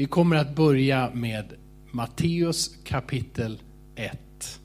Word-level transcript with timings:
Vi 0.00 0.06
kommer 0.06 0.36
att 0.36 0.54
börja 0.56 1.10
med 1.14 1.52
Matteus 1.90 2.76
kapitel 2.84 3.62
1. 3.94 4.60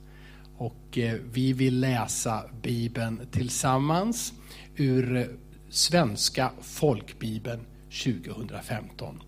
Och 0.56 0.98
eh, 0.98 1.20
vi 1.32 1.52
vill 1.52 1.80
läsa 1.80 2.44
Bibeln 2.62 3.20
tillsammans 3.30 4.32
ur 4.76 5.16
eh, 5.16 5.26
Svenska 5.68 6.52
folkbibeln 6.60 7.60
2015. 8.04 9.22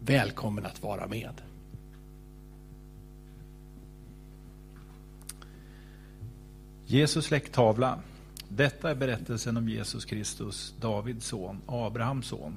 Välkommen 0.00 0.66
att 0.66 0.82
vara 0.82 1.06
med. 1.06 1.40
Jesus 6.86 7.24
släkttavla. 7.24 7.98
Detta 8.48 8.90
är 8.90 8.94
berättelsen 8.94 9.56
om 9.56 9.68
Jesus 9.68 10.04
Kristus, 10.04 10.74
Davids 10.80 11.26
son, 11.26 11.60
Abrahams 11.66 12.26
son. 12.26 12.56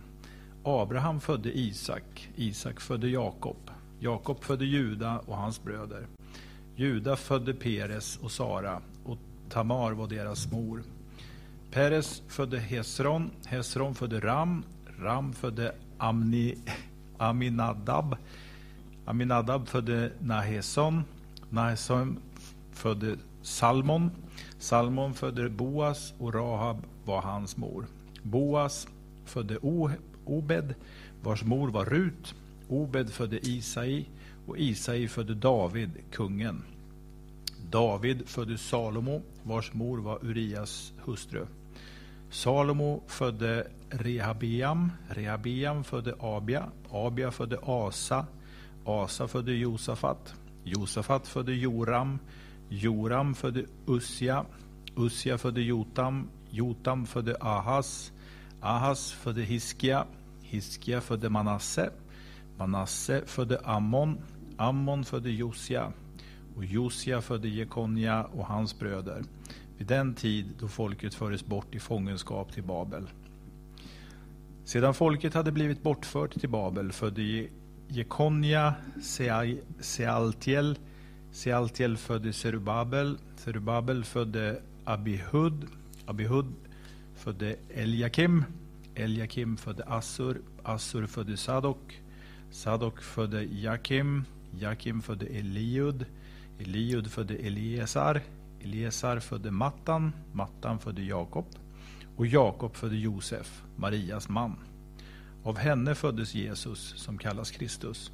Abraham 0.66 1.20
födde 1.20 1.58
Isak, 1.58 2.30
Isak 2.36 2.80
födde 2.80 3.10
Jakob, 3.10 3.72
Jakob 4.00 4.44
födde 4.44 4.66
Juda 4.66 5.20
och 5.20 5.38
hans 5.38 5.64
bröder. 5.64 6.08
Juda 6.76 7.16
födde 7.16 7.54
Peres 7.54 8.18
och 8.18 8.32
Sara, 8.32 8.82
och 9.06 9.18
Tamar 9.50 9.92
var 9.92 10.08
deras 10.08 10.52
mor. 10.52 10.84
Peres 11.72 12.22
födde 12.28 12.60
Hesron, 12.60 13.32
Hesron 13.46 13.96
födde 13.96 14.20
Ram, 14.20 14.64
Ram 15.00 15.34
födde 15.34 15.76
Amni, 15.98 16.58
Aminadab, 17.18 18.16
Aminadab 19.06 19.68
födde 19.68 20.12
Naheson, 20.20 21.04
Naheson 21.50 22.20
födde 22.72 23.16
Salmon, 23.42 24.12
Salmon 24.60 25.14
födde 25.14 25.50
Boas 25.50 26.14
och 26.20 26.34
Rahab 26.34 26.78
var 27.06 27.22
hans 27.22 27.58
mor. 27.58 27.86
Boas 28.22 28.88
födde 29.26 29.58
Obed, 30.26 30.76
vars 31.24 31.44
mor 31.44 31.70
var 31.70 31.86
Rut. 31.86 32.36
Obed 32.68 33.10
födde 33.10 33.48
Isai 33.48 34.06
och 34.48 34.58
Isai 34.58 35.08
födde 35.08 35.36
David, 35.36 35.90
kungen. 36.12 36.64
David 37.70 38.28
födde 38.28 38.58
Salomo, 38.58 39.22
vars 39.44 39.74
mor 39.74 39.98
var 39.98 40.26
Urias 40.26 40.94
hustru. 41.06 41.46
Salomo 42.30 43.04
födde 43.08 43.68
Rehabiam. 43.90 44.92
Rehabiam 45.10 45.84
födde 45.84 46.16
Abia, 46.20 46.70
Abia 46.92 47.32
födde 47.32 47.58
Asa, 47.64 48.26
Asa 48.86 49.28
födde 49.28 49.54
Josafat, 49.54 50.34
Josafat 50.64 51.28
födde 51.28 51.56
Joram, 51.56 52.20
Joram 52.70 53.36
födde 53.36 53.66
Ussia. 53.86 54.46
Ussia 54.96 55.38
födde 55.38 55.62
Jotam, 55.62 56.28
Jotam 56.50 57.06
födde 57.06 57.38
Ahas, 57.40 58.12
Ahas 58.66 59.12
födde 59.12 59.42
Hiskia, 59.42 60.06
Hiskia 60.42 61.02
födde 61.02 61.30
Manasse, 61.30 61.90
Manasse 62.58 63.22
födde 63.26 63.60
Ammon, 63.64 64.18
Ammon 64.58 65.06
födde 65.06 65.32
Josia 65.32 65.92
och 66.56 66.66
Josia 66.66 67.22
födde 67.22 67.48
Jekonja 67.48 68.24
och 68.24 68.46
hans 68.46 68.80
bröder 68.80 69.24
vid 69.78 69.88
den 69.88 70.16
tid 70.16 70.46
då 70.60 70.68
folket 70.68 71.14
fördes 71.14 71.46
bort 71.46 71.76
i 71.76 71.80
fångenskap 71.80 72.54
till 72.54 72.64
Babel. 72.64 73.10
Sedan 74.64 74.94
folket 74.94 75.34
hade 75.34 75.52
blivit 75.52 75.84
bortfört 75.84 76.40
till 76.40 76.50
Babel 76.50 76.92
födde 76.92 77.48
Jekonja 77.88 78.74
Sealtiel, 79.80 80.78
Sealtiel 81.32 81.98
födde 81.98 82.34
Serubabel, 82.34 83.18
Serubabel 83.36 84.04
födde 84.04 84.62
Abihud, 84.84 85.68
Abihud 86.06 86.46
födde 87.16 87.56
Eliakim, 87.70 88.46
Eliakim 88.96 89.58
födde 89.58 89.84
Assur, 89.84 90.42
Assur 90.64 91.08
födde 91.08 91.38
Sadok, 91.38 92.02
Sadok 92.52 93.02
födde 93.02 93.44
Jakim, 93.44 94.24
Jakim 94.60 95.02
födde 95.02 95.26
Eliud, 95.26 96.06
Eliud 96.60 97.12
födde 97.12 97.36
Eliesar, 97.36 98.22
Eliesar 98.62 99.20
födde 99.20 99.52
Mattan, 99.52 100.12
Mattan 100.32 100.80
födde 100.80 101.04
Jakob. 101.04 101.46
Och 102.16 102.28
Jakob 102.28 102.76
födde 102.76 102.96
Josef, 102.96 103.64
Marias 103.76 104.30
man. 104.30 104.56
Av 105.44 105.58
henne 105.58 105.96
föddes 105.96 106.36
Jesus 106.36 106.94
som 106.98 107.18
kallas 107.18 107.52
Kristus. 107.52 108.12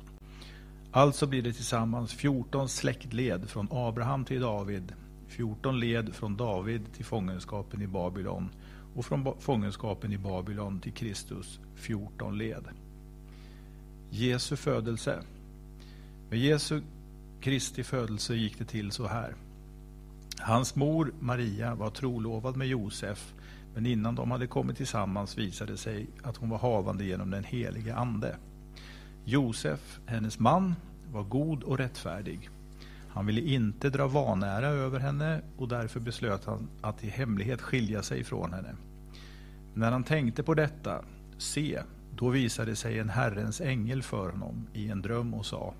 Alltså 0.92 1.28
blir 1.28 1.42
det 1.42 1.54
tillsammans 1.54 2.14
14 2.14 2.70
släktled 2.70 3.50
från 3.50 3.68
Abraham 3.72 4.26
till 4.26 4.42
David, 4.42 4.94
14 5.28 5.80
led 5.80 6.16
från 6.16 6.38
David 6.38 6.94
till 6.94 7.06
fångenskapen 7.06 7.82
i 7.82 7.88
Babylon 7.88 8.50
och 9.00 9.06
från 9.06 9.34
fångenskapen 9.40 10.14
i 10.14 10.18
Babylon 10.18 10.80
till 10.80 10.92
Kristus 10.92 11.60
14 11.76 12.38
led. 12.38 12.64
Jesu 14.10 14.56
födelse. 14.56 15.24
Med 16.30 16.40
Jesu 16.40 16.82
Kristi 17.42 17.84
födelse 17.84 18.36
gick 18.36 18.60
det 18.60 18.66
till 18.66 18.92
så 18.92 19.08
här. 19.08 19.36
Hans 20.40 20.76
mor 20.76 21.14
Maria 21.20 21.76
var 21.76 21.90
trolovad 21.90 22.56
med 22.56 22.68
Josef 22.68 23.34
men 23.76 23.86
innan 23.86 24.16
de 24.16 24.32
hade 24.32 24.48
kommit 24.48 24.78
tillsammans 24.78 25.38
visade 25.38 25.72
det 25.72 25.78
sig 25.78 26.08
att 26.24 26.38
hon 26.38 26.50
var 26.50 26.58
havande 26.58 27.06
genom 27.06 27.30
den 27.30 27.44
helige 27.44 27.96
Ande. 27.96 28.36
Josef, 29.26 30.00
hennes 30.06 30.40
man, 30.40 30.76
var 31.12 31.24
god 31.24 31.64
och 31.64 31.78
rättfärdig. 31.78 32.50
Han 33.10 33.26
ville 33.26 33.42
inte 33.42 33.90
dra 33.90 34.08
vanära 34.08 34.68
över 34.68 35.00
henne 35.00 35.42
och 35.58 35.68
därför 35.68 36.00
beslöt 36.00 36.46
han 36.46 36.68
att 36.82 37.04
i 37.04 37.10
hemlighet 37.10 37.62
skilja 37.62 38.04
sig 38.04 38.24
från 38.24 38.54
henne. 38.54 38.76
När 39.74 39.92
han 39.92 40.04
tänkte 40.04 40.44
på 40.44 40.54
detta, 40.54 41.06
se, 41.38 41.82
då 42.16 42.30
visade 42.30 42.76
sig 42.76 43.00
en 43.00 43.10
Herrens 43.10 43.62
ängel 43.62 44.04
för 44.04 44.30
honom 44.30 44.68
i 44.74 44.90
en 44.90 45.02
dröm 45.02 45.34
och 45.34 45.46
sa 45.46 45.74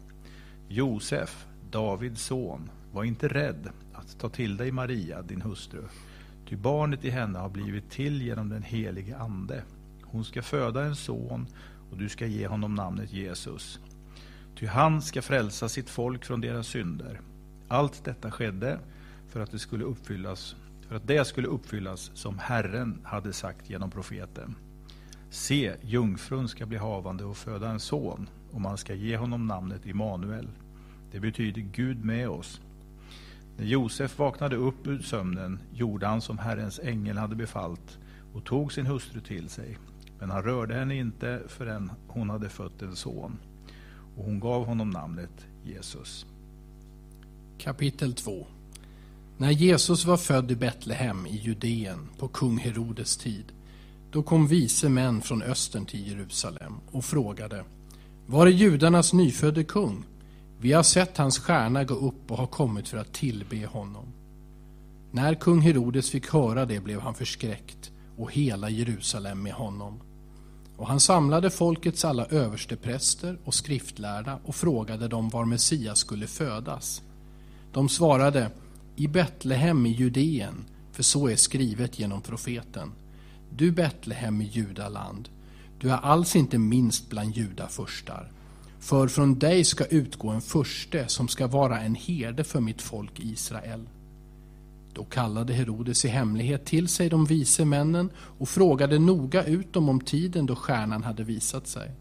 Josef, 0.68 1.46
Davids 1.72 2.22
son, 2.22 2.70
var 2.94 3.04
inte 3.04 3.28
rädd 3.28 3.70
att 3.94 4.20
ta 4.20 4.30
till 4.30 4.58
dig 4.58 4.72
Maria, 4.72 5.22
din 5.22 5.42
hustru, 5.42 5.84
ty 6.50 6.56
barnet 6.56 7.06
i 7.06 7.10
henne 7.10 7.40
har 7.40 7.50
blivit 7.50 7.90
till 7.90 8.22
genom 8.22 8.50
den 8.50 8.64
helige 8.64 9.18
Ande. 9.18 9.64
Hon 10.02 10.26
ska 10.26 10.42
föda 10.42 10.84
en 10.84 10.96
son 10.96 11.48
och 11.92 11.98
du 11.98 12.10
ska 12.10 12.26
ge 12.26 12.48
honom 12.48 12.76
namnet 12.76 13.14
Jesus. 13.14 13.80
Ty 14.56 14.66
han 14.66 15.02
ska 15.02 15.22
frälsa 15.22 15.70
sitt 15.70 15.90
folk 15.90 16.26
från 16.26 16.42
deras 16.42 16.68
synder. 16.68 17.22
Allt 17.68 18.06
detta 18.06 18.32
skedde 18.32 18.80
för 19.28 19.40
att 19.40 19.52
det 19.52 19.60
skulle 19.60 19.84
uppfyllas 19.84 20.56
för 20.90 20.96
att 20.96 21.08
det 21.08 21.26
skulle 21.26 21.48
uppfyllas 21.48 22.12
som 22.14 22.40
Herren 22.40 23.02
hade 23.04 23.34
sagt 23.34 23.70
genom 23.70 23.92
profeten. 23.92 24.56
Se, 25.30 25.76
jungfrun 25.82 26.48
ska 26.48 26.66
bli 26.66 26.78
havande 26.78 27.26
och 27.26 27.38
föda 27.38 27.70
en 27.70 27.80
son 27.80 28.30
och 28.52 28.62
man 28.62 28.78
ska 28.78 28.94
ge 28.94 29.18
honom 29.18 29.48
namnet 29.48 29.86
Immanuel. 29.86 30.48
Det 31.12 31.20
betyder 31.20 31.62
Gud 31.62 32.06
med 32.06 32.30
oss. 32.30 32.62
När 33.58 33.66
Josef 33.66 34.20
vaknade 34.20 34.56
upp 34.56 34.88
ur 34.88 35.00
sömnen 35.00 35.60
gjorde 35.74 36.08
han 36.08 36.22
som 36.22 36.38
Herrens 36.38 36.80
ängel 36.80 37.18
hade 37.18 37.36
befallt 37.36 37.98
och 38.34 38.46
tog 38.46 38.74
sin 38.74 38.86
hustru 38.86 39.22
till 39.22 39.50
sig. 39.50 39.78
Men 40.20 40.30
han 40.30 40.44
rörde 40.44 40.74
henne 40.74 40.96
inte 40.96 41.44
förrän 41.48 41.92
hon 42.08 42.30
hade 42.30 42.50
fött 42.50 42.82
en 42.82 42.96
son. 42.96 43.38
Och 44.18 44.26
hon 44.26 44.40
gav 44.40 44.66
honom 44.66 44.90
namnet 44.90 45.48
Jesus. 45.64 46.26
Kapitel 47.58 48.14
2 48.14 48.48
när 49.40 49.52
Jesus 49.52 50.06
var 50.06 50.18
född 50.18 50.52
i 50.52 50.56
Betlehem 50.56 51.28
i 51.28 51.36
Judeen 51.36 52.10
på 52.18 52.28
kung 52.28 52.58
Herodes 52.58 53.18
tid, 53.18 53.44
då 54.12 54.24
kom 54.24 54.48
vise 54.48 54.90
män 54.90 55.22
från 55.22 55.42
östern 55.42 55.86
till 55.86 56.08
Jerusalem 56.08 56.74
och 56.92 57.06
frågade 57.06 57.64
Var 58.26 58.48
är 58.48 58.52
judarnas 58.52 59.14
nyfödde 59.14 59.64
kung? 59.64 60.04
Vi 60.60 60.74
har 60.74 60.84
sett 60.84 61.18
hans 61.18 61.40
stjärna 61.40 61.84
gå 61.84 61.94
upp 61.94 62.32
och 62.32 62.38
har 62.38 62.48
kommit 62.48 62.88
för 62.88 62.98
att 62.98 63.14
tillbe 63.14 63.66
honom. 63.66 64.06
När 65.12 65.36
kung 65.36 65.62
Herodes 65.62 66.10
fick 66.10 66.34
höra 66.34 66.66
det 66.66 66.80
blev 66.80 67.00
han 67.00 67.16
förskräckt 67.16 67.92
och 68.18 68.34
hela 68.34 68.70
Jerusalem 68.70 69.44
med 69.44 69.54
honom. 69.54 70.00
Och 70.78 70.88
han 70.88 71.00
samlade 71.00 71.50
folkets 71.50 72.06
alla 72.06 72.26
överstepräster 72.26 73.38
och 73.44 73.54
skriftlärda 73.54 74.40
och 74.46 74.56
frågade 74.56 75.08
dem 75.08 75.30
var 75.30 75.46
Messias 75.46 76.00
skulle 76.00 76.28
födas. 76.28 77.02
De 77.74 77.90
svarade 77.90 78.52
i 79.00 79.08
Betlehem 79.08 79.86
i 79.86 79.90
Judeen, 79.90 80.66
för 80.92 81.04
så 81.04 81.28
är 81.28 81.36
skrivet 81.36 82.00
genom 82.00 82.22
profeten. 82.22 82.92
Du 83.50 83.72
Betlehem 83.72 84.42
i 84.42 84.46
Judaland, 84.46 85.30
du 85.80 85.90
är 85.92 85.98
alls 85.98 86.36
inte 86.36 86.58
minst 86.58 87.10
bland 87.10 87.36
judafurstar. 87.36 88.32
För 88.80 89.08
från 89.08 89.40
dig 89.40 89.64
ska 89.64 89.86
utgå 89.86 90.30
en 90.30 90.42
furste 90.42 91.08
som 91.08 91.28
ska 91.28 91.48
vara 91.48 91.82
en 91.82 91.96
herde 91.96 92.44
för 92.44 92.60
mitt 92.60 92.82
folk 92.82 93.20
Israel. 93.20 93.90
Då 94.94 95.04
kallade 95.04 95.54
Herodes 95.54 96.06
i 96.06 96.08
hemlighet 96.08 96.66
till 96.66 96.88
sig 96.88 97.10
de 97.10 97.26
vise 97.26 97.66
männen 97.66 98.10
och 98.16 98.50
frågade 98.50 99.00
noga 99.00 99.44
ut 99.44 99.74
dem 99.74 99.90
om 99.90 100.02
tiden 100.02 100.46
då 100.46 100.56
stjärnan 100.56 101.04
hade 101.04 101.24
visat 101.24 101.68
sig. 101.68 101.92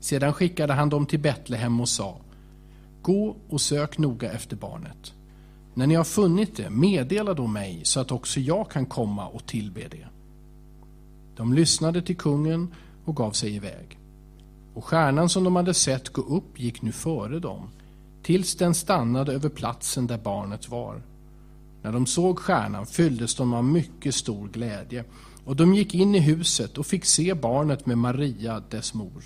Sedan 0.00 0.32
skickade 0.32 0.72
han 0.72 0.88
dem 0.88 1.06
till 1.06 1.20
Betlehem 1.20 1.80
och 1.80 1.88
sa 1.88 2.18
Gå 3.02 3.36
och 3.48 3.60
sök 3.60 3.98
noga 3.98 4.32
efter 4.32 4.56
barnet. 4.56 5.12
När 5.78 5.86
ni 5.86 5.94
har 5.94 6.04
funnit 6.04 6.56
det, 6.56 6.70
meddela 6.70 7.34
då 7.34 7.46
mig 7.46 7.80
så 7.84 8.00
att 8.00 8.12
också 8.12 8.40
jag 8.40 8.70
kan 8.70 8.86
komma 8.86 9.26
och 9.26 9.46
tillbe 9.46 9.88
det. 9.90 10.06
De 11.36 11.52
lyssnade 11.52 12.02
till 12.02 12.16
kungen 12.16 12.74
och 13.04 13.16
gav 13.16 13.30
sig 13.30 13.54
iväg. 13.56 13.98
och 14.74 14.84
stjärnan 14.84 15.28
som 15.28 15.44
de 15.44 15.56
hade 15.56 15.74
sett 15.74 16.08
gå 16.08 16.22
upp 16.22 16.60
gick 16.60 16.82
nu 16.82 16.92
före 16.92 17.38
dem, 17.38 17.68
tills 18.22 18.56
den 18.56 18.74
stannade 18.74 19.32
över 19.32 19.48
platsen 19.48 20.06
där 20.06 20.18
barnet 20.18 20.68
var. 20.68 21.02
När 21.82 21.92
de 21.92 22.06
såg 22.06 22.38
stjärnan 22.38 22.86
fylldes 22.86 23.34
de 23.34 23.54
av 23.54 23.64
mycket 23.64 24.14
stor 24.14 24.48
glädje, 24.48 25.04
och 25.44 25.56
de 25.56 25.74
gick 25.74 25.94
in 25.94 26.14
i 26.14 26.20
huset 26.20 26.78
och 26.78 26.86
fick 26.86 27.04
se 27.04 27.34
barnet 27.34 27.86
med 27.86 27.98
Maria, 27.98 28.62
dess 28.70 28.94
mor. 28.94 29.22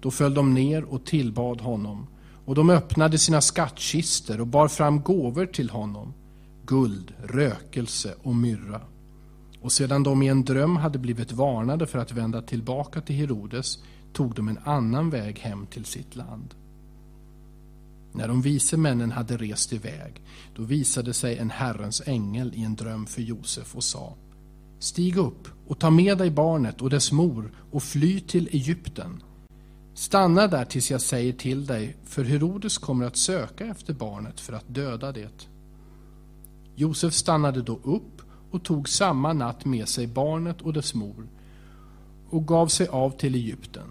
Då 0.00 0.10
föll 0.10 0.34
de 0.34 0.54
ner 0.54 0.84
och 0.84 1.04
tillbad 1.04 1.60
honom, 1.60 2.06
och 2.50 2.56
de 2.56 2.70
öppnade 2.70 3.18
sina 3.18 3.40
skattkister 3.40 4.40
och 4.40 4.46
bar 4.46 4.68
fram 4.68 5.02
gåvor 5.02 5.46
till 5.46 5.70
honom, 5.70 6.14
guld, 6.66 7.12
rökelse 7.24 8.14
och 8.22 8.34
myrra. 8.34 8.80
Och 9.60 9.72
sedan 9.72 10.02
de 10.02 10.22
i 10.22 10.28
en 10.28 10.44
dröm 10.44 10.76
hade 10.76 10.98
blivit 10.98 11.32
varnade 11.32 11.86
för 11.86 11.98
att 11.98 12.12
vända 12.12 12.42
tillbaka 12.42 13.00
till 13.00 13.16
Herodes 13.16 13.78
tog 14.12 14.34
de 14.34 14.48
en 14.48 14.58
annan 14.64 15.10
väg 15.10 15.38
hem 15.38 15.66
till 15.66 15.84
sitt 15.84 16.16
land. 16.16 16.54
När 18.12 18.28
de 18.28 18.42
vise 18.42 18.76
männen 18.76 19.12
hade 19.12 19.36
rest 19.36 19.72
iväg, 19.72 20.22
då 20.56 20.62
visade 20.62 21.14
sig 21.14 21.38
en 21.38 21.50
Herrens 21.50 22.02
ängel 22.06 22.52
i 22.54 22.62
en 22.64 22.76
dröm 22.76 23.06
för 23.06 23.22
Josef 23.22 23.76
och 23.76 23.84
sa 23.84 24.14
Stig 24.78 25.16
upp 25.16 25.48
och 25.66 25.78
ta 25.78 25.90
med 25.90 26.18
dig 26.18 26.30
barnet 26.30 26.82
och 26.82 26.90
dess 26.90 27.12
mor 27.12 27.52
och 27.70 27.82
fly 27.82 28.20
till 28.20 28.48
Egypten. 28.52 29.22
Stanna 30.00 30.46
där 30.46 30.64
tills 30.64 30.90
jag 30.90 31.00
säger 31.00 31.32
till 31.32 31.66
dig, 31.66 31.96
för 32.04 32.24
Herodes 32.24 32.78
kommer 32.78 33.06
att 33.06 33.16
söka 33.16 33.66
efter 33.66 33.94
barnet 33.94 34.40
för 34.40 34.52
att 34.52 34.74
döda 34.74 35.12
det. 35.12 35.48
Josef 36.74 37.14
stannade 37.14 37.62
då 37.62 37.80
upp 37.84 38.22
och 38.50 38.62
tog 38.62 38.88
samma 38.88 39.32
natt 39.32 39.64
med 39.64 39.88
sig 39.88 40.06
barnet 40.06 40.60
och 40.60 40.72
dess 40.72 40.94
mor 40.94 41.28
och 42.30 42.46
gav 42.46 42.66
sig 42.66 42.88
av 42.88 43.10
till 43.10 43.34
Egypten. 43.34 43.86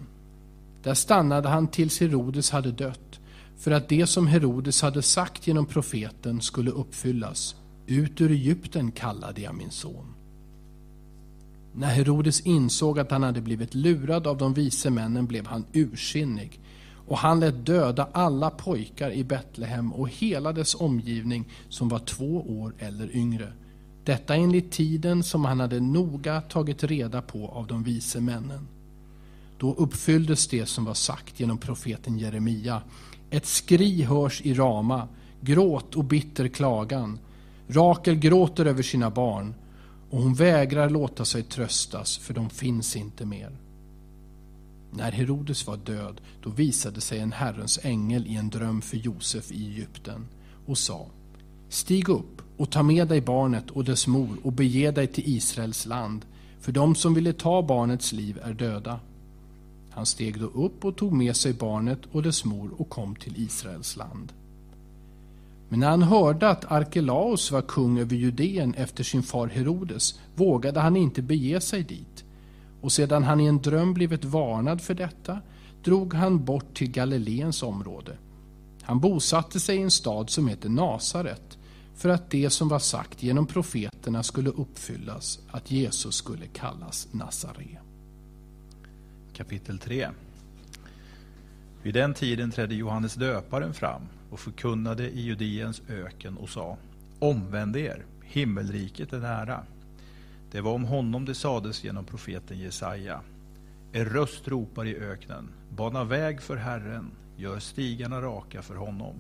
Där 0.84 0.94
stannade 0.94 1.50
han 1.50 1.68
tills 1.68 2.00
Herodes 2.00 2.50
hade 2.52 2.72
dött, 2.72 3.20
för 3.58 3.72
att 3.72 3.90
det 3.90 4.08
som 4.08 4.28
Herodes 4.28 4.82
hade 4.82 5.02
sagt 5.02 5.48
genom 5.48 5.66
profeten 5.66 6.42
skulle 6.42 6.72
uppfyllas. 6.72 7.56
Ut 7.88 8.22
ur 8.22 8.32
Egypten 8.32 8.92
kallade 8.92 9.42
jag 9.42 9.56
min 9.56 9.72
son. 9.72 10.19
När 11.80 11.88
Herodes 11.88 12.42
insåg 12.42 13.00
att 13.00 13.12
han 13.12 13.24
hade 13.24 13.42
blivit 13.42 13.76
lurad 13.76 14.28
av 14.28 14.38
de 14.38 14.54
vise 14.54 14.90
männen 14.90 15.26
blev 15.26 15.48
han 15.48 15.66
ursinnig 15.74 16.60
och 17.08 17.18
han 17.18 17.40
lät 17.40 17.66
döda 17.66 18.08
alla 18.12 18.50
pojkar 18.50 19.12
i 19.12 19.24
Betlehem 19.24 19.94
och 19.94 20.10
hela 20.10 20.54
dess 20.54 20.76
omgivning 20.76 21.46
som 21.70 21.90
var 21.90 22.00
två 22.00 22.60
år 22.62 22.74
eller 22.80 23.16
yngre. 23.16 23.54
Detta 24.04 24.36
enligt 24.36 24.72
tiden 24.72 25.24
som 25.24 25.46
han 25.46 25.60
hade 25.60 25.80
noga 25.80 26.42
tagit 26.42 26.84
reda 26.84 27.22
på 27.22 27.48
av 27.48 27.68
de 27.68 27.84
vise 27.84 28.22
männen. 28.22 28.68
Då 29.58 29.74
uppfylldes 29.74 30.48
det 30.48 30.66
som 30.66 30.86
var 30.86 30.94
sagt 30.94 31.40
genom 31.40 31.58
profeten 31.58 32.20
Jeremia. 32.20 32.82
Ett 33.30 33.46
skri 33.46 34.04
hörs 34.04 34.42
i 34.42 34.54
Rama, 34.54 35.08
gråt 35.42 35.96
och 35.96 36.04
bitter 36.04 36.48
klagan. 36.48 37.20
Rakel 37.68 38.16
gråter 38.16 38.66
över 38.66 38.84
sina 38.84 39.10
barn 39.10 39.54
och 40.10 40.22
hon 40.22 40.34
vägrar 40.34 40.90
låta 40.90 41.26
sig 41.26 41.44
tröstas, 41.44 42.18
för 42.18 42.34
de 42.34 42.50
finns 42.50 42.96
inte 42.96 43.26
mer. 43.26 43.58
När 44.92 45.12
Herodes 45.12 45.68
var 45.68 45.78
död, 45.78 46.22
då 46.44 46.50
visade 46.50 47.02
sig 47.02 47.20
en 47.20 47.32
Herrens 47.32 47.80
ängel 47.84 48.28
i 48.28 48.36
en 48.36 48.50
dröm 48.50 48.82
för 48.82 48.98
Josef 48.98 49.52
i 49.52 49.68
Egypten 49.68 50.28
och 50.66 50.78
sa 50.78 51.08
Stig 51.70 52.10
upp 52.10 52.42
och 52.58 52.70
ta 52.70 52.84
med 52.84 53.08
dig 53.08 53.22
barnet 53.22 53.70
och 53.70 53.84
dess 53.84 54.08
mor 54.08 54.38
och 54.44 54.54
bege 54.54 54.92
dig 54.92 55.08
till 55.08 55.24
Israels 55.28 55.86
land, 55.86 56.26
för 56.60 56.72
de 56.72 56.96
som 56.96 57.14
ville 57.14 57.34
ta 57.34 57.62
barnets 57.62 58.12
liv 58.12 58.40
är 58.44 58.54
döda. 58.54 59.00
Han 59.90 60.06
steg 60.06 60.40
då 60.40 60.46
upp 60.46 60.86
och 60.86 60.98
tog 60.98 61.14
med 61.14 61.36
sig 61.36 61.54
barnet 61.54 62.00
och 62.12 62.24
dess 62.24 62.46
mor 62.46 62.72
och 62.78 62.90
kom 62.90 63.16
till 63.16 63.44
Israels 63.44 63.96
land. 63.96 64.34
Men 65.70 65.80
när 65.80 65.90
han 65.90 66.04
hörde 66.04 66.50
att 66.50 66.72
Arkelaos 66.72 67.52
var 67.52 67.62
kung 67.62 68.00
över 68.00 68.16
Judeen 68.16 68.74
efter 68.74 69.04
sin 69.04 69.24
far 69.24 69.48
Herodes 69.48 70.20
vågade 70.36 70.80
han 70.80 70.98
inte 70.98 71.22
bege 71.22 71.62
sig 71.62 71.84
dit. 71.84 72.24
Och 72.82 72.92
sedan 72.92 73.24
han 73.24 73.40
i 73.40 73.46
en 73.46 73.62
dröm 73.62 73.94
blivit 73.94 74.26
varnad 74.26 74.82
för 74.82 74.94
detta 74.94 75.40
drog 75.84 76.14
han 76.14 76.46
bort 76.46 76.74
till 76.74 76.92
Galileens 76.92 77.64
område. 77.64 78.18
Han 78.82 79.00
bosatte 79.00 79.60
sig 79.60 79.78
i 79.78 79.82
en 79.82 79.92
stad 79.92 80.30
som 80.30 80.48
heter 80.48 80.70
Nasaret 80.70 81.58
för 81.96 82.10
att 82.10 82.30
det 82.30 82.50
som 82.50 82.68
var 82.68 82.80
sagt 82.80 83.24
genom 83.24 83.48
profeterna 83.48 84.24
skulle 84.24 84.50
uppfyllas, 84.50 85.40
att 85.52 85.72
Jesus 85.72 86.16
skulle 86.16 86.46
kallas 86.48 87.08
Nazare. 87.12 87.80
Kapitel 89.34 89.80
3 89.80 90.10
Vid 91.84 91.94
den 91.94 92.14
tiden 92.14 92.52
trädde 92.52 92.76
Johannes 92.76 93.16
döparen 93.16 93.74
fram 93.74 94.02
och 94.30 94.40
förkunnade 94.40 95.10
i 95.10 95.22
Judeens 95.22 95.82
öken 95.90 96.38
och 96.38 96.50
sa 96.50 96.78
Omvänd 97.20 97.78
er, 97.78 98.06
himmelriket 98.24 99.14
är 99.14 99.20
nära. 99.20 99.64
Det 100.52 100.62
var 100.62 100.74
om 100.74 100.84
honom 100.84 101.26
det 101.26 101.36
sades 101.36 101.84
genom 101.84 102.06
profeten 102.06 102.60
Jesaja. 102.60 103.22
Er 103.92 104.06
röst 104.06 104.48
ropar 104.48 104.86
i 104.86 104.96
öknen, 104.96 105.50
bana 105.70 106.04
väg 106.04 106.42
för 106.42 106.56
Herren, 106.56 107.12
gör 107.38 107.60
stigarna 107.60 108.22
raka 108.22 108.62
för 108.62 108.76
honom. 108.76 109.16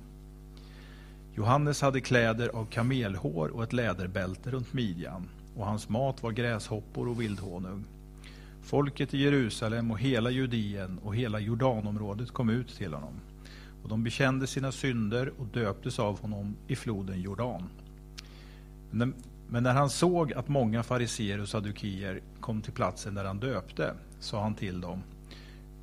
Johannes 1.35 1.81
hade 1.81 2.01
kläder 2.01 2.49
av 2.49 2.65
kamelhår 2.65 3.47
och 3.47 3.63
ett 3.63 3.73
läderbälte 3.73 4.51
runt 4.51 4.73
midjan, 4.73 5.29
och 5.55 5.65
hans 5.65 5.89
mat 5.89 6.23
var 6.23 6.31
gräshoppor 6.31 7.07
och 7.07 7.21
vildhonung. 7.21 7.83
Folket 8.61 9.13
i 9.13 9.17
Jerusalem 9.17 9.91
och 9.91 9.99
hela 9.99 10.29
Judeen 10.29 10.97
och 10.97 11.15
hela 11.15 11.39
Jordanområdet 11.39 12.31
kom 12.31 12.49
ut 12.49 12.75
till 12.77 12.93
honom, 12.93 13.13
och 13.83 13.89
de 13.89 14.03
bekände 14.03 14.47
sina 14.47 14.71
synder 14.71 15.33
och 15.37 15.45
döptes 15.45 15.99
av 15.99 16.21
honom 16.21 16.55
i 16.67 16.75
floden 16.75 17.21
Jordan. 17.21 17.69
Men 18.91 19.13
när 19.63 19.73
han 19.73 19.89
såg 19.89 20.33
att 20.33 20.47
många 20.47 20.83
fariseer 20.83 21.41
och 21.41 21.49
sadukier 21.49 22.21
kom 22.39 22.61
till 22.61 22.73
platsen 22.73 23.15
där 23.15 23.25
han 23.25 23.39
döpte, 23.39 23.93
sa 24.19 24.41
han 24.43 24.55
till 24.55 24.81
dem, 24.81 25.03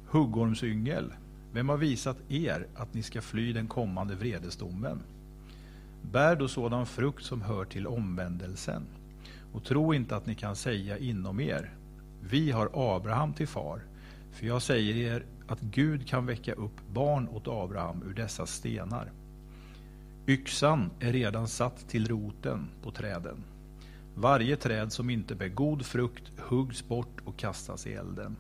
Huggormsyngel, 0.07 1.13
vem 1.53 1.69
har 1.69 1.77
visat 1.77 2.17
er 2.29 2.67
att 2.75 2.95
ni 2.95 3.03
ska 3.03 3.21
fly 3.21 3.53
den 3.53 3.69
kommande 3.69 4.15
vredesdomen? 4.15 5.03
Bär 6.03 6.37
då 6.37 6.49
sådan 6.49 6.87
frukt 6.87 7.25
som 7.25 7.43
hör 7.43 7.65
till 7.65 7.87
omvändelsen. 7.87 8.83
Och 9.53 9.65
tro 9.65 9.95
inte 9.95 10.17
att 10.17 10.27
ni 10.27 10.35
kan 10.35 10.57
säga 10.57 10.99
inom 10.99 11.41
er, 11.41 11.75
vi 12.21 12.51
har 12.51 12.97
Abraham 12.97 13.33
till 13.33 13.49
far. 13.49 13.81
För 14.33 14.47
jag 14.47 14.63
säger 14.63 14.97
er 14.97 15.25
att 15.49 15.61
Gud 15.61 16.09
kan 16.09 16.27
väcka 16.27 16.53
upp 16.53 16.81
barn 16.93 17.29
åt 17.29 17.49
Abraham 17.49 18.03
ur 18.03 18.15
dessa 18.15 18.47
stenar. 18.47 19.11
Yxan 20.27 20.91
är 21.01 21.13
redan 21.13 21.49
satt 21.49 21.89
till 21.89 22.09
roten 22.09 22.69
på 22.83 22.91
träden. 22.91 23.45
Varje 24.15 24.57
träd 24.57 24.93
som 24.93 25.11
inte 25.11 25.35
bär 25.35 25.49
god 25.49 25.87
frukt 25.87 26.33
huggs 26.39 26.89
bort 26.89 27.21
och 27.25 27.37
kastas 27.37 27.87
i 27.87 27.93
elden. 27.93 28.37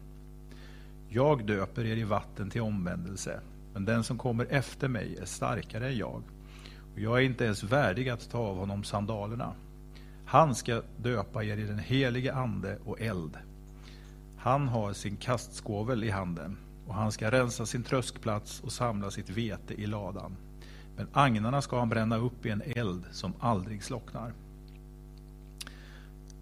Jag 1.08 1.46
döper 1.46 1.84
er 1.84 1.96
i 1.96 2.04
vatten 2.04 2.50
till 2.50 2.60
omvändelse, 2.60 3.40
men 3.74 3.84
den 3.84 4.04
som 4.04 4.18
kommer 4.18 4.46
efter 4.50 4.88
mig 4.88 5.16
är 5.20 5.24
starkare 5.24 5.88
än 5.88 5.96
jag 5.96 6.22
och 6.94 7.00
jag 7.00 7.18
är 7.18 7.22
inte 7.22 7.44
ens 7.44 7.62
värdig 7.62 8.08
att 8.08 8.30
ta 8.30 8.38
av 8.38 8.56
honom 8.56 8.84
sandalerna. 8.84 9.52
Han 10.24 10.54
ska 10.54 10.82
döpa 10.96 11.44
er 11.44 11.56
i 11.56 11.64
den 11.64 11.78
helige 11.78 12.34
Ande 12.34 12.78
och 12.84 13.00
eld. 13.00 13.38
Han 14.36 14.68
har 14.68 14.92
sin 14.92 15.16
kastskovel 15.16 16.04
i 16.04 16.10
handen 16.10 16.56
och 16.86 16.94
han 16.94 17.12
ska 17.12 17.30
rensa 17.30 17.66
sin 17.66 17.82
tröskplats 17.82 18.60
och 18.60 18.72
samla 18.72 19.10
sitt 19.10 19.30
vete 19.30 19.74
i 19.74 19.86
ladan. 19.86 20.36
Men 20.96 21.08
agnarna 21.12 21.62
ska 21.62 21.78
han 21.78 21.88
bränna 21.88 22.16
upp 22.16 22.46
i 22.46 22.50
en 22.50 22.62
eld 22.66 23.04
som 23.12 23.32
aldrig 23.40 23.84
slocknar. 23.84 24.32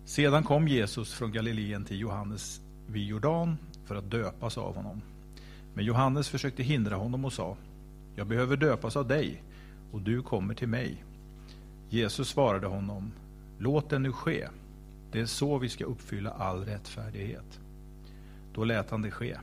Sedan 0.04 0.42
kom 0.42 0.68
Jesus 0.68 1.14
från 1.14 1.32
Galileen 1.32 1.84
till 1.84 2.00
Johannes 2.00 2.60
vid 2.86 3.06
Jordan 3.06 3.56
för 3.84 3.94
att 3.94 4.10
döpas 4.10 4.58
av 4.58 4.76
honom. 4.76 5.00
Men 5.74 5.84
Johannes 5.84 6.28
försökte 6.28 6.62
hindra 6.62 6.96
honom 6.96 7.24
och 7.24 7.32
sa, 7.32 7.56
jag 8.16 8.26
behöver 8.26 8.56
döpas 8.56 8.96
av 8.96 9.08
dig, 9.08 9.42
och 9.92 10.00
du 10.00 10.22
kommer 10.22 10.54
till 10.54 10.68
mig. 10.68 11.04
Jesus 11.90 12.28
svarade 12.28 12.66
honom, 12.66 13.12
låt 13.58 13.90
det 13.90 13.98
nu 13.98 14.12
ske. 14.12 14.48
Det 15.12 15.20
är 15.20 15.26
så 15.26 15.58
vi 15.58 15.68
ska 15.68 15.84
uppfylla 15.84 16.30
all 16.30 16.64
rättfärdighet. 16.64 17.60
Då 18.54 18.64
lät 18.64 18.90
han 18.90 19.02
det 19.02 19.10
ske. 19.10 19.36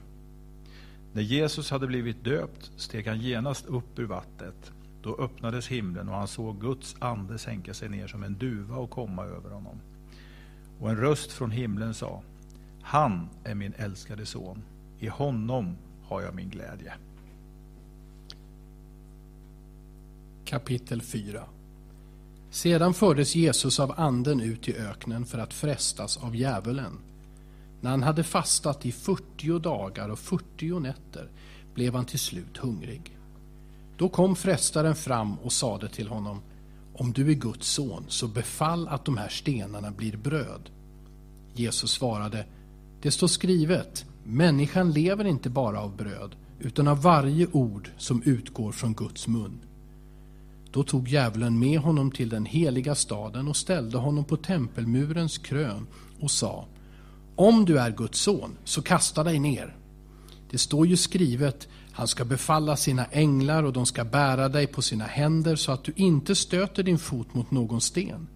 När 1.13 1.22
Jesus 1.22 1.72
hade 1.72 1.88
blivit 1.88 2.24
döpt 2.24 2.72
steg 2.77 3.08
han 3.08 3.20
genast 3.20 3.65
upp 3.65 4.00
ur 4.00 4.06
vattnet. 4.06 4.72
Då 5.01 5.15
öppnades 5.15 5.68
himlen 5.68 6.10
och 6.10 6.15
han 6.15 6.27
såg 6.27 6.62
Guds 6.62 6.96
ande 7.00 7.38
sänka 7.38 7.74
sig 7.74 7.89
ner 7.89 8.08
som 8.08 8.24
en 8.24 8.38
duva 8.38 8.75
och 8.75 8.89
komma 8.89 9.24
över 9.24 9.50
honom. 9.50 9.80
Och 10.80 10.89
en 10.89 10.98
röst 10.98 11.32
från 11.32 11.51
himlen 11.51 11.94
sa, 11.94 12.22
han 12.82 13.30
är 13.44 13.56
min 13.56 13.74
älskade 13.77 14.25
son, 14.25 14.63
i 15.00 15.08
honom 15.08 15.77
har 16.03 16.22
jag 16.22 16.36
min 16.36 16.50
glädje. 16.50 16.94
Kapitel 20.46 21.01
4 21.01 21.44
Sedan 22.50 22.94
fördes 22.94 23.36
Jesus 23.36 23.80
av 23.80 23.94
anden 23.98 24.41
ut 24.41 24.68
i 24.68 24.77
öknen 24.77 25.25
för 25.25 25.38
att 25.38 25.53
frestas 25.53 26.18
av 26.18 26.36
djävulen. 26.36 27.00
När 27.81 27.91
han 27.91 28.03
hade 28.03 28.23
fastat 28.23 28.85
i 28.85 28.91
40 28.91 29.59
dagar 29.59 30.09
och 30.09 30.19
40 30.19 30.79
nätter 30.79 31.29
blev 31.73 31.95
han 31.95 32.05
till 32.05 32.19
slut 32.19 32.57
hungrig. 32.57 33.17
Då 33.97 34.09
kom 34.09 34.35
frestaren 34.35 34.95
fram 34.95 35.39
och 35.39 35.51
sade 35.51 35.89
till 35.89 36.07
honom 36.07 36.41
Om 36.93 37.11
du 37.11 37.29
är 37.29 37.35
Guds 37.35 37.67
son, 37.67 38.05
så 38.07 38.27
befall 38.27 38.88
att 38.88 39.05
de 39.05 39.17
här 39.17 39.29
stenarna 39.29 39.91
blir 39.91 40.17
bröd. 40.17 40.69
Jesus 41.53 41.91
svarade 41.91 42.45
Det 43.01 43.11
står 43.11 43.27
skrivet 43.27 44.05
Människan 44.23 44.91
lever 44.91 45.25
inte 45.25 45.50
bara 45.50 45.81
av 45.81 45.95
bröd 45.95 46.35
utan 46.59 46.88
av 46.88 47.01
varje 47.01 47.47
ord 47.51 47.89
som 47.97 48.23
utgår 48.23 48.71
från 48.71 48.93
Guds 48.93 49.27
mun. 49.27 49.59
Då 50.71 50.83
tog 50.83 51.07
djävulen 51.07 51.59
med 51.59 51.79
honom 51.79 52.11
till 52.11 52.29
den 52.29 52.45
heliga 52.45 52.95
staden 52.95 53.47
och 53.47 53.55
ställde 53.55 53.97
honom 53.97 54.23
på 54.23 54.38
tempelmurens 54.38 55.38
krön 55.38 55.88
och 56.19 56.31
sa 56.31 56.65
om 57.41 57.65
du 57.65 57.79
är 57.79 57.91
Guds 57.91 58.19
son, 58.19 58.57
så 58.63 58.81
kasta 58.81 59.24
dig 59.24 59.39
ner. 59.39 59.75
Det 60.50 60.57
står 60.57 60.88
ju 60.88 60.98
skrivet 60.98 61.67
han 61.91 62.07
ska 62.07 62.25
befalla 62.25 62.75
sina 62.75 63.05
änglar 63.05 63.63
och 63.63 63.74
de 63.74 63.86
ska 63.86 64.05
bära 64.05 64.50
dig 64.50 64.67
på 64.67 64.81
sina 64.81 65.03
händer 65.03 65.55
så 65.55 65.71
att 65.71 65.83
du 65.83 65.93
inte 65.95 66.36
stöter 66.36 66.83
din 66.83 67.00
fot 67.00 67.33
mot 67.33 67.51
någon 67.51 67.81
sten. 67.81 68.27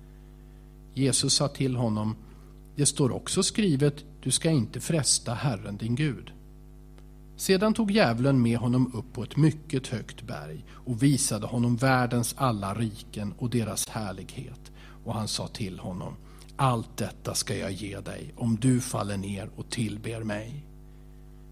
Jesus 0.93 1.33
sa 1.33 1.47
till 1.47 1.75
honom 1.75 2.15
Det 2.75 2.85
står 2.85 3.11
också 3.11 3.43
skrivet 3.43 3.95
Du 4.23 4.31
ska 4.31 4.49
inte 4.49 4.79
fresta 4.79 5.33
Herren 5.33 5.77
din 5.77 5.95
Gud. 5.95 6.31
Sedan 7.37 7.73
tog 7.73 7.91
djävulen 7.91 8.41
med 8.41 8.57
honom 8.57 8.91
upp 8.95 9.13
på 9.13 9.23
ett 9.23 9.37
mycket 9.37 9.87
högt 9.87 10.21
berg 10.21 10.65
och 10.71 11.03
visade 11.03 11.47
honom 11.47 11.75
världens 11.75 12.35
alla 12.37 12.73
riken 12.73 13.33
och 13.37 13.49
deras 13.49 13.89
härlighet. 13.89 14.71
Och 15.03 15.13
han 15.13 15.27
sa 15.27 15.47
till 15.47 15.79
honom, 15.79 16.13
allt 16.57 16.97
detta 16.97 17.33
ska 17.33 17.57
jag 17.57 17.71
ge 17.71 17.99
dig 17.99 18.33
om 18.37 18.55
du 18.55 18.81
faller 18.81 19.17
ner 19.17 19.49
och 19.55 19.69
tillber 19.69 20.23
mig. 20.23 20.65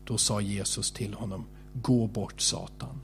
Då 0.06 0.18
sa 0.18 0.42
Jesus 0.42 0.92
till 0.92 1.14
honom, 1.14 1.46
gå 1.74 2.08
bort 2.08 2.42
Satan. 2.42 3.02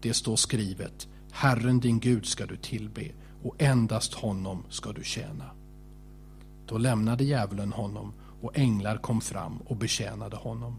Det 0.00 0.14
står 0.14 0.36
skrivet, 0.36 1.08
Herren 1.32 1.80
din 1.80 2.00
Gud 2.00 2.26
ska 2.26 2.46
du 2.46 2.56
tillbe 2.56 3.10
och 3.42 3.54
endast 3.58 4.14
honom 4.14 4.64
ska 4.68 4.92
du 4.92 5.04
tjäna. 5.04 5.50
Då 6.66 6.78
lämnade 6.78 7.24
djävulen 7.24 7.72
honom 7.72 8.12
och 8.42 8.58
änglar 8.58 8.96
kom 8.96 9.20
fram 9.20 9.58
och 9.58 9.76
betjänade 9.76 10.36
honom. 10.36 10.76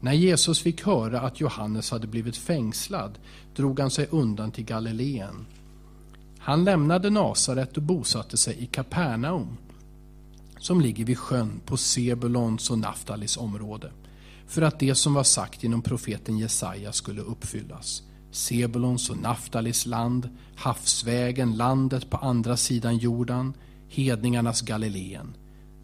När 0.00 0.12
Jesus 0.12 0.60
fick 0.60 0.86
höra 0.86 1.20
att 1.20 1.40
Johannes 1.40 1.90
hade 1.90 2.06
blivit 2.06 2.36
fängslad 2.36 3.18
drog 3.56 3.80
han 3.80 3.90
sig 3.90 4.06
undan 4.10 4.52
till 4.52 4.64
Galileen. 4.64 5.46
Han 6.44 6.64
lämnade 6.64 7.10
Nasaret 7.10 7.76
och 7.76 7.82
bosatte 7.82 8.36
sig 8.36 8.62
i 8.62 8.66
Kapernaum 8.66 9.56
som 10.58 10.80
ligger 10.80 11.04
vid 11.04 11.18
sjön 11.18 11.60
på 11.66 11.76
Sebulons 11.76 12.70
och 12.70 12.78
Naftalis 12.78 13.36
område 13.36 13.92
för 14.46 14.62
att 14.62 14.78
det 14.78 14.94
som 14.94 15.14
var 15.14 15.22
sagt 15.22 15.62
genom 15.62 15.82
profeten 15.82 16.38
Jesaja 16.38 16.92
skulle 16.92 17.20
uppfyllas. 17.20 18.02
Sebulons 18.30 19.10
och 19.10 19.18
Naftalis 19.18 19.86
land, 19.86 20.28
havsvägen, 20.56 21.56
landet 21.56 22.10
på 22.10 22.16
andra 22.16 22.56
sidan 22.56 22.98
Jordan, 22.98 23.54
hedningarnas 23.88 24.60
Galileen. 24.60 25.36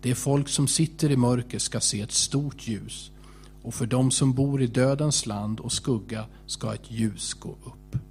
Det 0.03 0.15
folk 0.15 0.49
som 0.49 0.69
sitter 0.69 1.11
i 1.11 1.17
mörker 1.17 1.59
ska 1.59 1.81
se 1.81 2.01
ett 2.01 2.13
stort 2.13 2.69
ljus 2.69 3.11
och 3.63 3.75
för 3.75 3.87
dem 3.87 4.11
som 4.11 4.33
bor 4.33 4.63
i 4.63 4.67
dödens 4.67 5.27
land 5.27 5.61
och 5.61 5.73
skugga 5.73 6.25
ska 6.47 6.75
ett 6.75 6.91
ljus 6.91 7.35
gå 7.35 7.51
upp. 7.51 8.10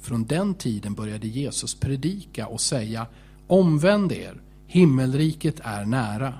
Från 0.00 0.24
den 0.24 0.54
tiden 0.54 0.94
började 0.94 1.26
Jesus 1.28 1.74
predika 1.74 2.46
och 2.46 2.60
säga 2.60 3.06
Omvänd 3.46 4.12
er, 4.12 4.40
himmelriket 4.66 5.60
är 5.64 5.84
nära. 5.84 6.34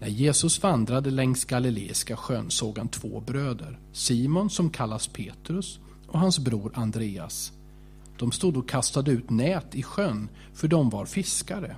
När 0.00 0.08
Jesus 0.08 0.62
vandrade 0.62 1.10
längs 1.10 1.44
Galileiska 1.44 2.16
sjön 2.16 2.50
såg 2.50 2.78
han 2.78 2.88
två 2.88 3.20
bröder, 3.20 3.78
Simon 3.92 4.50
som 4.50 4.70
kallas 4.70 5.06
Petrus 5.06 5.78
och 6.06 6.18
hans 6.18 6.38
bror 6.38 6.72
Andreas. 6.74 7.52
De 8.18 8.32
stod 8.32 8.56
och 8.56 8.68
kastade 8.68 9.10
ut 9.10 9.30
nät 9.30 9.74
i 9.74 9.82
sjön, 9.82 10.28
för 10.54 10.68
de 10.68 10.90
var 10.90 11.06
fiskare. 11.06 11.76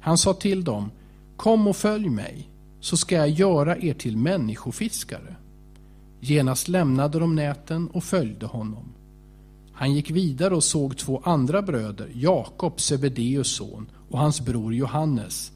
Han 0.00 0.18
sa 0.18 0.34
till 0.34 0.64
dem, 0.64 0.90
Kom 1.36 1.66
och 1.66 1.76
följ 1.76 2.08
mig, 2.08 2.48
så 2.80 2.96
ska 2.96 3.14
jag 3.14 3.30
göra 3.30 3.78
er 3.78 3.94
till 3.94 4.16
människofiskare. 4.16 5.36
Genast 6.20 6.68
lämnade 6.68 7.18
de 7.18 7.34
näten 7.34 7.88
och 7.88 8.04
följde 8.04 8.46
honom. 8.46 8.92
Han 9.78 9.94
gick 9.94 10.10
vidare 10.10 10.54
och 10.54 10.64
såg 10.64 10.96
två 10.96 11.22
andra 11.24 11.62
bröder, 11.62 12.10
Jakob, 12.14 12.80
Sebedeus 12.80 13.48
son, 13.48 13.90
och 14.10 14.18
hans 14.18 14.40
bror 14.40 14.74
Johannes. 14.74 15.52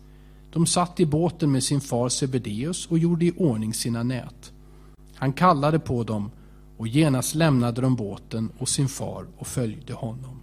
De 0.53 0.67
satt 0.67 1.01
i 1.01 1.07
båten 1.07 1.53
med 1.53 1.63
sin 1.63 1.81
far 1.81 2.09
Sebedeus 2.09 2.87
och 2.87 2.99
gjorde 2.99 3.25
i 3.25 3.33
ordning 3.37 3.75
sina 3.75 4.03
nät. 4.03 4.53
Han 5.15 5.33
kallade 5.33 5.79
på 5.79 6.05
dem 6.05 6.31
och 6.77 6.89
genast 6.89 7.35
lämnade 7.35 7.81
de 7.81 7.97
båten 7.97 8.53
och 8.59 8.69
sin 8.69 8.89
far 8.89 9.27
och 9.39 9.47
följde 9.47 9.93
honom. 9.93 10.41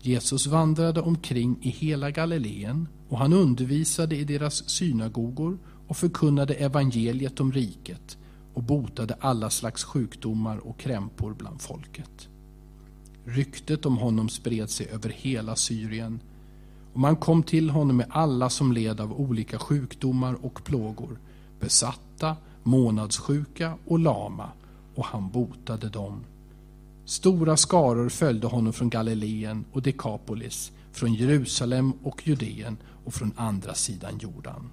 Jesus 0.00 0.46
vandrade 0.46 1.00
omkring 1.00 1.58
i 1.62 1.68
hela 1.68 2.10
Galileen 2.10 2.88
och 3.08 3.18
han 3.18 3.32
undervisade 3.32 4.16
i 4.16 4.24
deras 4.24 4.68
synagogor 4.68 5.58
och 5.88 5.96
förkunnade 5.96 6.54
evangeliet 6.54 7.40
om 7.40 7.52
riket 7.52 8.18
och 8.54 8.62
botade 8.62 9.16
alla 9.20 9.50
slags 9.50 9.84
sjukdomar 9.84 10.56
och 10.56 10.78
krämpor 10.78 11.34
bland 11.38 11.62
folket. 11.62 12.28
Ryktet 13.24 13.86
om 13.86 13.96
honom 13.96 14.28
spred 14.28 14.70
sig 14.70 14.86
över 14.88 15.08
hela 15.08 15.56
Syrien. 15.56 16.20
Och 16.92 17.00
man 17.00 17.16
kom 17.16 17.42
till 17.42 17.70
honom 17.70 17.96
med 17.96 18.06
alla 18.10 18.50
som 18.50 18.72
led 18.72 19.00
av 19.00 19.20
olika 19.20 19.58
sjukdomar 19.58 20.44
och 20.44 20.64
plågor, 20.64 21.18
besatta, 21.60 22.36
månadssjuka 22.62 23.78
och 23.86 23.98
lama, 23.98 24.48
och 24.94 25.04
han 25.04 25.30
botade 25.30 25.88
dem. 25.88 26.24
Stora 27.04 27.56
skaror 27.56 28.08
följde 28.08 28.46
honom 28.46 28.72
från 28.72 28.90
Galileen 28.90 29.64
och 29.72 29.82
Dekapolis, 29.82 30.72
från 30.92 31.14
Jerusalem 31.14 31.92
och 32.02 32.26
Judeen 32.26 32.76
och 33.04 33.14
från 33.14 33.32
andra 33.36 33.74
sidan 33.74 34.18
Jordan. 34.18 34.70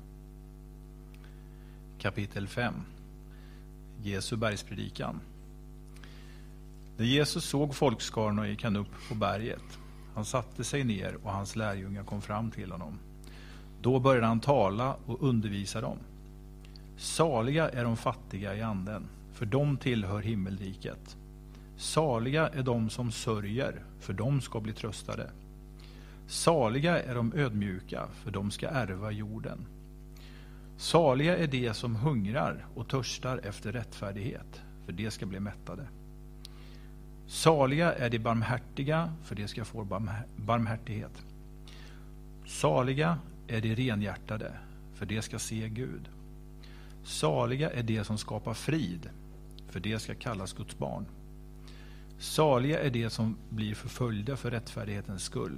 Kapitel 2.00 2.48
5 2.48 2.74
Jesu 4.03 4.36
bergspredikan. 4.36 5.20
När 7.00 7.06
Jesus 7.06 7.46
såg 7.46 7.75
folkskarorna 7.75 8.48
gick 8.48 8.63
han 8.63 8.75
upp 8.75 8.91
på 9.10 9.15
berget. 9.15 9.79
Han 10.15 10.25
satte 10.25 10.63
sig 10.63 10.84
ner 10.84 11.18
och 11.24 11.32
hans 11.32 11.56
lärjungar 11.56 12.03
kom 12.03 12.22
fram 12.22 12.51
till 12.51 12.72
honom. 12.72 13.00
Då 13.82 14.00
började 14.00 14.27
han 14.27 14.39
tala 14.39 14.96
och 15.06 15.24
undervisa 15.24 15.82
dem. 15.82 15.98
Saliga 16.98 17.70
är 17.70 17.84
de 17.84 17.98
fattiga 17.98 18.56
i 18.56 18.62
anden, 18.62 19.08
för 19.34 19.46
de 19.46 19.77
tillhör 19.77 20.22
himmelriket. 20.22 21.18
Saliga 21.77 22.48
är 22.48 22.63
de 22.63 22.89
som 22.89 23.12
sörjer, 23.12 23.84
för 24.00 24.13
de 24.13 24.41
ska 24.41 24.60
bli 24.60 24.74
tröstade. 24.74 25.32
Saliga 26.27 27.03
är 27.03 27.15
de 27.15 27.34
ödmjuka, 27.34 28.08
för 28.24 28.32
de 28.32 28.51
ska 28.51 28.70
ärva 28.70 29.12
jorden. 29.12 29.65
Saliga 30.77 31.38
är 31.38 31.48
de 31.48 31.74
som 31.74 31.96
hungrar 31.96 32.65
och 32.75 32.88
törstar 32.88 33.41
efter 33.44 33.72
rättfärdighet, 33.72 34.62
för 34.86 34.91
de 34.91 35.12
ska 35.12 35.25
bli 35.25 35.39
mättade. 35.39 35.88
Saliga 37.30 37.94
är 37.94 38.10
de 38.10 38.20
barmhärtiga, 38.20 39.14
för 39.24 39.36
de 39.36 39.48
ska 39.48 39.66
få 39.66 40.04
barmhärtighet. 40.36 41.24
Saliga 42.46 43.20
är 43.48 43.62
de 43.62 43.76
renhjärtade, 43.76 44.54
för 44.94 45.06
de 45.06 45.22
ska 45.22 45.40
se 45.40 45.70
Gud. 45.70 46.10
Saliga 47.04 47.72
är 47.72 47.84
de 47.84 48.04
som 48.04 48.18
skapar 48.18 48.54
frid, 48.54 49.10
för 49.68 49.80
de 49.80 50.00
ska 50.00 50.16
kallas 50.16 50.54
Guds 50.54 50.78
barn. 50.78 51.06
Saliga 52.20 52.80
är 52.80 52.90
de 52.90 53.10
som 53.10 53.38
blir 53.50 53.76
förföljda 53.76 54.38
för 54.38 54.52
rättfärdighetens 54.52 55.24
skull, 55.24 55.58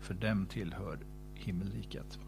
för 0.00 0.14
dem 0.14 0.46
tillhör 0.46 0.98
himmelriket. 1.34 2.18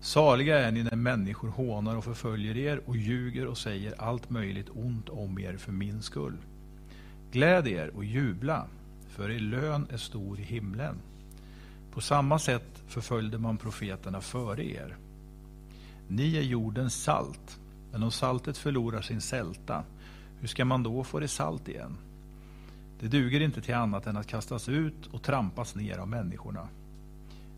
Saliga 0.00 0.58
är 0.58 0.72
ni 0.72 0.82
när 0.82 0.96
människor 0.96 1.48
hånar 1.48 1.96
och 1.96 2.04
förföljer 2.04 2.56
er 2.56 2.80
och 2.86 2.96
ljuger 2.96 3.46
och 3.46 3.58
säger 3.58 4.00
allt 4.00 4.30
möjligt 4.30 4.68
ont 4.74 5.08
om 5.08 5.38
er 5.38 5.56
för 5.56 5.72
min 5.72 6.02
skull. 6.02 6.36
Gläd 7.32 7.66
er 7.66 7.90
och 7.96 8.04
jubla, 8.04 8.66
för 9.08 9.30
er 9.30 9.38
lön 9.38 9.86
är 9.90 9.96
stor 9.96 10.40
i 10.40 10.42
himlen. 10.42 10.98
På 11.92 12.00
samma 12.00 12.38
sätt 12.38 12.82
förföljde 12.86 13.38
man 13.38 13.56
profeterna 13.56 14.20
före 14.20 14.64
er. 14.64 14.96
Ni 16.08 16.36
är 16.36 16.42
jordens 16.42 17.02
salt, 17.02 17.60
men 17.92 18.02
om 18.02 18.10
saltet 18.10 18.58
förlorar 18.58 19.00
sin 19.00 19.20
sälta, 19.20 19.84
hur 20.40 20.48
ska 20.48 20.64
man 20.64 20.82
då 20.82 21.04
få 21.04 21.20
det 21.20 21.28
salt 21.28 21.68
igen? 21.68 21.96
Det 23.00 23.08
duger 23.08 23.40
inte 23.40 23.60
till 23.60 23.74
annat 23.74 24.06
än 24.06 24.16
att 24.16 24.26
kastas 24.26 24.68
ut 24.68 25.06
och 25.06 25.22
trampas 25.22 25.74
ner 25.74 25.98
av 25.98 26.08
människorna. 26.08 26.68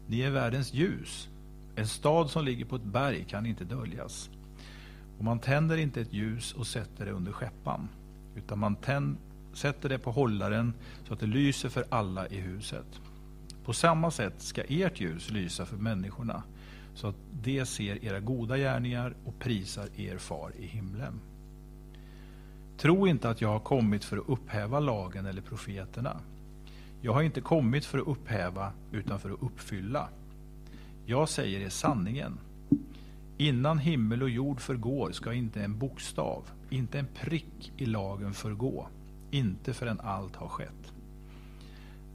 Ni 0.07 0.21
är 0.21 0.31
världens 0.31 0.75
ljus. 0.75 1.29
En 1.77 1.87
stad 1.87 2.31
som 2.31 2.45
ligger 2.45 2.65
på 2.65 2.77
ett 2.77 2.83
berg 2.83 3.25
kan 3.25 3.47
inte 3.47 3.65
döljas. 3.65 4.31
Och 5.19 5.25
man 5.25 5.39
tänder 5.39 5.77
inte 5.77 6.00
ett 6.00 6.12
ljus 6.12 6.53
och 6.53 6.67
sätter 6.67 7.05
det 7.05 7.12
under 7.12 7.33
skäppan, 7.33 7.89
utan 8.37 8.59
man 8.59 8.77
tänder 8.77 9.30
sätter 9.54 9.88
det 9.88 9.99
på 9.99 10.11
hållaren 10.11 10.75
så 11.04 11.12
att 11.12 11.21
det 11.21 11.26
lyser 11.26 11.69
för 11.69 11.85
alla 11.88 12.28
i 12.28 12.37
huset. 12.37 13.00
På 13.64 13.73
samma 13.73 14.11
sätt 14.11 14.35
ska 14.38 14.62
ert 14.69 15.00
ljus 15.00 15.30
lysa 15.30 15.66
för 15.66 15.76
människorna, 15.76 16.42
så 16.95 17.07
att 17.07 17.16
de 17.42 17.66
ser 17.66 18.04
era 18.04 18.21
goda 18.21 18.57
gärningar 18.57 19.14
och 19.25 19.38
prisar 19.38 19.88
er 19.97 20.19
far 20.19 20.52
i 20.59 20.66
himlen. 20.66 21.21
Tro 22.76 23.07
inte 23.07 23.30
att 23.30 23.40
jag 23.40 23.49
har 23.49 23.61
kommit 23.61 24.04
för 24.04 24.16
att 24.16 24.28
upphäva 24.28 24.80
lagen 24.80 25.26
eller 25.26 25.42
profeterna. 25.42 26.21
Jag 27.02 27.12
har 27.12 27.23
inte 27.23 27.40
kommit 27.40 27.85
för 27.85 27.99
att 27.99 28.09
upphäva, 28.09 28.73
utan 28.92 29.21
för 29.21 29.30
att 29.30 29.42
uppfylla. 29.42 30.09
Jag 31.07 31.28
säger 31.28 31.61
er 31.61 31.69
sanningen. 31.69 32.38
Innan 33.38 33.78
himmel 33.78 34.23
och 34.23 34.30
jord 34.30 34.61
förgår 34.61 35.12
ska 35.12 35.33
inte 35.33 35.62
en 35.62 35.78
bokstav, 35.78 36.50
inte 36.71 36.99
en 36.99 37.07
prick 37.14 37.73
i 37.76 37.87
lagen 37.87 38.33
förgå, 38.33 38.88
inte 39.31 39.73
förrän 39.73 40.01
allt 40.01 40.37
har 40.37 40.49
skett. 40.49 40.93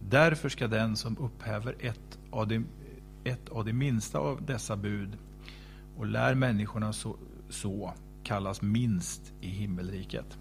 Därför 0.10 0.50
ska 0.50 0.68
den 0.68 0.96
som 0.96 1.18
upphäver 1.18 1.76
ett 1.80 2.20
av 2.32 2.48
de, 2.48 2.66
ett 3.24 3.50
av 3.50 3.66
de 3.66 3.74
minsta 3.74 4.20
av 4.20 4.46
dessa 4.46 4.76
bud 4.76 5.18
och 5.98 6.06
lär 6.06 6.36
människorna 6.36 6.94
så, 6.94 7.16
så 7.50 7.94
kallas 8.24 8.62
minst 8.62 9.34
i 9.42 9.48
himmelriket. 9.48 10.38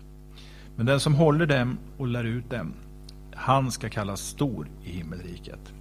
Men 0.77 0.87
den 0.87 1.01
som 1.01 1.15
håller 1.15 1.47
dem 1.47 1.79
och 1.99 2.09
lär 2.09 2.25
ut 2.25 2.51
dem, 2.51 2.75
han 3.35 3.73
ska 3.73 3.89
kallas 3.89 4.21
stor 4.21 4.69
i 4.85 4.91
himmelriket. 4.91 5.73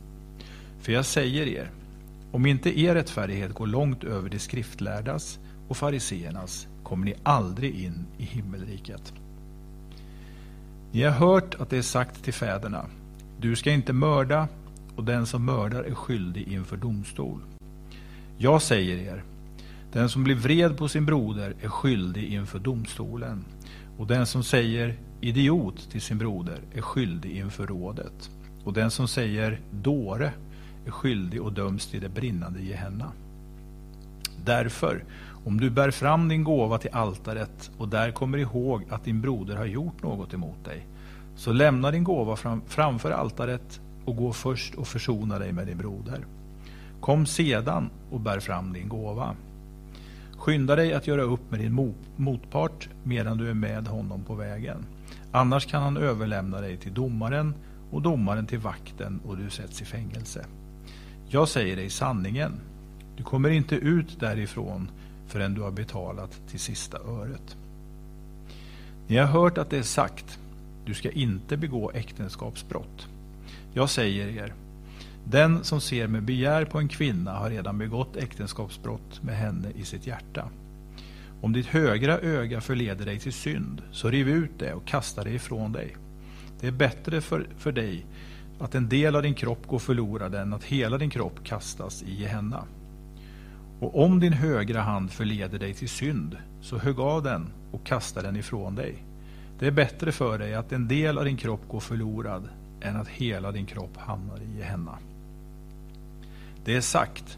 För 0.79 0.91
jag 0.91 1.05
säger 1.05 1.47
er, 1.47 1.71
om 2.31 2.45
inte 2.45 2.79
er 2.79 2.95
rättfärdighet 2.95 3.53
går 3.53 3.67
långt 3.67 4.03
över 4.03 4.29
de 4.29 4.39
skriftlärdas 4.39 5.39
och 5.67 5.77
fariseernas 5.77 6.67
kommer 6.83 7.05
ni 7.05 7.15
aldrig 7.23 7.75
in 7.75 8.05
i 8.17 8.23
himmelriket. 8.23 9.13
Ni 10.93 11.03
har 11.03 11.11
hört 11.11 11.55
att 11.55 11.69
det 11.69 11.77
är 11.77 11.81
sagt 11.81 12.23
till 12.23 12.33
fäderna, 12.33 12.85
du 13.39 13.55
ska 13.55 13.71
inte 13.71 13.93
mörda 13.93 14.47
och 14.95 15.03
den 15.03 15.25
som 15.25 15.45
mördar 15.45 15.83
är 15.83 15.95
skyldig 15.95 16.47
inför 16.47 16.77
domstol. 16.77 17.39
Jag 18.37 18.61
säger 18.61 18.97
er, 18.97 19.23
den 19.91 20.09
som 20.09 20.23
blir 20.23 20.35
vred 20.35 20.77
på 20.77 20.87
sin 20.87 21.05
broder 21.05 21.55
är 21.61 21.67
skyldig 21.67 22.33
inför 22.33 22.59
domstolen 22.59 23.45
och 23.97 24.07
den 24.07 24.25
som 24.25 24.43
säger 24.43 24.95
idiot 25.21 25.89
till 25.91 26.01
sin 26.01 26.17
broder 26.17 26.59
är 26.73 26.81
skyldig 26.81 27.31
inför 27.31 27.67
rådet. 27.67 28.29
Och 28.63 28.73
den 28.73 28.91
som 28.91 29.07
säger 29.07 29.59
dåre 29.71 30.31
är 30.85 30.91
skyldig 30.91 31.41
och 31.41 31.53
döms 31.53 31.87
till 31.87 32.01
det 32.01 32.09
brinnande 32.09 32.61
Gehenna. 32.61 33.11
Därför, 34.45 35.03
om 35.45 35.59
du 35.59 35.69
bär 35.69 35.91
fram 35.91 36.27
din 36.27 36.43
gåva 36.43 36.77
till 36.77 36.93
altaret 36.93 37.71
och 37.77 37.87
där 37.87 38.11
kommer 38.11 38.37
ihåg 38.37 38.83
att 38.89 39.03
din 39.03 39.21
broder 39.21 39.55
har 39.55 39.65
gjort 39.65 40.03
något 40.03 40.33
emot 40.33 40.65
dig, 40.65 40.87
så 41.35 41.51
lämna 41.51 41.91
din 41.91 42.03
gåva 42.03 42.35
fram, 42.35 42.61
framför 42.67 43.11
altaret 43.11 43.79
och 44.05 44.15
gå 44.15 44.33
först 44.33 44.75
och 44.75 44.87
försona 44.87 45.39
dig 45.39 45.51
med 45.51 45.67
din 45.67 45.77
broder. 45.77 46.25
Kom 46.99 47.25
sedan 47.25 47.89
och 48.11 48.19
bär 48.19 48.39
fram 48.39 48.73
din 48.73 48.89
gåva. 48.89 49.35
Skynda 50.37 50.75
dig 50.75 50.93
att 50.93 51.07
göra 51.07 51.21
upp 51.21 51.51
med 51.51 51.59
din 51.59 51.95
motpart 52.15 52.89
medan 53.03 53.37
du 53.37 53.49
är 53.49 53.53
med 53.53 53.87
honom 53.87 54.23
på 54.23 54.35
vägen. 54.35 54.85
Annars 55.31 55.65
kan 55.65 55.83
han 55.83 55.97
överlämna 55.97 56.61
dig 56.61 56.77
till 56.77 56.93
domaren 56.93 57.53
och 57.91 58.01
domaren 58.01 58.47
till 58.47 58.59
vakten 58.59 59.19
och 59.25 59.37
du 59.37 59.49
sätts 59.49 59.81
i 59.81 59.85
fängelse. 59.85 60.45
Jag 61.27 61.47
säger 61.47 61.75
dig 61.75 61.89
sanningen. 61.89 62.51
Du 63.17 63.23
kommer 63.23 63.49
inte 63.49 63.75
ut 63.75 64.19
därifrån 64.19 64.89
förrän 65.33 65.53
du 65.53 65.61
har 65.61 65.71
betalat 65.71 66.41
till 66.47 66.59
sista 66.59 66.97
öret. 66.97 67.57
Ni 69.07 69.17
har 69.17 69.25
hört 69.25 69.57
att 69.57 69.69
det 69.69 69.77
är 69.77 69.83
sagt, 69.83 70.39
du 70.85 70.93
ska 70.93 71.11
inte 71.11 71.57
begå 71.57 71.91
äktenskapsbrott. 71.91 73.07
Jag 73.73 73.89
säger 73.89 74.27
er, 74.27 74.53
den 75.25 75.63
som 75.63 75.81
ser 75.81 76.07
med 76.07 76.23
begär 76.23 76.65
på 76.65 76.79
en 76.79 76.87
kvinna 76.87 77.31
har 77.31 77.49
redan 77.49 77.77
begått 77.77 78.15
äktenskapsbrott 78.15 79.23
med 79.23 79.37
henne 79.37 79.71
i 79.75 79.83
sitt 79.83 80.07
hjärta. 80.07 80.49
Om 81.41 81.53
ditt 81.53 81.67
högra 81.67 82.19
öga 82.19 82.61
förleder 82.61 83.05
dig 83.05 83.19
till 83.19 83.33
synd, 83.33 83.81
så 83.91 84.09
riv 84.09 84.29
ut 84.29 84.59
det 84.59 84.73
och 84.73 84.85
kasta 84.85 85.23
det 85.23 85.31
ifrån 85.31 85.71
dig. 85.71 85.95
Det 86.59 86.67
är 86.67 86.71
bättre 86.71 87.21
för, 87.21 87.47
för 87.57 87.71
dig 87.71 88.05
att 88.59 88.75
en 88.75 88.89
del 88.89 89.15
av 89.15 89.23
din 89.23 89.33
kropp 89.33 89.67
går 89.67 89.79
förlorad 89.79 90.35
än 90.35 90.53
att 90.53 90.63
hela 90.63 90.97
din 90.97 91.09
kropp 91.09 91.43
kastas 91.43 92.03
i 92.03 92.25
henne. 92.25 92.63
Och 93.79 94.03
om 94.03 94.19
din 94.19 94.33
högra 94.33 94.81
hand 94.81 95.11
förleder 95.11 95.59
dig 95.59 95.73
till 95.73 95.89
synd, 95.89 96.37
så 96.61 96.77
hugg 96.77 96.99
av 96.99 97.23
den 97.23 97.47
och 97.71 97.83
kasta 97.83 98.21
den 98.21 98.35
ifrån 98.35 98.75
dig. 98.75 99.03
Det 99.59 99.67
är 99.67 99.71
bättre 99.71 100.11
för 100.11 100.37
dig 100.39 100.53
att 100.53 100.71
en 100.71 100.87
del 100.87 101.17
av 101.17 101.25
din 101.25 101.37
kropp 101.37 101.67
går 101.67 101.79
förlorad 101.79 102.49
än 102.81 102.95
att 102.95 103.07
hela 103.07 103.51
din 103.51 103.65
kropp 103.65 103.97
hamnar 103.97 104.39
i 104.57 104.61
henne. 104.61 104.91
Det 106.65 106.75
är 106.75 106.81
sagt, 106.81 107.37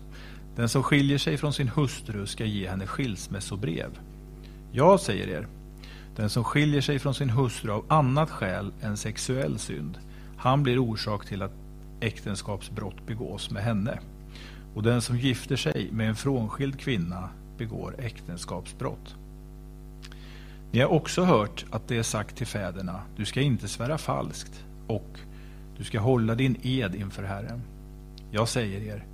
den 0.55 0.69
som 0.69 0.83
skiljer 0.83 1.17
sig 1.17 1.37
från 1.37 1.53
sin 1.53 1.67
hustru 1.67 2.25
ska 2.25 2.45
ge 2.45 2.69
henne 2.69 2.87
skilsmässobrev. 2.87 3.99
Jag 4.71 4.99
säger 4.99 5.27
er, 5.27 5.47
den 6.15 6.29
som 6.29 6.43
skiljer 6.43 6.81
sig 6.81 6.99
från 6.99 7.13
sin 7.13 7.29
hustru 7.29 7.71
av 7.71 7.85
annat 7.87 8.29
skäl 8.29 8.73
än 8.81 8.97
sexuell 8.97 9.59
synd, 9.59 9.97
han 10.37 10.63
blir 10.63 10.79
orsak 10.79 11.25
till 11.25 11.41
att 11.41 11.53
äktenskapsbrott 11.99 13.07
begås 13.07 13.51
med 13.51 13.63
henne. 13.63 13.99
Och 14.75 14.83
den 14.83 15.01
som 15.01 15.17
gifter 15.17 15.55
sig 15.55 15.89
med 15.91 16.09
en 16.09 16.15
frånskild 16.15 16.79
kvinna 16.79 17.29
begår 17.57 17.95
äktenskapsbrott. 17.99 19.15
Ni 20.71 20.79
har 20.79 20.87
också 20.87 21.23
hört 21.23 21.65
att 21.69 21.87
det 21.87 21.97
är 21.97 22.03
sagt 22.03 22.35
till 22.35 22.47
fäderna, 22.47 23.01
du 23.15 23.25
ska 23.25 23.41
inte 23.41 23.67
svära 23.67 23.97
falskt 23.97 24.65
och 24.87 25.19
du 25.77 25.83
ska 25.83 25.99
hålla 25.99 26.35
din 26.35 26.57
ed 26.61 26.95
inför 26.95 27.23
Herren. 27.23 27.61
Jag 28.31 28.47
säger 28.47 28.81
er, 28.81 29.05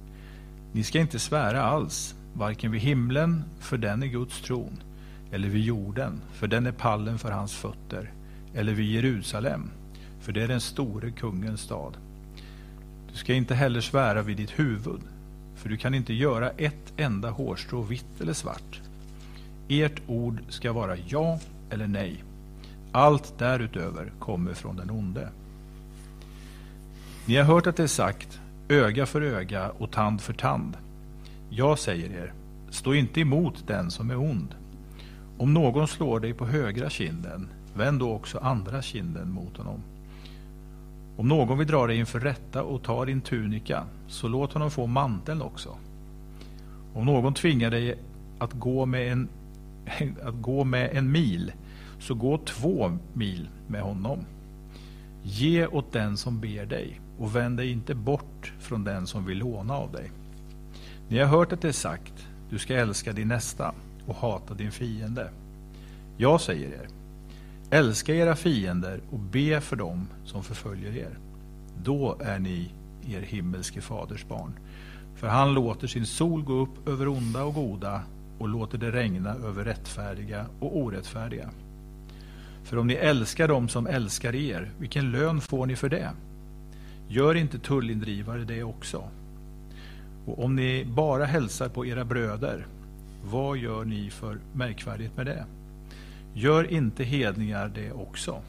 ni 0.71 0.83
ska 0.83 0.99
inte 0.99 1.19
svära 1.19 1.63
alls, 1.63 2.15
varken 2.33 2.71
vid 2.71 2.81
himlen, 2.81 3.43
för 3.59 3.77
den 3.77 4.03
är 4.03 4.07
Guds 4.07 4.41
tron, 4.41 4.83
eller 5.31 5.49
vid 5.49 5.63
jorden, 5.63 6.21
för 6.33 6.47
den 6.47 6.65
är 6.65 6.71
pallen 6.71 7.19
för 7.19 7.31
hans 7.31 7.53
fötter, 7.53 8.11
eller 8.53 8.73
vid 8.73 8.91
Jerusalem, 8.91 9.71
för 10.19 10.31
det 10.31 10.43
är 10.43 10.47
den 10.47 10.61
store 10.61 11.11
kungens 11.11 11.61
stad. 11.61 11.97
Du 13.11 13.17
ska 13.17 13.33
inte 13.33 13.55
heller 13.55 13.81
svära 13.81 14.21
vid 14.21 14.37
ditt 14.37 14.59
huvud, 14.59 15.01
för 15.61 15.69
du 15.69 15.77
kan 15.77 15.93
inte 15.93 16.13
göra 16.13 16.49
ett 16.49 16.93
enda 16.97 17.29
hårstrå 17.29 17.81
vitt 17.81 18.21
eller 18.21 18.33
svart. 18.33 18.81
Ert 19.67 20.01
ord 20.07 20.39
ska 20.49 20.73
vara 20.73 20.97
ja 21.07 21.39
eller 21.69 21.87
nej. 21.87 22.23
Allt 22.91 23.37
därutöver 23.37 24.11
kommer 24.19 24.53
från 24.53 24.75
den 24.75 24.89
onde. 24.89 25.29
Ni 27.25 27.35
har 27.35 27.43
hört 27.43 27.67
att 27.67 27.75
det 27.75 27.83
är 27.83 27.87
sagt, 27.87 28.39
öga 28.69 29.05
för 29.05 29.21
öga 29.21 29.69
och 29.69 29.91
tand 29.91 30.21
för 30.21 30.33
tand. 30.33 30.77
Jag 31.49 31.79
säger 31.79 32.09
er, 32.09 32.33
stå 32.69 32.93
inte 32.93 33.21
emot 33.21 33.67
den 33.67 33.91
som 33.91 34.11
är 34.11 34.17
ond. 34.17 34.55
Om 35.37 35.53
någon 35.53 35.87
slår 35.87 36.19
dig 36.19 36.33
på 36.33 36.45
högra 36.45 36.89
kinden, 36.89 37.49
vänd 37.73 37.99
då 37.99 38.11
också 38.11 38.37
andra 38.37 38.81
kinden 38.81 39.31
mot 39.31 39.57
honom. 39.57 39.83
Om 41.21 41.27
någon 41.27 41.57
vill 41.57 41.67
dra 41.67 41.87
dig 41.87 41.97
inför 41.97 42.19
rätta 42.19 42.63
och 42.63 42.83
ta 42.83 43.05
din 43.05 43.21
tunika, 43.21 43.83
så 44.07 44.27
låt 44.27 44.53
honom 44.53 44.71
få 44.71 44.87
manteln 44.87 45.41
också. 45.41 45.77
Om 46.93 47.05
någon 47.05 47.33
tvingar 47.33 47.71
dig 47.71 47.97
att 48.39 48.53
gå 48.53 48.85
med 48.85 49.11
en, 49.11 49.29
att 50.23 50.41
gå 50.41 50.63
med 50.63 50.89
en 50.93 51.11
mil, 51.11 51.51
så 51.99 52.15
gå 52.15 52.37
två 52.37 52.97
mil 53.13 53.49
med 53.67 53.81
honom. 53.81 54.19
Ge 55.23 55.67
åt 55.67 55.91
den 55.91 56.17
som 56.17 56.39
ber 56.39 56.65
dig 56.65 57.01
och 57.19 57.35
vänd 57.35 57.57
dig 57.57 57.71
inte 57.71 57.95
bort 57.95 58.53
från 58.59 58.83
den 58.83 59.07
som 59.07 59.25
vill 59.25 59.37
låna 59.37 59.73
av 59.73 59.91
dig. 59.91 60.11
Ni 61.09 61.19
har 61.19 61.27
hört 61.27 61.53
att 61.53 61.61
det 61.61 61.67
är 61.67 61.71
sagt, 61.71 62.27
du 62.49 62.57
ska 62.57 62.75
älska 62.75 63.11
din 63.11 63.27
nästa 63.27 63.73
och 64.05 64.15
hata 64.15 64.53
din 64.53 64.71
fiende. 64.71 65.29
Jag 66.17 66.41
säger 66.41 66.67
er, 66.67 66.87
älska 67.71 68.15
era 68.15 68.35
fiender 68.35 68.99
och 69.11 69.19
be 69.19 69.61
för 69.61 69.75
dem 69.75 70.07
som 70.25 70.43
förföljer 70.43 70.97
er. 70.97 71.17
Då 71.83 72.17
är 72.19 72.39
ni 72.39 72.71
er 73.07 73.21
himmelske 73.21 73.81
faders 73.81 74.25
barn. 74.25 74.53
För 75.15 75.27
han 75.27 75.53
låter 75.53 75.87
sin 75.87 76.05
sol 76.05 76.43
gå 76.43 76.53
upp 76.53 76.87
över 76.87 77.07
onda 77.07 77.43
och 77.43 77.53
goda 77.53 78.01
och 78.39 78.49
låter 78.49 78.77
det 78.77 78.91
regna 78.91 79.29
över 79.29 79.63
rättfärdiga 79.63 80.45
och 80.59 80.77
orättfärdiga. 80.77 81.49
För 82.63 82.77
om 82.77 82.87
ni 82.87 82.93
älskar 82.93 83.47
dem 83.47 83.69
som 83.69 83.87
älskar 83.87 84.35
er, 84.35 84.71
vilken 84.79 85.11
lön 85.11 85.41
får 85.41 85.65
ni 85.65 85.75
för 85.75 85.89
det? 85.89 86.11
Gör 87.07 87.35
inte 87.35 87.59
tullindrivare 87.59 88.43
det 88.43 88.63
också? 88.63 89.03
Och 90.25 90.43
om 90.43 90.55
ni 90.55 90.85
bara 90.85 91.25
hälsar 91.25 91.69
på 91.69 91.85
era 91.85 92.05
bröder, 92.05 92.65
vad 93.23 93.57
gör 93.57 93.85
ni 93.85 94.09
för 94.09 94.37
märkvärdigt 94.53 95.17
med 95.17 95.25
det? 95.25 95.45
Gör 96.33 96.73
inte 96.73 97.03
hedningar 97.03 97.71
det 97.75 97.91
också? 97.91 98.41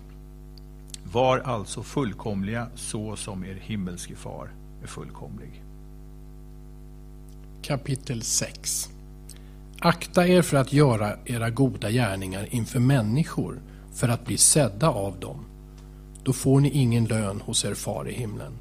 Var 1.13 1.39
alltså 1.39 1.83
fullkomliga 1.83 2.67
så 2.75 3.17
som 3.17 3.45
er 3.45 3.55
himmelske 3.55 4.15
far 4.17 4.51
är 4.83 4.87
fullkomlig. 4.87 5.63
Kapitel 7.63 8.23
6 8.23 8.89
Akta 9.81 10.29
er 10.29 10.43
för 10.43 10.57
att 10.57 10.73
göra 10.73 11.17
era 11.25 11.51
goda 11.51 11.91
gärningar 11.91 12.47
inför 12.51 12.81
människor 12.81 13.61
för 13.93 14.09
att 14.09 14.27
bli 14.27 14.37
sedda 14.37 14.89
av 14.89 15.21
dem 15.21 15.45
då 16.25 16.33
får 16.33 16.61
ni 16.61 16.71
ingen 16.71 17.05
lön 17.05 17.41
hos 17.41 17.65
er 17.65 17.75
far 17.75 18.09
i 18.09 18.13
himlen. 18.13 18.53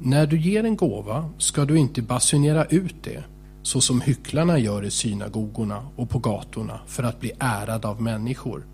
När 0.00 0.26
du 0.26 0.40
ger 0.40 0.64
en 0.64 0.76
gåva 0.76 1.30
ska 1.38 1.64
du 1.64 1.78
inte 1.78 2.02
basunera 2.02 2.64
ut 2.64 2.96
det, 3.02 3.24
så 3.62 3.80
som 3.80 4.00
hycklarna 4.00 4.58
gör 4.58 4.84
i 4.84 4.90
synagogorna 4.90 5.86
och 5.96 6.10
på 6.10 6.18
gatorna 6.18 6.80
för 6.86 7.02
att 7.02 7.20
bli 7.20 7.32
ärade 7.38 7.88
av 7.88 8.02
människor. 8.02 8.66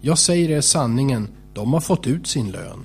Jag 0.00 0.18
säger 0.18 0.50
er 0.50 0.60
sanningen, 0.60 1.28
de 1.54 1.72
har 1.72 1.80
fått 1.80 2.06
ut 2.06 2.26
sin 2.26 2.50
lön. 2.50 2.84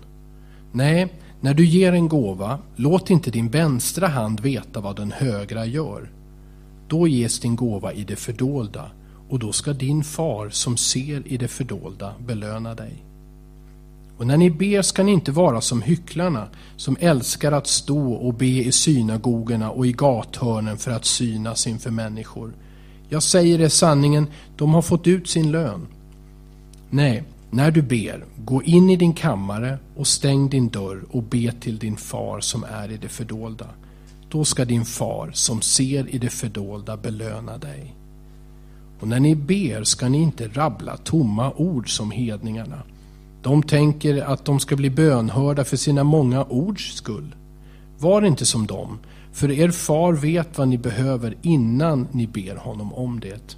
Nej, 0.71 1.13
när 1.41 1.53
du 1.53 1.65
ger 1.65 1.93
en 1.93 2.07
gåva, 2.07 2.59
låt 2.75 3.09
inte 3.09 3.31
din 3.31 3.49
vänstra 3.49 4.07
hand 4.07 4.39
veta 4.39 4.79
vad 4.79 4.95
den 4.95 5.11
högra 5.11 5.65
gör. 5.65 6.11
Då 6.87 7.07
ges 7.07 7.39
din 7.39 7.55
gåva 7.55 7.93
i 7.93 8.03
det 8.03 8.15
fördolda 8.15 8.91
och 9.29 9.39
då 9.39 9.51
ska 9.51 9.73
din 9.73 10.03
far 10.03 10.49
som 10.49 10.77
ser 10.77 11.27
i 11.27 11.37
det 11.37 11.47
fördolda 11.47 12.13
belöna 12.19 12.75
dig. 12.75 13.06
Och 14.17 14.27
när 14.27 14.37
ni 14.37 14.49
ber 14.49 14.81
ska 14.81 15.03
ni 15.03 15.11
inte 15.11 15.31
vara 15.31 15.61
som 15.61 15.81
hycklarna 15.81 16.47
som 16.77 16.97
älskar 16.99 17.51
att 17.51 17.67
stå 17.67 18.13
och 18.13 18.33
be 18.33 18.45
i 18.45 18.71
synagogorna 18.71 19.71
och 19.71 19.87
i 19.87 19.91
gathörnen 19.91 20.77
för 20.77 20.91
att 20.91 21.05
synas 21.05 21.67
inför 21.67 21.91
människor. 21.91 22.53
Jag 23.09 23.23
säger 23.23 23.61
er 23.61 23.69
sanningen, 23.69 24.27
de 24.55 24.73
har 24.73 24.81
fått 24.81 25.07
ut 25.07 25.29
sin 25.29 25.51
lön. 25.51 25.87
Nej, 26.89 27.23
när 27.49 27.71
du 27.71 27.81
ber, 27.81 28.25
gå 28.37 28.63
in 28.63 28.89
i 28.89 28.95
din 28.95 29.13
kammare 29.13 29.77
och 29.95 30.07
stäng 30.07 30.49
din 30.49 30.69
dörr 30.69 31.05
och 31.11 31.23
be 31.23 31.51
till 31.51 31.77
din 31.77 31.97
far 31.97 32.39
som 32.39 32.63
är 32.63 32.91
i 32.91 32.97
det 32.97 33.09
fördolda. 33.09 33.67
Då 34.29 34.45
ska 34.45 34.65
din 34.65 34.85
far 34.85 35.31
som 35.33 35.61
ser 35.61 36.15
i 36.15 36.17
det 36.17 36.29
fördolda 36.29 36.97
belöna 36.97 37.57
dig. 37.57 37.95
Och 38.99 39.07
när 39.07 39.19
ni 39.19 39.35
ber 39.35 39.83
ska 39.83 40.09
ni 40.09 40.17
inte 40.17 40.47
rabbla 40.47 40.97
tomma 40.97 41.51
ord 41.55 41.95
som 41.97 42.11
hedningarna. 42.11 42.81
De 43.41 43.63
tänker 43.63 44.21
att 44.21 44.45
de 44.45 44.59
ska 44.59 44.75
bli 44.75 44.89
bönhörda 44.89 45.63
för 45.63 45.77
sina 45.77 46.03
många 46.03 46.43
ords 46.43 46.93
skull. 46.95 47.35
Var 47.99 48.21
inte 48.21 48.45
som 48.45 48.67
dem, 48.67 48.99
för 49.31 49.51
er 49.51 49.71
far 49.71 50.13
vet 50.13 50.57
vad 50.57 50.67
ni 50.67 50.77
behöver 50.77 51.37
innan 51.41 52.07
ni 52.11 52.27
ber 52.27 52.55
honom 52.55 52.93
om 52.93 53.19
det. 53.19 53.57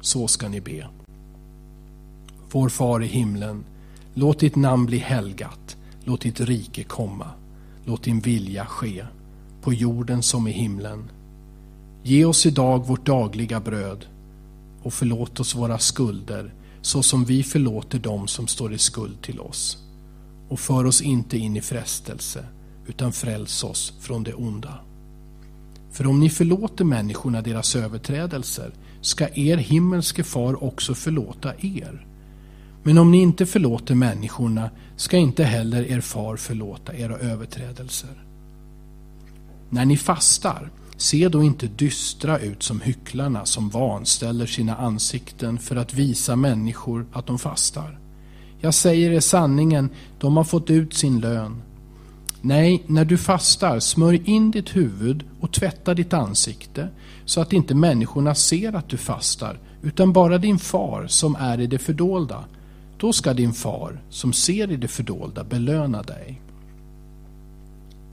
Så 0.00 0.28
ska 0.28 0.48
ni 0.48 0.60
be. 0.60 0.86
Vår 2.50 2.68
far 2.68 3.02
i 3.02 3.06
himlen, 3.06 3.64
låt 4.14 4.38
ditt 4.38 4.56
namn 4.56 4.86
bli 4.86 4.98
helgat, 4.98 5.76
låt 6.04 6.20
ditt 6.20 6.40
rike 6.40 6.84
komma, 6.84 7.26
låt 7.84 8.02
din 8.02 8.20
vilja 8.20 8.66
ske, 8.66 9.04
på 9.62 9.72
jorden 9.72 10.22
som 10.22 10.48
i 10.48 10.52
himlen. 10.52 11.10
Ge 12.02 12.24
oss 12.24 12.46
idag 12.46 12.86
vårt 12.86 13.06
dagliga 13.06 13.60
bröd 13.60 14.06
och 14.82 14.92
förlåt 14.92 15.40
oss 15.40 15.54
våra 15.54 15.78
skulder 15.78 16.52
så 16.86 17.02
som 17.02 17.24
vi 17.24 17.42
förlåter 17.42 17.98
dem 17.98 18.28
som 18.28 18.46
står 18.46 18.72
i 18.72 18.78
skuld 18.78 19.22
till 19.22 19.40
oss. 19.40 19.78
Och 20.48 20.60
för 20.60 20.84
oss 20.84 21.02
inte 21.02 21.38
in 21.38 21.56
i 21.56 21.60
frestelse, 21.60 22.44
utan 22.86 23.12
fräls 23.12 23.64
oss 23.64 23.92
från 24.00 24.22
det 24.22 24.34
onda. 24.34 24.80
För 25.92 26.06
om 26.06 26.20
ni 26.20 26.30
förlåter 26.30 26.84
människorna 26.84 27.42
deras 27.42 27.76
överträdelser 27.76 28.72
ska 29.00 29.28
er 29.34 29.56
himmelske 29.56 30.24
far 30.24 30.64
också 30.64 30.94
förlåta 30.94 31.52
er. 31.58 32.06
Men 32.82 32.98
om 32.98 33.10
ni 33.10 33.18
inte 33.18 33.46
förlåter 33.46 33.94
människorna 33.94 34.70
ska 34.96 35.16
inte 35.16 35.44
heller 35.44 35.90
er 35.90 36.00
far 36.00 36.36
förlåta 36.36 36.94
era 36.94 37.18
överträdelser. 37.18 38.24
När 39.70 39.84
ni 39.84 39.96
fastar, 39.96 40.70
se 40.96 41.28
då 41.28 41.42
inte 41.42 41.66
dystra 41.66 42.38
ut 42.38 42.62
som 42.62 42.80
hycklarna 42.80 43.44
som 43.44 43.68
vanställer 43.68 44.46
sina 44.46 44.76
ansikten 44.76 45.58
för 45.58 45.76
att 45.76 45.94
visa 45.94 46.36
människor 46.36 47.06
att 47.12 47.26
de 47.26 47.38
fastar. 47.38 47.98
Jag 48.60 48.74
säger 48.74 49.10
er 49.10 49.20
sanningen, 49.20 49.90
de 50.18 50.36
har 50.36 50.44
fått 50.44 50.70
ut 50.70 50.94
sin 50.94 51.20
lön. 51.20 51.62
Nej, 52.40 52.82
när 52.86 53.04
du 53.04 53.18
fastar, 53.18 53.80
smörj 53.80 54.22
in 54.24 54.50
ditt 54.50 54.76
huvud 54.76 55.24
och 55.40 55.52
tvätta 55.52 55.94
ditt 55.94 56.12
ansikte 56.12 56.88
så 57.24 57.40
att 57.40 57.52
inte 57.52 57.74
människorna 57.74 58.34
ser 58.34 58.72
att 58.72 58.88
du 58.88 58.96
fastar, 58.96 59.58
utan 59.82 60.12
bara 60.12 60.38
din 60.38 60.58
far 60.58 61.06
som 61.06 61.36
är 61.36 61.60
i 61.60 61.66
det 61.66 61.78
fördolda. 61.78 62.44
Då 62.98 63.12
ska 63.12 63.34
din 63.34 63.52
far, 63.52 64.02
som 64.10 64.32
ser 64.32 64.72
i 64.72 64.76
det 64.76 64.88
fördolda, 64.88 65.44
belöna 65.44 66.02
dig. 66.02 66.42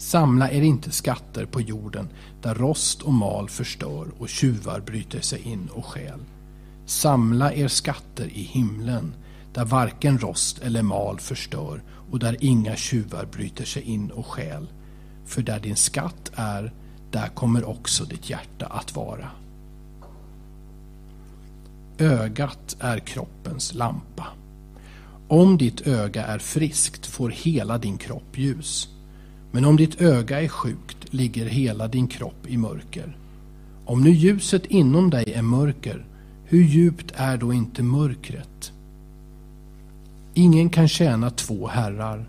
Samla 0.03 0.51
er 0.51 0.61
inte 0.61 0.91
skatter 0.91 1.45
på 1.45 1.61
jorden 1.61 2.09
där 2.41 2.55
rost 2.55 3.01
och 3.01 3.13
mal 3.13 3.49
förstör 3.49 4.07
och 4.17 4.29
tjuvar 4.29 4.79
bryter 4.79 5.21
sig 5.21 5.39
in 5.41 5.69
och 5.73 5.85
stjäl. 5.85 6.19
Samla 6.85 7.53
er 7.53 7.67
skatter 7.67 8.25
i 8.25 8.41
himlen 8.43 9.15
där 9.53 9.65
varken 9.65 10.19
rost 10.19 10.59
eller 10.59 10.81
mal 10.81 11.19
förstör 11.19 11.83
och 12.11 12.19
där 12.19 12.37
inga 12.39 12.75
tjuvar 12.75 13.25
bryter 13.25 13.65
sig 13.65 13.81
in 13.81 14.11
och 14.11 14.25
stjäl. 14.25 14.67
För 15.25 15.41
där 15.41 15.59
din 15.59 15.75
skatt 15.75 16.31
är, 16.35 16.73
där 17.11 17.27
kommer 17.27 17.69
också 17.69 18.05
ditt 18.05 18.29
hjärta 18.29 18.65
att 18.65 18.95
vara. 18.95 19.29
Ögat 21.97 22.75
är 22.79 22.99
kroppens 22.99 23.73
lampa. 23.73 24.27
Om 25.27 25.57
ditt 25.57 25.87
öga 25.87 26.25
är 26.25 26.39
friskt 26.39 27.05
får 27.05 27.29
hela 27.29 27.77
din 27.77 27.97
kropp 27.97 28.37
ljus. 28.37 28.92
Men 29.55 29.65
om 29.65 29.77
ditt 29.77 30.01
öga 30.01 30.41
är 30.41 30.47
sjukt 30.47 31.13
ligger 31.13 31.45
hela 31.45 31.87
din 31.87 32.07
kropp 32.07 32.47
i 32.47 32.57
mörker. 32.57 33.17
Om 33.85 34.03
nu 34.03 34.11
ljuset 34.11 34.65
inom 34.65 35.09
dig 35.09 35.33
är 35.33 35.41
mörker, 35.41 36.05
hur 36.45 36.63
djupt 36.63 37.11
är 37.15 37.37
då 37.37 37.53
inte 37.53 37.83
mörkret? 37.83 38.71
Ingen 40.33 40.69
kan 40.69 40.87
tjäna 40.87 41.29
två 41.29 41.67
herrar. 41.67 42.25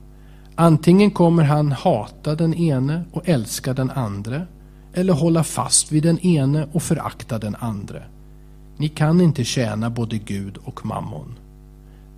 Antingen 0.54 1.10
kommer 1.10 1.42
han 1.42 1.72
hata 1.72 2.34
den 2.34 2.54
ene 2.54 3.04
och 3.12 3.28
älska 3.28 3.74
den 3.74 3.90
andre, 3.90 4.46
eller 4.94 5.12
hålla 5.12 5.44
fast 5.44 5.92
vid 5.92 6.02
den 6.02 6.18
ene 6.18 6.68
och 6.72 6.82
förakta 6.82 7.38
den 7.38 7.56
andre. 7.58 8.02
Ni 8.76 8.88
kan 8.88 9.20
inte 9.20 9.44
tjäna 9.44 9.90
både 9.90 10.18
Gud 10.18 10.56
och 10.64 10.86
mammon. 10.86 11.38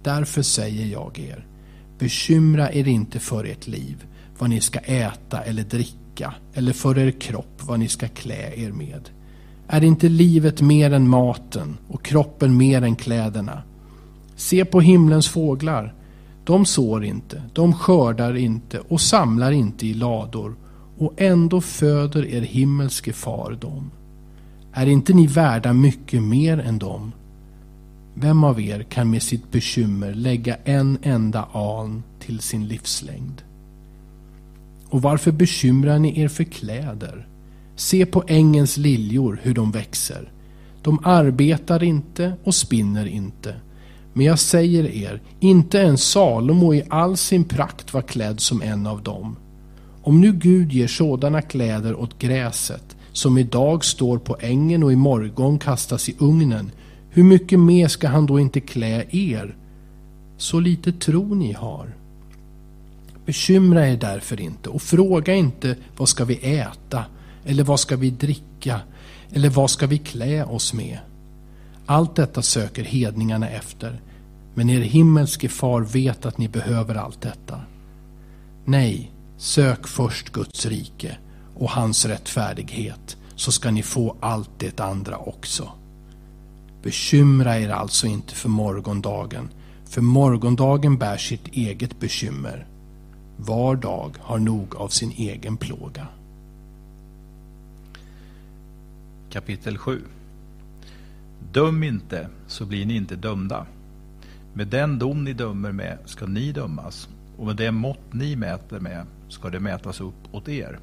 Därför 0.03 0.43
säger 0.43 0.87
jag 0.87 1.19
er, 1.19 1.47
bekymra 1.99 2.73
er 2.73 2.89
inte 2.89 3.19
för 3.19 3.45
ert 3.45 3.67
liv, 3.67 4.07
vad 4.39 4.51
ni 4.51 4.61
ska 4.61 4.79
äta 4.79 5.41
eller 5.43 5.63
dricka, 5.63 6.35
eller 6.55 6.73
för 6.73 6.99
er 6.99 7.11
kropp 7.11 7.63
vad 7.63 7.79
ni 7.79 7.89
ska 7.89 8.09
klä 8.09 8.55
er 8.57 8.73
med. 8.73 9.11
Är 9.69 9.85
inte 9.85 10.09
livet 10.09 10.61
mer 10.61 10.93
än 10.93 11.09
maten 11.09 11.77
och 11.89 12.05
kroppen 12.05 12.57
mer 12.57 12.83
än 12.83 12.97
kläderna? 12.97 13.63
Se 14.37 14.65
på 14.65 14.81
himlens 14.81 15.29
fåglar. 15.29 15.95
De 16.45 16.67
sår 16.67 17.05
inte, 17.05 17.43
de 17.53 17.75
skördar 17.75 18.37
inte 18.37 18.81
och 18.89 19.01
samlar 19.01 19.53
inte 19.53 19.87
i 19.87 19.95
lador 19.95 20.57
och 20.99 21.15
ändå 21.17 21.61
föder 21.61 22.27
er 22.27 22.41
himmelske 22.41 23.13
far 23.13 23.59
dem. 23.61 23.91
Är 24.73 24.87
inte 24.87 25.15
ni 25.15 25.27
värda 25.27 25.73
mycket 25.73 26.23
mer 26.23 26.59
än 26.59 26.79
dem? 26.79 27.13
Vem 28.15 28.45
av 28.45 28.61
er 28.61 28.83
kan 28.83 29.11
med 29.11 29.23
sitt 29.23 29.51
bekymmer 29.51 30.15
lägga 30.15 30.57
en 30.65 30.99
enda 31.03 31.49
an 31.53 32.03
till 32.21 32.41
sin 32.41 32.69
livslängd? 32.69 33.43
Och 34.89 35.03
varför 35.03 35.33
bekymrar 35.33 35.99
ni 35.99 36.21
er 36.21 36.29
för 36.29 36.45
kläder? 36.45 37.29
Se 37.77 38.07
på 38.07 38.25
ängens 38.27 38.77
liljor 38.77 39.41
hur 39.43 39.55
de 39.55 39.71
växer. 39.71 40.33
De 40.83 40.99
arbetar 41.05 41.83
inte 41.83 42.33
och 42.45 42.55
spinner 42.55 43.07
inte. 43.07 43.55
Men 44.13 44.27
jag 44.27 44.39
säger 44.39 44.87
er, 44.87 45.21
inte 45.41 45.79
ens 45.79 46.05
Salomo 46.05 46.75
i 46.75 46.83
all 46.89 47.17
sin 47.17 47.45
prakt 47.45 47.95
var 47.95 48.03
klädd 48.03 48.41
som 48.41 48.63
en 48.63 48.87
av 48.87 49.03
dem. 49.03 49.37
Om 50.03 50.21
nu 50.21 50.33
Gud 50.33 50.73
ger 50.73 50.87
sådana 50.87 51.43
kläder 51.43 52.01
åt 52.01 52.19
gräset, 52.19 52.97
som 53.13 53.39
idag 53.39 53.85
står 53.85 54.19
på 54.19 54.37
ängen 54.41 54.83
och 54.83 54.93
imorgon 54.93 55.59
kastas 55.59 56.09
i 56.09 56.17
ugnen, 56.19 56.71
hur 57.11 57.23
mycket 57.23 57.61
mer 57.61 57.89
ska 57.89 58.09
han 58.09 58.27
då 58.27 58.41
inte 58.41 58.61
klä 58.61 59.05
er? 59.11 59.57
Så 60.37 60.61
lite 60.61 60.93
tro 60.93 61.35
ni 61.35 61.53
har. 61.53 61.96
Bekymra 63.27 63.89
er 63.89 63.97
därför 63.97 64.41
inte 64.41 64.69
och 64.69 64.83
fråga 64.83 65.35
inte 65.35 65.77
vad 65.97 66.09
ska 66.09 66.25
vi 66.25 66.59
äta 66.59 67.05
eller 67.45 67.65
vad 67.65 67.81
ska 67.81 67.97
vi 67.97 68.11
dricka 68.11 68.81
eller 69.33 69.51
vad 69.51 69.71
ska 69.71 69.87
vi 69.87 69.99
klä 69.99 70.45
oss 70.45 70.73
med. 70.73 70.99
Allt 71.87 72.17
detta 72.17 72.43
söker 72.43 72.85
hedningarna 72.85 73.49
efter, 73.49 74.01
men 74.55 74.71
er 74.71 74.81
himmelske 74.81 75.49
far 75.49 75.81
vet 75.81 76.27
att 76.27 76.39
ni 76.39 76.49
behöver 76.49 76.95
allt 76.95 77.21
detta. 77.21 77.61
Nej, 78.65 79.13
sök 79.37 79.87
först 79.87 80.33
Guds 80.33 80.67
rike 80.67 81.17
och 81.55 81.71
hans 81.71 82.07
rättfärdighet, 82.07 83.17
så 83.37 83.53
ska 83.53 83.71
ni 83.71 83.83
få 83.83 84.17
allt 84.21 84.51
det 84.59 84.81
andra 84.81 85.19
också. 85.19 85.71
Bekymra 86.83 87.59
er 87.59 87.69
alltså 87.69 88.07
inte 88.07 88.35
för 88.35 88.49
morgondagen, 88.49 89.49
för 89.85 90.01
morgondagen 90.01 90.99
bär 90.99 91.17
sitt 91.17 91.49
eget 91.49 92.01
bekymmer. 92.01 92.67
Var 93.37 93.77
dag 93.77 94.17
har 94.21 94.39
nog 94.39 94.77
av 94.77 94.89
sin 94.89 95.11
egen 95.11 95.57
plåga. 95.57 96.07
Kapitel 99.31 99.79
7 99.79 100.03
Döm 101.53 101.83
inte, 101.83 102.29
så 102.47 102.67
blir 102.67 102.87
ni 102.87 102.97
inte 102.97 103.17
dömda. 103.17 103.67
Med 104.55 104.69
den 104.69 104.99
dom 104.99 105.25
ni 105.25 105.33
dömer 105.33 105.73
med 105.73 105.99
ska 106.05 106.27
ni 106.27 106.53
dömas, 106.53 107.09
och 107.39 107.47
med 107.47 107.57
det 107.57 107.71
mått 107.71 108.13
ni 108.13 108.37
mäter 108.37 108.81
med 108.81 109.07
ska 109.29 109.51
det 109.51 109.61
mätas 109.61 110.01
upp 110.01 110.35
åt 110.35 110.49
er. 110.49 110.79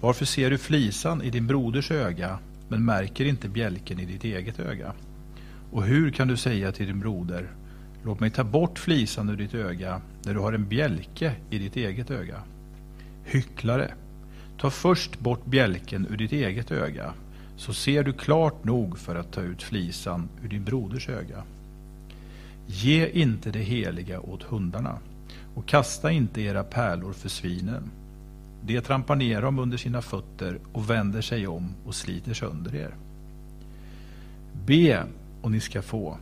Varför 0.00 0.24
ser 0.24 0.50
du 0.50 0.58
flisan 0.58 1.22
i 1.22 1.30
din 1.30 1.46
broders 1.46 1.90
öga 1.90 2.38
men 2.68 2.84
märker 2.84 3.24
inte 3.24 3.48
bjälken 3.48 4.00
i 4.00 4.04
ditt 4.04 4.24
eget 4.24 4.60
öga? 4.60 4.92
Och 5.72 5.84
hur 5.84 6.10
kan 6.10 6.28
du 6.28 6.36
säga 6.36 6.72
till 6.72 6.86
din 6.86 7.00
broder 7.00 7.50
Låt 8.06 8.20
mig 8.20 8.30
ta 8.30 8.44
bort 8.44 8.78
flisan 8.78 9.28
ur 9.28 9.36
ditt 9.36 9.54
öga 9.54 10.00
när 10.24 10.34
du 10.34 10.40
har 10.40 10.52
en 10.52 10.68
bjälke 10.68 11.34
i 11.50 11.58
ditt 11.58 11.76
eget 11.76 12.10
öga? 12.10 12.42
Hycklare! 13.24 13.94
Ta 14.58 14.70
först 14.70 15.20
bort 15.20 15.44
bjälken 15.44 16.06
ur 16.10 16.16
ditt 16.16 16.32
eget 16.32 16.70
öga 16.70 17.12
så 17.56 17.74
ser 17.74 18.04
du 18.04 18.12
klart 18.12 18.64
nog 18.64 18.98
för 18.98 19.16
att 19.16 19.32
ta 19.32 19.40
ut 19.40 19.62
flisan 19.62 20.28
ur 20.42 20.48
din 20.48 20.64
broders 20.64 21.08
öga. 21.08 21.42
Ge 22.66 23.08
inte 23.08 23.50
det 23.50 23.58
heliga 23.58 24.20
åt 24.20 24.42
hundarna 24.42 24.98
och 25.54 25.66
kasta 25.66 26.10
inte 26.10 26.40
era 26.40 26.64
pärlor 26.64 27.12
för 27.12 27.28
svinen. 27.28 27.90
De 28.62 28.80
trampar 28.80 29.16
ner 29.16 29.42
dem 29.42 29.58
under 29.58 29.76
sina 29.76 30.02
fötter 30.02 30.58
och 30.72 30.90
vänder 30.90 31.20
sig 31.20 31.46
om 31.46 31.74
och 31.86 31.94
sliter 31.94 32.34
sönder 32.34 32.74
er. 32.74 32.94
Be 34.66 35.04
och 35.42 35.50
ni 35.50 35.60
ska 35.60 35.82
få. 35.82 36.18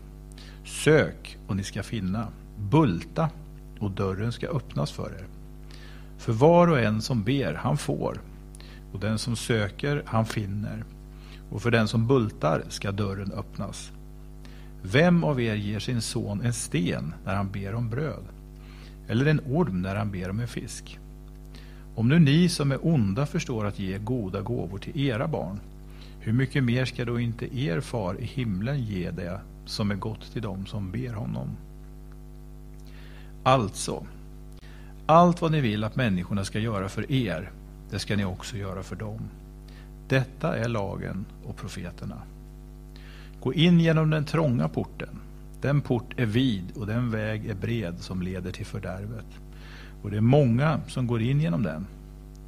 Sök 0.73 1.39
och 1.47 1.57
ni 1.57 1.63
ska 1.63 1.83
finna. 1.83 2.29
Bulta 2.59 3.31
och 3.79 3.91
dörren 3.91 4.33
ska 4.33 4.49
öppnas 4.49 4.91
för 4.91 5.07
er. 5.07 5.27
För 6.19 6.33
var 6.33 6.69
och 6.69 6.81
en 6.81 7.03
som 7.03 7.23
ber, 7.23 7.55
han 7.55 7.79
får. 7.79 8.21
Och 8.93 9.01
den 9.01 9.19
som 9.19 9.37
söker, 9.37 10.03
han 10.07 10.27
finner. 10.27 10.85
Och 11.51 11.63
för 11.63 11.71
den 11.71 11.89
som 11.89 12.07
bultar 12.07 12.63
ska 12.69 12.93
dörren 12.93 13.33
öppnas. 13.33 13.93
Vem 14.83 15.25
av 15.25 15.41
er 15.41 15.55
ger 15.55 15.79
sin 15.79 16.01
son 16.01 16.41
en 16.41 16.53
sten 16.53 17.15
när 17.25 17.35
han 17.35 17.51
ber 17.51 17.75
om 17.75 17.91
bröd? 17.91 18.25
Eller 19.09 19.27
en 19.27 19.41
orm 19.41 19.83
när 19.83 19.97
han 19.97 20.11
ber 20.11 20.31
om 20.31 20.41
en 20.41 20.49
fisk? 20.49 20.99
Om 21.95 22.09
nu 22.09 22.19
ni 22.19 22.49
som 22.49 22.73
är 22.73 22.87
onda 22.87 23.27
förstår 23.27 23.67
att 23.67 23.79
ge 23.79 23.99
goda 23.99 24.41
gåvor 24.41 24.79
till 24.79 25.01
era 25.01 25.29
barn, 25.29 25.61
hur 26.21 26.33
mycket 26.33 26.65
mer 26.65 26.85
ska 26.85 27.05
då 27.05 27.21
inte 27.21 27.59
er 27.59 27.81
far 27.81 28.21
i 28.21 28.25
himlen 28.25 28.83
ge 28.83 29.11
det 29.11 29.41
som 29.65 29.91
är 29.91 29.95
gott 29.95 30.33
till 30.33 30.43
dem 30.43 30.67
som 30.67 30.91
ber 30.91 31.13
honom? 31.13 31.57
Alltså, 33.43 34.07
allt 35.07 35.41
vad 35.41 35.53
ni 35.53 35.61
vill 35.61 35.85
att 35.85 35.97
människorna 35.97 36.45
ska 36.45 36.59
göra 36.59 36.89
för 36.89 37.13
er, 37.13 37.51
det 37.91 37.99
ska 37.99 38.17
ni 38.17 38.25
också 38.25 38.57
göra 38.57 38.83
för 38.83 38.97
dem. 38.97 39.21
Detta 40.09 40.57
är 40.57 40.69
lagen 40.69 41.25
och 41.47 41.57
profeterna. 41.57 42.23
Gå 43.41 43.55
in 43.55 43.81
genom 43.81 44.11
den 44.11 44.25
trånga 44.25 44.69
porten. 44.69 45.19
Den 45.61 45.81
port 45.81 46.21
är 46.21 46.27
vid 46.27 46.77
och 46.77 46.87
den 46.87 47.11
väg 47.11 47.47
är 47.47 47.55
bred 47.55 47.95
som 47.99 48.23
leder 48.23 48.53
till 48.53 48.67
fördärvet. 48.67 49.27
Och 50.03 50.11
det 50.11 50.17
är 50.17 50.21
många 50.21 50.81
som 50.89 51.07
går 51.07 51.23
in 51.23 51.41
genom 51.41 51.63
den. 51.63 51.87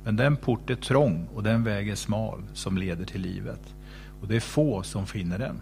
Men 0.04 0.16
den 0.16 0.36
port 0.36 0.70
är 0.70 0.74
trång 0.74 1.26
och 1.34 1.42
den 1.42 1.64
väg 1.64 1.88
är 1.88 1.94
smal 1.94 2.42
som 2.52 2.78
leder 2.78 3.04
till 3.04 3.20
livet. 3.20 3.74
Och 4.20 4.28
det 4.28 4.36
är 4.36 4.40
få 4.40 4.82
som 4.82 5.06
finner 5.06 5.38
den. 5.38 5.60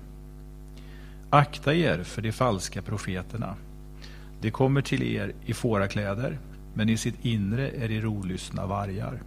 Akta 1.34 1.74
er 1.74 2.02
för 2.02 2.22
de 2.22 2.32
falska 2.32 2.82
profeterna. 2.82 3.56
De 4.40 4.50
kommer 4.50 4.82
till 4.82 5.02
er 5.02 5.32
i 5.46 5.54
fårakläder, 5.54 6.38
men 6.74 6.88
i 6.88 6.96
sitt 6.96 7.24
inre 7.24 7.70
är 7.70 7.88
de 7.88 8.00
rolystna 8.00 8.66
vargar. 8.66 9.22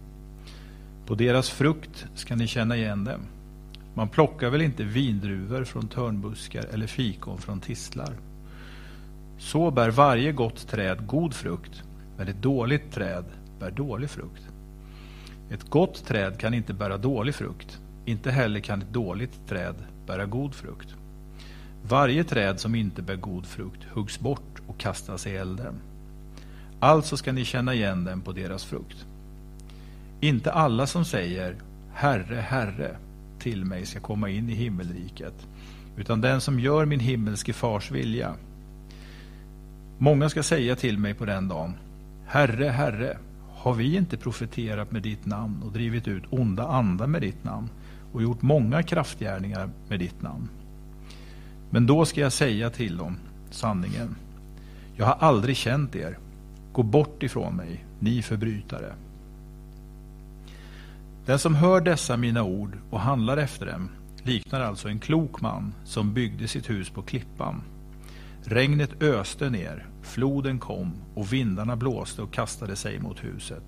På 1.06 1.14
deras 1.14 1.50
frukt 1.50 2.06
ska 2.14 2.36
ni 2.36 2.46
känna 2.46 2.76
igen 2.76 3.04
dem. 3.04 3.20
Man 3.94 4.08
plockar 4.08 4.50
väl 4.50 4.62
inte 4.62 4.84
vindruvor 4.84 5.64
från 5.64 5.88
törnbuskar 5.88 6.64
eller 6.72 6.86
fikon 6.86 7.38
från 7.38 7.60
tistlar. 7.60 8.12
Så 9.38 9.70
bär 9.70 9.90
varje 9.90 10.32
gott 10.32 10.68
träd 10.68 11.06
god 11.06 11.34
frukt, 11.34 11.82
men 12.16 12.28
ett 12.28 12.42
dåligt 12.42 12.92
träd 12.92 13.24
bär 13.60 13.70
dålig 13.70 14.10
frukt. 14.10 14.42
Ett 15.50 15.70
gott 15.70 16.06
träd 16.06 16.38
kan 16.38 16.54
inte 16.54 16.74
bära 16.74 16.98
dålig 16.98 17.34
frukt, 17.34 17.80
inte 18.04 18.30
heller 18.30 18.60
kan 18.60 18.82
ett 18.82 18.92
dåligt 18.92 19.48
träd 19.48 19.74
bära 20.06 20.26
god 20.26 20.54
frukt. 20.54 20.96
Varje 21.88 22.24
träd 22.24 22.60
som 22.60 22.74
inte 22.74 23.02
bär 23.02 23.16
god 23.16 23.46
frukt 23.46 23.84
huggs 23.84 24.20
bort 24.20 24.62
och 24.66 24.78
kastas 24.78 25.26
i 25.26 25.36
elden. 25.36 25.74
Alltså 26.80 27.16
ska 27.16 27.32
ni 27.32 27.44
känna 27.44 27.74
igen 27.74 28.04
den 28.04 28.20
på 28.20 28.32
deras 28.32 28.64
frukt. 28.64 29.06
Inte 30.20 30.52
alla 30.52 30.86
som 30.86 31.04
säger 31.04 31.56
Herre, 31.92 32.40
Herre 32.40 32.96
till 33.38 33.64
mig 33.64 33.86
ska 33.86 34.00
komma 34.00 34.30
in 34.30 34.50
i 34.50 34.54
himmelriket, 34.54 35.46
utan 35.96 36.20
den 36.20 36.40
som 36.40 36.60
gör 36.60 36.84
min 36.84 37.00
himmelske 37.00 37.52
fars 37.52 37.90
vilja. 37.90 38.34
Många 39.98 40.28
ska 40.28 40.42
säga 40.42 40.76
till 40.76 40.98
mig 40.98 41.14
på 41.14 41.24
den 41.24 41.48
dagen 41.48 41.74
Herre, 42.26 42.68
Herre, 42.68 43.18
har 43.54 43.74
vi 43.74 43.96
inte 43.96 44.16
profeterat 44.16 44.92
med 44.92 45.02
ditt 45.02 45.26
namn 45.26 45.62
och 45.62 45.72
drivit 45.72 46.08
ut 46.08 46.24
onda 46.30 46.66
andar 46.66 47.06
med 47.06 47.22
ditt 47.22 47.44
namn 47.44 47.68
och 48.12 48.22
gjort 48.22 48.42
många 48.42 48.82
kraftgärningar 48.82 49.70
med 49.88 49.98
ditt 49.98 50.22
namn? 50.22 50.48
Men 51.70 51.86
då 51.86 52.04
ska 52.04 52.20
jag 52.20 52.32
säga 52.32 52.70
till 52.70 52.96
dem 52.96 53.16
sanningen. 53.50 54.16
Jag 54.96 55.06
har 55.06 55.16
aldrig 55.28 55.56
känt 55.56 55.96
er. 55.96 56.18
Gå 56.72 56.82
bort 56.82 57.22
ifrån 57.22 57.56
mig, 57.56 57.84
ni 57.98 58.22
förbrytare. 58.22 58.92
Den 61.26 61.38
som 61.38 61.54
hör 61.54 61.80
dessa 61.80 62.16
mina 62.16 62.42
ord 62.42 62.78
och 62.90 63.00
handlar 63.00 63.36
efter 63.36 63.66
dem 63.66 63.88
liknar 64.22 64.60
alltså 64.60 64.88
en 64.88 64.98
klok 64.98 65.40
man 65.40 65.74
som 65.84 66.14
byggde 66.14 66.48
sitt 66.48 66.70
hus 66.70 66.90
på 66.90 67.02
klippan. 67.02 67.62
Regnet 68.44 69.02
öste 69.02 69.50
ner, 69.50 69.86
floden 70.02 70.58
kom 70.58 70.92
och 71.14 71.32
vindarna 71.32 71.76
blåste 71.76 72.22
och 72.22 72.32
kastade 72.32 72.76
sig 72.76 72.98
mot 72.98 73.24
huset. 73.24 73.64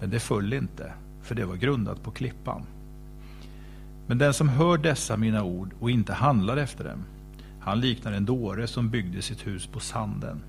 Men 0.00 0.10
det 0.10 0.20
föll 0.20 0.52
inte, 0.52 0.92
för 1.22 1.34
det 1.34 1.44
var 1.44 1.56
grundat 1.56 2.02
på 2.02 2.10
klippan. 2.10 2.62
Men 4.06 4.18
den 4.18 4.34
som 4.34 4.48
hör 4.48 4.78
dessa 4.78 5.16
mina 5.16 5.44
ord 5.44 5.74
och 5.80 5.90
inte 5.90 6.12
handlar 6.12 6.56
efter 6.56 6.84
dem, 6.84 7.04
han 7.64 7.80
liknar 7.80 8.12
en 8.12 8.24
dåre 8.24 8.66
som 8.66 8.90
byggde 8.90 9.22
sitt 9.22 9.46
hus 9.46 9.66
på 9.66 9.80
sanden. 9.80 10.42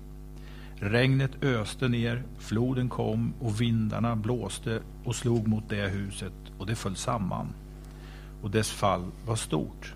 Regnet 0.76 1.44
öste 1.44 1.88
ner, 1.88 2.22
floden 2.38 2.88
kom 2.88 3.32
och 3.40 3.60
vindarna 3.60 4.16
blåste 4.16 4.80
och 5.04 5.16
slog 5.16 5.48
mot 5.48 5.68
det 5.68 5.88
huset 5.88 6.32
och 6.58 6.66
det 6.66 6.74
föll 6.74 6.96
samman. 6.96 7.48
Och 8.42 8.50
dess 8.50 8.70
fall 8.70 9.04
var 9.26 9.36
stort. 9.36 9.94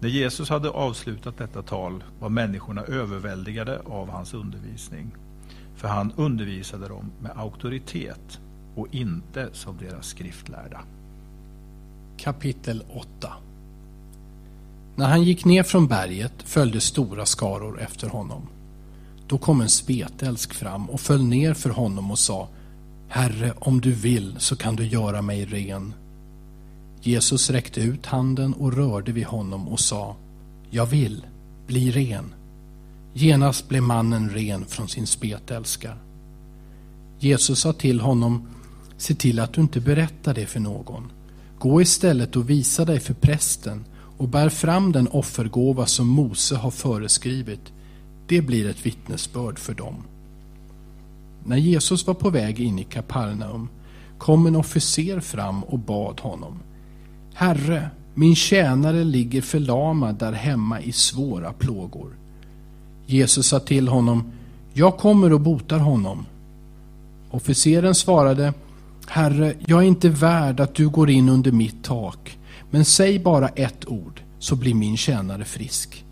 När 0.00 0.08
Jesus 0.08 0.48
hade 0.48 0.70
avslutat 0.70 1.38
detta 1.38 1.62
tal 1.62 2.04
var 2.20 2.28
människorna 2.28 2.82
överväldigade 2.82 3.80
av 3.84 4.10
hans 4.10 4.34
undervisning. 4.34 5.10
För 5.76 5.88
han 5.88 6.12
undervisade 6.16 6.88
dem 6.88 7.10
med 7.20 7.32
auktoritet 7.36 8.40
och 8.74 8.94
inte 8.94 9.48
som 9.52 9.76
deras 9.78 10.06
skriftlärda. 10.06 10.80
Kapitel 12.16 12.82
8 12.88 13.32
när 14.96 15.08
han 15.08 15.22
gick 15.22 15.44
ner 15.44 15.62
från 15.62 15.86
berget 15.86 16.32
följde 16.44 16.80
stora 16.80 17.26
skaror 17.26 17.80
efter 17.80 18.08
honom. 18.08 18.42
Då 19.26 19.38
kom 19.38 19.60
en 19.60 19.68
spetälsk 19.68 20.54
fram 20.54 20.90
och 20.90 21.00
föll 21.00 21.24
ner 21.24 21.54
för 21.54 21.70
honom 21.70 22.10
och 22.10 22.18
sa 22.18 22.48
Herre, 23.08 23.52
om 23.58 23.80
du 23.80 23.92
vill 23.92 24.36
så 24.38 24.56
kan 24.56 24.76
du 24.76 24.86
göra 24.86 25.22
mig 25.22 25.44
ren. 25.44 25.94
Jesus 27.02 27.50
räckte 27.50 27.80
ut 27.80 28.06
handen 28.06 28.54
och 28.54 28.72
rörde 28.72 29.12
vid 29.12 29.26
honom 29.26 29.68
och 29.68 29.80
sa 29.80 30.16
Jag 30.70 30.86
vill, 30.86 31.26
bli 31.66 31.90
ren. 31.90 32.34
Genast 33.14 33.68
blev 33.68 33.82
mannen 33.82 34.30
ren 34.30 34.64
från 34.64 34.88
sin 34.88 35.06
spetälska. 35.06 35.96
Jesus 37.18 37.60
sa 37.60 37.72
till 37.72 38.00
honom 38.00 38.48
Se 38.98 39.14
till 39.14 39.40
att 39.40 39.52
du 39.52 39.60
inte 39.60 39.80
berättar 39.80 40.34
det 40.34 40.46
för 40.46 40.60
någon. 40.60 41.12
Gå 41.58 41.82
istället 41.82 42.36
och 42.36 42.50
visa 42.50 42.84
dig 42.84 43.00
för 43.00 43.14
prästen 43.14 43.84
och 44.16 44.28
bär 44.28 44.48
fram 44.48 44.92
den 44.92 45.08
offergåva 45.08 45.86
som 45.86 46.06
Mose 46.06 46.56
har 46.56 46.70
föreskrivit 46.70 47.72
det 48.26 48.42
blir 48.42 48.70
ett 48.70 48.86
vittnesbörd 48.86 49.58
för 49.58 49.74
dem. 49.74 49.94
När 51.44 51.56
Jesus 51.56 52.06
var 52.06 52.14
på 52.14 52.30
väg 52.30 52.60
in 52.60 52.78
i 52.78 52.84
Kapernaum 52.84 53.68
kom 54.18 54.46
en 54.46 54.56
officer 54.56 55.20
fram 55.20 55.64
och 55.64 55.78
bad 55.78 56.20
honom. 56.20 56.58
Herre, 57.34 57.90
min 58.14 58.36
tjänare 58.36 59.04
ligger 59.04 59.42
förlamad 59.42 60.14
där 60.14 60.32
hemma 60.32 60.80
i 60.80 60.92
svåra 60.92 61.52
plågor. 61.52 62.16
Jesus 63.06 63.46
sa 63.46 63.60
till 63.60 63.88
honom, 63.88 64.32
jag 64.72 64.96
kommer 64.96 65.32
och 65.32 65.40
botar 65.40 65.78
honom. 65.78 66.26
Officeren 67.30 67.94
svarade, 67.94 68.54
Herre, 69.06 69.54
jag 69.66 69.82
är 69.82 69.86
inte 69.86 70.08
värd 70.08 70.60
att 70.60 70.74
du 70.74 70.88
går 70.88 71.10
in 71.10 71.28
under 71.28 71.52
mitt 71.52 71.84
tak, 71.84 72.35
men 72.70 72.84
säg 72.84 73.18
bara 73.18 73.48
ett 73.48 73.88
ord 73.88 74.20
så 74.38 74.56
blir 74.56 74.74
min 74.74 74.96
tjänare 74.96 75.44
frisk. 75.44 76.04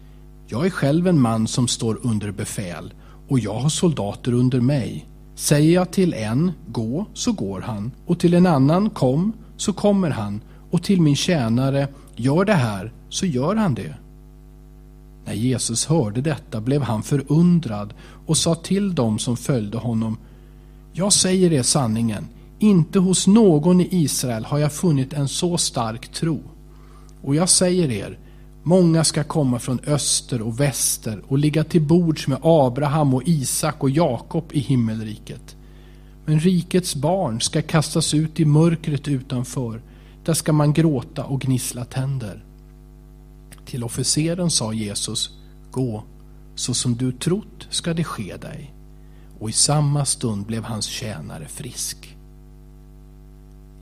Jag 0.47 0.67
är 0.67 0.71
själv 0.71 1.07
en 1.07 1.21
man 1.21 1.47
som 1.47 1.69
står 1.69 1.99
under 2.03 2.31
befäl 2.31 2.93
och 3.29 3.39
jag 3.39 3.55
har 3.55 3.69
soldater 3.69 4.33
under 4.33 4.61
mig. 4.61 5.07
Säger 5.35 5.75
jag 5.75 5.91
till 5.91 6.15
en, 6.15 6.53
gå, 6.69 7.07
så 7.15 7.33
går 7.33 7.61
han 7.61 7.91
och 8.07 8.19
till 8.19 8.35
en 8.35 8.47
annan, 8.47 8.91
kom, 8.91 9.33
så 9.57 9.73
kommer 9.73 10.11
han 10.11 10.41
och 10.71 10.83
till 10.83 11.01
min 11.01 11.17
tjänare, 11.17 11.89
gör 12.17 12.45
det 12.45 12.55
här, 12.55 12.93
så 13.09 13.27
gör 13.27 13.57
han 13.57 13.75
det. 13.75 13.95
När 15.25 15.35
Jesus 15.35 15.87
hörde 15.87 16.21
detta 16.21 16.61
blev 16.61 16.83
han 16.83 17.03
förundrad 17.03 17.95
och 18.27 18.37
sa 18.37 18.55
till 18.55 18.95
dem 18.95 19.19
som 19.19 19.37
följde 19.37 19.79
honom, 19.79 20.17
jag 20.93 21.13
säger 21.13 21.53
er 21.53 21.63
sanningen, 21.63 22.29
inte 22.59 22.99
hos 22.99 23.27
någon 23.27 23.81
i 23.81 23.89
Israel 23.91 24.45
har 24.45 24.59
jag 24.59 24.73
funnit 24.73 25.13
en 25.13 25.29
så 25.29 25.59
stark 25.59 26.09
tro. 26.09 26.43
Och 27.23 27.35
jag 27.35 27.49
säger 27.49 27.91
er, 27.91 28.19
många 28.63 29.05
ska 29.05 29.25
komma 29.25 29.59
från 29.59 29.81
öster 29.87 30.43
och 30.43 30.61
väster 30.61 31.23
och 31.29 31.39
ligga 31.39 31.65
till 31.65 31.83
bords 31.83 32.29
med 32.29 32.39
Abraham 32.43 33.15
och 33.15 33.23
Isak 33.27 33.83
och 33.83 33.91
Jakob 33.91 34.45
i 34.53 34.61
himmelriket. 34.61 35.57
Men 36.25 36.41
rikets 36.41 36.95
barn 36.95 37.41
ska 37.41 37.63
kastas 37.63 38.15
ut 38.15 38.41
i 38.41 38.45
mörkret 38.45 39.09
utanför. 39.09 39.83
Där 40.25 40.35
ska 40.35 40.53
man 40.53 40.73
gråta 40.73 41.25
och 41.25 41.41
gnissla 41.41 41.85
tänder. 41.85 42.45
Till 43.67 43.85
officeren 43.85 44.51
sa 44.51 44.73
Jesus, 44.73 45.31
gå, 45.71 46.05
så 46.55 46.75
som 46.75 46.97
du 46.97 47.13
trott 47.13 47.67
ska 47.71 47.95
det 47.95 48.05
ske 48.05 48.37
dig. 48.37 48.75
Och 49.39 49.51
i 49.51 49.53
samma 49.53 50.05
stund 50.05 50.47
blev 50.47 50.65
hans 50.65 50.87
tjänare 50.87 51.49
frisk. 51.49 52.14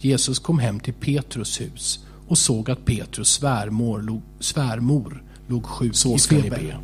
Jesus 0.05 0.39
kom 0.39 0.59
hem 0.59 0.81
till 0.81 0.95
Petrus 0.95 1.61
hus 1.61 2.05
och 2.29 2.39
såg 2.39 2.71
att 2.71 2.85
Petrus 2.85 3.29
svärmor 3.29 4.03
låg, 4.03 4.23
svärmor 4.41 5.23
låg 5.47 5.67
sjuk 5.67 5.97
så 5.97 6.15
i 6.15 6.19
feber. 6.19 6.79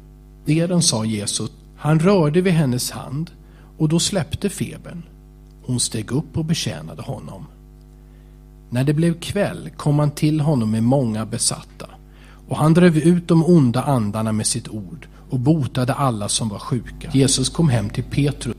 Deren 0.45 0.83
sa 0.83 1.05
Jesus, 1.05 1.51
han 1.77 2.01
rörde 2.01 2.41
vid 2.41 2.53
hennes 2.53 2.91
hand 2.91 3.31
och 3.79 3.89
då 3.89 3.99
släppte 3.99 4.51
febern. 4.51 5.03
Hon 5.63 5.81
steg 5.81 6.13
upp 6.13 6.37
och 6.39 6.45
betjänade 6.45 7.03
honom. 7.03 7.47
När 8.71 8.85
det 8.85 8.95
blev 8.95 9.21
kväll 9.21 9.71
kom 9.77 9.99
han 9.99 10.11
till 10.11 10.41
honom 10.41 10.71
med 10.71 10.83
många 10.83 11.27
besatta 11.27 11.87
och 12.49 12.57
han 12.57 12.75
drev 12.75 12.99
ut 12.99 13.29
de 13.29 13.45
onda 13.45 13.83
andarna 13.83 14.33
med 14.33 14.47
sitt 14.47 14.69
ord 14.69 15.09
och 15.31 15.41
botade 15.41 15.95
alla 15.95 16.29
som 16.29 16.49
var 16.49 16.59
sjuka. 16.59 17.11
Jesus 17.13 17.49
kom 17.49 17.69
hem 17.69 17.91
till 17.91 18.05
Petrus 18.05 18.57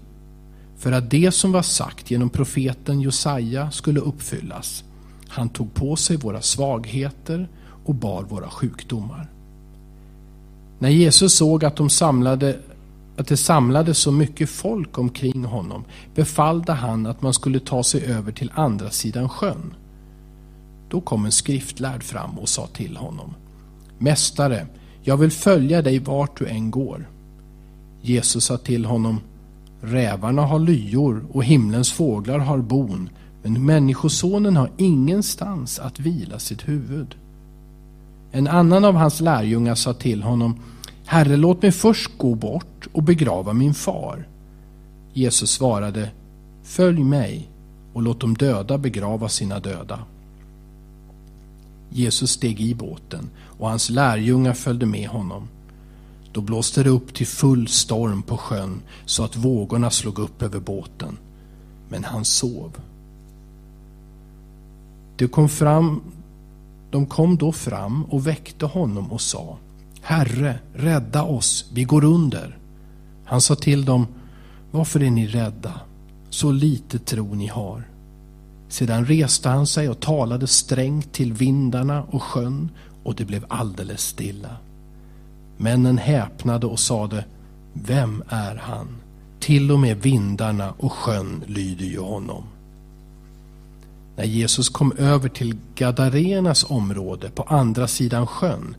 för 0.80 0.92
att 0.92 1.10
det 1.10 1.32
som 1.32 1.52
var 1.52 1.62
sagt 1.62 2.12
genom 2.12 2.30
profeten 2.30 3.02
Josaja 3.02 3.72
skulle 3.72 4.00
uppfyllas. 4.00 4.84
Han 5.28 5.50
tog 5.50 5.74
på 5.74 5.96
sig 5.96 6.18
våra 6.18 6.42
svagheter 6.42 7.48
och 7.86 7.96
bar 7.96 8.24
våra 8.24 8.50
sjukdomar. 8.50 9.30
När 10.80 10.90
Jesus 10.90 11.34
såg 11.34 11.66
att, 11.66 11.76
de 11.76 11.90
samlade, 11.90 12.60
att 13.18 13.28
det 13.28 13.38
samlades 13.38 13.98
så 13.98 14.12
mycket 14.12 14.50
folk 14.50 14.98
omkring 14.98 15.44
honom 15.44 15.84
befallde 16.16 16.74
han 16.74 17.06
att 17.06 17.22
man 17.22 17.34
skulle 17.34 17.60
ta 17.60 17.84
sig 17.84 18.06
över 18.06 18.32
till 18.32 18.52
andra 18.56 18.90
sidan 18.90 19.30
sjön. 19.30 19.74
Då 20.90 21.02
kom 21.02 21.26
en 21.26 21.32
skriftlärd 21.32 22.04
fram 22.04 22.40
och 22.40 22.50
sa 22.50 22.68
till 22.68 22.98
honom 22.98 23.34
Mästare, 23.98 24.68
jag 25.02 25.18
vill 25.18 25.32
följa 25.32 25.82
dig 25.82 26.00
vart 26.00 26.40
du 26.40 26.48
än 26.48 26.72
går. 26.72 27.10
Jesus 28.02 28.46
sa 28.46 28.58
till 28.58 28.86
honom 28.86 29.20
Rävarna 29.82 30.42
har 30.42 30.60
lyor 30.60 31.26
och 31.32 31.44
himlens 31.44 31.92
fåglar 31.92 32.40
har 32.40 32.58
bon, 32.58 33.10
men 33.44 33.66
Människosonen 33.66 34.56
har 34.56 34.72
ingenstans 34.78 35.80
att 35.80 36.00
vila 36.00 36.40
sitt 36.40 36.68
huvud. 36.68 37.16
En 38.32 38.48
annan 38.48 38.86
av 38.86 38.96
hans 38.96 39.22
lärjungar 39.22 39.76
sa 39.76 39.94
till 39.94 40.24
honom 40.24 40.60
Herre, 41.06 41.38
låt 41.38 41.62
mig 41.62 41.72
först 41.72 42.18
gå 42.18 42.36
bort 42.36 42.88
och 42.92 43.04
begrava 43.04 43.54
min 43.54 43.74
far. 43.74 44.28
Jesus 45.14 45.52
svarade 45.52 46.10
Följ 46.64 47.04
mig 47.04 47.50
och 47.94 48.02
låt 48.02 48.20
de 48.22 48.34
döda 48.34 48.78
begrava 48.78 49.30
sina 49.30 49.60
döda. 49.60 50.00
Jesus 51.90 52.32
steg 52.32 52.62
i 52.62 52.76
båten 52.76 53.30
och 53.40 53.70
hans 53.70 53.90
lärjungar 53.90 54.54
följde 54.54 54.86
med 54.86 55.10
honom. 55.10 55.48
Då 56.32 56.42
blåste 56.42 56.84
det 56.84 56.90
upp 56.90 57.14
till 57.14 57.28
full 57.28 57.68
storm 57.68 58.22
på 58.22 58.38
sjön 58.38 58.82
så 59.06 59.24
att 59.24 59.36
vågorna 59.36 59.90
slog 59.90 60.20
upp 60.20 60.42
över 60.42 60.60
båten. 60.60 61.18
Men 61.90 62.04
han 62.04 62.26
sov. 62.26 62.72
De 65.18 65.28
kom, 65.28 65.50
fram, 65.50 66.02
de 66.92 67.06
kom 67.06 67.38
då 67.38 67.52
fram 67.52 68.06
och 68.06 68.28
väckte 68.28 68.66
honom 68.66 69.12
och 69.12 69.22
sa 69.22 69.58
Herre, 70.02 70.60
rädda 70.74 71.24
oss, 71.24 71.66
vi 71.74 71.84
går 71.84 72.04
under. 72.04 72.58
Han 73.26 73.42
sa 73.42 73.56
till 73.56 73.86
dem 73.86 74.08
Varför 74.72 75.04
är 75.04 75.12
ni 75.12 75.28
rädda? 75.28 75.74
Så 76.30 76.52
lite 76.52 77.00
tro 77.00 77.36
ni 77.36 77.48
har. 77.48 77.84
Sedan 78.70 79.06
reste 79.06 79.50
han 79.50 79.68
sig 79.68 79.90
och 79.90 80.00
talade 80.00 80.48
strängt 80.48 81.14
till 81.14 81.34
vindarna 81.34 82.04
och 82.04 82.24
sjön 82.24 82.70
och 83.04 83.16
det 83.16 83.26
blev 83.26 83.46
alldeles 83.48 84.02
stilla. 84.02 84.58
Männen 85.62 85.98
häpnade 85.98 86.68
och 86.68 86.80
sade, 86.80 87.26
vem 87.74 88.24
är 88.30 88.56
han? 88.56 88.88
Till 89.40 89.72
och 89.72 89.80
med 89.80 90.02
vindarna 90.02 90.74
och 90.78 90.92
sjön 90.92 91.44
lyder 91.48 91.86
ju 91.86 92.00
honom. 92.00 92.44
När 94.16 94.24
Jesus 94.24 94.70
kom 94.70 94.92
över 94.92 95.30
till 95.30 95.58
Gadarenas 95.76 96.66
område 96.70 97.30
på 97.30 97.44
andra 97.44 97.88
sidan 97.88 98.28
sjön 98.28 98.76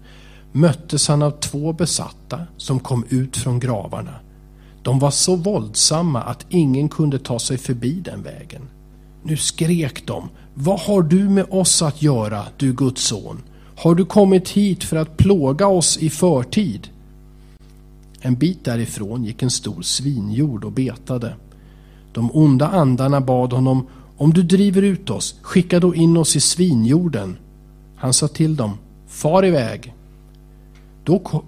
möttes 0.52 1.08
han 1.08 1.22
av 1.22 1.30
två 1.30 1.72
besatta 1.72 2.40
som 2.56 2.80
kom 2.80 3.04
ut 3.08 3.36
från 3.36 3.60
gravarna. 3.60 4.14
De 4.82 4.98
var 4.98 5.10
så 5.10 5.36
våldsamma 5.36 6.22
att 6.22 6.46
ingen 6.48 6.88
kunde 6.88 7.18
ta 7.18 7.38
sig 7.38 7.58
förbi 7.58 7.92
den 8.04 8.22
vägen. 8.22 8.62
Nu 9.22 9.36
skrek 9.36 10.06
de, 10.06 10.28
vad 10.54 10.80
har 10.80 11.02
du 11.02 11.28
med 11.28 11.46
oss 11.50 11.82
att 11.82 12.02
göra, 12.02 12.44
du 12.56 12.72
Guds 12.72 13.02
son? 13.02 13.42
Har 13.80 13.94
du 13.94 14.04
kommit 14.04 14.48
hit 14.48 14.84
för 14.84 14.96
att 14.96 15.16
plåga 15.16 15.66
oss 15.66 15.98
i 15.98 16.10
förtid? 16.10 16.88
En 18.20 18.34
bit 18.34 18.64
därifrån 18.64 19.24
gick 19.24 19.42
en 19.42 19.50
stor 19.50 19.82
svinjord 19.82 20.64
och 20.64 20.72
betade. 20.72 21.34
De 22.12 22.30
onda 22.32 22.68
andarna 22.68 23.20
bad 23.20 23.52
honom, 23.52 23.86
om 24.16 24.32
du 24.32 24.42
driver 24.42 24.82
ut 24.82 25.10
oss, 25.10 25.34
skicka 25.42 25.80
då 25.80 25.94
in 25.94 26.16
oss 26.16 26.36
i 26.36 26.40
svinjorden. 26.40 27.36
Han 27.96 28.12
sa 28.12 28.28
till 28.28 28.56
dem, 28.56 28.78
far 29.08 29.44
iväg. 29.44 29.94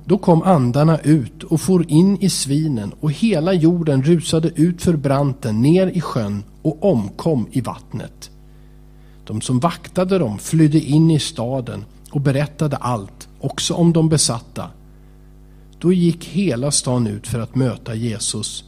Då 0.04 0.18
kom 0.18 0.42
andarna 0.42 0.98
ut 0.98 1.42
och 1.42 1.60
for 1.60 1.84
in 1.88 2.22
i 2.22 2.30
svinen 2.30 2.92
och 3.00 3.12
hela 3.12 3.52
jorden 3.52 4.02
rusade 4.02 4.48
ut 4.48 4.82
för 4.82 4.96
branten 4.96 5.62
ner 5.62 5.86
i 5.86 6.00
sjön 6.00 6.44
och 6.62 6.84
omkom 6.84 7.46
i 7.50 7.60
vattnet. 7.60 8.30
De 9.24 9.40
som 9.40 9.60
vaktade 9.60 10.18
dem 10.18 10.38
flydde 10.38 10.78
in 10.78 11.10
i 11.10 11.18
staden 11.18 11.84
och 12.12 12.20
berättade 12.20 12.76
allt, 12.76 13.28
också 13.40 13.74
om 13.74 13.92
de 13.92 14.08
besatta. 14.08 14.70
Då 15.78 15.92
gick 15.92 16.24
hela 16.24 16.70
stan 16.70 17.06
ut 17.06 17.26
för 17.26 17.40
att 17.40 17.54
möta 17.54 17.94
Jesus 17.94 18.64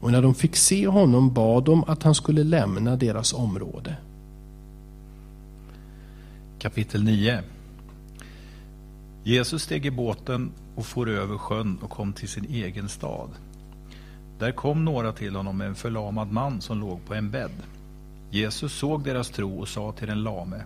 och 0.00 0.12
när 0.12 0.22
de 0.22 0.34
fick 0.34 0.56
se 0.56 0.86
honom 0.86 1.34
bad 1.34 1.64
de 1.64 1.84
att 1.84 2.02
han 2.02 2.14
skulle 2.14 2.44
lämna 2.44 2.96
deras 2.96 3.32
område. 3.32 3.96
Kapitel 6.58 7.04
9 7.04 7.42
Jesus 9.24 9.62
steg 9.62 9.86
i 9.86 9.90
båten 9.90 10.50
och 10.74 10.86
for 10.86 11.08
över 11.08 11.38
sjön 11.38 11.78
och 11.82 11.90
kom 11.90 12.12
till 12.12 12.28
sin 12.28 12.44
egen 12.44 12.88
stad. 12.88 13.28
Där 14.38 14.52
kom 14.52 14.84
några 14.84 15.12
till 15.12 15.36
honom 15.36 15.58
med 15.58 15.66
en 15.66 15.74
förlamad 15.74 16.32
man 16.32 16.60
som 16.60 16.80
låg 16.80 17.04
på 17.06 17.14
en 17.14 17.30
bädd. 17.30 17.62
Jesus 18.30 18.72
såg 18.72 19.04
deras 19.04 19.30
tro 19.30 19.60
och 19.60 19.68
sa 19.68 19.92
till 19.92 20.08
den 20.08 20.22
lame, 20.22 20.64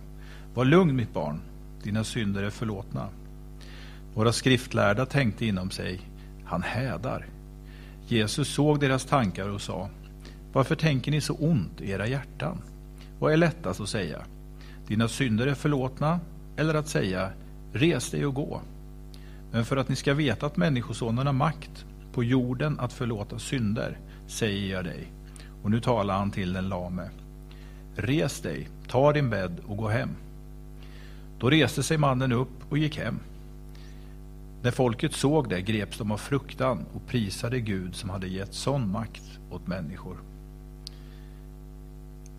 Var 0.53 0.65
lugn 0.65 0.95
mitt 0.95 1.13
barn, 1.13 1.39
dina 1.87 2.03
synder 2.03 2.43
är 2.43 2.49
förlåtna. 2.49 3.09
Några 4.15 4.31
skriftlärda 4.31 5.05
tänkte 5.05 5.45
inom 5.45 5.71
sig, 5.71 6.01
han 6.45 6.63
hädar. 6.63 7.25
Jesus 8.07 8.47
såg 8.47 8.79
deras 8.79 9.05
tankar 9.05 9.49
och 9.49 9.61
sa, 9.61 9.89
Varför 10.53 10.75
tänker 10.75 11.11
ni 11.11 11.21
så 11.21 11.33
ont 11.33 11.81
i 11.81 11.91
era 11.91 12.07
hjärtan? 12.07 12.61
Vad 13.19 13.33
är 13.33 13.37
lättast 13.37 13.81
att 13.81 13.89
säga? 13.89 14.21
Dina 14.87 15.07
synder 15.07 15.47
är 15.47 15.53
förlåtna, 15.53 16.19
eller 16.57 16.73
att 16.73 16.87
säga, 16.87 17.29
Res 17.73 18.11
dig 18.11 18.25
och 18.25 18.33
gå. 18.33 18.61
Men 19.51 19.65
för 19.65 19.77
att 19.77 19.89
ni 19.89 19.95
ska 19.95 20.13
veta 20.13 20.45
att 20.45 20.57
Människosonen 20.57 21.25
har 21.25 21.33
makt 21.33 21.85
på 22.13 22.23
jorden 22.23 22.79
att 22.79 22.93
förlåta 22.93 23.39
synder, 23.39 23.97
säger 24.27 24.73
jag 24.75 24.85
dig. 24.85 25.11
Och 25.63 25.71
nu 25.71 25.79
talar 25.79 26.17
han 26.17 26.31
till 26.31 26.53
den 26.53 26.69
lame. 26.69 27.09
Res 27.95 28.41
dig, 28.41 28.67
ta 28.87 29.13
din 29.13 29.29
bädd 29.29 29.59
och 29.67 29.77
gå 29.77 29.87
hem. 29.87 30.09
Då 31.39 31.49
reste 31.49 31.83
sig 31.83 31.97
mannen 31.97 32.31
upp 32.31 32.63
och 32.69 32.77
gick 32.77 32.97
hem. 32.97 33.19
När 34.61 34.71
folket 34.71 35.13
såg 35.13 35.49
det 35.49 35.61
greps 35.61 35.97
de 35.97 36.11
av 36.11 36.17
fruktan 36.17 36.85
och 36.93 37.07
prisade 37.07 37.59
Gud 37.59 37.95
som 37.95 38.09
hade 38.09 38.27
gett 38.27 38.53
sån 38.53 38.91
makt 38.91 39.39
åt 39.51 39.67
människor. 39.67 40.17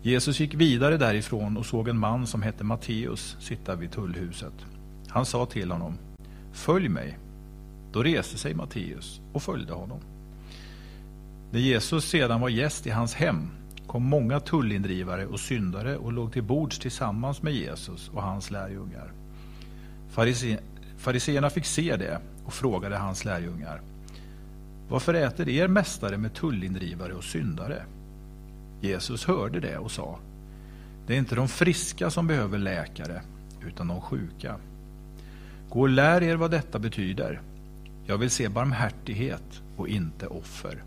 Jesus 0.01 0.39
gick 0.39 0.53
vidare 0.53 0.97
därifrån 0.97 1.57
och 1.57 1.65
såg 1.65 1.87
en 1.87 1.99
man 1.99 2.27
som 2.27 2.41
hette 2.41 2.63
Matteus 2.63 3.37
sitta 3.39 3.75
vid 3.75 3.91
tullhuset. 3.91 4.53
Han 5.07 5.25
sa 5.25 5.45
till 5.45 5.71
honom, 5.71 5.97
följ 6.53 6.89
mig. 6.89 7.17
Då 7.91 8.03
reste 8.03 8.37
sig 8.37 8.53
Matteus 8.53 9.21
och 9.33 9.43
följde 9.43 9.73
honom. 9.73 9.99
När 11.51 11.59
Jesus 11.59 12.05
sedan 12.05 12.41
var 12.41 12.49
gäst 12.49 12.87
i 12.87 12.89
hans 12.89 13.13
hem 13.13 13.49
kom 13.89 14.03
många 14.03 14.39
tullindrivare 14.39 15.25
och 15.25 15.39
syndare 15.39 15.97
och 15.97 16.13
låg 16.13 16.33
till 16.33 16.43
bords 16.43 16.79
tillsammans 16.79 17.41
med 17.41 17.53
Jesus 17.53 18.09
och 18.09 18.23
hans 18.23 18.51
lärjungar. 18.51 19.11
Fariseerna 20.97 21.49
fick 21.49 21.65
se 21.65 21.95
det 21.95 22.19
och 22.45 22.53
frågade 22.53 22.97
hans 22.97 23.25
lärjungar. 23.25 23.81
Varför 24.89 25.13
äter 25.13 25.49
er 25.49 25.67
mästare 25.67 26.17
med 26.17 26.33
tullindrivare 26.33 27.13
och 27.13 27.23
syndare? 27.23 27.83
Jesus 28.81 29.25
hörde 29.25 29.59
det 29.59 29.77
och 29.77 29.91
sa. 29.91 30.19
Det 31.07 31.13
är 31.13 31.17
inte 31.17 31.35
de 31.35 31.47
friska 31.47 32.09
som 32.09 32.27
behöver 32.27 32.57
läkare, 32.57 33.21
utan 33.67 33.87
de 33.87 34.01
sjuka. 34.01 34.55
Gå 35.69 35.79
och 35.79 35.89
lär 35.89 36.23
er 36.23 36.35
vad 36.35 36.51
detta 36.51 36.79
betyder. 36.79 37.41
Jag 38.05 38.17
vill 38.17 38.29
se 38.29 38.49
barmhärtighet 38.49 39.61
och 39.77 39.87
inte 39.87 40.27
offer. 40.27 40.83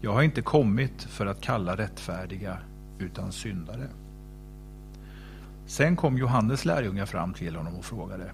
Jag 0.00 0.12
har 0.12 0.22
inte 0.22 0.42
kommit 0.42 1.02
för 1.02 1.26
att 1.26 1.40
kalla 1.40 1.76
rättfärdiga, 1.76 2.58
utan 2.98 3.32
syndare. 3.32 3.88
Sen 5.66 5.96
kom 5.96 6.18
Johannes 6.18 6.64
lärjungar 6.64 7.06
fram 7.06 7.34
till 7.34 7.56
honom 7.56 7.74
och 7.74 7.84
frågade 7.84 8.30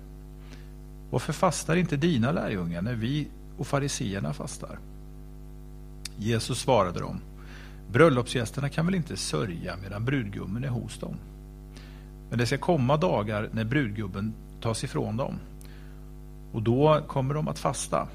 Varför 1.11 1.33
fastar 1.33 1.77
inte 1.77 1.97
dina 1.97 2.33
lärjungar 2.33 2.83
när 2.83 2.95
vi 2.95 3.29
och 3.59 3.67
fariseerna 3.67 4.33
fastar? 4.33 4.79
Jesus 6.19 6.59
svarade 6.59 7.01
dem 7.01 7.21
Bröllopsgästerna 7.93 8.69
kan 8.69 8.87
väl 8.87 8.95
inte 8.95 9.17
sörja 9.17 9.77
medan 9.83 10.05
brudgummen 10.05 10.65
är 10.65 10.69
hos 10.69 10.99
dem? 10.99 11.17
Men 12.31 12.39
det 12.39 12.47
ska 12.47 12.59
komma 12.59 12.97
dagar 12.97 13.49
när 13.53 13.65
brudgubben 13.65 14.35
tas 14.61 14.85
ifrån 14.85 15.17
dem 15.17 15.35
och 16.53 16.63
då 16.63 17.03
kommer 17.07 17.35
de 17.35 17.49
att 17.49 17.59
fasta. 17.59 18.09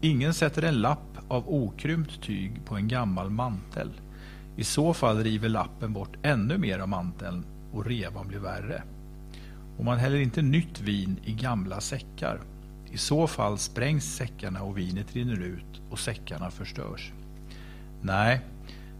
Ingen 0.00 0.34
sätter 0.34 0.62
en 0.62 0.74
lapp 0.74 1.09
av 1.30 1.48
okrympt 1.48 2.22
tyg 2.22 2.64
på 2.64 2.76
en 2.76 2.88
gammal 2.88 3.30
mantel. 3.30 3.90
I 4.56 4.64
så 4.64 4.94
fall 4.94 5.24
river 5.24 5.48
lappen 5.48 5.92
bort 5.92 6.16
ännu 6.22 6.58
mer 6.58 6.78
av 6.78 6.88
manteln 6.88 7.44
och 7.72 7.86
revan 7.86 8.28
blir 8.28 8.38
värre. 8.38 8.82
Och 9.78 9.84
man 9.84 9.98
häller 9.98 10.20
inte 10.20 10.42
nytt 10.42 10.80
vin 10.80 11.16
i 11.24 11.32
gamla 11.32 11.80
säckar. 11.80 12.40
I 12.92 12.98
så 12.98 13.26
fall 13.26 13.58
sprängs 13.58 14.16
säckarna 14.16 14.62
och 14.62 14.78
vinet 14.78 15.16
rinner 15.16 15.42
ut 15.42 15.80
och 15.90 15.98
säckarna 15.98 16.50
förstörs. 16.50 17.12
Nej, 18.02 18.40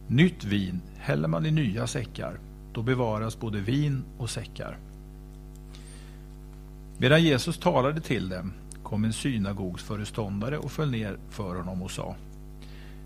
nytt 0.07 0.43
vin 0.43 0.81
häller 0.97 1.27
man 1.27 1.45
i 1.45 1.51
nya 1.51 1.87
säckar. 1.87 2.39
Då 2.73 2.81
bevaras 2.81 3.39
både 3.39 3.59
vin 3.59 4.03
och 4.17 4.29
säckar. 4.29 4.77
Medan 6.97 7.23
Jesus 7.23 7.57
talade 7.57 8.01
till 8.01 8.29
dem 8.29 8.53
kom 8.91 9.03
en 9.03 9.13
synagogsföreståndare 9.13 10.57
och 10.57 10.71
föll 10.71 10.91
ner 10.91 11.17
för 11.29 11.55
honom 11.55 11.81
och 11.81 11.91
sa 11.91 12.15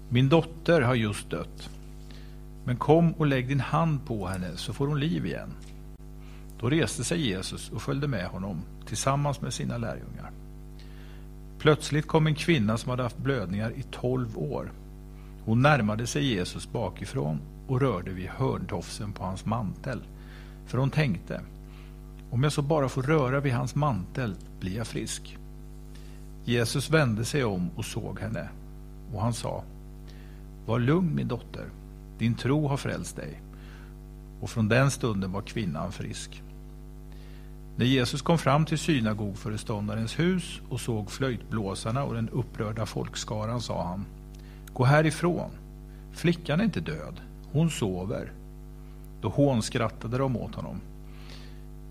Min 0.10 0.30
dotter 0.30 0.82
har 0.82 0.96
just 0.96 1.30
dött. 1.30 1.70
Men 2.64 2.78
kom 2.78 3.14
och 3.14 3.26
lägg 3.26 3.48
din 3.48 3.60
hand 3.60 4.06
på 4.06 4.28
henne 4.28 4.58
så 4.58 4.74
får 4.74 4.88
hon 4.88 5.00
liv 5.00 5.26
igen. 5.26 5.50
Då 6.60 6.70
reste 6.70 7.04
sig 7.04 7.28
Jesus 7.28 7.72
och 7.72 7.82
följde 7.82 8.08
med 8.08 8.28
honom 8.28 8.62
tillsammans 8.86 9.42
med 9.42 9.54
sina 9.54 9.78
lärjungar. 9.78 10.32
Plötsligt 11.60 12.08
kom 12.08 12.28
en 12.28 12.36
kvinna 12.36 12.78
som 12.78 12.90
hade 12.90 13.04
haft 13.04 13.18
blödningar 13.18 13.72
i 13.76 13.84
tolv 13.84 14.38
år. 14.38 14.72
Hon 15.46 15.62
närmade 15.62 16.08
sig 16.08 16.26
Jesus 16.26 16.72
bakifrån 16.72 17.40
och 17.68 17.82
rörde 17.82 18.12
vid 18.12 18.28
hörntofsen 18.28 19.14
på 19.14 19.24
hans 19.24 19.46
mantel. 19.46 20.02
För 20.68 20.78
hon 20.78 20.90
tänkte, 20.90 21.42
om 22.30 22.44
jag 22.44 22.54
så 22.54 22.62
bara 22.62 22.90
får 22.90 23.02
röra 23.02 23.40
vid 23.40 23.54
hans 23.54 23.76
mantel 23.76 24.36
blir 24.60 24.76
jag 24.78 24.88
frisk. 24.88 25.38
Jesus 26.46 26.90
vände 26.90 27.26
sig 27.26 27.44
om 27.44 27.70
och 27.76 27.86
såg 27.86 28.20
henne 28.20 28.50
och 29.14 29.22
han 29.22 29.34
sa 29.34 29.64
Var 30.66 30.80
lugn 30.80 31.16
min 31.16 31.28
dotter, 31.28 31.66
din 32.18 32.36
tro 32.36 32.68
har 32.68 32.78
frälst 32.78 33.16
dig. 33.16 33.42
Och 34.42 34.50
från 34.50 34.68
den 34.68 34.92
stunden 34.92 35.32
var 35.32 35.42
kvinnan 35.42 35.92
frisk. 35.92 36.42
När 37.76 37.86
Jesus 37.86 38.22
kom 38.22 38.38
fram 38.38 38.66
till 38.66 38.78
synagogföreståndarens 38.78 40.20
hus 40.20 40.62
och 40.70 40.82
såg 40.82 41.12
flöjtblåsarna 41.12 42.04
och 42.04 42.14
den 42.14 42.30
upprörda 42.30 42.86
folkskaran 42.86 43.62
sa 43.62 43.84
han 43.84 44.06
Gå 44.74 44.84
härifrån, 44.84 45.52
flickan 46.12 46.60
är 46.60 46.64
inte 46.64 46.80
död, 46.80 47.22
hon 47.52 47.70
sover. 47.70 48.32
Då 49.22 49.30
hånskrattade 49.30 50.18
de 50.18 50.38
åt 50.38 50.56
honom. 50.56 50.82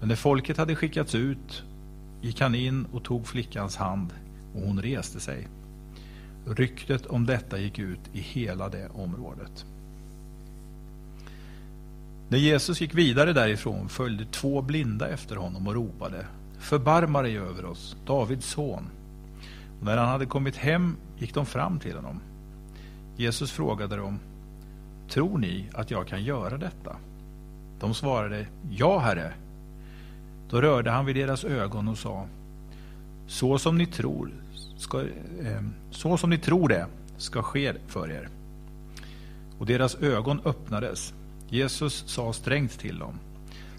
Men 0.00 0.08
när 0.08 0.16
folket 0.16 0.56
hade 0.56 0.76
skickats 0.76 1.14
ut 1.14 1.62
gick 2.22 2.40
han 2.40 2.54
in 2.54 2.86
och 2.92 3.04
tog 3.04 3.26
flickans 3.26 3.76
hand 3.76 4.12
och 4.54 4.60
hon 4.60 4.82
reste 4.82 5.20
sig. 5.20 5.48
Ryktet 6.46 7.06
om 7.06 7.26
detta 7.26 7.58
gick 7.58 7.78
ut 7.78 8.00
i 8.12 8.20
hela 8.20 8.68
det 8.68 8.88
området. 8.88 9.66
När 12.28 12.38
Jesus 12.38 12.80
gick 12.80 12.94
vidare 12.94 13.32
därifrån 13.32 13.88
följde 13.88 14.24
två 14.24 14.62
blinda 14.62 15.08
efter 15.08 15.36
honom 15.36 15.66
och 15.66 15.74
ropade 15.74 16.26
Förbarma 16.58 17.22
dig 17.22 17.38
över 17.38 17.64
oss, 17.64 17.96
Davids 18.06 18.46
son. 18.46 18.90
Och 19.80 19.86
när 19.86 19.96
han 19.96 20.08
hade 20.08 20.26
kommit 20.26 20.56
hem 20.56 20.96
gick 21.18 21.34
de 21.34 21.46
fram 21.46 21.78
till 21.78 21.94
honom. 21.94 22.20
Jesus 23.16 23.52
frågade 23.52 23.96
dem 23.96 24.18
Tror 25.08 25.38
ni 25.38 25.68
att 25.72 25.90
jag 25.90 26.06
kan 26.06 26.24
göra 26.24 26.58
detta? 26.58 26.96
De 27.80 27.94
svarade 27.94 28.46
Ja, 28.70 28.98
Herre. 28.98 29.32
Då 30.50 30.60
rörde 30.60 30.90
han 30.90 31.06
vid 31.06 31.16
deras 31.16 31.44
ögon 31.44 31.88
och 31.88 31.98
sa 31.98 32.26
Så 33.26 33.58
som 33.58 33.78
ni 33.78 33.86
tror, 33.86 34.30
ska, 34.84 35.00
eh, 35.00 35.62
så 35.90 36.16
som 36.16 36.30
ni 36.30 36.38
tror 36.38 36.68
det 36.68 36.86
ska 37.16 37.42
ske 37.42 37.72
för 37.86 38.10
er. 38.10 38.28
Och 39.58 39.66
deras 39.66 39.94
ögon 39.94 40.40
öppnades. 40.44 41.14
Jesus 41.48 42.04
sa 42.06 42.32
strängt 42.32 42.78
till 42.78 42.98
dem 42.98 43.18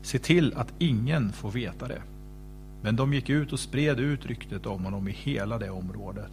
Se 0.02 0.20
till 0.20 0.54
att 0.54 0.74
ingen 0.80 1.34
får 1.34 1.52
veta 1.52 1.88
det. 1.88 2.02
Men 2.82 2.96
de 2.96 3.14
gick 3.14 3.30
ut 3.30 3.54
och 3.54 3.60
spred 3.60 4.00
ut 4.00 4.26
ryktet 4.26 4.66
om 4.66 4.86
honom 4.86 5.08
i 5.08 5.12
hela 5.12 5.58
det 5.58 5.70
området. 5.70 6.32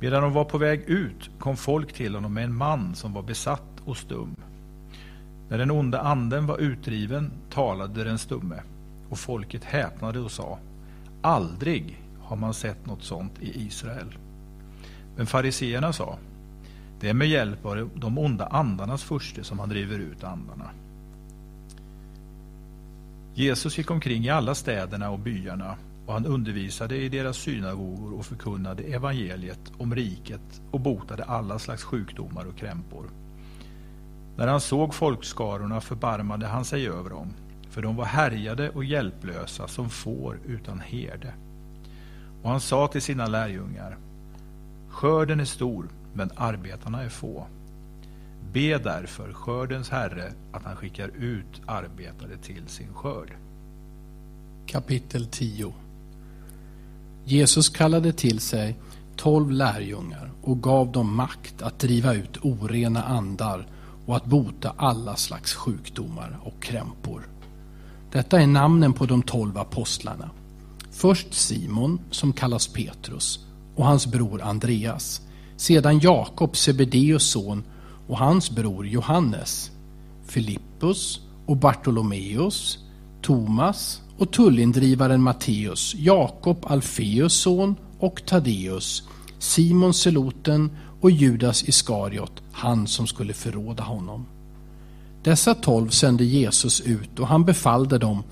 Medan 0.00 0.22
de 0.22 0.32
var 0.32 0.44
på 0.44 0.58
väg 0.58 0.80
ut 0.80 1.30
kom 1.38 1.56
folk 1.56 1.92
till 1.92 2.14
honom 2.14 2.34
med 2.34 2.44
en 2.44 2.54
man 2.54 2.94
som 2.94 3.12
var 3.12 3.22
besatt 3.22 3.80
och 3.84 3.96
stum. 3.96 4.36
När 5.48 5.58
den 5.58 5.70
onda 5.70 6.00
anden 6.00 6.46
var 6.46 6.58
utdriven 6.58 7.30
talade 7.50 8.04
den 8.04 8.18
stumme 8.18 8.62
och 9.08 9.18
folket 9.18 9.64
häpnade 9.64 10.20
och 10.20 10.30
sa 10.30 10.58
Aldrig 11.22 12.03
har 12.24 12.36
man 12.36 12.54
sett 12.54 12.86
något 12.86 13.02
sånt 13.02 13.32
i 13.40 13.66
Israel. 13.66 14.18
Men 15.16 15.26
fariseerna 15.26 15.92
sa 15.92 16.18
Det 17.00 17.08
är 17.08 17.14
med 17.14 17.28
hjälp 17.28 17.66
av 17.66 17.90
de 17.94 18.18
onda 18.18 18.46
andarnas 18.46 19.02
furste 19.02 19.44
som 19.44 19.58
han 19.58 19.68
driver 19.68 19.98
ut 19.98 20.24
andarna. 20.24 20.70
Jesus 23.34 23.78
gick 23.78 23.90
omkring 23.90 24.24
i 24.24 24.30
alla 24.30 24.54
städerna 24.54 25.10
och 25.10 25.18
byarna 25.18 25.76
och 26.06 26.12
han 26.12 26.26
undervisade 26.26 26.96
i 26.96 27.08
deras 27.08 27.36
synagogor 27.36 28.14
och 28.14 28.26
förkunnade 28.26 28.82
evangeliet 28.82 29.72
om 29.78 29.94
riket 29.94 30.62
och 30.70 30.80
botade 30.80 31.24
alla 31.24 31.58
slags 31.58 31.84
sjukdomar 31.84 32.44
och 32.44 32.56
krämpor. 32.56 33.10
När 34.36 34.46
han 34.46 34.60
såg 34.60 34.94
folkskarorna 34.94 35.80
förbarmade 35.80 36.46
han 36.46 36.64
sig 36.64 36.88
över 36.88 37.10
dem, 37.10 37.34
för 37.70 37.82
de 37.82 37.96
var 37.96 38.04
härjade 38.04 38.70
och 38.70 38.84
hjälplösa 38.84 39.68
som 39.68 39.90
får 39.90 40.38
utan 40.46 40.80
herde. 40.80 41.34
Och 42.44 42.50
han 42.50 42.60
sa 42.60 42.88
till 42.88 43.02
sina 43.02 43.26
lärjungar, 43.26 43.96
skörden 44.88 45.40
är 45.40 45.44
stor, 45.44 45.88
men 46.12 46.30
arbetarna 46.36 47.02
är 47.02 47.08
få. 47.08 47.46
Be 48.52 48.78
därför 48.78 49.32
skördens 49.32 49.90
Herre 49.90 50.32
att 50.52 50.62
han 50.64 50.76
skickar 50.76 51.08
ut 51.08 51.62
arbetare 51.66 52.36
till 52.42 52.68
sin 52.68 52.94
skörd. 52.94 53.32
Kapitel 54.66 55.26
10 55.26 55.74
Jesus 57.24 57.68
kallade 57.68 58.12
till 58.12 58.40
sig 58.40 58.76
tolv 59.16 59.50
lärjungar 59.50 60.30
och 60.42 60.62
gav 60.62 60.92
dem 60.92 61.16
makt 61.16 61.62
att 61.62 61.78
driva 61.78 62.14
ut 62.14 62.38
orena 62.42 63.02
andar 63.02 63.66
och 64.06 64.16
att 64.16 64.24
bota 64.24 64.74
alla 64.76 65.16
slags 65.16 65.54
sjukdomar 65.54 66.38
och 66.42 66.62
krämpor. 66.62 67.22
Detta 68.12 68.40
är 68.40 68.46
namnen 68.46 68.92
på 68.92 69.06
de 69.06 69.22
tolv 69.22 69.58
apostlarna. 69.58 70.30
Först 70.96 71.34
Simon, 71.34 72.00
som 72.10 72.32
kallas 72.32 72.68
Petrus, 72.68 73.38
och 73.76 73.86
hans 73.86 74.06
bror 74.06 74.42
Andreas. 74.42 75.20
Sedan 75.56 75.98
Jakob, 75.98 76.56
Sebedeus 76.56 77.30
son, 77.30 77.64
och 78.08 78.18
hans 78.18 78.50
bror 78.50 78.86
Johannes. 78.86 79.70
Filippus 80.26 81.20
och 81.46 81.56
Bartolomeus, 81.56 82.78
Thomas 83.22 84.02
och 84.18 84.32
tullindrivaren 84.32 85.22
Matteus, 85.22 85.94
Jakob 85.94 86.66
Alfeus 86.66 87.34
son 87.34 87.76
och 87.98 88.26
Taddeus, 88.26 89.02
Simon 89.38 89.94
Seloten 89.94 90.70
och 91.00 91.10
Judas 91.10 91.68
Iskariot, 91.68 92.42
han 92.52 92.86
som 92.86 93.06
skulle 93.06 93.32
förråda 93.32 93.82
honom. 93.82 94.26
Dessa 95.22 95.54
tolv 95.54 95.88
sände 95.88 96.24
Jesus 96.24 96.80
ut 96.80 97.18
och 97.18 97.28
han 97.28 97.44
befallde 97.44 97.98
dem 97.98 98.22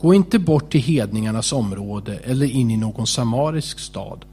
Gå 0.00 0.14
inte 0.14 0.38
bort 0.38 0.70
till 0.72 0.80
hedningarnas 0.80 1.52
område 1.52 2.16
eller 2.16 2.46
in 2.46 2.70
i 2.70 2.76
någon 2.76 3.06
samarisk 3.06 3.78
stad. 3.78 4.24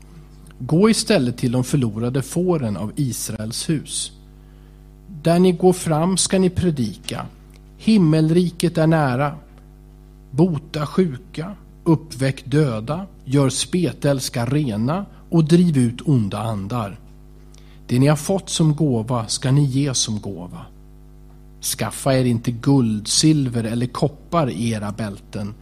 Gå 0.60 0.90
istället 0.90 1.38
till 1.38 1.52
de 1.52 1.64
förlorade 1.64 2.22
fåren 2.22 2.78
av 2.78 2.92
Israels 2.96 3.70
hus. 3.70 4.12
Där 5.08 5.40
ni 5.40 5.52
går 5.52 5.74
fram 5.74 6.18
ska 6.18 6.40
ni 6.40 6.50
predika. 6.50 7.26
Himmelriket 7.78 8.78
är 8.78 8.88
nära. 8.88 9.36
Bota 10.32 10.86
sjuka, 10.86 11.56
uppväck 11.84 12.46
döda, 12.46 13.06
gör 13.26 13.50
spetälska 13.50 14.46
rena 14.46 15.06
och 15.30 15.44
driv 15.44 15.78
ut 15.78 16.02
onda 16.06 16.38
andar. 16.38 17.00
Det 17.88 18.00
ni 18.00 18.08
har 18.08 18.16
fått 18.16 18.50
som 18.50 18.76
gåva 18.76 19.28
ska 19.28 19.52
ni 19.52 19.66
ge 19.66 19.94
som 19.94 20.22
gåva. 20.22 20.66
Skaffa 21.62 22.14
er 22.14 22.26
inte 22.26 22.52
guld, 22.52 23.08
silver 23.08 23.64
eller 23.64 23.88
koppar 23.88 24.50
i 24.50 24.70
era 24.70 24.92
bälten, 24.92 25.54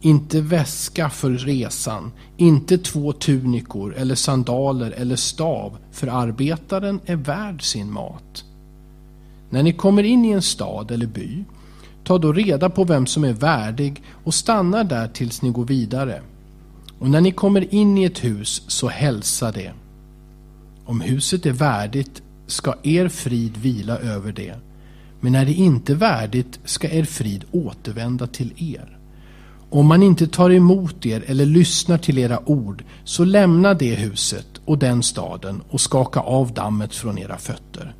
inte 0.00 0.40
väska 0.40 1.10
för 1.10 1.30
resan, 1.30 2.12
inte 2.36 2.78
två 2.78 3.12
tunikor 3.12 3.94
eller 3.96 4.14
sandaler 4.14 4.90
eller 4.90 5.16
stav, 5.16 5.76
för 5.92 6.06
arbetaren 6.06 7.00
är 7.06 7.16
värd 7.16 7.62
sin 7.62 7.92
mat. 7.92 8.44
När 9.50 9.62
ni 9.62 9.72
kommer 9.72 10.02
in 10.02 10.24
i 10.24 10.30
en 10.30 10.42
stad 10.42 10.90
eller 10.90 11.06
by, 11.06 11.44
ta 12.04 12.18
då 12.18 12.32
reda 12.32 12.70
på 12.70 12.84
vem 12.84 13.06
som 13.06 13.24
är 13.24 13.32
värdig 13.32 14.02
och 14.24 14.34
stanna 14.34 14.84
där 14.84 15.08
tills 15.08 15.42
ni 15.42 15.50
går 15.50 15.64
vidare. 15.64 16.22
Och 16.98 17.10
när 17.10 17.20
ni 17.20 17.32
kommer 17.32 17.74
in 17.74 17.98
i 17.98 18.04
ett 18.04 18.24
hus, 18.24 18.62
så 18.66 18.88
hälsa 18.88 19.52
det. 19.52 19.72
Om 20.84 21.00
huset 21.00 21.46
är 21.46 21.52
värdigt 21.52 22.22
ska 22.46 22.74
er 22.82 23.08
frid 23.08 23.56
vila 23.56 23.98
över 23.98 24.32
det. 24.32 24.54
Men 25.20 25.34
är 25.34 25.44
det 25.44 25.52
inte 25.52 25.94
värdigt 25.94 26.60
ska 26.64 26.88
er 26.88 27.04
frid 27.04 27.44
återvända 27.50 28.26
till 28.26 28.52
er. 28.74 28.98
Om 29.70 29.86
man 29.86 30.02
inte 30.02 30.26
tar 30.26 30.50
emot 30.50 31.06
er 31.06 31.24
eller 31.26 31.46
lyssnar 31.46 31.98
till 31.98 32.18
era 32.18 32.48
ord, 32.48 32.84
så 33.04 33.24
lämna 33.24 33.74
det 33.74 33.94
huset 33.94 34.60
och 34.64 34.78
den 34.78 35.02
staden 35.02 35.62
och 35.68 35.80
skaka 35.80 36.20
av 36.20 36.54
dammet 36.54 36.94
från 36.94 37.18
era 37.18 37.38
fötter. 37.38 37.94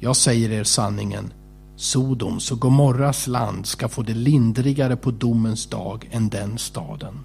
Jag 0.00 0.16
säger 0.16 0.50
er 0.50 0.64
sanningen, 0.64 1.32
Sodoms 1.76 2.52
och 2.52 2.60
Gomorras 2.60 3.26
land 3.26 3.66
ska 3.66 3.88
få 3.88 4.02
det 4.02 4.14
lindrigare 4.14 4.96
på 4.96 5.10
domens 5.10 5.66
dag 5.66 6.08
än 6.12 6.28
den 6.28 6.58
staden. 6.58 7.18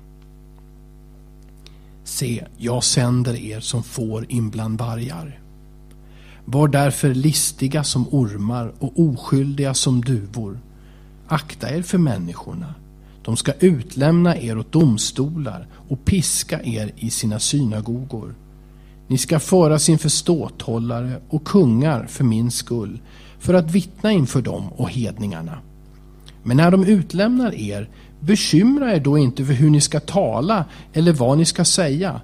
Se, 2.03 2.45
jag 2.57 2.83
sänder 2.83 3.35
er 3.35 3.59
som 3.59 3.83
får 3.83 4.31
in 4.31 4.49
bland 4.49 4.79
vargar. 4.79 5.39
Var 6.49 6.67
därför 6.67 7.13
listiga 7.13 7.83
som 7.83 8.07
ormar 8.11 8.73
och 8.79 8.99
oskyldiga 8.99 9.73
som 9.73 10.01
duvor. 10.01 10.59
Akta 11.27 11.75
er 11.75 11.81
för 11.81 11.97
människorna. 11.97 12.73
De 13.21 13.37
ska 13.37 13.53
utlämna 13.59 14.37
er 14.37 14.57
åt 14.57 14.71
domstolar 14.71 15.67
och 15.89 16.05
piska 16.05 16.63
er 16.63 16.91
i 16.95 17.09
sina 17.09 17.39
synagogor. 17.39 18.35
Ni 19.07 19.17
ska 19.17 19.39
föras 19.39 19.89
inför 19.89 20.09
ståthållare 20.09 21.21
och 21.29 21.43
kungar 21.43 22.05
för 22.05 22.23
min 22.23 22.51
skull, 22.51 22.99
för 23.39 23.53
att 23.53 23.71
vittna 23.71 24.11
inför 24.11 24.41
dem 24.41 24.67
och 24.73 24.89
hedningarna. 24.89 25.57
Men 26.43 26.57
när 26.57 26.71
de 26.71 26.83
utlämnar 26.83 27.55
er, 27.55 27.89
bekymra 28.19 28.95
er 28.95 28.99
då 28.99 29.17
inte 29.17 29.45
för 29.45 29.53
hur 29.53 29.69
ni 29.69 29.81
ska 29.81 29.99
tala 29.99 30.65
eller 30.93 31.13
vad 31.13 31.37
ni 31.37 31.45
ska 31.45 31.65
säga. 31.65 32.21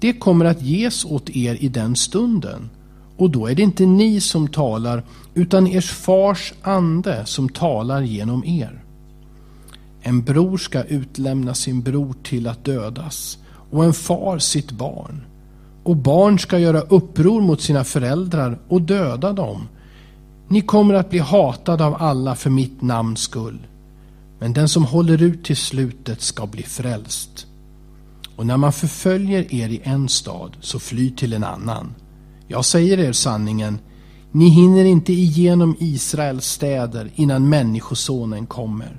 Det 0.00 0.12
kommer 0.12 0.44
att 0.44 0.62
ges 0.62 1.04
åt 1.04 1.30
er 1.30 1.54
i 1.60 1.68
den 1.68 1.96
stunden. 1.96 2.70
Och 3.16 3.30
då 3.30 3.46
är 3.46 3.54
det 3.54 3.62
inte 3.62 3.86
ni 3.86 4.20
som 4.20 4.48
talar, 4.48 5.04
utan 5.34 5.66
ers 5.66 5.90
fars 5.90 6.52
ande 6.62 7.26
som 7.26 7.48
talar 7.48 8.02
genom 8.02 8.44
er. 8.44 8.82
En 10.02 10.22
bror 10.22 10.58
ska 10.58 10.82
utlämna 10.82 11.54
sin 11.54 11.82
bror 11.82 12.14
till 12.22 12.46
att 12.46 12.64
dödas 12.64 13.38
och 13.70 13.84
en 13.84 13.92
far 13.92 14.38
sitt 14.38 14.70
barn. 14.70 15.24
Och 15.82 15.96
barn 15.96 16.38
ska 16.38 16.58
göra 16.58 16.80
uppror 16.80 17.40
mot 17.40 17.60
sina 17.60 17.84
föräldrar 17.84 18.58
och 18.68 18.82
döda 18.82 19.32
dem. 19.32 19.68
Ni 20.48 20.60
kommer 20.60 20.94
att 20.94 21.10
bli 21.10 21.18
hatade 21.18 21.84
av 21.84 21.94
alla 21.98 22.34
för 22.34 22.50
mitt 22.50 22.82
namns 22.82 23.20
skull. 23.20 23.58
Men 24.38 24.52
den 24.52 24.68
som 24.68 24.84
håller 24.84 25.22
ut 25.22 25.44
till 25.44 25.56
slutet 25.56 26.20
ska 26.20 26.46
bli 26.46 26.62
frälst. 26.62 27.46
Och 28.36 28.46
när 28.46 28.56
man 28.56 28.72
förföljer 28.72 29.54
er 29.54 29.68
i 29.68 29.80
en 29.84 30.08
stad, 30.08 30.56
så 30.60 30.78
fly 30.78 31.10
till 31.10 31.32
en 31.32 31.44
annan. 31.44 31.94
Jag 32.48 32.64
säger 32.64 32.98
er 32.98 33.12
sanningen, 33.12 33.78
ni 34.32 34.48
hinner 34.48 34.84
inte 34.84 35.12
igenom 35.12 35.76
Israels 35.78 36.46
städer 36.46 37.10
innan 37.14 37.48
Människosonen 37.48 38.46
kommer. 38.46 38.96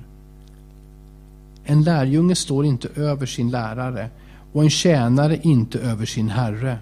En 1.64 1.82
lärjunge 1.82 2.34
står 2.34 2.66
inte 2.66 2.88
över 2.96 3.26
sin 3.26 3.50
lärare 3.50 4.10
och 4.52 4.62
en 4.62 4.70
tjänare 4.70 5.40
inte 5.42 5.78
över 5.78 6.06
sin 6.06 6.28
herre. 6.28 6.78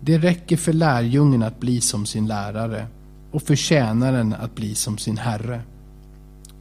Det 0.00 0.18
räcker 0.18 0.56
för 0.56 0.72
lärjungen 0.72 1.42
att 1.42 1.60
bli 1.60 1.80
som 1.80 2.06
sin 2.06 2.26
lärare 2.26 2.86
och 3.30 3.42
för 3.42 3.56
tjänaren 3.56 4.34
att 4.40 4.54
bli 4.54 4.74
som 4.74 4.98
sin 4.98 5.16
herre. 5.16 5.60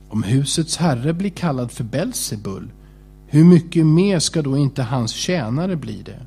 Om 0.10 0.24
husets 0.24 0.78
herre 0.78 1.14
blir 1.14 1.30
kallad 1.30 1.72
för 1.72 1.84
Belsebul, 1.84 2.72
hur 3.28 3.43
mycket 3.43 3.86
mer 3.86 4.20
ska 4.20 4.41
då 4.41 4.58
inte 4.58 4.84
hans 4.84 5.12
tjänare 5.12 5.76
bli 5.76 6.01
det? 6.06 6.20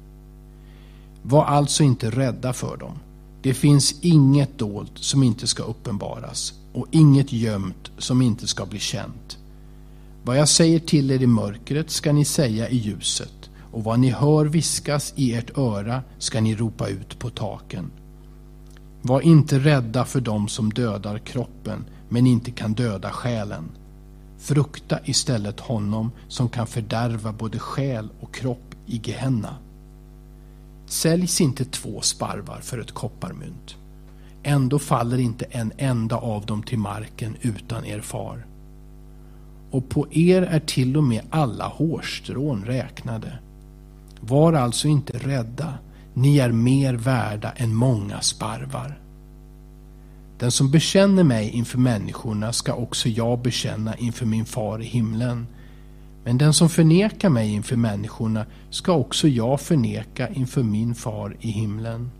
Var 1.28 1.44
alltså 1.44 1.82
inte 1.82 2.10
rädda 2.10 2.52
för 2.52 2.76
dem. 2.76 2.98
Det 3.42 3.54
finns 3.54 3.94
inget 4.00 4.58
dolt 4.58 4.92
som 4.94 5.22
inte 5.22 5.46
ska 5.46 5.62
uppenbaras 5.62 6.54
och 6.72 6.86
inget 6.90 7.32
gömt 7.32 7.90
som 7.98 8.22
inte 8.22 8.46
ska 8.46 8.66
bli 8.66 8.78
känt. 8.78 9.38
Vad 10.24 10.38
jag 10.38 10.48
säger 10.48 10.78
till 10.78 11.10
er 11.10 11.22
i 11.22 11.26
mörkret 11.26 11.90
ska 11.90 12.12
ni 12.12 12.24
säga 12.24 12.68
i 12.68 12.76
ljuset 12.76 13.50
och 13.72 13.84
vad 13.84 14.00
ni 14.00 14.10
hör 14.10 14.44
viskas 14.44 15.12
i 15.16 15.34
ert 15.34 15.58
öra 15.58 16.02
ska 16.18 16.40
ni 16.40 16.54
ropa 16.54 16.88
ut 16.88 17.18
på 17.18 17.30
taken. 17.30 17.90
Var 19.02 19.20
inte 19.20 19.58
rädda 19.58 20.04
för 20.04 20.20
dem 20.20 20.48
som 20.48 20.72
dödar 20.72 21.18
kroppen 21.18 21.84
men 22.08 22.26
inte 22.26 22.50
kan 22.50 22.72
döda 22.74 23.10
själen. 23.10 23.64
Frukta 24.38 24.98
istället 25.04 25.60
honom 25.60 26.10
som 26.28 26.48
kan 26.48 26.66
fördärva 26.66 27.32
både 27.32 27.58
själ 27.58 28.08
och 28.20 28.34
kropp 28.34 28.74
i 28.86 29.00
Gehenna. 29.04 29.56
Säljs 30.86 31.40
inte 31.40 31.64
två 31.64 32.00
sparvar 32.00 32.60
för 32.62 32.78
ett 32.78 32.92
kopparmynt. 32.92 33.76
Ändå 34.42 34.78
faller 34.78 35.18
inte 35.18 35.44
en 35.44 35.72
enda 35.78 36.16
av 36.16 36.46
dem 36.46 36.62
till 36.62 36.78
marken 36.78 37.36
utan 37.40 37.84
er 37.84 38.00
far. 38.00 38.46
Och 39.70 39.88
på 39.88 40.06
er 40.12 40.42
är 40.42 40.60
till 40.60 40.96
och 40.96 41.04
med 41.04 41.22
alla 41.30 41.66
hårstrån 41.66 42.64
räknade. 42.64 43.38
Var 44.20 44.52
alltså 44.52 44.88
inte 44.88 45.18
rädda, 45.18 45.74
ni 46.14 46.38
är 46.38 46.52
mer 46.52 46.94
värda 46.94 47.50
än 47.50 47.74
många 47.74 48.20
sparvar. 48.20 48.98
Den 50.38 50.50
som 50.50 50.70
bekänner 50.70 51.24
mig 51.24 51.50
inför 51.50 51.78
människorna 51.78 52.52
ska 52.52 52.74
också 52.74 53.08
jag 53.08 53.38
bekänna 53.38 53.96
inför 53.96 54.26
min 54.26 54.44
far 54.44 54.82
i 54.82 54.84
himlen. 54.84 55.46
Men 56.26 56.38
den 56.38 56.54
som 56.54 56.68
förnekar 56.68 57.28
mig 57.28 57.52
inför 57.52 57.76
människorna 57.76 58.46
ska 58.70 58.92
också 58.92 59.28
jag 59.28 59.60
förneka 59.60 60.28
inför 60.28 60.62
min 60.62 60.94
far 60.94 61.36
i 61.40 61.50
himlen. 61.50 62.10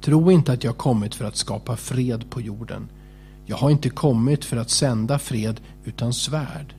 Tro 0.00 0.30
inte 0.30 0.52
att 0.52 0.64
jag 0.64 0.76
kommit 0.76 1.14
för 1.14 1.24
att 1.24 1.36
skapa 1.36 1.76
fred 1.76 2.30
på 2.30 2.40
jorden. 2.40 2.88
Jag 3.46 3.56
har 3.56 3.70
inte 3.70 3.90
kommit 3.90 4.44
för 4.44 4.56
att 4.56 4.70
sända 4.70 5.18
fred 5.18 5.60
utan 5.84 6.12
svärd. 6.12 6.74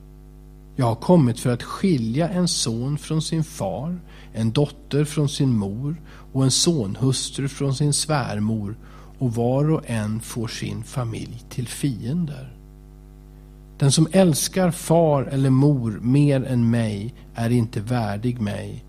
Jag 0.76 0.86
har 0.86 0.94
kommit 0.94 1.40
för 1.40 1.50
att 1.50 1.62
skilja 1.62 2.28
en 2.28 2.48
son 2.48 2.98
från 2.98 3.22
sin 3.22 3.44
far, 3.44 4.00
en 4.32 4.52
dotter 4.52 5.04
från 5.04 5.28
sin 5.28 5.56
mor 5.56 5.96
och 6.32 6.44
en 6.44 6.50
sonhustru 6.50 7.48
från 7.48 7.74
sin 7.74 7.92
svärmor 7.92 8.76
och 9.18 9.34
var 9.34 9.70
och 9.70 9.82
en 9.86 10.20
får 10.20 10.48
sin 10.48 10.82
familj 10.82 11.44
till 11.48 11.68
fiender. 11.68 12.57
Den 13.78 13.92
som 13.92 14.08
älskar 14.12 14.70
far 14.70 15.22
eller 15.22 15.50
mor 15.50 15.98
mer 16.02 16.44
än 16.44 16.70
mig 16.70 17.14
är 17.34 17.50
inte 17.50 17.80
värdig 17.80 18.40
mig 18.40 18.84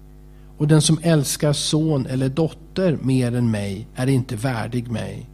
och 0.59 0.67
den 0.67 0.81
som 0.81 0.99
älskar 1.01 1.53
son 1.53 2.05
eller 2.05 2.29
dotter 2.29 2.97
mer 3.01 3.35
än 3.35 3.51
mig 3.51 3.87
är 3.95 4.07
inte 4.07 4.35
värdig 4.35 4.91
mig. 4.91 5.29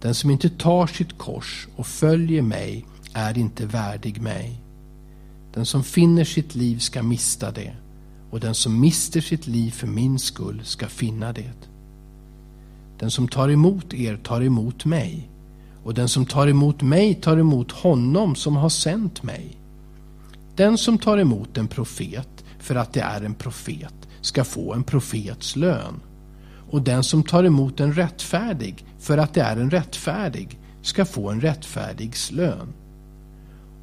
Den 0.00 0.14
som 0.14 0.30
inte 0.30 0.48
tar 0.48 0.86
sitt 0.86 1.18
kors 1.18 1.68
och 1.76 1.86
följer 1.86 2.42
mig 2.42 2.86
är 3.14 3.38
inte 3.38 3.66
värdig 3.66 4.22
mig. 4.22 4.62
Den 5.54 5.66
som 5.66 5.84
finner 5.84 6.24
sitt 6.24 6.54
liv 6.54 6.78
ska 6.78 7.02
mista 7.02 7.50
det 7.50 7.72
och 8.30 8.40
den 8.40 8.54
som 8.54 8.80
mister 8.80 9.20
sitt 9.20 9.46
liv 9.46 9.70
för 9.70 9.86
min 9.86 10.18
skull 10.18 10.60
ska 10.64 10.86
finna 10.86 11.32
det. 11.32 11.68
Den 12.98 13.10
som 13.10 13.28
tar 13.28 13.48
emot 13.48 13.94
er 13.94 14.16
tar 14.16 14.42
emot 14.42 14.84
mig 14.84 15.29
och 15.84 15.94
den 15.94 16.08
som 16.08 16.26
tar 16.26 16.46
emot 16.46 16.82
mig 16.82 17.14
tar 17.14 17.36
emot 17.36 17.72
honom 17.72 18.34
som 18.34 18.56
har 18.56 18.68
sänt 18.68 19.22
mig. 19.22 19.56
Den 20.56 20.78
som 20.78 20.98
tar 20.98 21.18
emot 21.18 21.58
en 21.58 21.68
profet 21.68 22.44
för 22.58 22.74
att 22.74 22.92
det 22.92 23.00
är 23.00 23.22
en 23.22 23.34
profet 23.34 23.94
ska 24.20 24.44
få 24.44 24.74
en 24.74 24.84
profets 24.84 25.56
lön. 25.56 26.00
Och 26.70 26.82
den 26.82 27.04
som 27.04 27.22
tar 27.22 27.44
emot 27.44 27.80
en 27.80 27.92
rättfärdig 27.92 28.84
för 28.98 29.18
att 29.18 29.34
det 29.34 29.40
är 29.40 29.56
en 29.56 29.70
rättfärdig 29.70 30.58
ska 30.82 31.04
få 31.04 31.30
en 31.30 31.40
rättfärdigs 31.40 32.32
lön. 32.32 32.72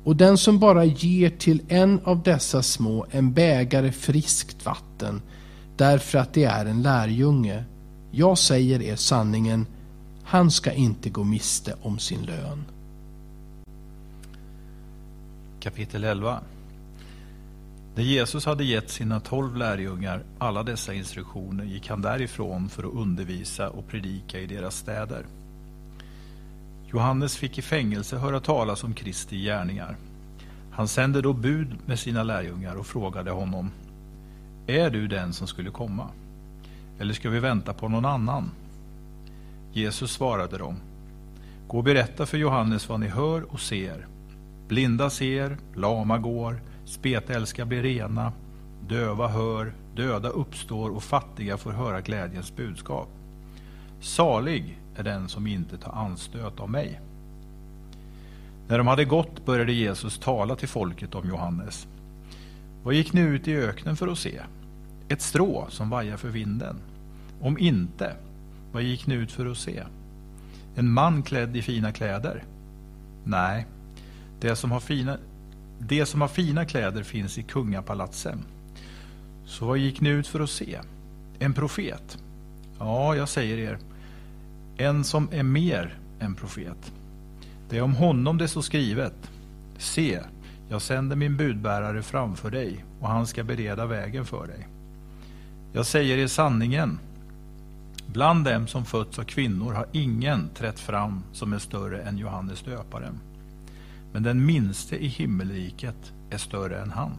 Och 0.04 0.16
den 0.16 0.38
som 0.38 0.60
bara 0.60 0.86
ger 0.86 1.30
till 1.30 1.62
en 1.68 2.00
av 2.04 2.24
dessa 2.24 2.64
små 2.64 3.06
en 3.12 3.34
bägare 3.34 3.92
friskt 3.92 4.66
vatten 4.66 5.22
därför 5.78 6.18
att 6.20 6.34
det 6.34 6.44
är 6.44 6.66
en 6.66 6.82
lärjunge, 6.82 7.64
jag 8.12 8.38
säger 8.38 8.82
er 8.82 8.96
sanningen, 8.96 9.66
han 10.30 10.52
ska 10.52 10.72
inte 10.72 11.10
gå 11.10 11.24
miste 11.24 11.76
om 11.82 12.00
sin 12.00 12.26
lön. 12.26 12.66
Kapitel 15.60 16.04
11 16.04 16.40
När 17.96 18.04
Jesus 18.04 18.46
hade 18.46 18.64
gett 18.64 18.90
sina 18.90 19.20
tolv 19.20 19.56
lärjungar 19.56 20.24
alla 20.38 20.64
dessa 20.64 20.94
instruktioner 20.94 21.64
gick 21.64 21.90
han 21.90 22.02
därifrån 22.02 22.70
för 22.70 22.84
att 22.84 22.94
undervisa 22.94 23.70
och 23.70 23.88
predika 23.88 24.40
i 24.40 24.48
deras 24.48 24.78
städer. 24.78 25.26
Johannes 26.88 27.38
fick 27.38 27.58
i 27.58 27.62
fängelse 27.62 28.18
höra 28.18 28.40
talas 28.40 28.84
om 28.84 28.94
Kristi 28.94 29.44
gärningar. 29.44 29.96
Han 30.72 30.88
sände 30.88 31.22
då 31.22 31.34
bud 31.34 31.76
med 31.86 32.00
sina 32.00 32.24
lärjungar 32.24 32.76
och 32.76 32.88
frågade 32.88 33.32
honom 33.32 33.72
Är 34.66 34.90
du 34.90 35.08
den 35.08 35.34
som 35.34 35.48
skulle 35.48 35.72
komma? 35.72 36.10
Eller 37.00 37.14
ska 37.14 37.30
vi 37.30 37.40
vänta 37.40 37.74
på 37.74 37.90
någon 37.90 38.06
annan? 38.06 38.52
Jesus 39.78 40.12
svarade 40.12 40.58
dem 40.58 40.76
Gå 41.68 41.78
och 41.78 41.84
berätta 41.84 42.26
för 42.26 42.38
Johannes 42.38 42.90
vad 42.90 43.00
ni 43.00 43.08
hör 43.08 43.54
och 43.54 43.60
ser. 43.60 44.08
Blinda 44.68 45.10
ser, 45.10 45.58
lama 45.76 46.18
går, 46.18 46.62
spetälska 46.86 47.66
blir 47.66 47.84
rena, 47.84 48.34
döva 48.88 49.28
hör, 49.28 49.74
döda 49.96 50.30
uppstår 50.30 50.90
och 50.90 51.04
fattiga 51.04 51.58
får 51.58 51.72
höra 51.72 52.02
glädjens 52.02 52.56
budskap. 52.56 53.08
Salig 54.02 54.80
är 54.96 55.04
den 55.04 55.30
som 55.30 55.48
inte 55.48 55.78
tar 55.78 55.92
anstöt 55.92 56.60
av 56.60 56.70
mig. 56.70 57.00
När 58.68 58.78
de 58.78 58.88
hade 58.88 59.06
gått 59.06 59.46
började 59.46 59.74
Jesus 59.74 60.20
tala 60.20 60.56
till 60.56 60.70
folket 60.70 61.16
om 61.16 61.30
Johannes. 61.30 61.88
Vad 62.84 62.94
gick 62.94 63.14
ni 63.14 63.22
ut 63.22 63.48
i 63.48 63.56
öknen 63.56 63.96
för 63.96 64.08
att 64.08 64.20
se? 64.20 64.42
Ett 65.08 65.22
strå 65.22 65.66
som 65.70 65.90
vajar 65.90 66.18
för 66.18 66.30
vinden? 66.30 66.76
Om 67.42 67.58
inte, 67.58 68.16
vad 68.78 68.84
gick 68.84 69.08
ni 69.08 69.16
ut 69.16 69.32
för 69.32 69.46
att 69.46 69.58
se? 69.58 69.84
En 70.76 70.92
man 70.92 71.24
klädd 71.24 71.58
i 71.58 71.62
fina 71.62 71.92
kläder? 71.92 72.44
Nej, 73.24 73.66
det 74.40 74.56
som 74.56 74.72
har 74.72 74.80
fina, 74.80 75.18
det 75.80 76.06
som 76.06 76.22
har 76.22 76.28
fina 76.28 76.66
kläder 76.66 77.04
finns 77.04 77.38
i 77.38 77.44
kungapalatsen. 77.44 78.40
Så 79.46 79.66
vad 79.66 79.78
gick 79.78 80.02
ni 80.02 80.10
ut 80.10 80.28
för 80.28 80.40
att 80.40 80.50
se? 80.50 80.80
En 81.40 81.54
profet? 81.54 82.18
Ja, 82.80 83.16
jag 83.16 83.30
säger 83.30 83.58
er, 83.58 83.78
en 84.78 85.04
som 85.04 85.30
är 85.32 85.44
mer 85.44 85.98
än 86.20 86.36
profet. 86.36 86.92
Det 87.70 87.78
är 87.78 87.82
om 87.82 87.96
honom 87.96 88.38
det 88.38 88.48
står 88.48 88.62
skrivet. 88.62 89.32
Se, 89.78 90.20
jag 90.70 90.82
sänder 90.82 91.16
min 91.16 91.38
budbärare 91.38 92.04
framför 92.04 92.52
dig 92.52 92.86
och 93.00 93.08
han 93.08 93.28
ska 93.28 93.44
bereda 93.44 93.86
vägen 93.86 94.26
för 94.26 94.48
dig. 94.48 94.68
Jag 95.74 95.86
säger 95.86 96.18
er 96.18 96.28
sanningen. 96.28 97.00
Bland 98.14 98.46
dem 98.46 98.68
som 98.68 98.86
fötts 98.86 99.20
av 99.20 99.24
kvinnor 99.24 99.74
har 99.74 99.86
ingen 99.92 100.50
trätt 100.50 100.80
fram 100.80 101.24
som 101.34 101.54
är 101.54 101.60
större 101.60 102.02
än 102.02 102.18
Johannes 102.18 102.62
döparen. 102.62 103.20
Men 104.14 104.24
den 104.24 104.46
minste 104.46 105.04
i 105.04 105.08
himmelriket 105.08 106.14
är 106.30 106.38
större 106.38 106.82
än 106.82 106.92
han. 106.92 107.12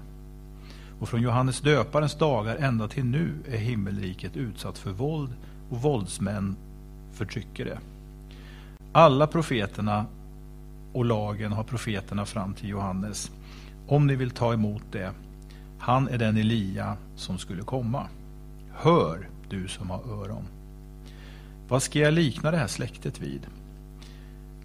Och 1.01 1.09
från 1.09 1.23
Johannes 1.23 1.61
döparens 1.61 2.15
dagar 2.15 2.57
ända 2.57 2.89
till 2.89 3.05
nu 3.05 3.33
är 3.49 3.59
himmelriket 3.59 4.37
utsatt 4.37 4.79
för 4.79 4.91
våld 4.91 5.31
och 5.71 5.83
våldsmän 5.83 6.57
förtrycker 7.13 7.65
det. 7.65 7.79
Alla 8.93 9.27
profeterna 9.27 10.07
och 10.93 11.05
lagen 11.05 11.53
har 11.53 11.65
profeterna 11.65 12.27
fram 12.27 12.55
till 12.55 12.69
Johannes. 12.69 13.31
Om 13.89 14.07
ni 14.07 14.17
vill 14.17 14.31
ta 14.31 14.53
emot 14.53 14.83
det. 14.93 15.13
Han 15.79 16.09
är 16.09 16.19
den 16.19 16.37
Elia 16.37 16.97
som 17.17 17.39
skulle 17.39 17.63
komma. 17.63 18.07
Hör, 18.73 19.29
du 19.49 19.69
som 19.69 19.91
har 19.91 19.99
öron. 19.99 20.45
Vad 21.69 21.83
ska 21.83 21.99
jag 21.99 22.15
likna 22.15 22.51
det 22.51 22.57
här 22.57 22.67
släktet 22.67 23.21
vid? 23.21 23.47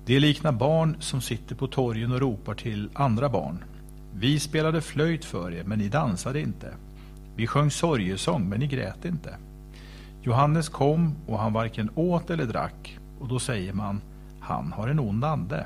Det 0.06 0.20
liknar 0.20 0.52
barn 0.52 0.96
som 1.00 1.22
sitter 1.22 1.56
på 1.56 1.68
torgen 1.68 2.12
och 2.12 2.20
ropar 2.20 2.54
till 2.54 2.90
andra 2.94 3.30
barn. 3.30 3.64
Vi 4.14 4.40
spelade 4.40 4.82
flöjt 4.82 5.26
för 5.26 5.54
er, 5.54 5.64
men 5.64 5.80
ni 5.80 5.90
dansade 5.90 6.40
inte. 6.40 6.74
Vi 7.36 7.48
sjöng 7.48 7.72
sorgesång, 7.72 8.50
men 8.50 8.60
ni 8.60 8.68
grät 8.68 9.06
inte. 9.06 9.38
Johannes 10.22 10.70
kom 10.70 11.16
och 11.28 11.40
han 11.40 11.54
varken 11.54 11.90
åt 11.96 12.30
eller 12.30 12.46
drack 12.46 13.00
och 13.20 13.28
då 13.28 13.40
säger 13.40 13.74
man, 13.74 14.02
han 14.40 14.72
har 14.72 14.88
en 14.88 15.00
ond 15.00 15.26
ande. 15.26 15.66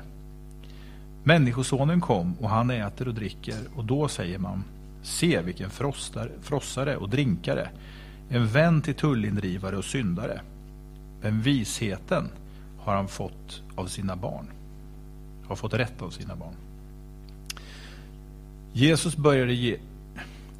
Människosonen 1.24 2.00
kom 2.00 2.34
och 2.40 2.50
han 2.50 2.70
äter 2.70 3.08
och 3.08 3.14
dricker 3.14 3.58
och 3.76 3.84
då 3.84 4.08
säger 4.08 4.38
man, 4.38 4.64
se 5.02 5.42
vilken 5.42 5.70
frostar, 5.70 6.30
frossare 6.42 6.96
och 6.96 7.08
drinkare, 7.08 7.68
en 8.28 8.46
vän 8.46 8.82
till 8.82 8.94
tullindrivare 8.94 9.76
och 9.76 9.84
syndare. 9.84 10.40
Men 11.20 11.42
visheten 11.42 12.28
har 12.78 12.94
han 12.94 13.08
fått 13.08 13.62
av 13.76 13.86
sina 13.86 14.16
barn. 14.16 14.46
Har 15.46 15.56
fått 15.56 15.74
rätt 15.74 16.02
av 16.02 16.10
sina 16.10 16.36
barn. 16.36 16.54
Jesus 18.72 19.16
började 19.16 19.52
ge, 19.52 19.76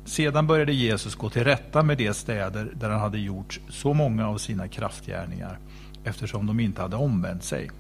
sedan 0.05 0.47
började 0.47 0.73
Jesus 0.73 1.15
gå 1.15 1.31
till 1.31 1.45
rätta 1.45 1.83
med 1.83 1.99
de 1.99 2.15
städer 2.15 2.73
där 2.75 2.91
han 2.91 3.01
hade 3.01 3.19
gjort 3.19 3.61
så 3.69 3.95
många 3.95 4.29
av 4.29 4.39
sina 4.39 4.69
kraftgärningar 4.69 5.59
eftersom 6.05 6.47
de 6.47 6.61
inte 6.61 6.83
hade 6.83 6.97
omvänt 6.97 7.45
sig. 7.45 7.71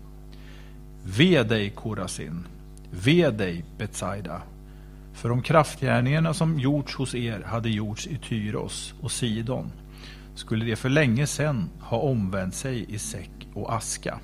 Ve 1.04 1.42
dig 1.42 1.70
Korasin, 1.70 2.46
ve 2.90 3.30
dig 3.30 3.64
Betsaida, 3.78 4.42
för 5.14 5.30
om 5.30 5.42
kraftgärningarna 5.42 6.34
som 6.34 6.58
gjorts 6.58 6.94
hos 6.94 7.14
er 7.14 7.40
hade 7.40 7.70
gjorts 7.70 8.06
i 8.06 8.18
Tyros 8.18 8.94
och 9.00 9.12
Sidon 9.12 9.72
skulle 10.38 10.64
de 10.64 10.76
för 10.76 10.88
länge 10.88 11.26
sedan 11.26 11.70
ha 11.80 11.98
omvänt 11.98 12.54
sig 12.54 12.94
i 12.94 12.98
säck 12.98 13.48
och 13.54 13.74
aska. 13.74 14.20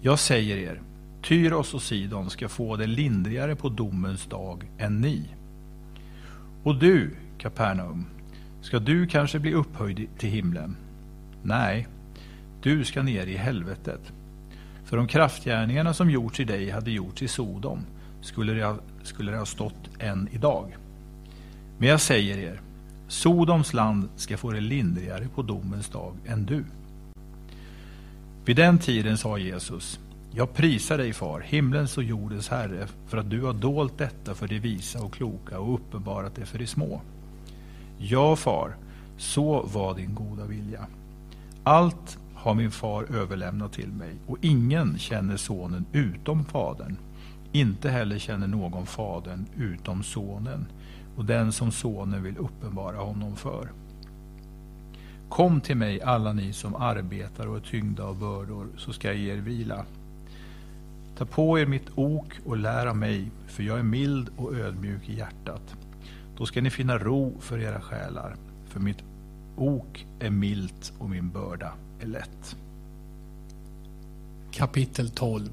Jag 0.00 0.18
säger 0.18 0.56
er, 0.56 0.80
Tyros 1.22 1.74
och 1.74 1.82
Sidon 1.82 2.30
ska 2.30 2.48
få 2.48 2.76
det 2.76 2.86
lindrigare 2.86 3.56
på 3.56 3.68
domens 3.68 4.26
dag 4.26 4.70
än 4.78 5.00
ni. 5.00 5.24
Och 6.62 6.78
du, 6.78 7.16
Kapernaum, 7.38 8.06
ska 8.62 8.78
du 8.78 9.06
kanske 9.06 9.38
bli 9.38 9.54
upphöjd 9.54 10.08
till 10.18 10.30
himlen? 10.30 10.76
Nej, 11.42 11.88
du 12.62 12.84
ska 12.84 13.02
ner 13.02 13.26
i 13.26 13.36
helvetet. 13.36 14.12
För 14.84 14.96
om 14.96 15.08
kraftgärningarna 15.08 15.94
som 15.94 16.10
gjorts 16.10 16.40
i 16.40 16.44
dig 16.44 16.70
hade 16.70 16.90
gjorts 16.90 17.22
i 17.22 17.28
Sodom 17.28 17.86
skulle 18.20 18.52
det 18.52 18.64
ha, 18.64 18.76
skulle 19.02 19.32
det 19.32 19.38
ha 19.38 19.46
stått 19.46 19.90
än 19.98 20.28
idag. 20.32 20.76
Men 21.78 21.88
jag 21.88 22.00
säger 22.00 22.38
er, 22.38 22.60
Sodoms 23.08 23.72
land 23.72 24.08
ska 24.16 24.36
få 24.36 24.50
det 24.50 24.60
lindrigare 24.60 25.28
på 25.34 25.42
domens 25.42 25.88
dag 25.88 26.14
än 26.26 26.46
du. 26.46 26.64
Vid 28.44 28.56
den 28.56 28.78
tiden 28.78 29.18
sa 29.18 29.38
Jesus, 29.38 30.00
jag 30.30 30.54
prisar 30.54 30.98
dig 30.98 31.12
far, 31.12 31.40
himlens 31.40 31.96
och 31.96 32.04
jordens 32.04 32.48
herre, 32.48 32.86
för 33.06 33.18
att 33.18 33.30
du 33.30 33.42
har 33.42 33.52
dolt 33.52 33.98
detta 33.98 34.34
för 34.34 34.48
de 34.48 34.58
visa 34.58 35.02
och 35.02 35.12
kloka 35.12 35.58
och 35.58 35.74
uppenbarat 35.74 36.34
det 36.34 36.46
för 36.46 36.58
de 36.58 36.66
små. 36.66 37.00
Ja, 37.98 38.36
far, 38.36 38.76
så 39.16 39.62
var 39.72 39.94
din 39.94 40.14
goda 40.14 40.44
vilja. 40.44 40.86
Allt 41.64 42.18
har 42.34 42.54
min 42.54 42.70
far 42.70 43.04
överlämnat 43.14 43.72
till 43.72 43.88
mig, 43.88 44.14
och 44.26 44.38
ingen 44.40 44.98
känner 44.98 45.36
sonen 45.36 45.84
utom 45.92 46.44
fadern. 46.44 46.96
Inte 47.52 47.90
heller 47.90 48.18
känner 48.18 48.46
någon 48.46 48.86
fadern 48.86 49.46
utom 49.56 50.02
sonen, 50.02 50.66
och 51.16 51.24
den 51.24 51.52
som 51.52 51.72
sonen 51.72 52.22
vill 52.22 52.38
uppenbara 52.38 52.96
honom 52.96 53.36
för. 53.36 53.68
Kom 55.28 55.60
till 55.60 55.76
mig 55.76 56.02
alla 56.02 56.32
ni 56.32 56.52
som 56.52 56.74
arbetar 56.74 57.46
och 57.46 57.56
är 57.56 57.60
tyngda 57.60 58.04
av 58.04 58.18
bördor, 58.18 58.66
så 58.76 58.92
ska 58.92 59.08
jag 59.08 59.16
ge 59.16 59.32
er 59.32 59.36
vila. 59.36 59.84
Ta 61.18 61.24
på 61.24 61.58
er 61.58 61.66
mitt 61.66 61.86
ok 61.94 62.32
och 62.44 62.56
lär 62.56 62.86
av 62.86 62.96
mig, 62.96 63.30
för 63.46 63.62
jag 63.62 63.78
är 63.78 63.82
mild 63.82 64.30
och 64.36 64.54
ödmjuk 64.54 65.08
i 65.08 65.16
hjärtat. 65.16 65.74
Då 66.36 66.46
ska 66.46 66.62
ni 66.62 66.70
finna 66.70 66.98
ro 66.98 67.34
för 67.40 67.58
era 67.58 67.80
själar, 67.80 68.36
för 68.68 68.80
mitt 68.80 68.98
ok 69.56 70.06
är 70.18 70.30
milt 70.30 70.92
och 70.98 71.10
min 71.10 71.30
börda 71.30 71.72
är 72.00 72.06
lätt. 72.06 72.56
Kapitel 74.50 75.10
12 75.10 75.48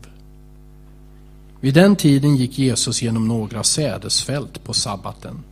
Vid 1.60 1.74
den 1.74 1.96
tiden 1.96 2.36
gick 2.36 2.60
Jesus 2.60 3.02
genom 3.02 3.28
några 3.28 3.64
sädesfält 3.64 4.64
på 4.64 4.74
sabbaten. 4.74 5.44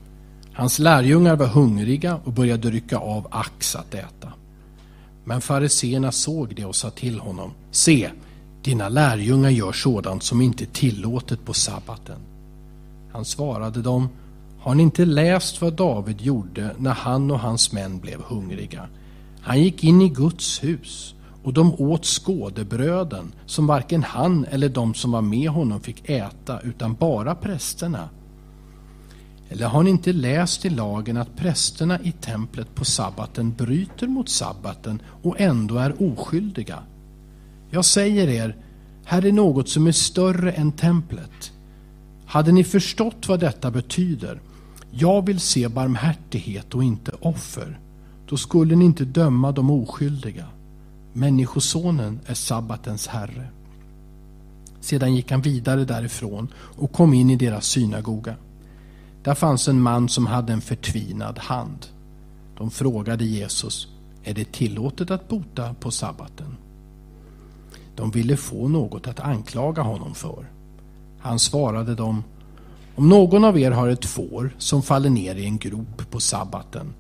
Hans 0.60 0.80
lärjungar 0.80 1.36
var 1.36 1.48
hungriga 1.48 2.20
och 2.24 2.34
började 2.34 2.70
rycka 2.70 2.98
av 2.98 3.28
ax 3.32 3.76
att 3.76 3.94
äta. 3.94 4.34
Men 5.24 5.42
fariseerna 5.42 6.12
såg 6.12 6.56
det 6.56 6.66
och 6.66 6.76
sa 6.76 6.90
till 6.90 7.20
honom, 7.20 7.52
se, 7.72 8.10
dina 8.62 8.90
lärjungar 8.90 9.50
gör 9.50 9.72
sådant 9.72 10.24
som 10.24 10.42
inte 10.42 10.64
är 10.64 10.66
tillåtet 10.66 11.46
på 11.46 11.54
sabbaten. 11.54 12.20
Han 13.12 13.26
svarade 13.26 13.82
dem, 13.82 14.10
har 14.60 14.76
ni 14.76 14.84
inte 14.84 15.06
läst 15.06 15.62
vad 15.62 15.74
David 15.74 16.22
gjorde 16.22 16.76
när 16.78 16.94
han 16.94 17.32
och 17.32 17.40
hans 17.40 17.72
män 17.72 18.00
blev 18.00 18.22
hungriga? 18.22 18.88
Han 19.42 19.64
gick 19.64 19.84
in 19.84 20.02
i 20.02 20.10
Guds 20.10 20.64
hus 20.64 21.16
och 21.44 21.54
de 21.54 21.74
åt 21.82 22.06
skådebröden 22.06 23.32
som 23.46 23.68
varken 23.68 24.04
han 24.04 24.46
eller 24.46 24.70
de 24.70 24.94
som 24.94 25.12
var 25.12 25.22
med 25.22 25.50
honom 25.50 25.82
fick 25.82 26.10
äta 26.10 26.60
utan 26.60 26.96
bara 26.96 27.36
prästerna. 27.36 28.10
Eller 29.50 29.68
har 29.68 29.84
ni 29.84 29.90
inte 29.90 30.14
läst 30.14 30.66
i 30.66 30.70
lagen 30.70 31.18
att 31.18 31.36
prästerna 31.36 32.00
i 32.00 32.12
templet 32.12 32.76
på 32.76 32.86
sabbaten 32.86 33.54
bryter 33.54 34.08
mot 34.08 34.30
sabbaten 34.30 35.02
och 35.22 35.40
ändå 35.40 35.78
är 35.78 36.04
oskyldiga? 36.04 36.80
Jag 37.70 37.86
säger 37.86 38.28
er, 38.28 38.56
här 39.06 39.26
är 39.26 39.32
något 39.32 39.70
som 39.70 39.88
är 39.88 39.92
större 39.92 40.52
än 40.52 40.72
templet. 40.72 41.52
Hade 42.26 42.52
ni 42.52 42.64
förstått 42.64 43.28
vad 43.28 43.40
detta 43.40 43.72
betyder, 43.72 44.42
jag 44.92 45.26
vill 45.26 45.40
se 45.40 45.68
barmhärtighet 45.68 46.76
och 46.76 46.84
inte 46.84 47.12
offer, 47.20 47.80
då 48.28 48.38
skulle 48.38 48.76
ni 48.76 48.86
inte 48.86 49.06
döma 49.06 49.52
de 49.52 49.72
oskyldiga. 49.72 50.46
Människosonen 51.14 52.20
är 52.26 52.34
sabbatens 52.34 53.08
herre. 53.08 53.48
Sedan 54.82 55.16
gick 55.16 55.32
han 55.32 55.42
vidare 55.42 55.86
därifrån 55.86 56.48
och 56.56 56.92
kom 56.92 57.14
in 57.14 57.30
i 57.30 57.36
deras 57.36 57.66
synagoga. 57.66 58.36
Där 59.30 59.36
fanns 59.36 59.68
en 59.68 59.82
man 59.82 60.10
som 60.10 60.28
hade 60.28 60.54
en 60.54 60.62
förtvinad 60.62 61.40
hand. 61.40 61.86
De 62.58 62.72
frågade 62.72 63.26
Jesus, 63.26 63.88
är 64.24 64.34
det 64.34 64.52
tillåtet 64.52 65.12
att 65.12 65.28
bota 65.28 65.74
på 65.80 65.92
sabbaten? 65.92 66.58
De 67.96 68.12
ville 68.12 68.38
få 68.38 68.68
något 68.68 69.08
att 69.08 69.20
anklaga 69.20 69.82
honom 69.82 70.16
för. 70.16 70.46
Han 71.20 71.40
svarade 71.40 71.96
dem, 71.96 72.24
om 72.96 73.10
någon 73.10 73.44
av 73.44 73.60
er 73.60 73.72
har 73.72 73.88
ett 73.88 74.06
får 74.06 74.56
som 74.58 74.82
faller 74.82 75.10
ner 75.10 75.36
i 75.36 75.46
en 75.46 75.58
grop 75.58 76.12
på 76.12 76.20
sabbaten, 76.20 76.94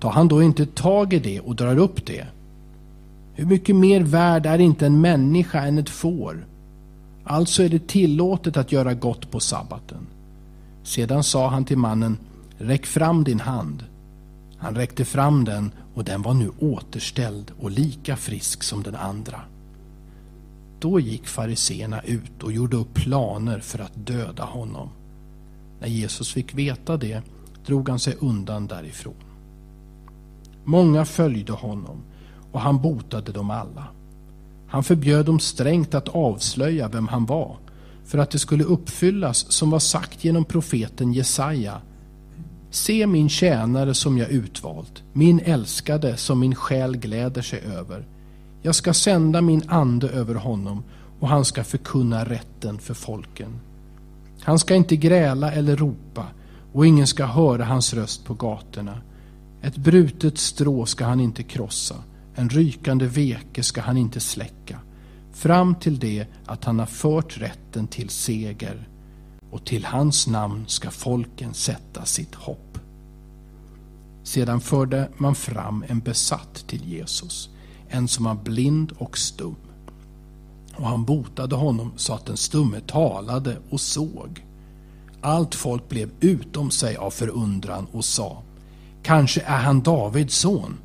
tar 0.00 0.10
han 0.10 0.28
då 0.28 0.42
inte 0.42 0.66
tag 0.66 1.12
i 1.12 1.18
det 1.18 1.40
och 1.40 1.56
drar 1.56 1.78
upp 1.78 2.06
det? 2.06 2.26
Hur 3.34 3.46
mycket 3.46 3.76
mer 3.76 4.00
värd 4.00 4.46
är 4.46 4.58
inte 4.58 4.86
en 4.86 5.00
människa 5.00 5.60
än 5.60 5.78
ett 5.78 5.90
får? 5.90 6.46
Alltså 7.24 7.62
är 7.62 7.68
det 7.68 7.86
tillåtet 7.86 8.56
att 8.56 8.72
göra 8.72 8.94
gott 8.94 9.30
på 9.30 9.40
sabbaten. 9.40 10.06
Sedan 10.84 11.24
sa 11.24 11.48
han 11.48 11.64
till 11.64 11.78
mannen, 11.78 12.18
räck 12.58 12.86
fram 12.86 13.24
din 13.24 13.40
hand. 13.40 13.84
Han 14.58 14.74
räckte 14.74 15.04
fram 15.04 15.44
den 15.44 15.70
och 15.94 16.04
den 16.04 16.22
var 16.22 16.34
nu 16.34 16.50
återställd 16.58 17.52
och 17.60 17.70
lika 17.70 18.16
frisk 18.16 18.62
som 18.62 18.82
den 18.82 18.94
andra. 18.94 19.40
Då 20.80 21.00
gick 21.00 21.26
fariseerna 21.26 22.00
ut 22.00 22.42
och 22.42 22.52
gjorde 22.52 22.76
upp 22.76 22.94
planer 22.94 23.58
för 23.60 23.78
att 23.78 24.06
döda 24.06 24.44
honom. 24.44 24.88
När 25.80 25.88
Jesus 25.88 26.32
fick 26.32 26.54
veta 26.54 26.96
det 26.96 27.22
drog 27.66 27.88
han 27.88 27.98
sig 27.98 28.16
undan 28.20 28.66
därifrån. 28.66 29.14
Många 30.64 31.04
följde 31.04 31.52
honom 31.52 32.02
och 32.52 32.60
han 32.60 32.82
botade 32.82 33.32
dem 33.32 33.50
alla. 33.50 33.86
Han 34.66 34.84
förbjöd 34.84 35.26
dem 35.26 35.40
strängt 35.40 35.94
att 35.94 36.08
avslöja 36.08 36.88
vem 36.88 37.08
han 37.08 37.26
var 37.26 37.56
för 38.04 38.18
att 38.18 38.30
det 38.30 38.38
skulle 38.38 38.64
uppfyllas 38.64 39.52
som 39.52 39.70
var 39.70 39.78
sagt 39.78 40.24
genom 40.24 40.44
profeten 40.44 41.12
Jesaja. 41.12 41.80
Se 42.70 43.06
min 43.06 43.28
tjänare 43.28 43.94
som 43.94 44.18
jag 44.18 44.30
utvalt, 44.30 45.02
min 45.12 45.40
älskade 45.40 46.16
som 46.16 46.40
min 46.40 46.54
själ 46.54 46.96
gläder 46.96 47.42
sig 47.42 47.60
över. 47.60 48.06
Jag 48.62 48.74
ska 48.74 48.94
sända 48.94 49.40
min 49.40 49.62
ande 49.68 50.08
över 50.08 50.34
honom 50.34 50.84
och 51.20 51.28
han 51.28 51.44
ska 51.44 51.64
förkunna 51.64 52.24
rätten 52.24 52.78
för 52.78 52.94
folken. 52.94 53.60
Han 54.40 54.58
ska 54.58 54.74
inte 54.74 54.96
gräla 54.96 55.52
eller 55.52 55.76
ropa 55.76 56.26
och 56.72 56.86
ingen 56.86 57.06
ska 57.06 57.26
höra 57.26 57.64
hans 57.64 57.94
röst 57.94 58.24
på 58.24 58.34
gatorna. 58.34 59.00
Ett 59.62 59.76
brutet 59.76 60.38
strå 60.38 60.86
ska 60.86 61.04
han 61.04 61.20
inte 61.20 61.42
krossa, 61.42 61.94
en 62.34 62.48
rykande 62.48 63.06
veke 63.06 63.62
ska 63.62 63.80
han 63.80 63.96
inte 63.96 64.20
släcka, 64.20 64.78
fram 65.34 65.74
till 65.74 65.98
det 65.98 66.26
att 66.46 66.64
han 66.64 66.78
har 66.78 66.86
fört 66.86 67.38
rätten 67.38 67.86
till 67.86 68.08
seger 68.08 68.88
och 69.50 69.64
till 69.64 69.84
hans 69.84 70.26
namn 70.26 70.64
ska 70.66 70.90
folken 70.90 71.54
sätta 71.54 72.04
sitt 72.04 72.34
hopp. 72.34 72.78
Sedan 74.22 74.60
förde 74.60 75.08
man 75.16 75.34
fram 75.34 75.84
en 75.88 76.00
besatt 76.00 76.64
till 76.66 76.84
Jesus, 76.84 77.48
en 77.88 78.08
som 78.08 78.24
var 78.24 78.34
blind 78.34 78.92
och 78.98 79.18
stum. 79.18 79.56
Och 80.76 80.86
han 80.88 81.04
botade 81.04 81.56
honom 81.56 81.92
så 81.96 82.12
att 82.12 82.26
den 82.26 82.36
stumme 82.36 82.80
talade 82.80 83.56
och 83.70 83.80
såg. 83.80 84.44
Allt 85.20 85.54
folk 85.54 85.88
blev 85.88 86.10
utom 86.20 86.70
sig 86.70 86.96
av 86.96 87.10
förundran 87.10 87.86
och 87.92 88.04
sa 88.04 88.42
Kanske 89.02 89.40
är 89.40 89.58
han 89.58 89.82
Davids 89.82 90.38
son? 90.38 90.78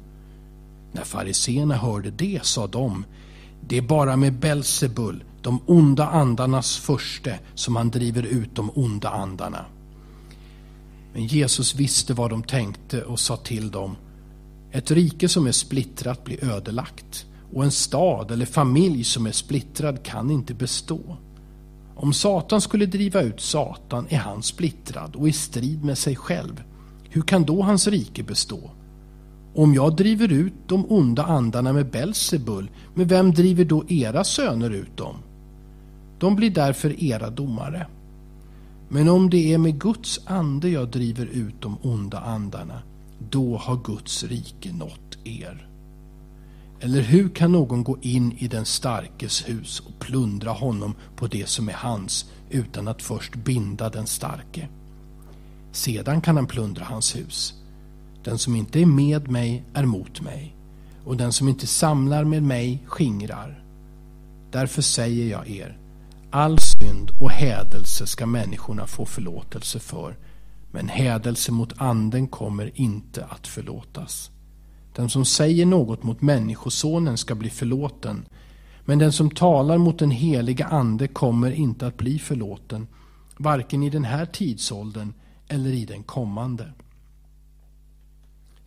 När 0.91 1.03
fariseerna 1.03 1.75
hörde 1.75 2.11
det 2.11 2.39
sa 2.43 2.67
de 2.67 3.05
det 3.69 3.77
är 3.77 3.81
bara 3.81 4.15
med 4.15 4.33
Belsebul, 4.33 5.23
de 5.41 5.61
onda 5.65 6.07
andarnas 6.07 6.77
förste, 6.77 7.39
som 7.55 7.75
han 7.75 7.89
driver 7.89 8.23
ut 8.23 8.55
de 8.55 8.71
onda 8.75 9.09
andarna. 9.09 9.65
Men 11.13 11.27
Jesus 11.27 11.75
visste 11.75 12.13
vad 12.13 12.29
de 12.29 12.43
tänkte 12.43 13.03
och 13.03 13.19
sa 13.19 13.37
till 13.37 13.71
dem 13.71 13.95
Ett 14.71 14.91
rike 14.91 15.29
som 15.29 15.47
är 15.47 15.51
splittrat 15.51 16.23
blir 16.23 16.43
ödelagt 16.43 17.25
och 17.53 17.63
en 17.63 17.71
stad 17.71 18.31
eller 18.31 18.45
familj 18.45 19.03
som 19.03 19.25
är 19.25 19.31
splittrad 19.31 20.03
kan 20.03 20.31
inte 20.31 20.53
bestå. 20.53 21.17
Om 21.95 22.13
Satan 22.13 22.61
skulle 22.61 22.85
driva 22.85 23.21
ut 23.21 23.41
Satan 23.41 24.07
är 24.09 24.17
han 24.17 24.43
splittrad 24.43 25.15
och 25.15 25.29
i 25.29 25.33
strid 25.33 25.83
med 25.83 25.97
sig 25.97 26.15
själv. 26.15 26.63
Hur 27.09 27.21
kan 27.21 27.43
då 27.43 27.61
hans 27.61 27.87
rike 27.87 28.23
bestå? 28.23 28.71
Om 29.55 29.73
jag 29.73 29.95
driver 29.95 30.31
ut 30.31 30.53
de 30.67 30.85
onda 30.91 31.23
andarna 31.23 31.73
med 31.73 31.91
Belsebul, 31.91 32.69
med 32.93 33.09
vem 33.09 33.33
driver 33.33 33.65
då 33.65 33.83
era 33.87 34.23
söner 34.23 34.69
ut 34.69 34.97
dem? 34.97 35.15
De 36.19 36.35
blir 36.35 36.49
därför 36.49 37.03
era 37.03 37.29
domare. 37.29 37.87
Men 38.89 39.09
om 39.09 39.29
det 39.29 39.53
är 39.53 39.57
med 39.57 39.79
Guds 39.79 40.19
ande 40.25 40.69
jag 40.69 40.89
driver 40.89 41.25
ut 41.25 41.61
de 41.61 41.77
onda 41.81 42.19
andarna, 42.19 42.81
då 43.29 43.57
har 43.57 43.79
Guds 43.83 44.23
rike 44.23 44.73
nått 44.73 45.17
er. 45.23 45.67
Eller 46.79 47.01
hur 47.01 47.29
kan 47.29 47.51
någon 47.51 47.83
gå 47.83 47.97
in 48.01 48.31
i 48.37 48.47
den 48.47 48.65
starkes 48.65 49.49
hus 49.49 49.79
och 49.79 49.99
plundra 49.99 50.51
honom 50.51 50.95
på 51.15 51.27
det 51.27 51.49
som 51.49 51.69
är 51.69 51.73
hans 51.73 52.31
utan 52.49 52.87
att 52.87 53.01
först 53.01 53.35
binda 53.35 53.89
den 53.89 54.07
starke? 54.07 54.67
Sedan 55.71 56.21
kan 56.21 56.35
han 56.35 56.47
plundra 56.47 56.85
hans 56.85 57.15
hus. 57.15 57.58
Den 58.23 58.37
som 58.37 58.55
inte 58.55 58.81
är 58.81 58.85
med 58.85 59.31
mig 59.31 59.63
är 59.73 59.85
mot 59.85 60.21
mig 60.21 60.55
och 61.05 61.17
den 61.17 61.33
som 61.33 61.47
inte 61.47 61.67
samlar 61.67 62.23
med 62.23 62.43
mig 62.43 62.83
skingrar. 62.85 63.63
Därför 64.51 64.81
säger 64.81 65.31
jag 65.31 65.49
er, 65.49 65.77
all 66.31 66.59
synd 66.59 67.11
och 67.21 67.31
hädelse 67.31 68.07
ska 68.07 68.25
människorna 68.25 68.87
få 68.87 69.05
förlåtelse 69.05 69.79
för, 69.79 70.17
men 70.71 70.87
hädelse 70.87 71.51
mot 71.51 71.73
anden 71.77 72.27
kommer 72.27 72.71
inte 72.73 73.25
att 73.25 73.47
förlåtas. 73.47 74.31
Den 74.95 75.09
som 75.09 75.25
säger 75.25 75.65
något 75.65 76.03
mot 76.03 76.21
Människosonen 76.21 77.17
ska 77.17 77.35
bli 77.35 77.49
förlåten, 77.49 78.25
men 78.85 78.99
den 78.99 79.11
som 79.11 79.31
talar 79.31 79.77
mot 79.77 79.99
den 79.99 80.11
heliga 80.11 80.65
Ande 80.65 81.07
kommer 81.07 81.51
inte 81.51 81.87
att 81.87 81.97
bli 81.97 82.19
förlåten, 82.19 82.87
varken 83.37 83.83
i 83.83 83.89
den 83.89 84.03
här 84.03 84.25
tidsåldern 84.25 85.13
eller 85.47 85.69
i 85.69 85.85
den 85.85 86.03
kommande. 86.03 86.71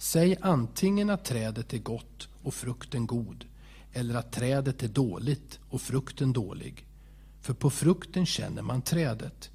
Säg 0.03 0.37
antingen 0.41 1.11
att 1.11 1.25
trädet 1.25 1.73
är 1.73 1.79
gott 1.79 2.29
och 2.43 2.55
frukten 2.55 3.07
god, 3.07 3.45
eller 3.93 4.15
att 4.15 4.33
trädet 4.33 4.83
är 4.83 4.89
dåligt 4.89 5.61
och 5.71 5.81
frukten 5.81 6.33
dålig. 6.33 6.87
För 7.41 7.55
på 7.55 7.71
frukten 7.71 8.27
känner 8.27 8.63
man 8.63 8.83
trädet. 8.83 9.51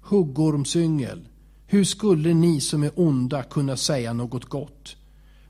Huggormsyngel, 0.00 1.28
hur 1.66 1.84
skulle 1.84 2.34
ni 2.34 2.60
som 2.60 2.82
är 2.82 2.90
onda 2.94 3.42
kunna 3.42 3.76
säga 3.76 4.12
något 4.12 4.44
gott? 4.44 4.96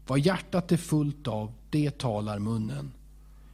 Vad 0.07 0.21
hjärtat 0.21 0.73
är 0.73 0.77
fullt 0.77 1.29
av, 1.29 1.53
det 1.71 1.99
talar 1.99 2.39
munnen. 2.39 2.93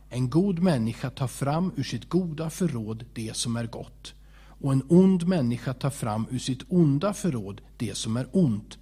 En 0.09 0.31
god 0.31 0.59
människa 0.59 1.11
tar 1.11 1.29
fram 1.29 1.73
ur 1.77 1.83
sitt 1.83 2.09
goda 2.09 2.51
förråd 2.51 3.05
det 3.15 3.37
som 3.37 3.57
är 3.57 3.67
gott 3.67 4.15
och 4.61 4.73
en 4.73 4.83
ond 4.89 5.29
människa 5.29 5.75
tar 5.75 5.91
fram 5.91 6.27
ur 6.31 6.39
sitt 6.39 6.63
onda 6.69 7.15
förråd 7.15 7.61
det 7.77 7.97
som 7.97 8.17
är 8.17 8.27
ont. 8.33 8.79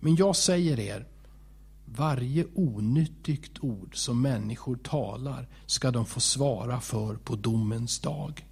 Men 0.00 0.16
jag 0.16 0.36
säger 0.36 0.80
er, 0.80 1.06
varje 1.86 2.44
onyttigt 2.54 3.58
ord 3.60 3.96
som 3.96 4.22
människor 4.22 4.76
talar 4.76 5.48
ska 5.66 5.90
de 5.90 6.06
få 6.06 6.20
svara 6.20 6.80
för 6.80 7.16
på 7.16 7.36
domens 7.36 7.98
dag. 7.98 8.46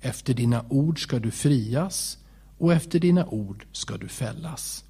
Efter 0.00 0.34
dina 0.34 0.64
ord 0.68 1.02
ska 1.02 1.18
du 1.18 1.30
frias 1.30 2.18
och 2.58 2.72
efter 2.72 2.98
dina 2.98 3.26
ord 3.26 3.66
ska 3.72 3.96
du 3.96 4.08
fällas. 4.08 4.84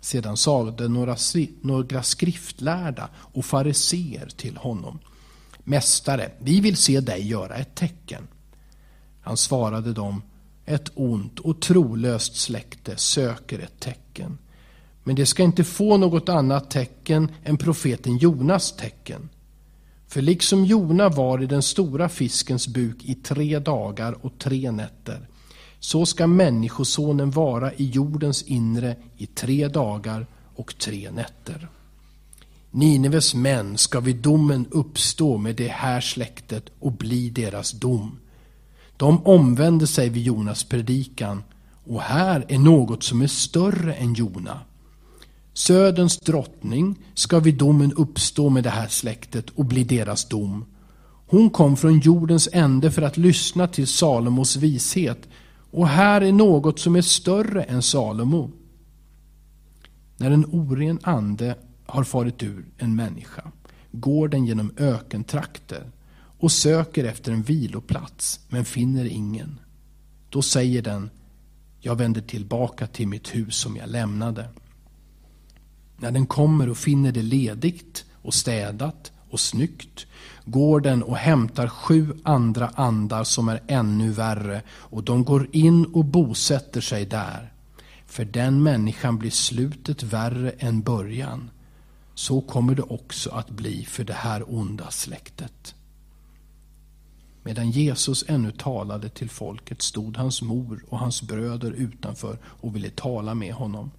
Sedan 0.00 0.36
sade 0.36 0.88
några, 0.88 1.16
några 1.60 2.02
skriftlärda 2.02 3.08
och 3.16 3.44
fariseer 3.44 4.28
till 4.36 4.56
honom. 4.56 4.98
Mästare, 5.64 6.32
vi 6.40 6.60
vill 6.60 6.76
se 6.76 7.00
dig 7.00 7.28
göra 7.28 7.54
ett 7.54 7.74
tecken. 7.74 8.28
Han 9.20 9.36
svarade 9.36 9.92
dem, 9.92 10.22
ett 10.64 10.90
ont 10.94 11.38
och 11.38 11.60
trolöst 11.60 12.36
släkte 12.36 12.96
söker 12.96 13.58
ett 13.58 13.80
tecken. 13.80 14.38
Men 15.04 15.16
det 15.16 15.26
ska 15.26 15.42
inte 15.42 15.64
få 15.64 15.96
något 15.96 16.28
annat 16.28 16.70
tecken 16.70 17.30
än 17.44 17.56
profeten 17.56 18.18
Jonas 18.18 18.76
tecken. 18.76 19.28
För 20.08 20.22
liksom 20.22 20.64
Jona 20.64 21.08
var 21.08 21.42
i 21.42 21.46
den 21.46 21.62
stora 21.62 22.08
fiskens 22.08 22.68
buk 22.68 23.04
i 23.04 23.14
tre 23.14 23.58
dagar 23.58 24.16
och 24.24 24.38
tre 24.38 24.70
nätter, 24.70 25.28
så 25.80 26.06
ska 26.06 26.26
Människosonen 26.26 27.30
vara 27.30 27.72
i 27.72 27.84
jordens 27.84 28.42
inre 28.42 28.96
i 29.16 29.26
tre 29.26 29.68
dagar 29.68 30.26
och 30.54 30.78
tre 30.78 31.10
nätter. 31.10 31.68
Nineves 32.70 33.34
män 33.34 33.78
ska 33.78 34.00
vid 34.00 34.16
domen 34.16 34.66
uppstå 34.70 35.36
med 35.36 35.56
det 35.56 35.68
här 35.68 36.00
släktet 36.00 36.64
och 36.78 36.92
bli 36.92 37.30
deras 37.30 37.72
dom. 37.72 38.18
De 38.96 39.26
omvände 39.26 39.86
sig 39.86 40.08
vid 40.08 40.22
Jonas 40.22 40.64
predikan 40.64 41.42
och 41.84 42.00
här 42.00 42.44
är 42.48 42.58
något 42.58 43.02
som 43.02 43.22
är 43.22 43.26
större 43.26 43.94
än 43.94 44.14
Jona. 44.14 44.60
Söderns 45.52 46.18
drottning 46.18 46.98
ska 47.14 47.38
vid 47.38 47.54
domen 47.54 47.92
uppstå 47.92 48.48
med 48.48 48.64
det 48.64 48.70
här 48.70 48.88
släktet 48.88 49.50
och 49.50 49.64
bli 49.64 49.84
deras 49.84 50.28
dom. 50.28 50.64
Hon 51.26 51.50
kom 51.50 51.76
från 51.76 51.98
jordens 51.98 52.48
ände 52.52 52.90
för 52.90 53.02
att 53.02 53.16
lyssna 53.16 53.68
till 53.68 53.86
Salomos 53.86 54.56
vishet. 54.56 55.28
Och 55.70 55.88
här 55.88 56.20
är 56.20 56.32
något 56.32 56.78
som 56.78 56.96
är 56.96 57.02
större 57.02 57.62
än 57.62 57.82
Salomo. 57.82 58.50
När 60.16 60.30
en 60.30 60.44
oren 60.44 60.98
ande 61.02 61.56
har 61.86 62.04
farit 62.04 62.42
ur 62.42 62.66
en 62.78 62.96
människa 62.96 63.52
går 63.92 64.28
den 64.28 64.46
genom 64.46 64.72
ökentrakter 64.76 65.90
och 66.38 66.52
söker 66.52 67.04
efter 67.04 67.32
en 67.32 67.42
viloplats 67.42 68.40
men 68.48 68.64
finner 68.64 69.04
ingen. 69.04 69.60
Då 70.28 70.42
säger 70.42 70.82
den, 70.82 71.10
jag 71.80 71.96
vänder 71.96 72.20
tillbaka 72.20 72.86
till 72.86 73.08
mitt 73.08 73.34
hus 73.34 73.56
som 73.56 73.76
jag 73.76 73.88
lämnade. 73.88 74.48
När 76.02 76.10
den 76.10 76.26
kommer 76.26 76.68
och 76.68 76.76
finner 76.76 77.12
det 77.12 77.22
ledigt 77.22 78.04
och 78.22 78.34
städat 78.34 79.12
och 79.30 79.40
snyggt 79.40 80.06
går 80.44 80.80
den 80.80 81.02
och 81.02 81.16
hämtar 81.16 81.68
sju 81.68 82.12
andra 82.22 82.68
andar 82.68 83.24
som 83.24 83.48
är 83.48 83.62
ännu 83.66 84.10
värre 84.10 84.62
och 84.70 85.04
de 85.04 85.24
går 85.24 85.48
in 85.52 85.84
och 85.84 86.04
bosätter 86.04 86.80
sig 86.80 87.06
där. 87.06 87.52
För 88.06 88.24
den 88.24 88.62
människan 88.62 89.18
blir 89.18 89.30
slutet 89.30 90.02
värre 90.02 90.50
än 90.50 90.80
början. 90.80 91.50
Så 92.14 92.40
kommer 92.40 92.74
det 92.74 92.82
också 92.82 93.30
att 93.30 93.50
bli 93.50 93.84
för 93.84 94.04
det 94.04 94.12
här 94.12 94.54
onda 94.54 94.90
släktet. 94.90 95.74
Medan 97.42 97.70
Jesus 97.70 98.24
ännu 98.28 98.52
talade 98.52 99.08
till 99.08 99.30
folket 99.30 99.82
stod 99.82 100.16
hans 100.16 100.42
mor 100.42 100.84
och 100.88 100.98
hans 100.98 101.22
bröder 101.22 101.70
utanför 101.70 102.38
och 102.44 102.76
ville 102.76 102.90
tala 102.90 103.34
med 103.34 103.54
honom. 103.54 103.90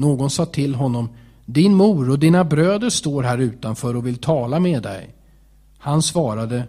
Någon 0.00 0.30
sa 0.30 0.46
till 0.46 0.74
honom, 0.74 1.08
din 1.46 1.74
mor 1.74 2.10
och 2.10 2.18
dina 2.18 2.44
bröder 2.44 2.90
står 2.90 3.22
här 3.22 3.38
utanför 3.38 3.96
och 3.96 4.06
vill 4.06 4.16
tala 4.16 4.60
med 4.60 4.82
dig. 4.82 5.14
Han 5.78 6.02
svarade, 6.02 6.68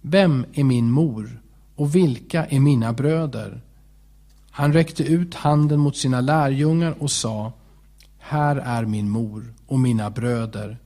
vem 0.00 0.46
är 0.52 0.64
min 0.64 0.90
mor 0.90 1.42
och 1.76 1.94
vilka 1.94 2.46
är 2.46 2.60
mina 2.60 2.92
bröder? 2.92 3.60
Han 4.50 4.72
räckte 4.72 5.02
ut 5.02 5.34
handen 5.34 5.80
mot 5.80 5.96
sina 5.96 6.20
lärjungar 6.20 6.94
och 6.98 7.10
sa, 7.10 7.52
här 8.18 8.56
är 8.56 8.84
min 8.84 9.10
mor 9.10 9.54
och 9.66 9.78
mina 9.78 10.10
bröder. 10.10 10.78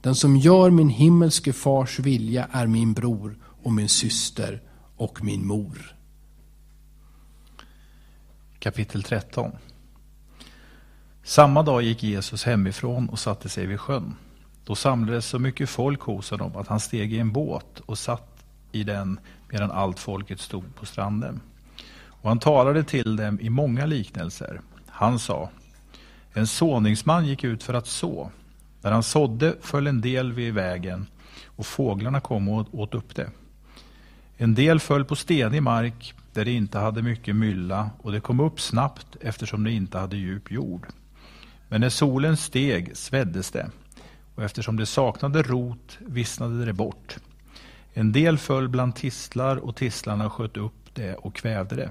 Den 0.00 0.14
som 0.14 0.36
gör 0.36 0.70
min 0.70 0.88
himmelske 0.88 1.52
fars 1.52 1.98
vilja 1.98 2.48
är 2.52 2.66
min 2.66 2.92
bror 2.92 3.38
och 3.62 3.72
min 3.72 3.88
syster 3.88 4.62
och 4.96 5.24
min 5.24 5.46
mor. 5.46 5.96
Kapitel 8.58 9.02
13 9.02 9.52
samma 11.28 11.62
dag 11.62 11.82
gick 11.82 12.02
Jesus 12.02 12.44
hemifrån 12.44 13.08
och 13.08 13.18
satte 13.18 13.48
sig 13.48 13.66
vid 13.66 13.80
sjön. 13.80 14.14
Då 14.64 14.74
samlades 14.74 15.26
så 15.26 15.38
mycket 15.38 15.70
folk 15.70 16.00
hos 16.00 16.30
honom 16.30 16.56
att 16.56 16.68
han 16.68 16.80
steg 16.80 17.12
i 17.12 17.18
en 17.18 17.32
båt 17.32 17.80
och 17.86 17.98
satt 17.98 18.44
i 18.72 18.84
den 18.84 19.20
medan 19.48 19.70
allt 19.70 19.98
folket 19.98 20.40
stod 20.40 20.74
på 20.74 20.86
stranden. 20.86 21.40
Och 22.06 22.28
han 22.28 22.38
talade 22.38 22.84
till 22.84 23.16
dem 23.16 23.40
i 23.40 23.50
många 23.50 23.86
liknelser. 23.86 24.60
Han 24.86 25.18
sa, 25.18 25.50
en 26.32 26.46
såningsman 26.46 27.26
gick 27.26 27.44
ut 27.44 27.62
för 27.62 27.74
att 27.74 27.86
så. 27.86 28.30
När 28.82 28.92
han 28.92 29.02
sådde 29.02 29.54
föll 29.60 29.86
en 29.86 30.00
del 30.00 30.32
vid 30.32 30.54
vägen 30.54 31.06
och 31.46 31.66
fåglarna 31.66 32.20
kom 32.20 32.48
och 32.48 32.74
åt 32.74 32.94
upp 32.94 33.14
det. 33.14 33.30
En 34.36 34.54
del 34.54 34.80
föll 34.80 35.04
på 35.04 35.16
stenig 35.16 35.62
mark 35.62 36.14
där 36.32 36.44
det 36.44 36.52
inte 36.52 36.78
hade 36.78 37.02
mycket 37.02 37.36
mylla 37.36 37.90
och 38.02 38.12
det 38.12 38.20
kom 38.20 38.40
upp 38.40 38.60
snabbt 38.60 39.16
eftersom 39.20 39.64
det 39.64 39.72
inte 39.72 39.98
hade 39.98 40.16
djup 40.16 40.50
jord. 40.50 40.86
Men 41.68 41.80
när 41.80 41.88
solen 41.88 42.36
steg 42.36 42.96
sveddes 42.96 43.50
det 43.50 43.70
och 44.34 44.44
eftersom 44.44 44.76
det 44.76 44.86
saknade 44.86 45.42
rot 45.42 45.98
vissnade 46.00 46.64
det 46.64 46.72
bort. 46.72 47.16
En 47.92 48.12
del 48.12 48.38
föll 48.38 48.68
bland 48.68 48.94
tistlar 48.96 49.56
och 49.56 49.76
tistlarna 49.76 50.30
sköt 50.30 50.56
upp 50.56 50.94
det 50.94 51.14
och 51.14 51.34
kvävde 51.34 51.76
det. 51.76 51.90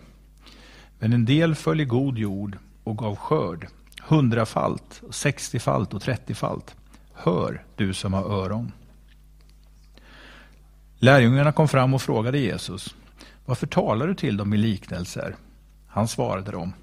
Men 0.99 1.13
en 1.13 1.25
del 1.25 1.55
föll 1.55 1.81
i 1.81 1.85
god 1.85 2.17
jord 2.17 2.57
och 2.83 2.97
gav 2.97 3.15
skörd, 3.15 3.67
hundrafalt, 4.01 5.01
sextiofalt 5.09 5.93
och 5.93 6.01
trettiofalt. 6.01 6.75
Hör, 7.13 7.63
du 7.75 7.93
som 7.93 8.13
har 8.13 8.23
öron. 8.23 8.71
Lärjungarna 10.99 11.51
kom 11.51 11.67
fram 11.67 11.93
och 11.93 12.01
frågade 12.01 12.39
Jesus, 12.39 12.95
varför 13.45 13.67
talar 13.67 14.07
du 14.07 14.15
till 14.15 14.37
dem 14.37 14.53
i 14.53 14.57
liknelser? 14.57 15.35
Han 15.87 16.07
svarade 16.07 16.51
dem, 16.51 16.73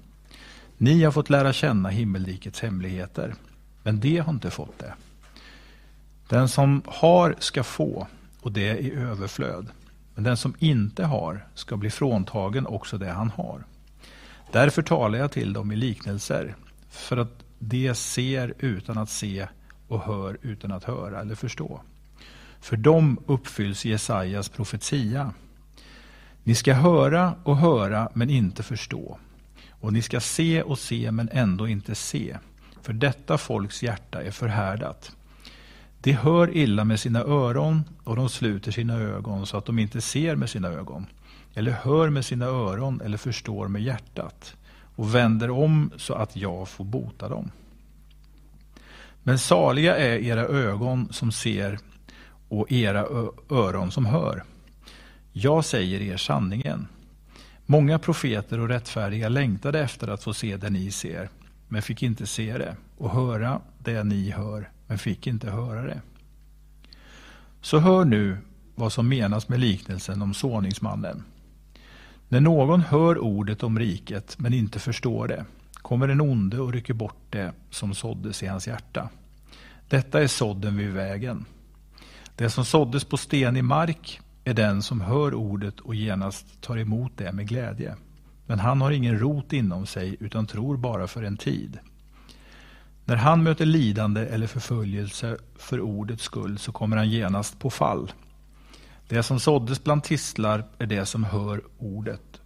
ni 0.77 1.03
har 1.03 1.11
fått 1.11 1.29
lära 1.29 1.53
känna 1.53 1.89
himmelrikets 1.89 2.61
hemligheter, 2.61 3.35
men 3.83 3.99
de 3.99 4.17
har 4.17 4.33
inte 4.33 4.49
fått 4.49 4.79
det. 4.79 4.93
Den 6.29 6.49
som 6.49 6.81
har 6.85 7.35
ska 7.39 7.63
få, 7.63 8.07
och 8.41 8.51
det 8.51 8.77
i 8.77 8.93
överflöd. 8.95 9.67
Men 10.15 10.23
den 10.23 10.37
som 10.37 10.55
inte 10.59 11.05
har 11.05 11.47
ska 11.53 11.77
bli 11.77 11.89
fråntagen 11.89 12.67
också 12.67 12.97
det 12.97 13.11
han 13.11 13.29
har. 13.29 13.63
Därför 14.51 14.81
talar 14.81 15.19
jag 15.19 15.31
till 15.31 15.53
dem 15.53 15.71
i 15.71 15.75
liknelser, 15.75 16.55
för 16.89 17.17
att 17.17 17.43
de 17.59 17.95
ser 17.95 18.53
utan 18.59 18.97
att 18.97 19.09
se 19.09 19.47
och 19.87 20.01
hör 20.01 20.37
utan 20.41 20.71
att 20.71 20.83
höra 20.83 21.21
eller 21.21 21.35
förstå. 21.35 21.81
För 22.59 22.77
dem 22.77 23.19
uppfylls 23.25 23.85
Jesajas 23.85 24.49
profetia. 24.49 25.33
Ni 26.43 26.55
ska 26.55 26.73
höra 26.73 27.35
och 27.43 27.57
höra 27.57 28.09
men 28.13 28.29
inte 28.29 28.63
förstå. 28.63 29.19
Och 29.85 29.93
ni 29.93 30.01
ska 30.01 30.19
se 30.19 30.61
och 30.61 30.79
se 30.79 31.11
men 31.11 31.29
ändå 31.31 31.67
inte 31.67 31.95
se. 31.95 32.37
För 32.81 32.93
detta 32.93 33.37
folks 33.37 33.83
hjärta 33.83 34.23
är 34.23 34.31
förhärdat. 34.31 35.15
De 36.01 36.11
hör 36.11 36.57
illa 36.57 36.83
med 36.83 36.99
sina 36.99 37.19
öron 37.19 37.83
och 38.03 38.15
de 38.15 38.29
sluter 38.29 38.71
sina 38.71 38.93
ögon 38.93 39.45
så 39.45 39.57
att 39.57 39.65
de 39.65 39.79
inte 39.79 40.01
ser 40.01 40.35
med 40.35 40.49
sina 40.49 40.67
ögon. 40.67 41.05
Eller 41.53 41.71
hör 41.71 42.09
med 42.09 42.25
sina 42.25 42.45
öron 42.45 43.01
eller 43.01 43.17
förstår 43.17 43.67
med 43.67 43.81
hjärtat. 43.81 44.55
Och 44.95 45.15
vänder 45.15 45.49
om 45.49 45.91
så 45.97 46.13
att 46.13 46.35
jag 46.35 46.67
får 46.67 46.85
bota 46.85 47.29
dem. 47.29 47.51
Men 49.23 49.39
saliga 49.39 49.97
är 49.97 50.17
era 50.17 50.41
ögon 50.41 51.07
som 51.13 51.31
ser 51.31 51.79
och 52.49 52.71
era 52.71 53.05
öron 53.49 53.91
som 53.91 54.05
hör. 54.05 54.43
Jag 55.31 55.65
säger 55.65 56.01
er 56.01 56.17
sanningen. 56.17 56.87
Många 57.65 57.99
profeter 57.99 58.59
och 58.59 58.67
rättfärdiga 58.67 59.29
längtade 59.29 59.79
efter 59.79 60.07
att 60.07 60.23
få 60.23 60.33
se 60.33 60.57
det 60.57 60.69
ni 60.69 60.91
ser, 60.91 61.29
men 61.67 61.81
fick 61.81 62.03
inte 62.03 62.27
se 62.27 62.57
det, 62.57 62.75
och 62.97 63.09
höra 63.09 63.61
det 63.79 64.03
ni 64.03 64.31
hör, 64.31 64.69
men 64.87 64.97
fick 64.97 65.27
inte 65.27 65.49
höra 65.49 65.81
det. 65.81 66.01
Så 67.61 67.79
hör 67.79 68.05
nu 68.05 68.37
vad 68.75 68.93
som 68.93 69.09
menas 69.09 69.49
med 69.49 69.59
liknelsen 69.59 70.21
om 70.21 70.33
såningsmannen. 70.33 71.23
När 72.29 72.41
någon 72.41 72.81
hör 72.81 73.17
ordet 73.17 73.63
om 73.63 73.79
riket 73.79 74.35
men 74.39 74.53
inte 74.53 74.79
förstår 74.79 75.27
det 75.27 75.45
kommer 75.85 76.07
en 76.07 76.21
onde 76.21 76.59
och 76.59 76.73
rycker 76.73 76.93
bort 76.93 77.21
det 77.29 77.53
som 77.69 77.95
såddes 77.95 78.43
i 78.43 78.47
hans 78.47 78.67
hjärta. 78.67 79.09
Detta 79.89 80.21
är 80.21 80.27
sådden 80.27 80.77
vid 80.77 80.93
vägen. 80.93 81.45
Det 82.35 82.49
som 82.49 82.65
såddes 82.65 83.03
på 83.03 83.17
stenig 83.17 83.63
mark 83.63 84.21
är 84.45 84.53
den 84.53 84.81
som 84.81 85.01
hör 85.01 85.33
ordet 85.33 85.79
och 85.79 85.95
genast 85.95 86.61
tar 86.61 86.77
emot 86.77 87.11
det 87.15 87.31
med 87.31 87.47
glädje. 87.47 87.95
Men 88.45 88.59
han 88.59 88.81
har 88.81 88.91
ingen 88.91 89.19
rot 89.19 89.53
inom 89.53 89.85
sig 89.85 90.17
utan 90.19 90.47
tror 90.47 90.77
bara 90.77 91.07
för 91.07 91.23
en 91.23 91.37
tid. 91.37 91.79
När 93.05 93.15
han 93.15 93.43
möter 93.43 93.65
lidande 93.65 94.21
eller 94.21 94.47
förföljelse 94.47 95.37
för 95.55 95.81
ordets 95.81 96.23
skull 96.23 96.57
så 96.57 96.71
kommer 96.71 96.97
han 96.97 97.09
genast 97.09 97.59
på 97.59 97.69
fall. 97.69 98.11
Det 99.07 99.23
som 99.23 99.39
såddes 99.39 99.83
bland 99.83 100.03
tistlar 100.03 100.63
är 100.77 100.85
det 100.85 101.05
som 101.05 101.23
hör 101.23 101.61
ordet. 101.77 102.41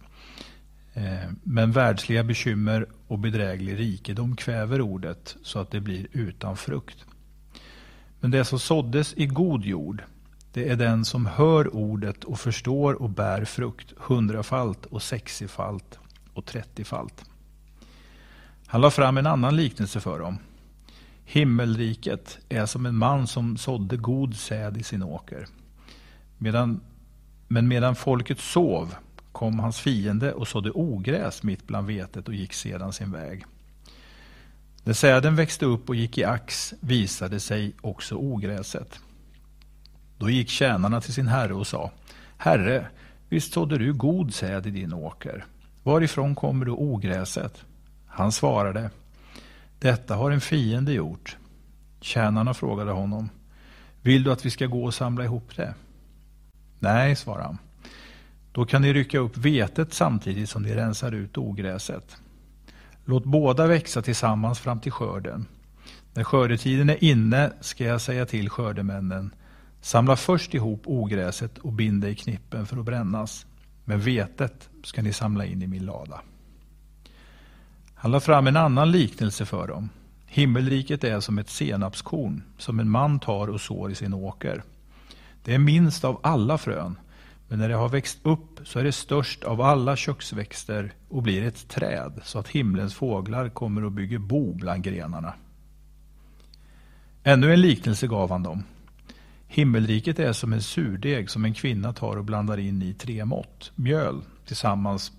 Eh, 0.94 1.30
men 1.42 1.72
världsliga 1.72 2.24
bekymmer 2.24 2.86
och 3.06 3.18
bedräglig 3.18 3.78
rikedom 3.78 4.36
kväver 4.36 4.80
ordet 4.80 5.36
så 5.42 5.58
att 5.58 5.70
det 5.70 5.80
blir 5.80 6.06
utan 6.12 6.56
frukt. 6.56 7.04
Men 8.20 8.30
det 8.30 8.44
som 8.44 8.58
såddes 8.58 9.14
i 9.14 9.26
god 9.26 9.64
jord, 9.64 10.02
det 10.52 10.68
är 10.68 10.76
den 10.76 11.04
som 11.04 11.26
hör 11.26 11.74
ordet 11.74 12.24
och 12.24 12.40
förstår 12.40 13.02
och 13.02 13.10
bär 13.10 13.44
frukt 13.44 13.92
hundrafalt 13.96 14.86
och 14.86 15.02
sextiofalt 15.02 15.98
och 16.34 16.46
trettiofalt. 16.46 17.24
Han 18.66 18.80
la 18.80 18.90
fram 18.90 19.18
en 19.18 19.26
annan 19.26 19.56
liknelse 19.56 20.00
för 20.00 20.18
dem. 20.18 20.38
Himmelriket 21.24 22.38
är 22.48 22.66
som 22.66 22.86
en 22.86 22.96
man 22.96 23.26
som 23.26 23.56
sådde 23.56 23.96
god 23.96 24.36
säd 24.36 24.76
i 24.76 24.82
sin 24.82 25.02
åker. 25.02 25.46
Medan, 26.38 26.80
men 27.48 27.68
medan 27.68 27.96
folket 27.96 28.38
sov 28.38 28.94
kom 29.32 29.58
hans 29.58 29.80
fiende 29.80 30.32
och 30.32 30.48
sådde 30.48 30.70
ogräs 30.70 31.42
mitt 31.42 31.66
bland 31.66 31.86
vetet 31.86 32.28
och 32.28 32.34
gick 32.34 32.52
sedan 32.52 32.92
sin 32.92 33.12
väg. 33.12 33.44
När 34.84 34.92
säden 34.92 35.36
växte 35.36 35.66
upp 35.66 35.88
och 35.88 35.94
gick 35.94 36.18
i 36.18 36.24
ax 36.24 36.74
visade 36.80 37.40
sig 37.40 37.72
också 37.80 38.14
ogräset. 38.14 39.00
Då 40.20 40.30
gick 40.30 40.48
tjänarna 40.48 41.00
till 41.00 41.14
sin 41.14 41.28
herre 41.28 41.54
och 41.54 41.66
sa 41.66 41.90
Herre, 42.36 42.86
visst 43.28 43.52
sådde 43.52 43.78
du 43.78 43.92
god 43.92 44.34
säd 44.34 44.66
i 44.66 44.70
din 44.70 44.92
åker. 44.92 45.44
Varifrån 45.82 46.34
kommer 46.34 46.66
då 46.66 46.76
ogräset? 46.76 47.64
Han 48.06 48.32
svarade 48.32 48.90
Detta 49.78 50.14
har 50.14 50.30
en 50.30 50.40
fiende 50.40 50.92
gjort. 50.92 51.36
Tjänarna 52.00 52.54
frågade 52.54 52.90
honom 52.90 53.28
Vill 54.02 54.22
du 54.22 54.32
att 54.32 54.46
vi 54.46 54.50
ska 54.50 54.66
gå 54.66 54.84
och 54.84 54.94
samla 54.94 55.24
ihop 55.24 55.56
det? 55.56 55.74
Nej, 56.78 57.16
svarade 57.16 57.44
han. 57.44 57.58
Då 58.52 58.64
kan 58.64 58.82
ni 58.82 58.92
rycka 58.92 59.18
upp 59.18 59.36
vetet 59.36 59.94
samtidigt 59.94 60.50
som 60.50 60.62
ni 60.62 60.74
rensar 60.74 61.12
ut 61.12 61.38
ogräset. 61.38 62.16
Låt 63.04 63.24
båda 63.24 63.66
växa 63.66 64.02
tillsammans 64.02 64.58
fram 64.58 64.80
till 64.80 64.92
skörden. 64.92 65.46
När 66.14 66.24
skördetiden 66.24 66.90
är 66.90 67.04
inne 67.04 67.52
ska 67.60 67.84
jag 67.84 68.00
säga 68.00 68.26
till 68.26 68.50
skördemännen, 68.50 69.30
samla 69.80 70.16
först 70.16 70.54
ihop 70.54 70.82
ogräset 70.84 71.58
och 71.58 71.72
bind 71.72 72.02
det 72.02 72.08
i 72.08 72.14
knippen 72.14 72.66
för 72.66 72.76
att 72.76 72.84
brännas, 72.84 73.46
men 73.84 74.00
vetet 74.00 74.68
ska 74.84 75.02
ni 75.02 75.12
samla 75.12 75.44
in 75.44 75.62
i 75.62 75.66
min 75.66 75.84
lada. 75.84 76.20
Han 77.94 78.10
la 78.10 78.20
fram 78.20 78.46
en 78.46 78.56
annan 78.56 78.90
liknelse 78.90 79.44
för 79.44 79.68
dem. 79.68 79.88
Himmelriket 80.26 81.04
är 81.04 81.20
som 81.20 81.38
ett 81.38 81.50
senapskorn 81.50 82.42
som 82.58 82.80
en 82.80 82.90
man 82.90 83.20
tar 83.20 83.48
och 83.48 83.60
sår 83.60 83.90
i 83.90 83.94
sin 83.94 84.14
åker. 84.14 84.62
Det 85.44 85.54
är 85.54 85.58
minst 85.58 86.04
av 86.04 86.20
alla 86.22 86.58
frön, 86.58 86.98
men 87.48 87.58
när 87.58 87.68
det 87.68 87.74
har 87.74 87.88
växt 87.88 88.18
upp 88.22 88.60
så 88.64 88.78
är 88.78 88.84
det 88.84 88.92
störst 88.92 89.44
av 89.44 89.60
alla 89.60 89.96
köksväxter 89.96 90.92
och 91.08 91.22
blir 91.22 91.42
ett 91.42 91.68
träd 91.68 92.20
så 92.24 92.38
att 92.38 92.48
himlens 92.48 92.94
fåglar 92.94 93.48
kommer 93.48 93.84
och 93.84 93.92
bygger 93.92 94.18
bo 94.18 94.54
bland 94.54 94.82
grenarna. 94.82 95.34
Ännu 97.22 97.52
en 97.52 97.60
liknelse 97.60 98.06
gav 98.06 98.30
han 98.30 98.42
dem. 98.42 98.64
Himmelriket 99.52 100.18
är 100.18 100.32
som 100.32 100.52
en 100.52 100.62
surdeg 100.62 101.30
som 101.30 101.44
en 101.44 101.54
kvinna 101.54 101.92
tar 101.92 102.16
och 102.16 102.24
blandar 102.24 102.58
in 102.58 102.82
i 102.82 102.94
tre 102.94 103.24
mått 103.24 103.72
mjöl 103.74 104.22
tillsammans. 104.46 105.12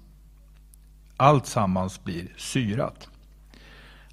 Allt 1.18 1.46
sammans 1.46 2.04
blir 2.04 2.34
syrat. 2.38 3.10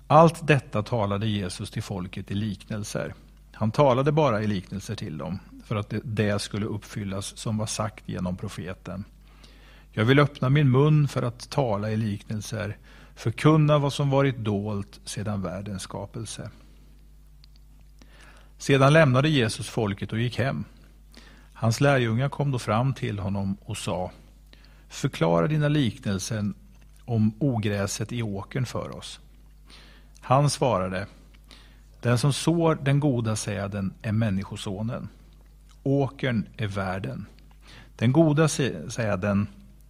Allt 0.06 0.46
detta 0.46 0.82
talade 0.82 1.26
Jesus 1.26 1.70
till 1.70 1.82
folket 1.82 2.30
i 2.30 2.34
liknelser. 2.34 3.14
Han 3.52 3.70
talade 3.70 4.12
bara 4.12 4.42
i 4.42 4.46
liknelser 4.46 4.94
till 4.94 5.18
dem 5.18 5.38
för 5.64 5.76
att 5.76 5.94
det 6.04 6.38
skulle 6.38 6.66
uppfyllas 6.66 7.36
som 7.36 7.58
var 7.58 7.66
sagt 7.66 8.08
genom 8.08 8.36
profeten. 8.36 9.04
Jag 9.92 10.04
vill 10.04 10.18
öppna 10.18 10.48
min 10.48 10.70
mun 10.70 11.08
för 11.08 11.22
att 11.22 11.50
tala 11.50 11.90
i 11.90 11.96
liknelser, 11.96 12.76
förkunna 13.14 13.78
vad 13.78 13.92
som 13.92 14.10
varit 14.10 14.38
dolt 14.38 15.00
sedan 15.04 15.42
världens 15.42 15.82
skapelse. 15.82 16.50
Sedan 18.58 18.92
lämnade 18.92 19.28
Jesus 19.28 19.68
folket 19.68 20.12
och 20.12 20.18
gick 20.18 20.38
hem. 20.38 20.64
Hans 21.52 21.80
lärjungar 21.80 22.28
kom 22.28 22.50
då 22.50 22.58
fram 22.58 22.94
till 22.94 23.18
honom 23.18 23.56
och 23.60 23.76
sa 23.76 24.10
Förklara 24.88 25.46
dina 25.46 25.68
liknelser 25.68 26.52
om 27.04 27.32
ogräset 27.38 28.12
i 28.12 28.22
åkern 28.22 28.66
för 28.66 28.96
oss. 28.96 29.20
Han 30.20 30.50
svarade 30.50 31.06
Den 32.00 32.18
som 32.18 32.32
sår 32.32 32.78
den 32.82 33.00
goda 33.00 33.36
säden 33.36 33.94
är 34.02 34.12
Människosonen. 34.12 35.08
Åkern 35.82 36.46
är 36.56 36.66
världen. 36.66 37.26
Den 37.96 38.12
goda 38.12 38.48
säden 38.48 39.46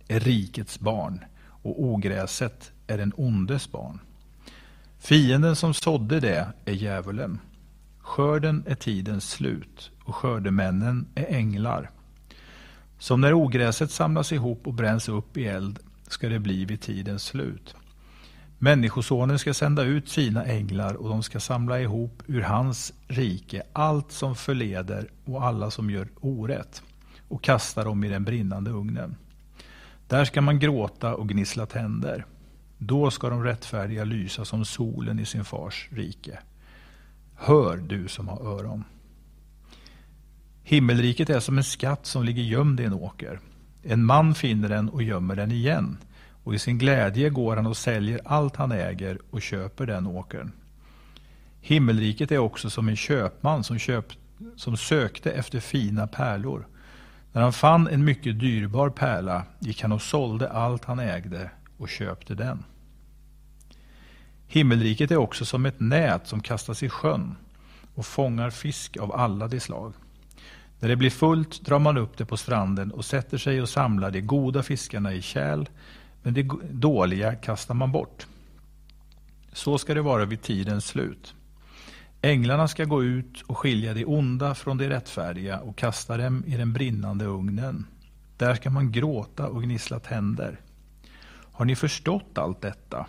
är 0.08 0.20
rikets 0.20 0.80
barn 0.80 1.24
och 1.62 1.82
ogräset 1.84 2.72
är 2.86 2.98
den 2.98 3.12
ondes 3.16 3.72
barn. 3.72 4.00
Fienden 4.98 5.56
som 5.56 5.74
sådde 5.74 6.20
det 6.20 6.46
är 6.64 6.72
djävulen. 6.72 7.40
Skörden 8.08 8.64
är 8.66 8.74
tidens 8.74 9.30
slut 9.30 9.90
och 10.04 10.14
skördemännen 10.14 11.06
är 11.14 11.26
änglar. 11.34 11.90
Som 12.98 13.20
när 13.20 13.34
ogräset 13.34 13.90
samlas 13.90 14.32
ihop 14.32 14.66
och 14.66 14.74
bränns 14.74 15.08
upp 15.08 15.36
i 15.36 15.46
eld 15.46 15.78
ska 16.06 16.28
det 16.28 16.38
bli 16.38 16.64
vid 16.64 16.80
tidens 16.80 17.22
slut. 17.24 17.74
Människosonen 18.58 19.38
ska 19.38 19.54
sända 19.54 19.82
ut 19.82 20.08
sina 20.08 20.44
änglar 20.44 20.94
och 20.94 21.08
de 21.08 21.22
ska 21.22 21.40
samla 21.40 21.80
ihop 21.80 22.22
ur 22.26 22.40
hans 22.40 22.92
rike 23.08 23.62
allt 23.72 24.12
som 24.12 24.36
förleder 24.36 25.10
och 25.24 25.44
alla 25.44 25.70
som 25.70 25.90
gör 25.90 26.08
orätt 26.20 26.82
och 27.28 27.42
kasta 27.42 27.84
dem 27.84 28.04
i 28.04 28.08
den 28.08 28.24
brinnande 28.24 28.70
ugnen. 28.70 29.16
Där 30.06 30.24
ska 30.24 30.40
man 30.40 30.58
gråta 30.58 31.14
och 31.14 31.28
gnissla 31.28 31.66
tänder. 31.66 32.26
Då 32.78 33.10
ska 33.10 33.30
de 33.30 33.44
rättfärdiga 33.44 34.04
lysa 34.04 34.44
som 34.44 34.64
solen 34.64 35.18
i 35.18 35.26
sin 35.26 35.44
fars 35.44 35.88
rike. 35.92 36.38
Hör 37.40 37.76
du 37.76 38.08
som 38.08 38.28
har 38.28 38.40
öron. 38.40 38.84
Himmelriket 40.62 41.30
är 41.30 41.40
som 41.40 41.58
en 41.58 41.64
skatt 41.64 42.06
som 42.06 42.24
ligger 42.24 42.42
gömd 42.42 42.80
i 42.80 42.84
en 42.84 42.92
åker. 42.92 43.40
En 43.82 44.04
man 44.04 44.34
finner 44.34 44.68
den 44.68 44.88
och 44.88 45.02
gömmer 45.02 45.36
den 45.36 45.52
igen 45.52 45.98
och 46.44 46.54
i 46.54 46.58
sin 46.58 46.78
glädje 46.78 47.30
går 47.30 47.56
han 47.56 47.66
och 47.66 47.76
säljer 47.76 48.20
allt 48.24 48.56
han 48.56 48.72
äger 48.72 49.18
och 49.30 49.42
köper 49.42 49.86
den 49.86 50.06
åkern. 50.06 50.52
Himmelriket 51.60 52.32
är 52.32 52.38
också 52.38 52.70
som 52.70 52.88
en 52.88 52.96
köpman 52.96 53.64
som, 53.64 53.78
köp, 53.78 54.12
som 54.56 54.76
sökte 54.76 55.30
efter 55.30 55.60
fina 55.60 56.06
pärlor. 56.06 56.66
När 57.32 57.42
han 57.42 57.52
fann 57.52 57.88
en 57.88 58.04
mycket 58.04 58.40
dyrbar 58.40 58.90
pärla 58.90 59.42
gick 59.58 59.82
han 59.82 59.92
och 59.92 60.02
sålde 60.02 60.48
allt 60.48 60.84
han 60.84 60.98
ägde 60.98 61.50
och 61.76 61.88
köpte 61.88 62.34
den. 62.34 62.64
Himmelriket 64.50 65.10
är 65.10 65.16
också 65.16 65.44
som 65.44 65.66
ett 65.66 65.80
nät 65.80 66.26
som 66.26 66.40
kastas 66.40 66.82
i 66.82 66.88
sjön 66.88 67.36
och 67.94 68.06
fångar 68.06 68.50
fisk 68.50 68.96
av 68.96 69.12
alla 69.12 69.48
de 69.48 69.60
slag. 69.60 69.92
När 70.80 70.88
det 70.88 70.96
blir 70.96 71.10
fullt 71.10 71.64
drar 71.64 71.78
man 71.78 71.98
upp 71.98 72.16
det 72.16 72.26
på 72.26 72.36
stranden 72.36 72.92
och 72.92 73.04
sätter 73.04 73.38
sig 73.38 73.62
och 73.62 73.68
samlar 73.68 74.10
de 74.10 74.20
goda 74.20 74.62
fiskarna 74.62 75.12
i 75.12 75.22
kärl, 75.22 75.68
men 76.22 76.34
de 76.34 76.60
dåliga 76.70 77.34
kastar 77.34 77.74
man 77.74 77.92
bort. 77.92 78.26
Så 79.52 79.78
ska 79.78 79.94
det 79.94 80.02
vara 80.02 80.24
vid 80.24 80.42
tidens 80.42 80.86
slut. 80.86 81.34
Änglarna 82.22 82.68
ska 82.68 82.84
gå 82.84 83.04
ut 83.04 83.42
och 83.42 83.58
skilja 83.58 83.94
de 83.94 84.04
onda 84.04 84.54
från 84.54 84.78
de 84.78 84.88
rättfärdiga 84.88 85.60
och 85.60 85.76
kasta 85.76 86.16
dem 86.16 86.44
i 86.46 86.56
den 86.56 86.72
brinnande 86.72 87.24
ugnen. 87.24 87.86
Där 88.36 88.54
ska 88.54 88.70
man 88.70 88.92
gråta 88.92 89.48
och 89.48 89.62
gnissla 89.62 90.00
tänder. 90.00 90.60
Har 91.52 91.64
ni 91.64 91.76
förstått 91.76 92.38
allt 92.38 92.60
detta? 92.60 93.06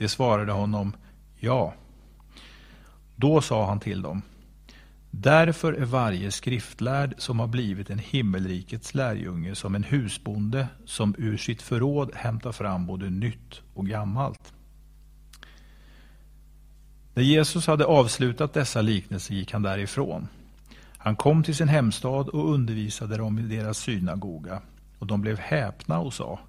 De 0.00 0.08
svarade 0.08 0.52
honom, 0.52 0.92
ja. 1.38 1.74
Då 3.16 3.40
sa 3.40 3.66
han 3.66 3.80
till 3.80 4.02
dem, 4.02 4.22
Därför 5.10 5.72
är 5.72 5.84
varje 5.84 6.30
skriftlärd 6.30 7.14
som 7.18 7.40
har 7.40 7.46
blivit 7.46 7.90
en 7.90 7.98
himmelrikets 7.98 8.94
lärjunge 8.94 9.54
som 9.54 9.74
en 9.74 9.84
husbonde 9.84 10.68
som 10.84 11.14
ur 11.18 11.36
sitt 11.36 11.62
förråd 11.62 12.10
hämtar 12.14 12.52
fram 12.52 12.86
både 12.86 13.10
nytt 13.10 13.62
och 13.74 13.86
gammalt. 13.86 14.52
När 17.14 17.22
Jesus 17.22 17.66
hade 17.66 17.84
avslutat 17.84 18.52
dessa 18.52 18.82
liknelser 18.82 19.34
gick 19.34 19.52
han 19.52 19.62
därifrån. 19.62 20.28
Han 20.96 21.16
kom 21.16 21.42
till 21.42 21.56
sin 21.56 21.68
hemstad 21.68 22.28
och 22.28 22.54
undervisade 22.54 23.16
dem 23.16 23.38
i 23.38 23.42
deras 23.42 23.78
synagoga, 23.78 24.62
och 24.98 25.06
de 25.06 25.20
blev 25.20 25.38
häpna 25.38 25.98
och 25.98 26.14
sa 26.14 26.40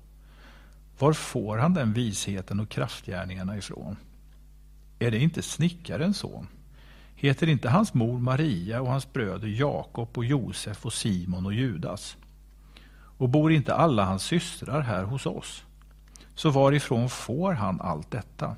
var 1.01 1.13
får 1.13 1.57
han 1.57 1.73
den 1.73 1.93
visheten 1.93 2.59
och 2.59 2.69
kraftgärningarna 2.69 3.57
ifrån? 3.57 3.95
Är 4.99 5.11
det 5.11 5.19
inte 5.19 5.41
snickarens 5.41 6.17
son? 6.17 6.47
Heter 7.15 7.47
inte 7.47 7.69
hans 7.69 7.93
mor 7.93 8.19
Maria 8.19 8.81
och 8.81 8.87
hans 8.87 9.13
bröder 9.13 9.47
Jakob 9.47 10.17
och 10.17 10.25
Josef 10.25 10.85
och 10.85 10.93
Simon 10.93 11.45
och 11.45 11.53
Judas? 11.53 12.17
Och 13.17 13.29
bor 13.29 13.51
inte 13.51 13.75
alla 13.75 14.05
hans 14.05 14.23
systrar 14.23 14.81
här 14.81 15.03
hos 15.03 15.25
oss? 15.25 15.63
Så 16.35 16.49
varifrån 16.49 17.09
får 17.09 17.53
han 17.53 17.81
allt 17.81 18.11
detta? 18.11 18.55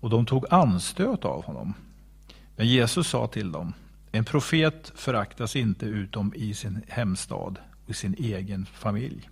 Och 0.00 0.10
de 0.10 0.26
tog 0.26 0.46
anstöt 0.50 1.24
av 1.24 1.44
honom. 1.44 1.74
Men 2.56 2.68
Jesus 2.68 3.08
sa 3.08 3.26
till 3.26 3.52
dem, 3.52 3.72
en 4.12 4.24
profet 4.24 4.92
föraktas 4.94 5.56
inte 5.56 5.86
utom 5.86 6.32
i 6.36 6.54
sin 6.54 6.82
hemstad 6.88 7.58
och 7.84 7.90
i 7.90 7.94
sin 7.94 8.14
egen 8.18 8.66
familj. 8.66 9.28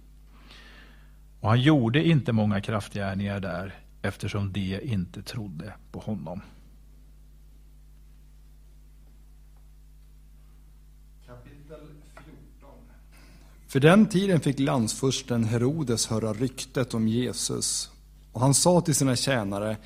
Och 1.40 1.48
han 1.48 1.60
gjorde 1.60 2.08
inte 2.08 2.32
många 2.32 2.60
kraftgärningar 2.60 3.40
där 3.40 3.74
eftersom 4.02 4.52
de 4.52 4.80
inte 4.80 5.22
trodde 5.22 5.72
på 5.92 6.00
honom. 6.00 6.40
För 13.66 13.80
den 13.80 14.06
tiden 14.06 14.40
fick 14.40 14.58
landsfursten 14.58 15.44
Herodes 15.44 16.06
höra 16.06 16.32
ryktet 16.32 16.94
om 16.94 17.08
Jesus. 17.08 17.90
Och 18.32 18.40
han 18.40 18.54
sa 18.54 18.80
till 18.80 18.94
sina 18.94 19.16
tjänare, 19.16 19.76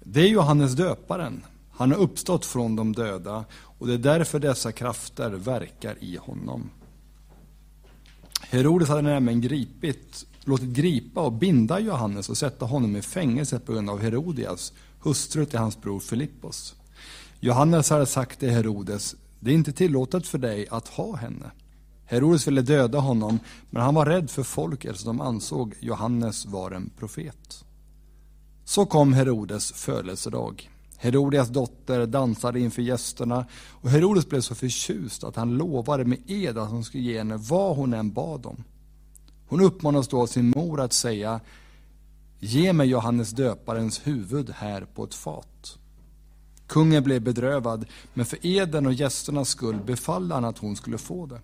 det 0.00 0.20
är 0.20 0.28
Johannes 0.28 0.72
döparen. 0.72 1.44
Han 1.70 1.90
har 1.90 1.98
uppstått 1.98 2.46
från 2.46 2.76
de 2.76 2.92
döda 2.92 3.44
och 3.52 3.86
det 3.86 3.94
är 3.94 3.98
därför 3.98 4.38
dessa 4.38 4.72
krafter 4.72 5.30
verkar 5.30 5.96
i 6.00 6.16
honom. 6.16 6.70
Herodes 8.40 8.88
hade 8.88 9.02
nämligen 9.02 9.40
gripit, 9.40 10.26
låtit 10.44 10.68
gripa 10.68 11.20
och 11.20 11.32
binda 11.32 11.80
Johannes 11.80 12.28
och 12.28 12.38
sätta 12.38 12.64
honom 12.64 12.96
i 12.96 13.02
fängelse 13.02 13.58
på 13.58 13.72
grund 13.72 13.90
av 13.90 14.00
Herodias, 14.00 14.72
hustru 15.00 15.44
till 15.46 15.58
hans 15.58 15.80
bror 15.80 16.00
Filippos. 16.00 16.74
Johannes 17.40 17.90
hade 17.90 18.06
sagt 18.06 18.40
till 18.40 18.50
Herodes, 18.50 19.14
det 19.40 19.50
är 19.50 19.54
inte 19.54 19.72
tillåtet 19.72 20.26
för 20.26 20.38
dig 20.38 20.68
att 20.70 20.88
ha 20.88 21.16
henne. 21.16 21.50
Herodes 22.04 22.46
ville 22.46 22.62
döda 22.62 22.98
honom, 22.98 23.38
men 23.70 23.82
han 23.82 23.94
var 23.94 24.06
rädd 24.06 24.30
för 24.30 24.42
folket 24.42 24.98
som 24.98 25.20
ansåg 25.20 25.74
Johannes 25.80 26.46
var 26.46 26.70
en 26.70 26.90
profet. 26.98 27.64
Så 28.64 28.86
kom 28.86 29.12
Herodes 29.12 29.72
födelsedag. 29.72 30.70
Herodias 30.96 31.48
dotter 31.48 32.06
dansade 32.06 32.60
inför 32.60 32.82
gästerna 32.82 33.46
och 33.70 33.90
Herodes 33.90 34.28
blev 34.28 34.40
så 34.40 34.54
förtjust 34.54 35.24
att 35.24 35.36
han 35.36 35.56
lovade 35.56 36.04
med 36.04 36.18
ed 36.26 36.58
att 36.58 36.70
hon 36.70 36.84
skulle 36.84 37.02
ge 37.02 37.18
henne 37.18 37.36
vad 37.36 37.76
hon 37.76 37.94
än 37.94 38.12
bad 38.12 38.46
om. 38.46 38.64
Hon 39.50 39.60
uppmanades 39.60 40.08
då 40.08 40.22
av 40.22 40.26
sin 40.26 40.52
mor 40.56 40.80
att 40.80 40.92
säga 40.92 41.40
Ge 42.38 42.72
mig 42.72 42.88
Johannes 42.88 43.30
döparens 43.30 44.06
huvud 44.06 44.50
här 44.50 44.86
på 44.94 45.04
ett 45.04 45.14
fat. 45.14 45.78
Kungen 46.66 47.02
blev 47.02 47.22
bedrövad, 47.22 47.84
men 48.14 48.26
för 48.26 48.46
eden 48.46 48.86
och 48.86 48.92
gästernas 48.92 49.48
skull 49.48 49.80
befallde 49.86 50.34
han 50.34 50.44
att 50.44 50.58
hon 50.58 50.76
skulle 50.76 50.98
få 50.98 51.26
det. 51.26 51.40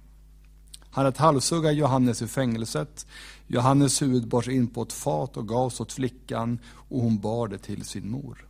Han 0.90 1.06
att 1.06 1.16
halshugga 1.16 1.72
Johannes 1.72 2.22
i 2.22 2.26
fängelset. 2.26 3.06
Johannes 3.46 4.02
huvud 4.02 4.28
bars 4.28 4.48
in 4.48 4.66
på 4.66 4.82
ett 4.82 4.92
fat 4.92 5.36
och 5.36 5.48
gavs 5.48 5.80
åt 5.80 5.92
flickan 5.92 6.58
och 6.88 7.00
hon 7.00 7.18
bar 7.18 7.48
det 7.48 7.58
till 7.58 7.84
sin 7.84 8.10
mor. 8.10 8.46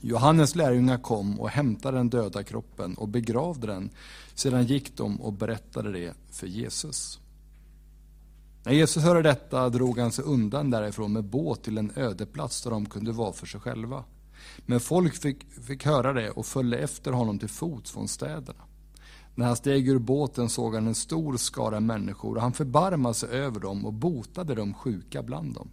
Johannes 0.00 0.54
lärjungar 0.54 0.98
kom 0.98 1.40
och 1.40 1.48
hämtade 1.48 1.96
den 1.96 2.10
döda 2.10 2.42
kroppen 2.42 2.94
och 2.94 3.08
begravde 3.08 3.66
den. 3.66 3.90
Sedan 4.34 4.66
gick 4.66 4.96
de 4.96 5.20
och 5.20 5.32
berättade 5.32 5.92
det 5.92 6.14
för 6.30 6.46
Jesus. 6.46 7.20
När 8.66 8.72
Jesus 8.72 9.02
hörde 9.02 9.22
detta 9.22 9.68
drog 9.68 9.98
han 9.98 10.12
sig 10.12 10.24
undan 10.24 10.70
därifrån 10.70 11.12
med 11.12 11.24
båt 11.24 11.62
till 11.62 11.78
en 11.78 11.92
öde 11.96 12.26
plats 12.26 12.62
där 12.62 12.70
de 12.70 12.86
kunde 12.86 13.12
vara 13.12 13.32
för 13.32 13.46
sig 13.46 13.60
själva. 13.60 14.04
Men 14.58 14.80
folk 14.80 15.14
fick, 15.14 15.52
fick 15.66 15.84
höra 15.84 16.12
det 16.12 16.30
och 16.30 16.46
följde 16.46 16.78
efter 16.78 17.12
honom 17.12 17.38
till 17.38 17.48
fots 17.48 17.90
från 17.90 18.08
städerna. 18.08 18.62
När 19.34 19.46
han 19.46 19.56
steg 19.56 19.88
ur 19.88 19.98
båten 19.98 20.48
såg 20.48 20.74
han 20.74 20.86
en 20.86 20.94
stor 20.94 21.36
skara 21.36 21.80
människor 21.80 22.36
och 22.36 22.42
han 22.42 22.52
förbarmade 22.52 23.14
sig 23.14 23.28
över 23.28 23.60
dem 23.60 23.86
och 23.86 23.92
botade 23.92 24.54
de 24.54 24.74
sjuka 24.74 25.22
bland 25.22 25.54
dem. 25.54 25.70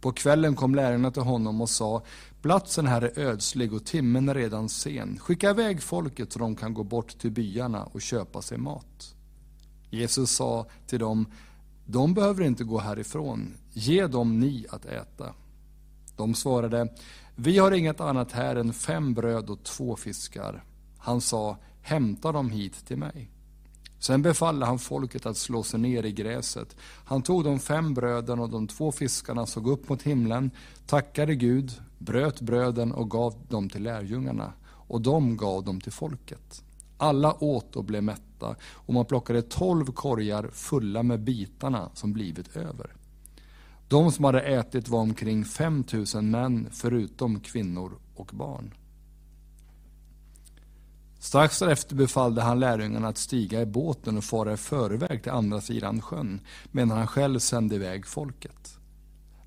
På 0.00 0.12
kvällen 0.12 0.56
kom 0.56 0.74
lärarna 0.74 1.10
till 1.10 1.22
honom 1.22 1.60
och 1.60 1.70
sa, 1.70 2.02
platsen 2.42 2.86
här 2.86 3.02
är 3.02 3.18
ödslig 3.18 3.72
och 3.72 3.86
timmen 3.86 4.28
är 4.28 4.34
redan 4.34 4.68
sen. 4.68 5.18
Skicka 5.18 5.50
iväg 5.50 5.82
folket 5.82 6.32
så 6.32 6.38
de 6.38 6.56
kan 6.56 6.74
gå 6.74 6.82
bort 6.82 7.18
till 7.18 7.30
byarna 7.30 7.84
och 7.84 8.02
köpa 8.02 8.42
sig 8.42 8.58
mat. 8.58 9.14
Jesus 9.90 10.30
sa 10.30 10.66
till 10.86 10.98
dem, 10.98 11.26
de 11.86 12.14
behöver 12.14 12.44
inte 12.44 12.64
gå 12.64 12.78
härifrån, 12.78 13.54
ge 13.72 14.06
dem 14.06 14.40
ni 14.40 14.66
att 14.70 14.84
äta. 14.84 15.34
De 16.16 16.34
svarade, 16.34 16.88
vi 17.36 17.58
har 17.58 17.72
inget 17.72 18.00
annat 18.00 18.32
här 18.32 18.56
än 18.56 18.72
fem 18.72 19.14
bröd 19.14 19.50
och 19.50 19.62
två 19.62 19.96
fiskar. 19.96 20.64
Han 20.98 21.20
sa, 21.20 21.56
hämta 21.82 22.32
dem 22.32 22.50
hit 22.50 22.86
till 22.86 22.96
mig. 22.96 23.30
Sen 23.98 24.22
befallde 24.22 24.66
han 24.66 24.78
folket 24.78 25.26
att 25.26 25.36
slå 25.36 25.62
sig 25.62 25.80
ner 25.80 26.04
i 26.04 26.12
gräset. 26.12 26.76
Han 27.04 27.22
tog 27.22 27.44
de 27.44 27.58
fem 27.60 27.94
bröden 27.94 28.38
och 28.38 28.50
de 28.50 28.66
två 28.66 28.92
fiskarna, 28.92 29.46
såg 29.46 29.68
upp 29.68 29.88
mot 29.88 30.02
himlen, 30.02 30.50
tackade 30.86 31.34
Gud, 31.34 31.72
bröt 31.98 32.40
bröden 32.40 32.92
och 32.92 33.10
gav 33.10 33.34
dem 33.48 33.68
till 33.68 33.82
lärjungarna. 33.82 34.52
Och 34.66 35.00
de 35.00 35.36
gav 35.36 35.64
dem 35.64 35.80
till 35.80 35.92
folket. 35.92 36.62
Alla 36.96 37.44
åt 37.44 37.76
och 37.76 37.84
blev 37.84 38.02
mätta 38.02 38.33
och 38.72 38.94
man 38.94 39.04
plockade 39.04 39.42
tolv 39.42 39.86
korgar 39.86 40.48
fulla 40.52 41.02
med 41.02 41.20
bitarna 41.20 41.90
som 41.94 42.12
blivit 42.12 42.56
över. 42.56 42.94
De 43.88 44.12
som 44.12 44.24
hade 44.24 44.40
ätit 44.40 44.88
var 44.88 45.00
omkring 45.00 45.44
5000 45.44 46.30
män 46.30 46.68
förutom 46.72 47.40
kvinnor 47.40 47.98
och 48.14 48.30
barn. 48.32 48.74
Strax 51.18 51.58
därefter 51.58 51.96
befallde 51.96 52.42
han 52.42 52.60
lärjungarna 52.60 53.08
att 53.08 53.18
stiga 53.18 53.60
i 53.60 53.66
båten 53.66 54.16
och 54.16 54.24
fara 54.24 54.52
i 54.52 54.56
förväg 54.56 55.22
till 55.22 55.32
andra 55.32 55.60
sidan 55.60 56.00
sjön, 56.00 56.40
medan 56.72 56.98
han 56.98 57.06
själv 57.06 57.38
sände 57.38 57.74
iväg 57.74 58.06
folket. 58.06 58.78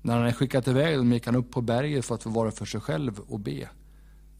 När 0.02 0.12
han 0.12 0.22
hade 0.22 0.34
skickat 0.34 0.68
iväg 0.68 0.96
dem 0.96 1.12
gick 1.12 1.26
han 1.26 1.36
upp 1.36 1.50
på 1.50 1.60
berget 1.60 2.04
för 2.04 2.14
att 2.14 2.22
få 2.22 2.30
vara 2.30 2.50
för 2.50 2.64
sig 2.64 2.80
själv 2.80 3.18
och 3.18 3.40
be. 3.40 3.68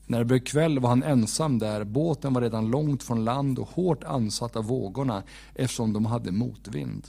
När 0.08 0.18
det 0.18 0.24
blev 0.24 0.38
kväll 0.38 0.78
var 0.78 0.88
han 0.88 1.02
ensam 1.02 1.58
där, 1.58 1.84
båten 1.84 2.32
var 2.32 2.40
redan 2.40 2.70
långt 2.70 3.02
från 3.02 3.24
land 3.24 3.58
och 3.58 3.68
hårt 3.68 4.04
ansatt 4.04 4.56
av 4.56 4.64
vågorna 4.64 5.22
eftersom 5.54 5.92
de 5.92 6.06
hade 6.06 6.32
motvind. 6.32 7.06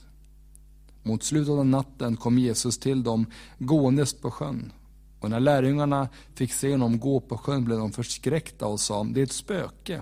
Mot 1.04 1.24
slutet 1.24 1.52
av 1.52 1.66
natten 1.66 2.18
kom 2.18 2.40
Jesus 2.40 2.80
till 2.80 3.04
dem 3.04 3.26
gåendes 3.58 4.14
på 4.14 4.32
sjön. 4.32 4.72
Och 5.20 5.30
när 5.30 5.40
lärjungarna 5.40 6.10
fick 6.36 6.54
se 6.54 6.72
honom 6.72 7.00
gå 7.00 7.20
på 7.20 7.38
sjön 7.38 7.66
blev 7.66 7.80
de 7.80 7.92
förskräckta 7.92 8.68
och 8.68 8.80
sa, 8.80 9.04
det 9.04 9.20
är 9.20 9.24
ett 9.24 9.32
spöke. 9.32 10.02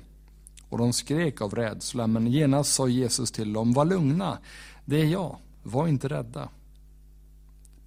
Och 0.70 0.78
de 0.78 0.94
skrek 0.94 1.42
av 1.42 1.56
rädsla, 1.56 2.08
men 2.08 2.28
genast 2.28 2.74
sa 2.74 2.88
Jesus 2.88 3.32
till 3.32 3.54
dem, 3.54 3.74
var 3.74 3.86
lugna, 3.86 4.38
det 4.86 5.02
är 5.02 5.06
jag, 5.06 5.38
var 5.64 5.88
inte 5.88 6.08
rädda. 6.08 6.50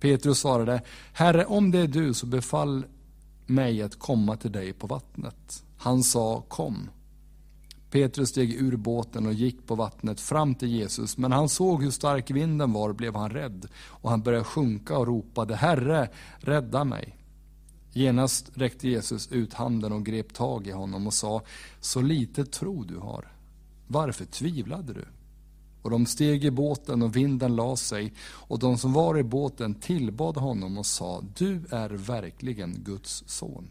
Petrus 0.01 0.39
svarade, 0.39 0.83
Herre, 1.13 1.45
om 1.45 1.71
det 1.71 1.79
är 1.79 1.89
du 1.89 2.15
så 2.15 2.27
befall 2.27 2.85
mig 3.51 3.83
att 3.83 3.99
komma 3.99 4.37
till 4.37 4.53
dig 4.53 4.73
på 4.73 4.87
vattnet. 4.87 5.65
Han 5.77 6.03
sa, 6.03 6.45
kom. 6.49 6.91
Petrus 7.91 8.29
steg 8.29 8.55
ur 8.55 8.77
båten 8.77 9.27
och 9.27 9.33
gick 9.33 9.67
på 9.67 9.75
vattnet 9.75 10.21
fram 10.21 10.55
till 10.55 10.69
Jesus, 10.69 11.17
men 11.17 11.33
han 11.33 11.49
såg 11.49 11.83
hur 11.83 11.91
stark 11.91 12.31
vinden 12.31 12.73
var 12.73 12.93
blev 12.93 13.17
han 13.17 13.31
rädd 13.31 13.67
och 13.75 14.11
han 14.11 14.23
började 14.23 14.45
sjunka 14.45 14.99
och 14.99 15.07
ropade, 15.07 15.57
Herre, 15.57 16.09
rädda 16.39 16.85
mig. 16.85 17.17
Genast 17.93 18.51
räckte 18.55 18.89
Jesus 18.89 19.33
ut 19.33 19.55
handen 19.55 19.93
och 19.93 20.07
grep 20.07 20.35
tag 20.35 20.67
i 20.67 20.71
honom 20.71 21.07
och 21.07 21.15
sa, 21.15 21.43
så 21.81 22.01
lite 22.01 22.45
tro 22.45 22.85
du 22.85 22.97
har. 22.97 23.33
Varför 23.87 24.25
tvivlade 24.25 24.93
du? 24.93 25.05
Och 25.83 25.91
de 25.91 26.07
steg 26.07 26.45
i 26.45 26.51
båten 26.51 27.03
och 27.03 27.17
vinden 27.17 27.57
la 27.57 27.77
sig 27.77 28.13
och 28.23 28.59
de 28.59 28.79
som 28.79 28.93
var 28.93 29.19
i 29.19 29.23
båten 29.23 29.75
tillbad 29.75 30.37
honom 30.37 30.79
och 30.79 30.87
sa, 30.87 31.23
du 31.37 31.63
är 31.71 31.91
verkligen 31.91 32.83
Guds 32.85 33.25
son. 33.27 33.69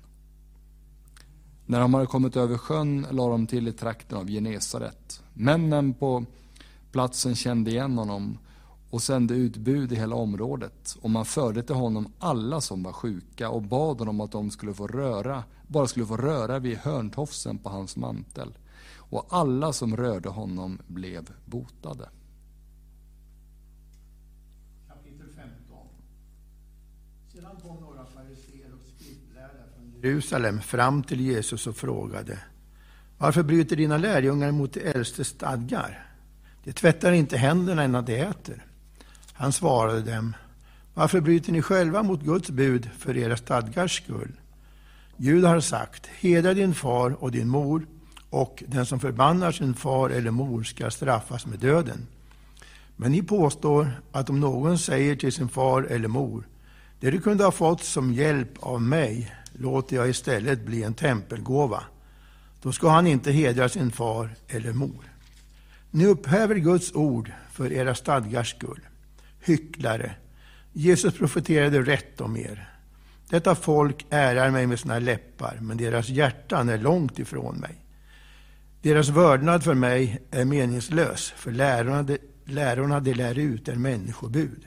När 1.66 1.80
de 1.80 1.94
hade 1.94 2.06
kommit 2.06 2.36
över 2.36 2.58
sjön 2.58 3.08
la 3.12 3.28
de 3.28 3.48
till 3.48 3.68
i 3.68 3.72
trakten 3.72 4.18
av 4.18 4.28
Genesaret. 4.28 5.24
Männen 5.34 5.94
på 5.94 6.26
platsen 6.92 7.36
kände 7.36 7.72
igen 7.72 7.98
honom 7.98 8.38
och 8.90 9.02
sände 9.02 9.34
ut 9.34 9.58
bud 9.58 9.92
i 9.92 9.96
hela 9.96 10.16
området. 10.16 10.98
Och 11.02 11.10
man 11.10 11.26
förde 11.26 11.64
till 11.64 11.76
honom 11.76 12.14
alla 12.20 12.62
som 12.62 12.84
var 12.84 12.92
sjuka 12.92 13.50
och 13.50 13.62
bad 13.62 14.00
honom 14.00 14.22
att 14.22 14.32
de 14.32 14.52
skulle 14.52 14.74
få 14.74 14.88
röra, 14.88 15.44
bara 15.68 15.88
skulle 15.88 16.06
få 16.06 16.18
röra 16.18 16.60
vid 16.60 16.78
hörntofsen 16.78 17.58
på 17.58 17.70
hans 17.70 17.96
mantel. 17.96 18.54
Och 19.10 19.26
alla 19.30 19.74
som 19.74 19.98
rörde 19.98 20.30
honom 20.30 20.80
blev 20.88 21.30
botade. 21.46 22.10
Kapitel 24.88 25.28
15 25.36 25.78
Sedan 27.34 27.56
kom 27.62 27.82
några 27.82 28.06
fariséer 28.06 28.74
och 28.74 28.86
skriftlärda 28.96 29.64
från 29.76 30.02
Jerusalem 30.02 30.62
fram 30.62 31.04
till 31.04 31.20
Jesus 31.20 31.68
och 31.68 31.76
frågade 31.76 32.40
Varför 33.18 33.44
bryter 33.44 33.76
dina 33.76 33.98
lärjungar 33.98 34.52
mot 34.52 34.74
de 34.74 34.80
äldste 34.80 35.24
stadgar? 35.24 36.06
De 36.64 36.74
tvättar 36.74 37.12
inte 37.12 37.38
händerna 37.38 37.86
innan 37.86 38.06
de 38.06 38.22
äter. 38.22 38.66
Han 39.34 39.54
svarade 39.54 40.02
dem, 40.02 40.36
varför 40.94 41.22
bryter 41.22 41.52
ni 41.52 41.62
själva 41.62 42.04
mot 42.04 42.22
Guds 42.22 42.50
bud 42.50 42.90
för 42.98 43.18
era 43.18 43.38
stadgars 43.38 43.98
skull? 43.98 44.32
Gud 45.18 45.44
har 45.44 45.60
sagt, 45.60 46.06
hedra 46.08 46.54
din 46.54 46.74
far 46.74 47.24
och 47.24 47.32
din 47.32 47.48
mor, 47.50 47.88
och 48.30 48.64
den 48.68 48.86
som 48.86 49.00
förbannar 49.00 49.52
sin 49.52 49.74
far 49.74 50.10
eller 50.10 50.32
mor 50.32 50.64
ska 50.64 50.92
straffas 50.92 51.46
med 51.46 51.60
döden. 51.60 52.08
Men 52.96 53.12
ni 53.12 53.24
påstår 53.24 53.92
att 54.12 54.30
om 54.30 54.40
någon 54.40 54.78
säger 54.78 55.16
till 55.16 55.32
sin 55.32 55.50
far 55.50 55.84
eller 55.84 56.08
mor, 56.08 56.48
det 57.00 57.12
du 57.12 57.22
kunde 57.22 57.44
ha 57.44 57.52
fått 57.52 57.84
som 57.84 58.14
hjälp 58.14 58.52
av 58.60 58.82
mig 58.82 59.36
låter 59.54 59.96
jag 59.96 60.10
istället 60.10 60.66
bli 60.66 60.84
en 60.84 60.94
tempelgåva. 60.94 61.84
Då 62.62 62.72
ska 62.72 62.90
han 62.90 63.08
inte 63.08 63.32
hedra 63.32 63.70
sin 63.70 63.92
far 63.92 64.36
eller 64.48 64.74
mor. 64.74 65.14
Ni 65.92 66.06
upphäver 66.06 66.56
Guds 66.56 66.94
ord 66.94 67.32
för 67.52 67.72
era 67.72 67.96
stadgars 67.96 68.50
skull 68.50 68.82
hycklare. 69.40 70.12
Jesus 70.74 71.14
profeterade 71.14 71.82
rätt 71.82 72.22
om 72.22 72.38
er. 72.38 72.70
Detta 73.30 73.56
folk 73.56 74.06
ärar 74.10 74.52
mig 74.52 74.68
med 74.68 74.80
sina 74.80 75.00
läppar, 75.00 75.58
men 75.62 75.78
deras 75.78 76.10
hjärtan 76.10 76.70
är 76.70 76.78
långt 76.78 77.20
ifrån 77.20 77.56
mig. 77.56 77.76
Deras 78.82 79.10
vördnad 79.10 79.64
för 79.64 79.74
mig 79.74 80.22
är 80.32 80.46
meningslös, 80.46 81.34
för 81.36 81.52
lärorna 81.52 82.04
de, 82.04 82.18
lärorna 82.46 83.00
de 83.00 83.14
lär 83.14 83.40
ut 83.40 83.68
är 83.68 83.76
människobud. 83.76 84.66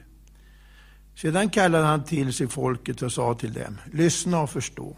Sedan 1.14 1.50
kallade 1.50 1.84
han 1.84 2.04
till 2.04 2.32
sig 2.32 2.48
folket 2.48 3.02
och 3.02 3.12
sa 3.12 3.34
till 3.34 3.52
dem, 3.52 3.78
lyssna 3.92 4.40
och 4.40 4.50
förstå. 4.50 4.96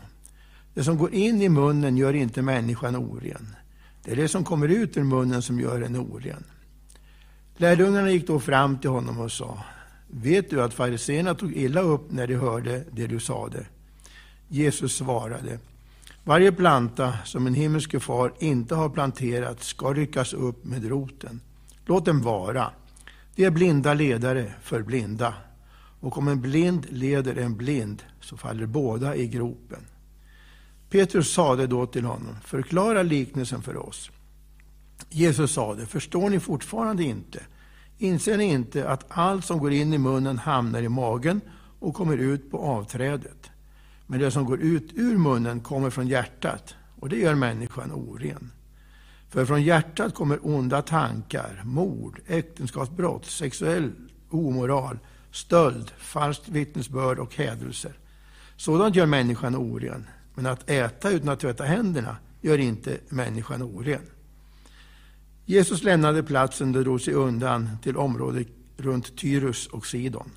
Det 0.74 0.84
som 0.84 0.98
går 0.98 1.14
in 1.14 1.42
i 1.42 1.48
munnen 1.48 1.96
gör 1.96 2.14
inte 2.14 2.42
människan 2.42 2.96
oren. 2.96 3.56
Det 4.04 4.12
är 4.12 4.16
det 4.16 4.28
som 4.28 4.44
kommer 4.44 4.68
ut 4.68 4.96
ur 4.96 5.02
munnen 5.02 5.42
som 5.42 5.60
gör 5.60 5.80
en 5.80 5.96
oren. 5.96 6.44
Lärjungarna 7.56 8.10
gick 8.10 8.26
då 8.26 8.40
fram 8.40 8.78
till 8.78 8.90
honom 8.90 9.20
och 9.20 9.32
sa, 9.32 9.64
vet 10.08 10.50
du 10.50 10.62
att 10.62 10.74
fariséerna 10.74 11.34
tog 11.34 11.56
illa 11.56 11.80
upp 11.80 12.12
när 12.12 12.26
de 12.26 12.34
hörde 12.34 12.84
det 12.90 13.06
du 13.06 13.20
sade? 13.20 13.66
Jesus 14.48 14.96
svarade, 14.96 15.58
varje 16.24 16.52
planta 16.52 17.18
som 17.24 17.46
en 17.46 17.54
himmelske 17.54 18.00
far 18.00 18.32
inte 18.38 18.74
har 18.74 18.88
planterat 18.88 19.62
ska 19.62 19.92
ryckas 19.92 20.32
upp 20.32 20.64
med 20.64 20.88
roten. 20.88 21.40
Låt 21.86 22.04
den 22.04 22.22
vara. 22.22 22.70
De 23.34 23.44
är 23.44 23.50
blinda 23.50 23.94
ledare 23.94 24.52
för 24.62 24.82
blinda. 24.82 25.34
Och 26.00 26.18
om 26.18 26.28
en 26.28 26.40
blind 26.40 26.86
leder 26.90 27.36
en 27.36 27.56
blind 27.56 28.02
så 28.20 28.36
faller 28.36 28.66
båda 28.66 29.16
i 29.16 29.26
gropen. 29.26 29.86
Petrus 30.90 31.32
sade 31.32 31.66
då 31.66 31.86
till 31.86 32.04
honom, 32.04 32.36
förklara 32.44 33.02
liknelsen 33.02 33.62
för 33.62 33.76
oss. 33.88 34.10
Jesus 35.10 35.52
sade, 35.52 35.86
förstår 35.86 36.30
ni 36.30 36.40
fortfarande 36.40 37.04
inte? 37.04 37.40
Inser 37.98 38.38
ni 38.38 38.44
inte 38.44 38.88
att 38.88 39.04
allt 39.08 39.44
som 39.44 39.58
går 39.58 39.72
in 39.72 39.92
i 39.92 39.98
munnen 39.98 40.38
hamnar 40.38 40.82
i 40.82 40.88
magen 40.88 41.40
och 41.78 41.94
kommer 41.94 42.16
ut 42.16 42.50
på 42.50 42.58
avträdet? 42.58 43.50
Men 44.06 44.20
det 44.20 44.30
som 44.30 44.44
går 44.44 44.60
ut 44.60 44.90
ur 44.94 45.18
munnen 45.18 45.60
kommer 45.60 45.90
från 45.90 46.08
hjärtat 46.08 46.74
och 47.00 47.08
det 47.08 47.16
gör 47.16 47.34
människan 47.34 47.92
oren. 47.92 48.50
För 49.28 49.46
från 49.46 49.62
hjärtat 49.62 50.14
kommer 50.14 50.38
onda 50.42 50.82
tankar, 50.82 51.62
mord, 51.64 52.20
äktenskapsbrott, 52.26 53.26
sexuell 53.26 53.92
omoral, 54.30 54.98
stöld, 55.30 55.90
falskt 55.98 56.48
vittnesbörd 56.48 57.18
och 57.18 57.34
hädelser. 57.34 57.92
Sådant 58.56 58.96
gör 58.96 59.06
människan 59.06 59.56
oren. 59.56 60.06
Men 60.34 60.46
att 60.46 60.70
äta 60.70 61.10
utan 61.10 61.28
att 61.28 61.40
tvätta 61.40 61.64
händerna 61.64 62.16
gör 62.40 62.58
inte 62.58 62.98
människan 63.08 63.62
oren. 63.62 64.02
Jesus 65.44 65.82
lämnade 65.82 66.22
platsen 66.22 66.76
och 66.76 66.84
drog 66.84 67.00
sig 67.00 67.14
undan 67.14 67.68
till 67.82 67.96
området 67.96 68.48
runt 68.76 69.16
Tyrus 69.18 69.66
och 69.66 69.86
Sidon. 69.86 70.30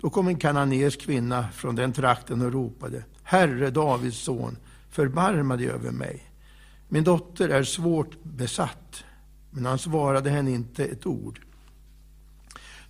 Då 0.00 0.10
kom 0.10 0.28
en 0.28 0.38
kananeisk 0.38 1.00
kvinna 1.00 1.48
från 1.52 1.76
den 1.76 1.92
trakten 1.92 2.42
och 2.42 2.52
ropade 2.52 3.04
Herre 3.22 3.70
Davids 3.70 4.18
son, 4.18 4.56
förbarma 4.90 5.56
dig 5.56 5.70
över 5.70 5.90
mig. 5.90 6.30
Min 6.88 7.04
dotter 7.04 7.48
är 7.48 7.64
svårt 7.64 8.22
besatt. 8.22 9.04
Men 9.50 9.66
han 9.66 9.78
svarade 9.78 10.30
henne 10.30 10.50
inte 10.50 10.84
ett 10.84 11.06
ord. 11.06 11.40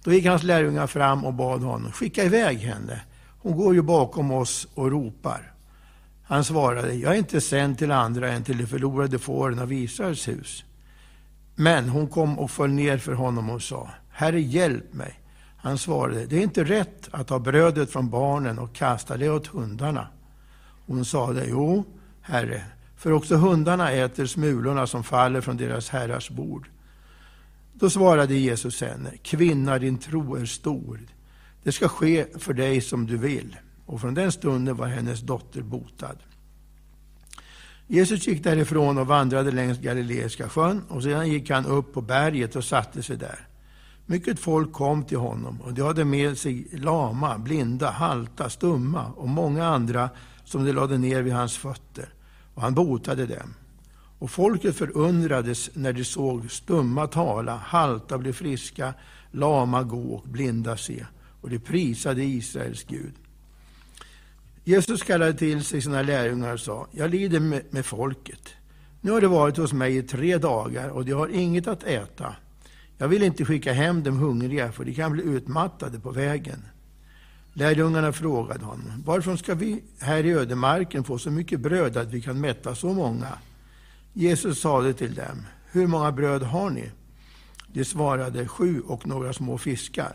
Då 0.05 0.12
gick 0.12 0.27
hans 0.27 0.43
lärjungar 0.43 0.87
fram 0.87 1.24
och 1.24 1.35
bad 1.35 1.62
honom, 1.62 1.93
skicka 1.93 2.24
iväg 2.24 2.59
henne. 2.59 3.01
Hon 3.39 3.57
går 3.57 3.74
ju 3.74 3.82
bakom 3.82 4.31
oss 4.31 4.69
och 4.74 4.91
ropar. 4.91 5.53
Han 6.24 6.45
svarade, 6.45 6.95
jag 6.95 7.15
är 7.15 7.19
inte 7.19 7.41
sänd 7.41 7.78
till 7.78 7.91
andra 7.91 8.32
än 8.32 8.45
till 8.45 8.59
de 8.59 8.66
förlorade 8.66 9.19
fåren 9.19 9.59
av 9.59 9.73
Israels 9.73 10.28
hus. 10.28 10.65
Men 11.55 11.89
hon 11.89 12.09
kom 12.09 12.39
och 12.39 12.51
föll 12.51 12.70
ner 12.70 12.99
för 12.99 13.12
honom 13.12 13.51
och 13.51 13.62
sa, 13.62 13.91
Herre 14.11 14.41
hjälp 14.41 14.95
mig. 14.95 15.20
Han 15.62 15.78
svarade, 15.78 16.27
det 16.27 16.37
är 16.37 16.43
inte 16.43 16.65
rätt 16.65 17.09
att 17.11 17.27
ta 17.28 17.39
brödet 17.39 17.91
från 17.91 18.11
barnen 18.11 18.59
och 18.59 18.74
kasta 18.74 19.16
det 19.16 19.31
åt 19.31 19.47
hundarna. 19.47 20.09
Hon 20.87 21.05
sade, 21.05 21.47
jo, 21.49 21.85
Herre, 22.20 22.65
för 22.97 23.12
också 23.12 23.37
hundarna 23.37 23.93
äter 23.93 24.27
smulorna 24.27 24.87
som 24.87 25.05
faller 25.05 25.41
från 25.41 25.57
deras 25.57 25.89
herrars 25.89 26.31
bord. 26.31 26.69
Då 27.73 27.91
svarade 27.91 28.35
Jesus 28.35 28.81
henne, 28.81 29.11
kvinna 29.23 29.78
din 29.78 29.99
tro 29.99 30.37
är 30.37 30.45
stor. 30.45 31.01
Det 31.62 31.73
ska 31.73 31.89
ske 31.89 32.27
för 32.39 32.53
dig 32.53 32.81
som 32.81 33.07
du 33.07 33.16
vill. 33.16 33.57
Och 33.87 34.01
från 34.01 34.15
den 34.15 34.32
stunden 34.32 34.77
var 34.77 34.87
hennes 34.87 35.20
dotter 35.20 35.62
botad. 35.62 36.16
Jesus 37.87 38.27
gick 38.27 38.45
därifrån 38.45 38.99
och 38.99 39.07
vandrade 39.07 39.51
längs 39.51 39.78
Galileiska 39.78 40.49
sjön 40.49 40.82
och 40.89 41.03
sedan 41.03 41.28
gick 41.28 41.51
han 41.51 41.66
upp 41.66 41.95
på 41.95 42.01
berget 42.01 42.57
och 42.57 42.65
satte 42.65 43.03
sig 43.03 43.16
där. 43.16 43.50
Mycket 44.11 44.39
folk 44.39 44.73
kom 44.73 45.05
till 45.05 45.19
honom 45.19 45.61
och 45.61 45.74
de 45.74 45.82
hade 45.82 46.05
med 46.05 46.39
sig 46.39 46.66
lama, 46.73 47.39
blinda, 47.39 47.91
halta, 47.91 48.51
stumma 48.51 49.07
och 49.16 49.28
många 49.28 49.66
andra 49.66 50.11
som 50.45 50.65
de 50.65 50.73
lade 50.73 50.99
ner 50.99 51.23
vid 51.23 51.32
hans 51.32 51.57
fötter 51.57 52.15
och 52.55 52.62
han 52.62 52.74
botade 52.74 53.27
dem. 53.27 53.55
Och 54.19 54.31
folket 54.31 54.77
förundrades 54.77 55.70
när 55.74 55.93
de 55.93 56.05
såg 56.05 56.51
stumma 56.51 57.07
tala, 57.07 57.57
halta 57.57 58.19
bli 58.19 58.32
friska, 58.32 58.95
lama 59.31 59.82
gå 59.82 60.15
och 60.15 60.28
blinda 60.28 60.77
se. 60.77 61.07
Och 61.41 61.51
de 61.51 61.59
prisade 61.59 62.24
Israels 62.24 62.85
Gud. 62.85 63.15
Jesus 64.65 65.03
kallade 65.03 65.35
till 65.35 65.65
sig 65.65 65.82
sina 65.82 66.03
lärjungar 66.03 66.53
och 66.53 66.61
sa, 66.61 66.87
jag 66.91 67.11
lider 67.11 67.41
med, 67.41 67.62
med 67.70 67.87
folket. 67.87 68.49
Nu 69.01 69.11
har 69.11 69.20
de 69.20 69.27
varit 69.27 69.57
hos 69.57 69.73
mig 69.73 69.97
i 69.97 70.03
tre 70.03 70.39
dagar 70.39 70.89
och 70.89 71.05
de 71.05 71.12
har 71.12 71.28
inget 71.28 71.66
att 71.66 71.85
äta. 71.85 72.35
Jag 73.01 73.09
vill 73.09 73.23
inte 73.23 73.45
skicka 73.45 73.73
hem 73.73 74.03
dem 74.03 74.19
hungriga, 74.19 74.73
för 74.73 74.85
de 74.85 74.95
kan 74.95 75.13
bli 75.13 75.23
utmattade 75.23 76.01
på 76.01 76.11
vägen. 76.11 76.63
Lärjungarna 77.53 78.13
frågade 78.13 78.65
honom, 78.65 79.03
varför 79.07 79.37
ska 79.37 79.55
vi 79.55 79.83
här 80.01 80.27
i 80.27 80.31
ödemarken 80.31 81.05
få 81.05 81.19
så 81.19 81.31
mycket 81.31 81.61
bröd 81.61 81.97
att 81.97 82.13
vi 82.13 82.21
kan 82.21 82.41
mätta 82.41 82.75
så 82.75 82.95
många? 82.95 83.39
Jesus 84.13 84.61
sade 84.61 84.93
till 84.93 85.15
dem, 85.15 85.47
hur 85.71 85.87
många 85.87 86.13
bröd 86.13 86.43
har 86.43 86.71
ni? 86.71 86.91
De 87.73 87.85
svarade, 87.85 88.49
sju 88.49 88.81
och 88.81 89.07
några 89.07 89.33
små 89.33 89.59
fiskar. 89.59 90.15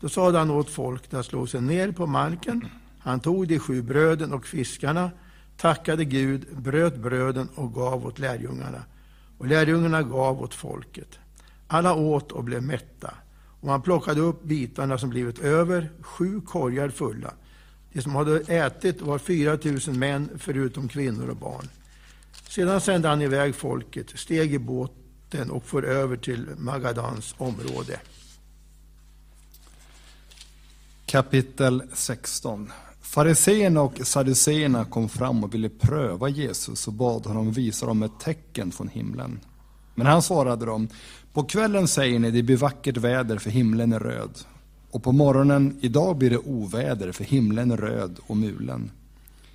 Då 0.00 0.08
sade 0.08 0.38
han 0.38 0.50
åt 0.50 0.70
folket 0.70 1.14
att 1.14 1.26
slå 1.26 1.46
sig 1.46 1.60
ner 1.60 1.92
på 1.92 2.06
marken. 2.06 2.66
Han 2.98 3.20
tog 3.20 3.48
de 3.48 3.58
sju 3.58 3.82
bröden 3.82 4.32
och 4.32 4.46
fiskarna, 4.46 5.10
tackade 5.56 6.04
Gud, 6.04 6.46
bröt 6.56 6.96
bröden 6.96 7.48
och 7.54 7.74
gav 7.74 8.06
åt 8.06 8.18
lärjungarna. 8.18 8.84
Och 9.38 9.46
lärjungarna 9.46 10.02
gav 10.02 10.42
åt 10.42 10.54
folket. 10.54 11.18
Alla 11.72 11.94
åt 11.94 12.32
och 12.32 12.44
blev 12.44 12.62
mätta. 12.62 13.14
Och 13.60 13.66
man 13.66 13.82
plockade 13.82 14.20
upp 14.20 14.42
bitarna 14.42 14.98
som 14.98 15.10
blivit 15.10 15.38
över, 15.38 15.90
sju 16.00 16.40
korgar 16.40 16.88
fulla. 16.88 17.34
De 17.92 18.02
som 18.02 18.14
hade 18.14 18.40
ätit 18.40 19.00
var 19.00 19.18
fyra 19.18 19.56
tusen 19.56 19.98
män, 19.98 20.30
förutom 20.38 20.88
kvinnor 20.88 21.28
och 21.28 21.36
barn. 21.36 21.68
Sedan 22.48 22.80
sände 22.80 23.08
han 23.08 23.22
iväg 23.22 23.54
folket, 23.54 24.10
steg 24.18 24.54
i 24.54 24.58
båten 24.58 25.50
och 25.50 25.64
for 25.64 25.84
över 25.84 26.16
till 26.16 26.46
Magadans 26.58 27.34
område. 27.38 28.00
Kapitel 31.06 31.82
16 31.92 32.72
Fariseerna 33.00 33.82
och 33.82 34.00
saduceerna 34.02 34.84
kom 34.84 35.08
fram 35.08 35.44
och 35.44 35.54
ville 35.54 35.68
pröva 35.68 36.28
Jesus 36.28 36.86
och 36.86 36.92
bad 36.92 37.26
honom 37.26 37.52
visa 37.52 37.86
dem 37.86 38.02
ett 38.02 38.20
tecken 38.20 38.72
från 38.72 38.88
himlen. 38.88 39.40
Men 39.94 40.06
han 40.06 40.22
svarade 40.22 40.66
dem, 40.66 40.88
på 41.32 41.42
kvällen 41.42 41.88
säger 41.88 42.18
ni 42.18 42.30
det 42.30 42.42
blir 42.42 42.56
vackert 42.56 42.96
väder 42.96 43.38
för 43.38 43.50
himlen 43.50 43.92
är 43.92 44.00
röd. 44.00 44.38
Och 44.90 45.02
på 45.02 45.12
morgonen, 45.12 45.78
idag 45.80 46.16
blir 46.16 46.30
det 46.30 46.38
oväder 46.38 47.12
för 47.12 47.24
himlen 47.24 47.70
är 47.70 47.76
röd 47.76 48.18
och 48.26 48.36
mulen. 48.36 48.90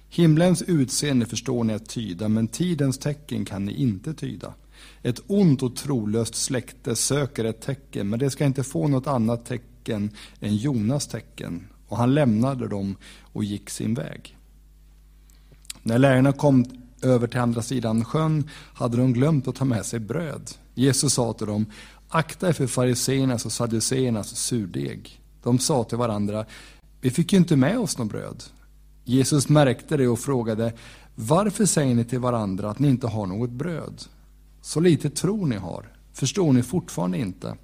Himlens 0.10 0.61
utseende 0.61 1.26
förstår 1.26 1.64
ni 1.64 1.73
att 1.73 1.89
tyda, 1.89 2.27
men 2.27 2.47
tidens 2.47 2.97
tecken 2.97 3.45
kan 3.45 3.65
ni 3.65 3.73
inte 3.73 4.14
tyda. 4.14 4.53
Ett 5.02 5.19
ont 5.27 5.64
och 5.64 5.76
trolöst 5.76 6.35
släkte 6.35 6.95
söker 6.95 7.45
ett 7.45 7.61
tecken, 7.61 8.10
men 8.10 8.19
det 8.19 8.30
ska 8.30 8.45
inte 8.45 8.64
få 8.64 8.88
något 8.88 9.07
annat 9.07 9.45
tecken 9.45 10.10
än 10.39 10.56
Jonas 10.56 11.07
tecken. 11.07 11.68
Och 11.88 11.97
han 11.97 12.14
lämnade 12.14 12.68
dem 12.68 12.95
och 13.22 13.43
gick 13.43 13.69
sin 13.69 13.93
väg. 13.93 14.38
När 15.84 15.99
lärarna 15.99 16.31
kom 16.31 16.65
över 17.02 17.27
till 17.27 17.39
andra 17.39 17.61
sidan 17.61 18.06
sjön 18.06 18.49
hade 18.73 18.97
de 18.97 19.14
glömt 19.14 19.47
att 19.47 19.56
ta 19.56 19.65
med 19.65 19.85
sig 19.85 19.99
bröd. 19.99 20.52
Jesus 20.76 21.14
sa 21.14 21.34
till 21.34 21.47
dem, 21.47 21.65
akta 22.10 22.49
er 22.49 22.53
för 22.53 22.68
fariseernas 22.68 23.45
och 23.45 23.52
saduceernas 23.52 24.35
surdeg. 24.35 25.22
De 25.43 25.60
sa 25.60 25.84
till 25.84 25.97
varandra, 25.97 26.45
vi 27.02 27.11
fick 27.11 27.34
ju 27.34 27.39
inte 27.39 27.56
med 27.56 27.80
oss 27.80 27.97
något 27.97 28.10
bröd. 28.10 28.43
Jesus 29.03 29.49
märkte 29.49 29.97
det 29.97 30.07
och 30.07 30.19
frågade, 30.19 30.73
varför 31.15 31.65
säger 31.65 31.95
ni 31.95 32.06
till 32.06 32.19
varandra 32.19 32.69
att 32.69 32.80
ni 32.80 32.88
inte 32.88 33.07
har 33.07 33.26
något 33.26 33.49
bröd? 33.49 34.03
Så 34.61 34.80
lite 34.80 35.10
tro 35.10 35.45
ni 35.45 35.56
har, 35.56 35.85
förstår 36.14 36.53
ni 36.53 36.64
fortfarande 36.64 37.18
inte? 37.18 37.56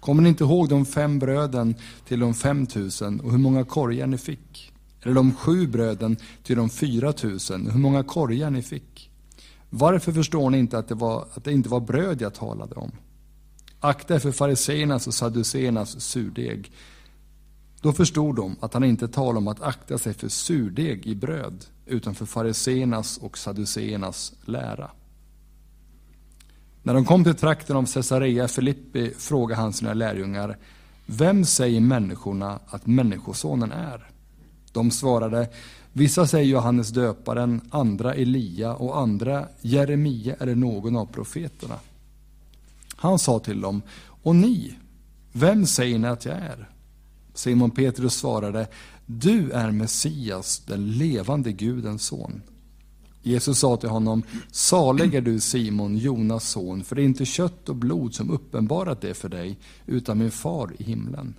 Kommer 0.00 0.22
ni 0.22 0.28
inte 0.28 0.44
ihåg 0.44 0.68
de 0.68 0.86
fem 0.86 1.18
bröden 1.18 1.74
till 2.08 2.20
de 2.20 2.34
fem 2.34 2.66
tusen 2.66 3.20
och 3.20 3.30
hur 3.30 3.38
många 3.38 3.64
korgar 3.64 4.06
ni 4.06 4.18
fick? 4.18 4.72
Eller 5.02 5.14
de 5.14 5.34
sju 5.34 5.66
bröden 5.66 6.16
till 6.42 6.56
de 6.56 6.70
fyra 6.70 7.12
tusen 7.12 7.66
och 7.66 7.72
hur 7.72 7.80
många 7.80 8.02
korgar 8.02 8.50
ni 8.50 8.62
fick? 8.62 9.09
Varför 9.70 10.12
förstår 10.12 10.50
ni 10.50 10.58
inte 10.58 10.78
att 10.78 10.88
det, 10.88 10.94
var, 10.94 11.26
att 11.34 11.44
det 11.44 11.52
inte 11.52 11.68
var 11.68 11.80
bröd 11.80 12.20
jag 12.20 12.34
talade 12.34 12.74
om? 12.74 12.92
Akta 13.80 14.14
er 14.14 14.18
för 14.18 14.32
fariseernas 14.32 15.06
och 15.06 15.14
saduceernas 15.14 16.00
surdeg. 16.00 16.72
Då 17.80 17.92
förstod 17.92 18.36
de 18.36 18.56
att 18.60 18.74
han 18.74 18.84
inte 18.84 19.08
talade 19.08 19.38
om 19.38 19.48
att 19.48 19.62
akta 19.62 19.98
sig 19.98 20.14
för 20.14 20.28
surdeg 20.28 21.06
i 21.06 21.14
bröd, 21.14 21.64
utan 21.86 22.14
för 22.14 22.26
fariseernas 22.26 23.18
och 23.18 23.38
saduceernas 23.38 24.32
lära. 24.44 24.90
När 26.82 26.94
de 26.94 27.04
kom 27.04 27.24
till 27.24 27.34
trakten 27.34 27.76
av 27.76 27.86
Caesarea 27.86 28.48
Filippi 28.48 29.14
frågade 29.18 29.60
han 29.60 29.72
sina 29.72 29.94
lärjungar, 29.94 30.58
vem 31.06 31.44
säger 31.44 31.80
människorna 31.80 32.60
att 32.66 32.86
Människosonen 32.86 33.72
är? 33.72 34.10
De 34.72 34.90
svarade, 34.90 35.48
vissa 35.92 36.26
säger 36.26 36.44
Johannes 36.44 36.88
döparen, 36.88 37.60
andra 37.70 38.14
Elia 38.14 38.74
och 38.74 38.98
andra 38.98 39.48
Jeremia 39.60 40.34
eller 40.34 40.54
någon 40.54 40.96
av 40.96 41.06
profeterna. 41.06 41.78
Han 42.96 43.18
sa 43.18 43.38
till 43.38 43.60
dem, 43.60 43.82
och 44.22 44.36
ni, 44.36 44.74
vem 45.32 45.66
säger 45.66 45.98
ni 45.98 46.08
att 46.08 46.24
jag 46.24 46.34
är? 46.34 46.68
Simon 47.34 47.70
Petrus 47.70 48.14
svarade, 48.14 48.68
du 49.06 49.50
är 49.50 49.70
Messias, 49.70 50.62
den 50.66 50.92
levande 50.92 51.52
Gudens 51.52 52.02
son. 52.02 52.42
Jesus 53.22 53.58
sa 53.58 53.76
till 53.76 53.88
honom, 53.88 54.22
salig 54.50 55.14
är 55.14 55.20
du 55.20 55.40
Simon, 55.40 55.96
Jonas 55.96 56.48
son, 56.48 56.84
för 56.84 56.96
det 56.96 57.02
är 57.02 57.04
inte 57.04 57.24
kött 57.24 57.68
och 57.68 57.76
blod 57.76 58.14
som 58.14 58.30
uppenbarat 58.30 59.00
det 59.00 59.14
för 59.14 59.28
dig, 59.28 59.58
utan 59.86 60.18
min 60.18 60.30
far 60.30 60.72
i 60.78 60.84
himlen. 60.84 61.34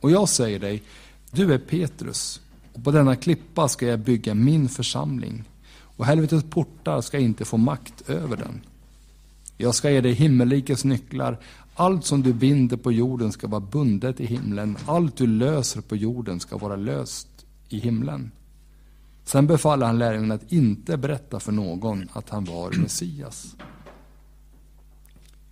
Och 0.00 0.10
jag 0.10 0.28
säger 0.28 0.58
dig, 0.58 0.82
du 1.30 1.54
är 1.54 1.58
Petrus, 1.58 2.40
och 2.78 2.84
på 2.84 2.90
denna 2.90 3.16
klippa 3.16 3.68
ska 3.68 3.86
jag 3.86 4.00
bygga 4.00 4.34
min 4.34 4.68
församling, 4.68 5.44
och 5.96 6.06
helvetets 6.06 6.44
portar 6.50 7.00
ska 7.00 7.18
inte 7.18 7.44
få 7.44 7.56
makt 7.56 8.10
över 8.10 8.36
den. 8.36 8.60
Jag 9.56 9.74
ska 9.74 9.90
ge 9.90 10.00
dig 10.00 10.12
himmelrikets 10.12 10.84
nycklar. 10.84 11.38
Allt 11.74 12.04
som 12.04 12.22
du 12.22 12.32
binder 12.32 12.76
på 12.76 12.92
jorden 12.92 13.32
ska 13.32 13.46
vara 13.46 13.60
bundet 13.60 14.20
i 14.20 14.26
himlen. 14.26 14.76
Allt 14.86 15.16
du 15.16 15.26
löser 15.26 15.80
på 15.80 15.96
jorden 15.96 16.40
ska 16.40 16.58
vara 16.58 16.76
löst 16.76 17.28
i 17.68 17.78
himlen. 17.78 18.30
Sen 19.24 19.46
befaller 19.46 19.86
han 19.86 19.98
lärjungarna 19.98 20.34
att 20.34 20.52
inte 20.52 20.96
berätta 20.96 21.40
för 21.40 21.52
någon 21.52 22.08
att 22.12 22.30
han 22.30 22.44
var 22.44 22.70
Messias. 22.70 23.56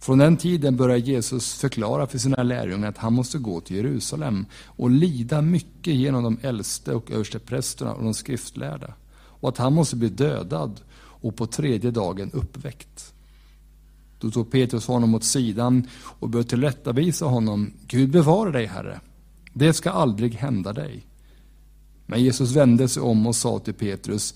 Från 0.06 0.18
den 0.18 0.36
tiden 0.36 0.76
började 0.76 1.00
Jesus 1.00 1.54
förklara 1.54 2.06
för 2.06 2.18
sina 2.18 2.42
lärjungar 2.42 2.88
att 2.88 2.98
han 2.98 3.12
måste 3.12 3.38
gå 3.38 3.60
till 3.60 3.76
Jerusalem 3.76 4.46
och 4.64 4.90
lida 4.90 5.42
mycket 5.42 5.94
genom 5.94 6.24
de 6.24 6.38
äldste 6.42 6.94
och 6.94 7.10
översteprästerna 7.10 7.94
och 7.94 8.04
de 8.04 8.14
skriftlärda. 8.14 8.94
Och 9.16 9.48
att 9.48 9.58
han 9.58 9.72
måste 9.72 9.96
bli 9.96 10.08
dödad 10.08 10.80
och 10.96 11.36
på 11.36 11.46
tredje 11.46 11.90
dagen 11.90 12.30
uppväckt. 12.32 13.14
Då 14.20 14.30
tog 14.30 14.50
Petrus 14.50 14.86
honom 14.86 15.14
åt 15.14 15.24
sidan 15.24 15.88
och 15.96 16.28
började 16.28 16.48
tillrättavisa 16.48 17.24
honom. 17.24 17.72
Gud 17.86 18.10
bevara 18.10 18.50
dig, 18.50 18.66
Herre. 18.66 19.00
Det 19.52 19.72
ska 19.72 19.90
aldrig 19.90 20.34
hända 20.34 20.72
dig. 20.72 21.06
Men 22.06 22.22
Jesus 22.22 22.52
vände 22.52 22.88
sig 22.88 23.02
om 23.02 23.26
och 23.26 23.36
sa 23.36 23.58
till 23.58 23.74
Petrus, 23.74 24.34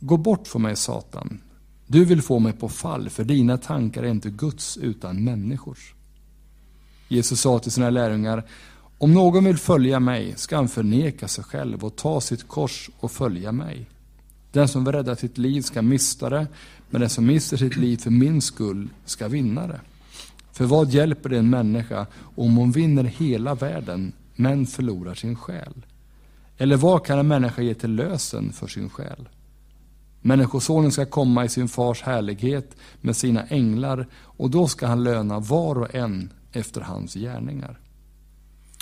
Gå 0.00 0.16
bort 0.16 0.48
från 0.48 0.62
mig, 0.62 0.76
Satan. 0.76 1.40
Du 1.92 2.04
vill 2.04 2.22
få 2.22 2.38
mig 2.38 2.52
på 2.52 2.68
fall, 2.68 3.10
för 3.10 3.24
dina 3.24 3.58
tankar 3.58 4.02
är 4.02 4.10
inte 4.10 4.30
Guds 4.30 4.76
utan 4.76 5.24
människors. 5.24 5.94
Jesus 7.08 7.40
sa 7.40 7.58
till 7.58 7.72
sina 7.72 7.90
lärjungar, 7.90 8.44
om 8.98 9.14
någon 9.14 9.44
vill 9.44 9.56
följa 9.56 10.00
mig 10.00 10.34
ska 10.36 10.56
han 10.56 10.68
förneka 10.68 11.28
sig 11.28 11.44
själv 11.44 11.84
och 11.84 11.96
ta 11.96 12.20
sitt 12.20 12.48
kors 12.48 12.90
och 13.00 13.12
följa 13.12 13.52
mig. 13.52 13.86
Den 14.52 14.68
som 14.68 14.84
vill 14.84 14.94
rädda 14.94 15.16
sitt 15.16 15.38
liv 15.38 15.62
ska 15.62 15.82
mista 15.82 16.30
det, 16.30 16.46
men 16.90 17.00
den 17.00 17.10
som 17.10 17.26
mister 17.26 17.56
sitt 17.56 17.76
liv 17.76 17.96
för 17.96 18.10
min 18.10 18.42
skull 18.42 18.88
ska 19.04 19.28
vinna 19.28 19.66
det. 19.66 19.80
För 20.52 20.64
vad 20.64 20.90
hjälper 20.90 21.28
det 21.28 21.38
en 21.38 21.50
människa 21.50 22.06
om 22.34 22.56
hon 22.56 22.72
vinner 22.72 23.04
hela 23.04 23.54
världen 23.54 24.12
men 24.36 24.66
förlorar 24.66 25.14
sin 25.14 25.36
själ? 25.36 25.86
Eller 26.58 26.76
vad 26.76 27.06
kan 27.06 27.18
en 27.18 27.28
människa 27.28 27.62
ge 27.62 27.74
till 27.74 27.94
lösen 27.94 28.52
för 28.52 28.66
sin 28.66 28.90
själ? 28.90 29.28
Människosonen 30.22 30.92
ska 30.92 31.06
komma 31.06 31.44
i 31.44 31.48
sin 31.48 31.68
fars 31.68 32.02
härlighet 32.02 32.76
med 33.00 33.16
sina 33.16 33.44
änglar 33.44 34.06
och 34.14 34.50
då 34.50 34.68
ska 34.68 34.86
han 34.86 35.04
löna 35.04 35.38
var 35.38 35.78
och 35.78 35.94
en 35.94 36.32
efter 36.52 36.80
hans 36.80 37.14
gärningar. 37.14 37.80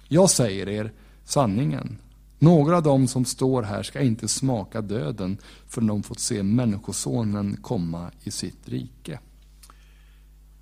Jag 0.09 0.31
säger 0.31 0.69
er 0.69 0.93
sanningen. 1.25 1.99
Några 2.39 2.77
av 2.77 2.83
dem 2.83 3.09
som 3.09 3.25
står 3.25 3.63
här 3.63 3.83
ska 3.83 4.01
inte 4.01 4.29
smaka 4.29 4.81
döden 4.81 5.39
förrän 5.67 5.87
de 5.87 6.03
fått 6.03 6.21
se 6.21 6.43
Människosonen 6.43 7.57
komma 7.57 8.11
i 8.23 8.31
sitt 8.31 8.69
rike. 8.69 9.19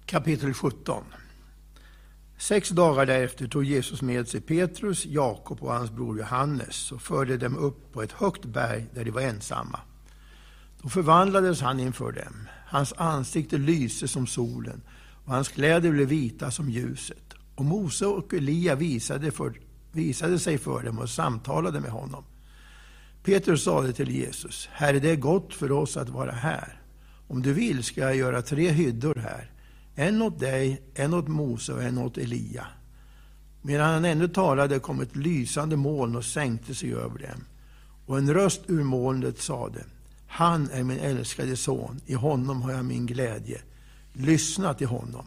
Kapitel 0.06 0.54
17 0.54 1.04
Sex 2.38 2.68
dagar 2.68 3.06
därefter 3.06 3.48
tog 3.48 3.64
Jesus 3.64 4.02
med 4.02 4.28
sig 4.28 4.40
Petrus, 4.40 5.06
Jakob 5.06 5.62
och 5.62 5.72
hans 5.72 5.90
bror 5.90 6.18
Johannes 6.18 6.92
och 6.92 7.02
förde 7.02 7.36
dem 7.36 7.56
upp 7.56 7.92
på 7.92 8.02
ett 8.02 8.12
högt 8.12 8.44
berg 8.44 8.86
där 8.94 9.04
de 9.04 9.10
var 9.10 9.20
ensamma. 9.20 9.80
Då 10.82 10.88
förvandlades 10.88 11.60
han 11.60 11.80
inför 11.80 12.12
dem. 12.12 12.48
Hans 12.66 12.92
ansikte 12.96 13.58
lyste 13.58 14.08
som 14.08 14.26
solen 14.26 14.82
och 15.24 15.34
hans 15.34 15.48
kläder 15.48 15.90
blev 15.90 16.08
vita 16.08 16.50
som 16.50 16.70
ljuset. 16.70 17.34
Och 17.54 17.64
Mose 17.64 18.06
och 18.06 18.34
Elia 18.34 18.74
visade, 18.74 19.30
för, 19.30 19.60
visade 19.92 20.38
sig 20.38 20.58
för 20.58 20.82
dem 20.82 20.98
och 20.98 21.10
samtalade 21.10 21.80
med 21.80 21.90
honom. 21.90 22.24
Petrus 23.22 23.64
sade 23.64 23.92
till 23.92 24.10
Jesus, 24.10 24.68
Herre, 24.72 24.98
det 24.98 25.10
är 25.10 25.16
gott 25.16 25.54
för 25.54 25.72
oss 25.72 25.96
att 25.96 26.08
vara 26.08 26.32
här. 26.32 26.82
Om 27.28 27.42
du 27.42 27.52
vill 27.52 27.84
ska 27.84 28.00
jag 28.00 28.16
göra 28.16 28.42
tre 28.42 28.70
hyddor 28.70 29.14
här, 29.14 29.50
en 29.94 30.22
åt 30.22 30.38
dig, 30.40 30.82
en 30.94 31.14
åt 31.14 31.28
Mose 31.28 31.72
och 31.72 31.82
en 31.82 31.98
åt 31.98 32.18
Elia. 32.18 32.66
Medan 33.62 33.94
han 33.94 34.04
ännu 34.04 34.28
talade 34.28 34.78
kom 34.78 35.00
ett 35.00 35.16
lysande 35.16 35.76
moln 35.76 36.16
och 36.16 36.24
sänkte 36.24 36.74
sig 36.74 36.94
över 36.94 37.18
dem. 37.18 37.44
Och 38.06 38.18
en 38.18 38.34
röst 38.34 38.60
ur 38.66 38.84
molnet 38.84 39.38
sade, 39.38 39.84
han 40.28 40.70
är 40.70 40.82
min 40.82 40.98
älskade 40.98 41.56
son, 41.56 42.00
i 42.06 42.14
honom 42.14 42.62
har 42.62 42.72
jag 42.72 42.84
min 42.84 43.06
glädje. 43.06 43.60
Lyssna 44.12 44.74
till 44.74 44.86
honom. 44.86 45.26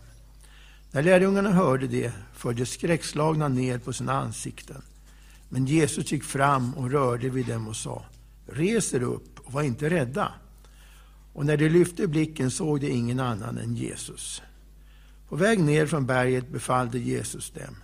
När 0.92 1.04
lärjungarna 1.04 1.52
hörde 1.52 1.88
det 1.88 2.14
föll 2.34 2.56
de 2.56 2.66
skräckslagna 2.66 3.48
ner 3.48 3.80
på 3.80 3.94
sina 3.94 4.14
ansikten. 4.14 4.82
Men 5.50 5.66
Jesus 5.66 6.12
gick 6.12 6.24
fram 6.24 6.74
och 6.74 6.92
rörde 6.92 7.30
vid 7.30 7.46
dem 7.46 7.68
och 7.68 7.76
sa, 7.76 8.06
res 8.48 8.94
er 8.94 9.04
upp 9.04 9.40
och 9.40 9.54
var 9.54 9.62
inte 9.62 9.90
rädda. 9.90 10.32
Och 11.34 11.46
när 11.46 11.58
de 11.58 11.70
lyfte 11.70 12.08
blicken 12.08 12.52
såg 12.52 12.80
de 12.80 12.88
ingen 12.92 13.20
annan 13.20 13.58
än 13.58 13.76
Jesus. 13.76 14.42
På 15.30 15.36
väg 15.36 15.60
ner 15.60 15.86
från 15.86 16.06
berget 16.06 16.50
befallde 16.50 17.00
Jesus 17.00 17.52
dem. 17.52 17.76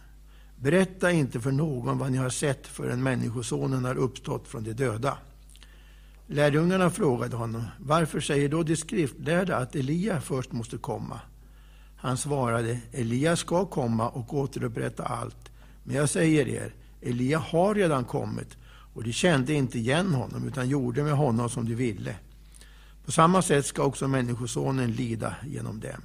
Berätta 0.55 1.11
inte 1.11 1.39
för 1.39 1.51
någon 1.51 1.97
vad 1.97 2.11
ni 2.11 2.17
har 2.17 2.29
sett 2.29 2.67
förrän 2.67 3.03
Människosonen 3.03 3.85
har 3.85 3.97
uppstått 3.97 4.47
från 4.47 4.63
de 4.63 4.73
döda. 4.73 5.17
Lärjungarna 6.29 6.89
frågade 6.89 7.35
honom, 7.35 7.63
varför 7.79 8.19
säger 8.19 8.49
då 8.49 8.63
de 8.63 8.75
skriftlärda 8.75 9.57
att 9.57 9.75
Elia 9.75 10.21
först 10.21 10.51
måste 10.51 10.77
komma? 10.77 11.19
Han 11.97 12.17
svarade, 12.17 12.79
Elia 12.91 13.35
ska 13.35 13.65
komma 13.65 14.09
och 14.09 14.33
återupprätta 14.33 15.03
allt. 15.03 15.51
Men 15.83 15.95
jag 15.95 16.09
säger 16.09 16.47
er, 16.47 16.73
Elia 17.01 17.39
har 17.39 17.75
redan 17.75 18.05
kommit 18.05 18.57
och 18.93 19.03
de 19.03 19.13
kände 19.13 19.53
inte 19.53 19.79
igen 19.79 20.13
honom 20.13 20.47
utan 20.47 20.69
gjorde 20.69 21.03
med 21.03 21.13
honom 21.13 21.49
som 21.49 21.65
de 21.65 21.75
ville. 21.75 22.15
På 23.05 23.11
samma 23.11 23.41
sätt 23.41 23.65
ska 23.65 23.83
också 23.83 24.07
Människosonen 24.07 24.91
lida 24.91 25.35
genom 25.45 25.79
dem. 25.79 26.01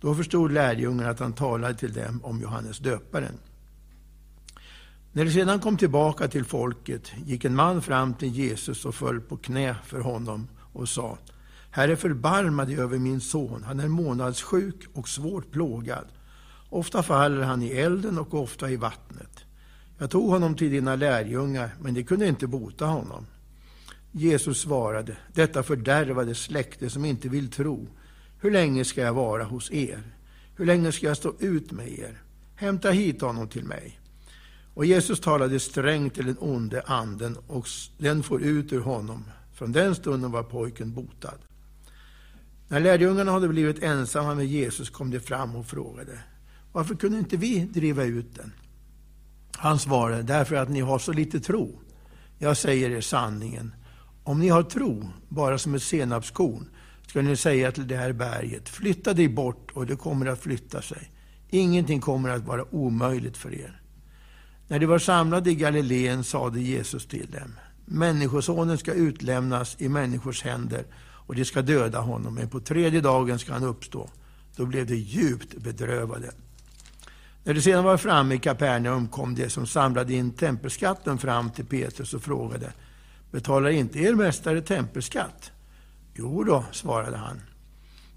Då 0.00 0.14
förstod 0.14 0.52
lärjungarna 0.52 1.10
att 1.10 1.20
han 1.20 1.32
talade 1.32 1.74
till 1.74 1.92
dem 1.92 2.20
om 2.24 2.40
Johannes 2.40 2.78
döparen. 2.78 3.34
När 5.12 5.24
de 5.24 5.30
sedan 5.30 5.60
kom 5.60 5.76
tillbaka 5.76 6.28
till 6.28 6.44
folket 6.44 7.12
gick 7.26 7.44
en 7.44 7.54
man 7.54 7.82
fram 7.82 8.14
till 8.14 8.28
Jesus 8.28 8.84
och 8.84 8.94
föll 8.94 9.20
på 9.20 9.36
knä 9.36 9.76
för 9.84 10.00
honom 10.00 10.48
och 10.72 10.88
sa 10.88 11.18
Herre, 11.70 11.96
förbarma 11.96 12.64
dig 12.64 12.80
över 12.80 12.98
min 12.98 13.20
son. 13.20 13.62
Han 13.62 13.80
är 13.80 13.88
månadssjuk 13.88 14.86
och 14.92 15.08
svårt 15.08 15.50
plågad. 15.50 16.04
Ofta 16.68 17.02
faller 17.02 17.42
han 17.42 17.62
i 17.62 17.68
elden 17.68 18.18
och 18.18 18.34
ofta 18.34 18.70
i 18.70 18.76
vattnet. 18.76 19.44
Jag 19.98 20.10
tog 20.10 20.30
honom 20.30 20.54
till 20.54 20.70
dina 20.70 20.96
lärjungar, 20.96 21.74
men 21.80 21.94
de 21.94 22.02
kunde 22.04 22.26
inte 22.26 22.46
bota 22.46 22.86
honom. 22.86 23.26
Jesus 24.12 24.60
svarade, 24.60 25.16
detta 25.34 25.62
fördärvade 25.62 26.34
släkte 26.34 26.90
som 26.90 27.04
inte 27.04 27.28
vill 27.28 27.50
tro. 27.50 27.88
Hur 28.40 28.50
länge 28.50 28.84
ska 28.84 29.00
jag 29.00 29.14
vara 29.14 29.44
hos 29.44 29.70
er? 29.72 30.02
Hur 30.56 30.66
länge 30.66 30.92
ska 30.92 31.06
jag 31.06 31.16
stå 31.16 31.34
ut 31.38 31.72
med 31.72 31.88
er? 31.98 32.22
Hämta 32.54 32.90
hit 32.90 33.20
honom 33.20 33.48
till 33.48 33.64
mig. 33.64 33.99
Och 34.80 34.86
Jesus 34.86 35.20
talade 35.20 35.60
strängt 35.60 36.14
till 36.14 36.26
den 36.26 36.36
onde 36.40 36.82
anden 36.82 37.36
och 37.46 37.66
den 37.98 38.22
får 38.22 38.42
ut 38.42 38.72
ur 38.72 38.80
honom. 38.80 39.24
Från 39.52 39.72
den 39.72 39.94
stunden 39.94 40.30
var 40.30 40.42
pojken 40.42 40.94
botad. 40.94 41.38
När 42.68 42.80
lärjungarna 42.80 43.32
hade 43.32 43.48
blivit 43.48 43.82
ensamma 43.82 44.34
med 44.34 44.46
Jesus 44.46 44.90
kom 44.90 45.10
de 45.10 45.20
fram 45.20 45.56
och 45.56 45.66
frågade 45.66 46.18
varför 46.72 46.94
kunde 46.94 47.18
inte 47.18 47.36
vi 47.36 47.60
driva 47.60 48.04
ut 48.04 48.34
den? 48.34 48.52
Han 49.52 49.78
svarade, 49.78 50.22
därför 50.22 50.56
att 50.56 50.70
ni 50.70 50.80
har 50.80 50.98
så 50.98 51.12
lite 51.12 51.40
tro. 51.40 51.80
Jag 52.38 52.56
säger 52.56 52.90
er 52.90 53.00
sanningen. 53.00 53.74
Om 54.24 54.40
ni 54.40 54.48
har 54.48 54.62
tro, 54.62 55.08
bara 55.28 55.58
som 55.58 55.74
ett 55.74 55.82
senapskorn, 55.82 56.68
ska 57.06 57.22
ni 57.22 57.36
säga 57.36 57.72
till 57.72 57.88
det 57.88 57.96
här 57.96 58.12
berget, 58.12 58.68
flytta 58.68 59.12
dig 59.12 59.28
bort 59.28 59.70
och 59.74 59.86
det 59.86 59.96
kommer 59.96 60.26
att 60.26 60.40
flytta 60.40 60.82
sig. 60.82 61.10
Ingenting 61.48 62.00
kommer 62.00 62.28
att 62.28 62.46
vara 62.46 62.74
omöjligt 62.74 63.36
för 63.36 63.54
er. 63.54 63.79
När 64.70 64.78
de 64.78 64.86
var 64.86 64.98
samlade 64.98 65.50
i 65.50 65.54
Galileen 65.54 66.24
sade 66.24 66.60
Jesus 66.60 67.06
till 67.06 67.30
dem, 67.30 67.54
Människosonen 67.84 68.78
ska 68.78 68.92
utlämnas 68.92 69.76
i 69.78 69.88
människors 69.88 70.42
händer 70.42 70.84
och 71.02 71.34
de 71.34 71.44
ska 71.44 71.62
döda 71.62 72.00
honom, 72.00 72.34
men 72.34 72.48
på 72.48 72.60
tredje 72.60 73.00
dagen 73.00 73.38
ska 73.38 73.52
han 73.52 73.64
uppstå. 73.64 74.10
Då 74.56 74.66
blev 74.66 74.86
de 74.86 74.94
djupt 74.94 75.56
bedrövade. 75.56 76.30
När 77.44 77.54
de 77.54 77.62
sedan 77.62 77.84
var 77.84 77.96
framme 77.96 78.34
i 78.34 78.38
Kapernaum 78.38 79.08
kom 79.08 79.34
de 79.34 79.50
som 79.50 79.66
samlade 79.66 80.14
in 80.14 80.30
tempelskatten 80.30 81.18
fram 81.18 81.50
till 81.50 81.66
Petrus 81.66 82.14
och 82.14 82.22
frågade, 82.22 82.72
betalar 83.30 83.70
inte 83.70 83.98
er 83.98 84.14
mästare 84.14 84.62
tempelskatt? 84.62 85.52
Jo 86.14 86.44
då, 86.44 86.64
svarade 86.72 87.16
han. 87.16 87.40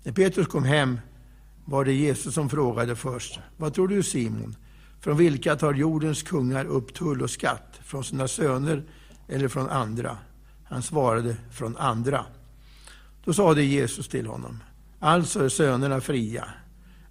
När 0.04 0.14
Petrus 0.14 0.48
kom 0.48 0.64
hem 0.64 1.00
var 1.66 1.86
det 1.86 1.94
Jesus 1.94 2.34
som 2.34 2.50
frågade 2.50 2.96
först, 2.96 3.40
vad 3.58 3.74
tror 3.74 3.88
du 3.88 4.04
Simon? 4.04 4.56
Från 5.04 5.18
vilka 5.18 5.56
tar 5.56 5.74
jordens 5.74 6.24
kungar 6.24 6.66
upp 6.66 6.94
tull 6.94 7.22
och 7.22 7.30
skatt? 7.30 7.80
Från 7.84 8.04
sina 8.04 8.28
söner 8.28 8.84
eller 9.28 9.48
från 9.48 9.70
andra? 9.70 10.18
Han 10.64 10.84
svarade, 10.84 11.36
från 11.52 11.78
andra. 11.78 12.26
Då 13.26 13.34
sade 13.34 13.64
Jesus 13.64 14.08
till 14.08 14.26
honom, 14.26 14.64
alltså 15.00 15.44
är 15.44 15.50
sönerna 15.50 16.02
fria. 16.02 16.46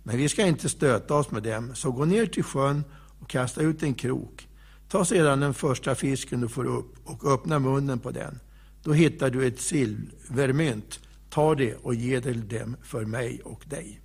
Men 0.02 0.16
vi 0.16 0.28
ska 0.28 0.47
inte 0.47 0.69
stöta 0.69 1.14
oss 1.14 1.31
med 1.31 1.43
dem, 1.43 1.74
så 1.74 1.93
gå 1.93 2.05
ner 2.05 2.27
till 2.27 2.44
sjön 2.44 2.85
och 3.20 3.31
kasta 3.31 3.60
ut 3.60 3.82
en 3.82 3.94
krok. 3.94 4.48
Ta 4.89 5.05
sedan 5.05 5.40
den 5.40 5.55
första 5.55 5.94
fisken 5.94 6.40
du 6.40 6.48
får 6.48 6.64
upp 6.64 6.94
och 7.05 7.32
öppna 7.32 7.59
munnen 7.59 7.98
på 7.98 8.10
den. 8.10 8.40
Då 8.82 8.93
hittar 8.93 9.31
du 9.31 9.47
ett 9.47 9.60
silvermynt. 9.60 11.01
Ta 11.31 11.55
det 11.55 11.74
och 11.74 11.94
ge 11.94 12.20
det 12.20 12.32
dem 12.32 12.77
för 12.82 13.05
mig 13.05 13.40
och 13.44 13.64
dig. 13.66 14.01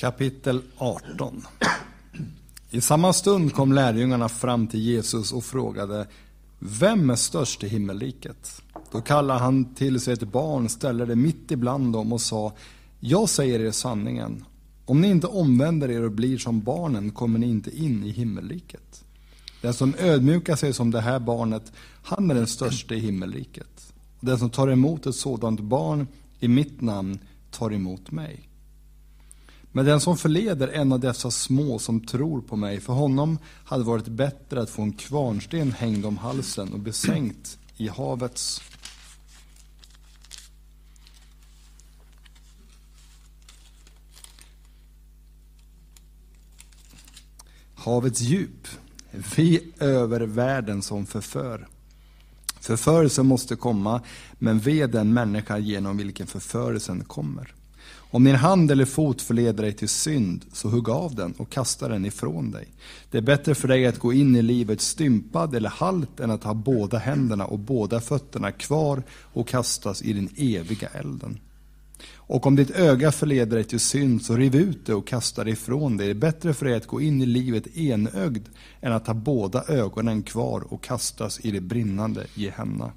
Kapitel 0.00 0.62
18 0.76 1.46
I 2.70 2.80
samma 2.80 3.12
stund 3.12 3.54
kom 3.54 3.72
lärjungarna 3.72 4.28
fram 4.28 4.66
till 4.66 4.80
Jesus 4.80 5.32
och 5.32 5.44
frågade 5.44 6.06
Vem 6.58 7.10
är 7.10 7.16
störst 7.16 7.64
i 7.64 7.68
himmelriket? 7.68 8.62
Då 8.92 9.00
kallade 9.00 9.40
han 9.40 9.74
till 9.74 10.00
sig 10.00 10.14
ett 10.14 10.32
barn, 10.32 10.68
ställde 10.68 11.06
det 11.06 11.16
mitt 11.16 11.50
ibland 11.50 11.92
dem 11.92 12.12
och 12.12 12.20
sa 12.20 12.52
Jag 13.00 13.28
säger 13.28 13.60
er 13.60 13.70
sanningen. 13.70 14.44
Om 14.84 15.00
ni 15.00 15.08
inte 15.08 15.26
omvänder 15.26 15.90
er 15.90 16.02
och 16.02 16.12
blir 16.12 16.38
som 16.38 16.60
barnen 16.60 17.10
kommer 17.10 17.38
ni 17.38 17.50
inte 17.50 17.76
in 17.76 18.04
i 18.04 18.10
himmelriket. 18.10 19.04
Den 19.62 19.74
som 19.74 19.94
ödmjukar 19.98 20.56
sig 20.56 20.72
som 20.72 20.90
det 20.90 21.00
här 21.00 21.18
barnet, 21.18 21.72
han 22.02 22.30
är 22.30 22.34
den 22.34 22.46
största 22.46 22.94
i 22.94 22.98
himmelriket. 22.98 23.92
Den 24.20 24.38
som 24.38 24.50
tar 24.50 24.68
emot 24.68 25.06
ett 25.06 25.14
sådant 25.14 25.60
barn 25.60 26.06
i 26.38 26.48
mitt 26.48 26.80
namn 26.80 27.18
tar 27.50 27.72
emot 27.72 28.10
mig. 28.10 28.49
Men 29.72 29.84
den 29.84 30.00
som 30.00 30.16
förleder 30.16 30.68
en 30.68 30.92
av 30.92 31.00
dessa 31.00 31.30
små 31.30 31.78
som 31.78 32.00
tror 32.00 32.40
på 32.40 32.56
mig, 32.56 32.80
för 32.80 32.92
honom 32.92 33.38
hade 33.64 33.84
varit 33.84 34.08
bättre 34.08 34.62
att 34.62 34.70
få 34.70 34.82
en 34.82 34.92
kvarnsten 34.92 35.72
hängd 35.72 36.06
om 36.06 36.16
halsen 36.16 36.72
och 36.72 36.80
besänkt 36.80 37.58
i 37.76 37.88
havets 37.88 38.62
havets 47.74 48.20
djup. 48.20 48.68
Vi 49.36 49.72
över 49.78 50.20
världen 50.20 50.82
som 50.82 51.06
förför. 51.06 51.68
Förförelsen 52.60 53.26
måste 53.26 53.56
komma, 53.56 54.02
men 54.32 54.58
ve 54.58 54.86
den 54.86 55.12
människa 55.12 55.58
genom 55.58 55.96
vilken 55.96 56.26
förförelsen 56.26 57.04
kommer. 57.04 57.54
Om 58.12 58.24
din 58.24 58.34
hand 58.34 58.70
eller 58.70 58.84
fot 58.84 59.22
förleder 59.22 59.62
dig 59.62 59.72
till 59.72 59.88
synd, 59.88 60.44
så 60.52 60.68
hugg 60.68 60.88
av 60.88 61.14
den 61.14 61.32
och 61.32 61.50
kasta 61.50 61.88
den 61.88 62.04
ifrån 62.04 62.50
dig. 62.50 62.68
Det 63.10 63.18
är 63.18 63.22
bättre 63.22 63.54
för 63.54 63.68
dig 63.68 63.86
att 63.86 63.98
gå 63.98 64.12
in 64.12 64.36
i 64.36 64.42
livet 64.42 64.80
stympad 64.80 65.54
eller 65.54 65.68
halt 65.68 66.20
än 66.20 66.30
att 66.30 66.44
ha 66.44 66.54
båda 66.54 66.98
händerna 66.98 67.46
och 67.46 67.58
båda 67.58 68.00
fötterna 68.00 68.52
kvar 68.52 69.02
och 69.32 69.48
kastas 69.48 70.02
i 70.02 70.12
den 70.12 70.28
eviga 70.36 70.88
elden. 70.88 71.38
Och 72.14 72.46
om 72.46 72.56
ditt 72.56 72.70
öga 72.70 73.12
förleder 73.12 73.56
dig 73.56 73.64
till 73.64 73.80
synd, 73.80 74.22
så 74.22 74.36
riv 74.36 74.54
ut 74.54 74.86
det 74.86 74.94
och 74.94 75.06
kasta 75.06 75.44
det 75.44 75.50
ifrån 75.50 75.96
dig. 75.96 76.06
Det 76.06 76.10
är 76.10 76.14
bättre 76.14 76.54
för 76.54 76.66
dig 76.66 76.74
att 76.74 76.86
gå 76.86 77.00
in 77.00 77.22
i 77.22 77.26
livet 77.26 77.76
enögd 77.76 78.48
än 78.80 78.92
att 78.92 79.06
ha 79.06 79.14
båda 79.14 79.64
ögonen 79.68 80.22
kvar 80.22 80.72
och 80.72 80.82
kastas 80.82 81.40
i 81.42 81.50
det 81.50 81.60
brinnande 81.60 82.26
Gehenna. 82.34 82.92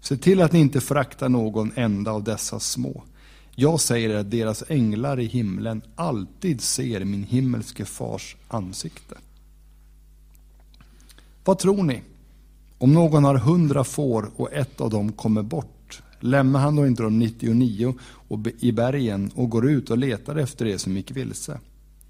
Se 0.00 0.16
till 0.16 0.42
att 0.42 0.52
ni 0.52 0.60
inte 0.60 0.80
föraktar 0.80 1.28
någon 1.28 1.72
enda 1.74 2.10
av 2.10 2.24
dessa 2.24 2.60
små. 2.60 3.02
Jag 3.56 3.80
säger 3.80 4.14
att 4.14 4.30
deras 4.30 4.64
änglar 4.68 5.20
i 5.20 5.24
himlen 5.24 5.82
alltid 5.96 6.60
ser 6.60 7.04
min 7.04 7.22
himmelske 7.22 7.84
fars 7.84 8.36
ansikte. 8.48 9.14
Vad 11.44 11.58
tror 11.58 11.82
ni? 11.82 12.02
Om 12.78 12.94
någon 12.94 13.24
har 13.24 13.34
hundra 13.34 13.84
får 13.84 14.30
och 14.36 14.52
ett 14.52 14.80
av 14.80 14.90
dem 14.90 15.12
kommer 15.12 15.42
bort, 15.42 16.02
lämnar 16.20 16.60
han 16.60 16.76
då 16.76 16.86
inte 16.86 17.02
de 17.02 17.18
99 17.18 17.94
i 18.58 18.72
bergen 18.72 19.30
och 19.34 19.50
går 19.50 19.70
ut 19.70 19.90
och 19.90 19.98
letar 19.98 20.36
efter 20.36 20.64
det 20.64 20.78
som 20.78 20.96
gick 20.96 21.10
vilse? 21.10 21.60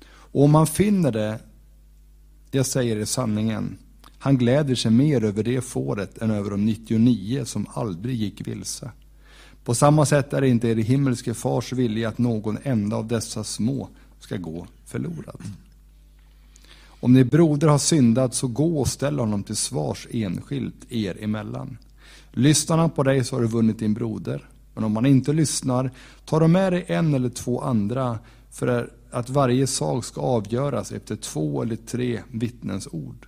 Och 0.07 0.45
om 0.45 0.55
han 0.55 0.67
finner 0.67 1.13
det, 1.13 1.39
jag 2.51 2.67
säger 2.67 2.97
er 2.97 3.05
sanningen, 3.05 3.79
han 4.19 4.39
gläder 4.39 4.75
sig 4.75 4.91
mer 4.91 5.25
över 5.25 5.43
det 5.43 5.61
fåret 5.61 6.19
än 6.19 6.31
över 6.31 6.51
de 6.51 6.65
99 6.65 7.45
som 7.45 7.67
aldrig 7.75 8.17
gick 8.17 8.47
vilse. 8.47 8.91
På 9.65 9.75
samma 9.75 10.07
sätt 10.07 10.33
är 10.33 10.41
det 10.41 10.49
inte 10.49 10.69
er 10.69 10.77
himmelske 10.77 11.35
fars 11.35 11.73
vilja 11.73 12.09
att 12.09 12.19
någon 12.19 12.59
enda 12.63 12.97
av 12.97 13.09
dessa 13.09 13.45
små 13.45 13.89
ska 14.21 14.37
gå 14.37 14.67
förlorad. 14.87 15.43
Om 16.87 17.13
ni 17.13 17.25
broder 17.25 17.69
har 17.69 17.79
syndat, 17.79 18.35
så 18.35 18.49
gå 18.49 18.81
och 18.81 18.89
ställ 18.89 19.19
honom 19.19 19.43
till 19.43 19.57
svars 19.57 20.07
enskilt 20.11 20.93
er 20.93 21.17
emellan. 21.21 21.79
Lyssnar 22.33 22.79
han 22.79 22.91
på 22.91 23.03
dig 23.03 23.25
så 23.25 23.37
har 23.37 23.41
du 23.41 23.49
vunnit 23.49 23.79
din 23.79 23.95
broder. 23.95 24.49
Men 24.75 24.85
om 24.85 24.97
han 24.97 25.07
inte 25.07 25.33
lyssnar, 25.33 25.91
tar 26.25 26.41
du 26.41 26.49
med 26.49 26.73
dig 26.73 26.85
en 26.89 27.15
eller 27.15 27.29
två 27.29 27.61
andra 27.61 28.19
för 28.51 28.91
att 29.11 29.31
varje 29.31 29.67
sak 29.67 30.05
ska 30.05 30.21
avgöras 30.21 30.93
efter 30.93 31.17
två 31.17 31.63
eller 31.63 31.77
tre 31.77 32.21
vittnens 32.31 32.89
ord. 32.93 33.27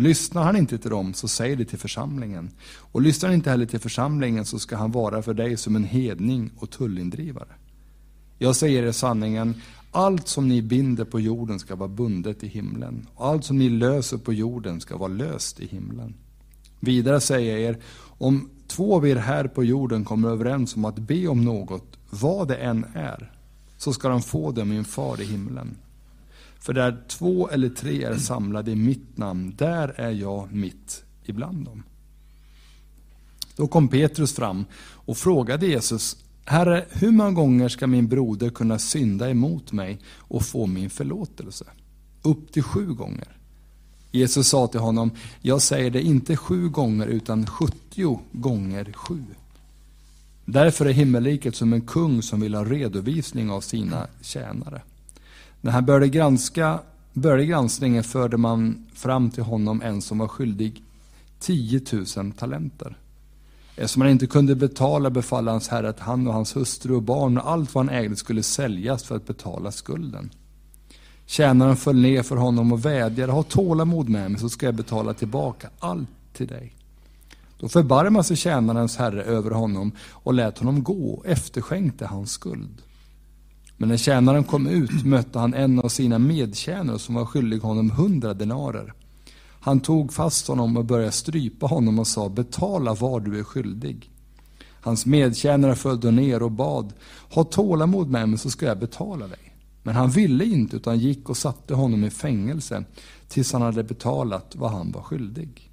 Lyssnar 0.00 0.42
han 0.42 0.56
inte 0.56 0.78
till 0.78 0.90
dem, 0.90 1.14
så 1.14 1.28
säg 1.28 1.56
det 1.56 1.64
till 1.64 1.78
församlingen. 1.78 2.50
Och 2.78 3.02
lyssnar 3.02 3.28
han 3.28 3.34
inte 3.34 3.50
heller 3.50 3.66
till 3.66 3.80
församlingen, 3.80 4.44
så 4.44 4.58
ska 4.58 4.76
han 4.76 4.92
vara 4.92 5.22
för 5.22 5.34
dig 5.34 5.56
som 5.56 5.76
en 5.76 5.84
hedning 5.84 6.50
och 6.56 6.70
tullindrivare. 6.70 7.48
Jag 8.38 8.56
säger 8.56 8.82
er 8.82 8.92
sanningen, 8.92 9.54
allt 9.90 10.28
som 10.28 10.48
ni 10.48 10.62
binder 10.62 11.04
på 11.04 11.20
jorden 11.20 11.58
ska 11.58 11.76
vara 11.76 11.88
bundet 11.88 12.42
i 12.44 12.48
himlen. 12.48 13.06
Och 13.14 13.26
allt 13.26 13.44
som 13.44 13.58
ni 13.58 13.68
löser 13.68 14.18
på 14.18 14.32
jorden 14.32 14.80
ska 14.80 14.96
vara 14.96 15.08
löst 15.08 15.60
i 15.60 15.66
himlen. 15.66 16.14
Vidare 16.80 17.20
säger 17.20 17.52
jag 17.52 17.60
er, 17.60 17.78
om 18.02 18.50
två 18.66 18.96
av 18.96 19.06
er 19.06 19.16
här 19.16 19.48
på 19.48 19.64
jorden 19.64 20.04
kommer 20.04 20.28
överens 20.28 20.76
om 20.76 20.84
att 20.84 20.98
be 20.98 21.28
om 21.28 21.44
något, 21.44 21.98
vad 22.10 22.48
det 22.48 22.56
än 22.56 22.86
är, 22.94 23.32
så 23.76 23.92
ska 23.92 24.08
de 24.08 24.22
få 24.22 24.52
det 24.52 24.60
av 24.60 24.66
min 24.66 24.84
far 24.84 25.20
i 25.20 25.24
himlen. 25.24 25.76
För 26.60 26.72
där 26.72 27.04
två 27.08 27.48
eller 27.48 27.68
tre 27.68 28.04
är 28.04 28.16
samlade 28.16 28.70
i 28.70 28.76
mitt 28.76 29.16
namn, 29.16 29.54
där 29.56 29.88
är 29.96 30.10
jag 30.10 30.52
mitt 30.52 31.04
ibland 31.24 31.64
dem. 31.64 31.82
Då 33.56 33.66
kom 33.66 33.88
Petrus 33.88 34.34
fram 34.34 34.64
och 34.82 35.16
frågade 35.16 35.66
Jesus, 35.66 36.16
Herre, 36.44 36.84
hur 36.90 37.10
många 37.10 37.30
gånger 37.30 37.68
ska 37.68 37.86
min 37.86 38.08
broder 38.08 38.50
kunna 38.50 38.78
synda 38.78 39.30
emot 39.30 39.72
mig 39.72 39.98
och 40.16 40.42
få 40.42 40.66
min 40.66 40.90
förlåtelse? 40.90 41.64
Upp 42.22 42.52
till 42.52 42.62
sju 42.62 42.86
gånger. 42.94 43.36
Jesus 44.12 44.48
sa 44.48 44.66
till 44.66 44.80
honom, 44.80 45.10
jag 45.40 45.62
säger 45.62 45.90
det 45.90 46.02
inte 46.02 46.36
sju 46.36 46.68
gånger 46.68 47.06
utan 47.06 47.46
sjuttio 47.46 48.20
gånger 48.32 48.92
sju. 48.92 49.24
Därför 50.44 50.86
är 50.86 50.92
himmelriket 50.92 51.56
som 51.56 51.72
en 51.72 51.80
kung 51.80 52.22
som 52.22 52.40
vill 52.40 52.54
ha 52.54 52.64
redovisning 52.64 53.50
av 53.50 53.60
sina 53.60 54.06
tjänare. 54.22 54.82
När 55.60 55.72
han 55.72 55.84
började, 55.84 56.08
granska, 56.08 56.78
började 57.12 57.46
granskningen 57.46 58.04
förde 58.04 58.36
man 58.36 58.86
fram 58.94 59.30
till 59.30 59.42
honom 59.42 59.82
en 59.82 60.02
som 60.02 60.18
var 60.18 60.28
skyldig 60.28 60.82
10 61.38 61.80
000 62.16 62.32
talenter. 62.32 62.96
Eftersom 63.76 64.02
han 64.02 64.10
inte 64.10 64.26
kunde 64.26 64.54
betala 64.54 65.10
befallde 65.10 65.50
hans 65.50 65.68
herre 65.68 65.88
att 65.88 66.00
han 66.00 66.26
och 66.26 66.34
hans 66.34 66.56
hustru 66.56 66.94
och 66.94 67.02
barn 67.02 67.38
och 67.38 67.50
allt 67.50 67.74
vad 67.74 67.86
han 67.86 67.94
ägde 67.94 68.16
skulle 68.16 68.42
säljas 68.42 69.04
för 69.04 69.16
att 69.16 69.26
betala 69.26 69.72
skulden. 69.72 70.30
Tjänaren 71.26 71.76
föll 71.76 72.00
ner 72.00 72.22
för 72.22 72.36
honom 72.36 72.72
och 72.72 72.84
vädjade, 72.84 73.32
ha 73.32 73.42
tålamod 73.42 74.08
med 74.08 74.30
mig 74.30 74.40
så 74.40 74.48
ska 74.48 74.66
jag 74.66 74.74
betala 74.74 75.14
tillbaka 75.14 75.70
allt 75.78 76.08
till 76.32 76.46
dig. 76.46 76.74
Då 77.58 77.68
förbarmade 77.68 78.24
sig 78.24 78.36
tjänarens 78.36 78.96
herre 78.96 79.22
över 79.22 79.50
honom 79.50 79.92
och 80.10 80.34
lät 80.34 80.58
honom 80.58 80.82
gå 80.82 81.10
och 81.10 81.26
efterskänkte 81.26 82.06
hans 82.06 82.30
skuld. 82.30 82.82
Men 83.80 83.88
när 83.88 83.96
tjänaren 83.96 84.44
kom 84.44 84.66
ut 84.66 85.04
mötte 85.04 85.38
han 85.38 85.54
en 85.54 85.80
av 85.80 85.88
sina 85.88 86.18
medtjänare 86.18 86.98
som 86.98 87.14
var 87.14 87.24
skyldig 87.24 87.58
honom 87.58 87.90
hundra 87.90 88.34
denarer. 88.34 88.92
Han 89.60 89.80
tog 89.80 90.12
fast 90.12 90.48
honom 90.48 90.76
och 90.76 90.84
började 90.84 91.12
strypa 91.12 91.66
honom 91.66 91.98
och 91.98 92.06
sa, 92.06 92.28
betala 92.28 92.94
vad 92.94 93.24
du 93.24 93.38
är 93.38 93.44
skyldig. 93.44 94.10
Hans 94.80 95.06
medtjänare 95.06 95.74
följde 95.74 96.10
ner 96.10 96.42
och 96.42 96.50
bad, 96.50 96.92
ha 97.30 97.44
tålamod 97.44 98.10
med 98.10 98.28
mig 98.28 98.38
så 98.38 98.50
ska 98.50 98.66
jag 98.66 98.78
betala 98.78 99.26
dig. 99.26 99.54
Men 99.82 99.94
han 99.94 100.10
ville 100.10 100.44
inte 100.44 100.76
utan 100.76 100.98
gick 100.98 101.28
och 101.28 101.36
satte 101.36 101.74
honom 101.74 102.04
i 102.04 102.10
fängelse 102.10 102.84
tills 103.28 103.52
han 103.52 103.62
hade 103.62 103.84
betalat 103.84 104.56
vad 104.56 104.70
han 104.70 104.92
var 104.92 105.02
skyldig. 105.02 105.70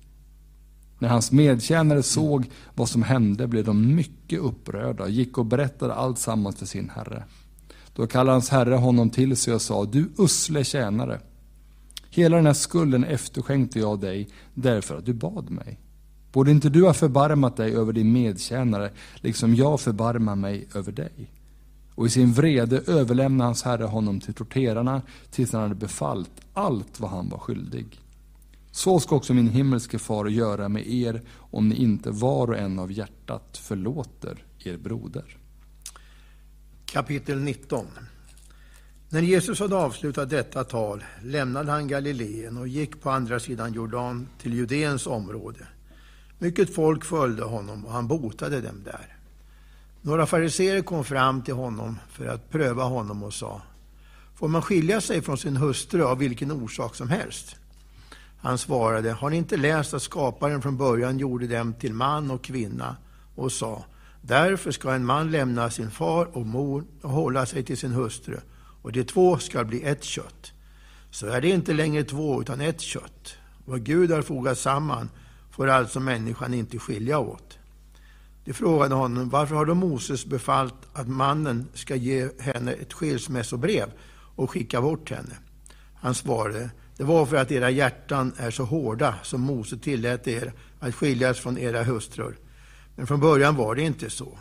När 0.99 1.09
hans 1.09 1.31
medtjänare 1.31 2.03
såg 2.03 2.49
vad 2.75 2.89
som 2.89 3.03
hände 3.03 3.47
blev 3.47 3.65
de 3.65 3.95
mycket 3.95 4.39
upprörda 4.39 5.03
och 5.03 5.09
gick 5.09 5.37
och 5.37 5.45
berättade 5.45 5.93
allt 5.93 6.19
sammans 6.19 6.55
för 6.55 6.65
sin 6.65 6.89
herre. 6.89 7.23
Då 7.97 8.07
kallade 8.07 8.31
hans 8.31 8.49
herre 8.49 8.75
honom 8.75 9.09
till 9.09 9.37
sig 9.37 9.53
och 9.53 9.61
sa, 9.61 9.85
du 9.85 10.09
usle 10.17 10.63
tjänare. 10.63 11.19
Hela 12.09 12.35
den 12.35 12.45
här 12.45 12.53
skulden 12.53 13.03
efterskänkte 13.03 13.79
jag 13.79 13.99
dig 13.99 14.29
därför 14.53 14.97
att 14.97 15.05
du 15.05 15.13
bad 15.13 15.49
mig. 15.49 15.79
Borde 16.31 16.51
inte 16.51 16.69
du 16.69 16.85
ha 16.85 16.93
förbarmat 16.93 17.57
dig 17.57 17.75
över 17.75 17.93
din 17.93 18.11
medtjänare, 18.11 18.91
liksom 19.15 19.55
jag 19.55 19.81
förbarmar 19.81 20.35
mig 20.35 20.67
över 20.75 20.91
dig? 20.91 21.31
Och 21.95 22.05
i 22.05 22.09
sin 22.09 22.33
vrede 22.33 22.81
överlämnade 22.87 23.47
hans 23.47 23.63
herre 23.63 23.83
honom 23.83 24.19
till 24.19 24.33
torterarna 24.33 25.01
tills 25.31 25.53
han 25.53 25.61
hade 25.61 25.75
befallt 25.75 26.41
allt 26.53 26.99
vad 26.99 27.09
han 27.09 27.29
var 27.29 27.39
skyldig. 27.39 27.99
Så 28.71 28.99
ska 28.99 29.15
också 29.15 29.33
min 29.33 29.49
himmelske 29.49 29.99
far 29.99 30.25
göra 30.25 30.69
med 30.69 30.87
er 30.87 31.21
om 31.37 31.69
ni 31.69 31.75
inte 31.75 32.11
var 32.11 32.47
och 32.47 32.57
en 32.57 32.79
av 32.79 32.91
hjärtat 32.91 33.57
förlåter 33.57 34.43
er 34.63 34.77
broder. 34.77 35.37
Kapitel 36.91 37.39
19 37.39 37.85
När 39.09 39.21
Jesus 39.21 39.59
hade 39.59 39.75
avslutat 39.75 40.29
detta 40.29 40.63
tal 40.63 41.03
lämnade 41.23 41.71
han 41.71 41.87
Galileen 41.87 42.57
och 42.57 42.67
gick 42.67 43.01
på 43.01 43.09
andra 43.09 43.39
sidan 43.39 43.73
Jordan 43.73 44.27
till 44.41 44.53
Judeens 44.53 45.07
område. 45.07 45.67
Mycket 46.39 46.75
folk 46.75 47.05
följde 47.05 47.43
honom 47.43 47.85
och 47.85 47.91
han 47.91 48.07
botade 48.07 48.61
dem 48.61 48.83
där. 48.83 49.17
Några 50.01 50.25
fariseer 50.25 50.81
kom 50.81 51.03
fram 51.03 51.41
till 51.41 51.53
honom 51.53 51.97
för 52.09 52.25
att 52.25 52.49
pröva 52.49 52.83
honom 52.83 53.23
och 53.23 53.33
sa 53.33 53.61
Får 54.35 54.47
man 54.47 54.61
skilja 54.61 55.01
sig 55.01 55.21
från 55.21 55.37
sin 55.37 55.57
hustru 55.57 56.03
av 56.03 56.17
vilken 56.17 56.51
orsak 56.51 56.95
som 56.95 57.09
helst? 57.09 57.55
Han 58.37 58.57
svarade, 58.57 59.11
har 59.11 59.29
ni 59.29 59.37
inte 59.37 59.57
läst 59.57 59.93
att 59.93 60.01
skaparen 60.01 60.61
från 60.61 60.77
början 60.77 61.19
gjorde 61.19 61.47
dem 61.47 61.73
till 61.73 61.93
man 61.93 62.31
och 62.31 62.43
kvinna 62.43 62.95
och 63.35 63.51
sa, 63.51 63.85
därför 64.27 64.71
ska 64.71 64.93
en 64.93 65.05
man 65.05 65.31
lämna 65.31 65.69
sin 65.69 65.91
far 65.91 66.37
och 66.37 66.45
mor 66.45 66.83
och 67.01 67.09
hålla 67.09 67.45
sig 67.45 67.63
till 67.63 67.77
sin 67.77 67.91
hustru 67.91 68.37
och 68.81 68.91
de 68.91 69.03
två 69.03 69.37
ska 69.37 69.63
bli 69.63 69.83
ett 69.83 70.03
kött. 70.03 70.51
Så 71.11 71.27
är 71.27 71.41
det 71.41 71.49
inte 71.49 71.73
längre 71.73 72.03
två 72.03 72.41
utan 72.41 72.61
ett 72.61 72.81
kött. 72.81 73.35
Vad 73.65 73.83
Gud 73.83 74.11
har 74.11 74.21
fogat 74.21 74.57
samman 74.57 75.09
får 75.51 75.67
alltså 75.67 75.99
människan 75.99 76.53
inte 76.53 76.79
skilja 76.79 77.19
åt. 77.19 77.57
De 78.45 78.53
frågade 78.53 78.95
honom, 78.95 79.29
varför 79.29 79.55
har 79.55 79.65
då 79.65 79.73
Moses 79.73 80.25
befallt 80.25 80.75
att 80.93 81.07
mannen 81.07 81.67
ska 81.73 81.95
ge 81.95 82.29
henne 82.39 82.71
ett 82.71 82.93
skilsmässobrev 82.93 83.91
och 84.35 84.51
skicka 84.51 84.81
bort 84.81 85.11
henne? 85.11 85.37
Han 85.95 86.15
svarade, 86.15 86.69
det 86.97 87.03
var 87.03 87.25
för 87.25 87.37
att 87.37 87.51
era 87.51 87.69
hjärtan 87.69 88.33
är 88.37 88.51
så 88.51 88.63
hårda 88.63 89.15
som 89.23 89.41
Mose 89.41 89.77
tillät 89.77 90.27
er 90.27 90.53
att 90.79 90.95
skiljas 90.95 91.39
från 91.39 91.57
era 91.57 91.83
hustrur. 91.83 92.37
Men 92.97 93.07
från 93.07 93.19
början 93.19 93.55
var 93.55 93.75
det 93.75 93.81
inte 93.81 94.09
så. 94.09 94.37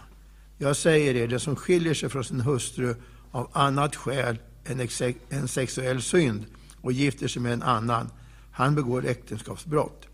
Jag 0.58 0.76
säger 0.76 1.14
er, 1.14 1.28
den 1.28 1.40
som 1.40 1.56
skiljer 1.56 1.94
sig 1.94 2.08
från 2.08 2.24
sin 2.24 2.40
hustru 2.40 2.94
av 3.30 3.50
annat 3.52 3.96
skäl 3.96 4.38
än 4.64 4.88
en 5.28 5.48
sexuell 5.48 6.02
synd 6.02 6.44
och 6.80 6.92
gifter 6.92 7.28
sig 7.28 7.42
med 7.42 7.52
en 7.52 7.62
annan, 7.62 8.10
han 8.52 8.74
begår 8.74 9.06
äktenskapsbrott. 9.06 10.06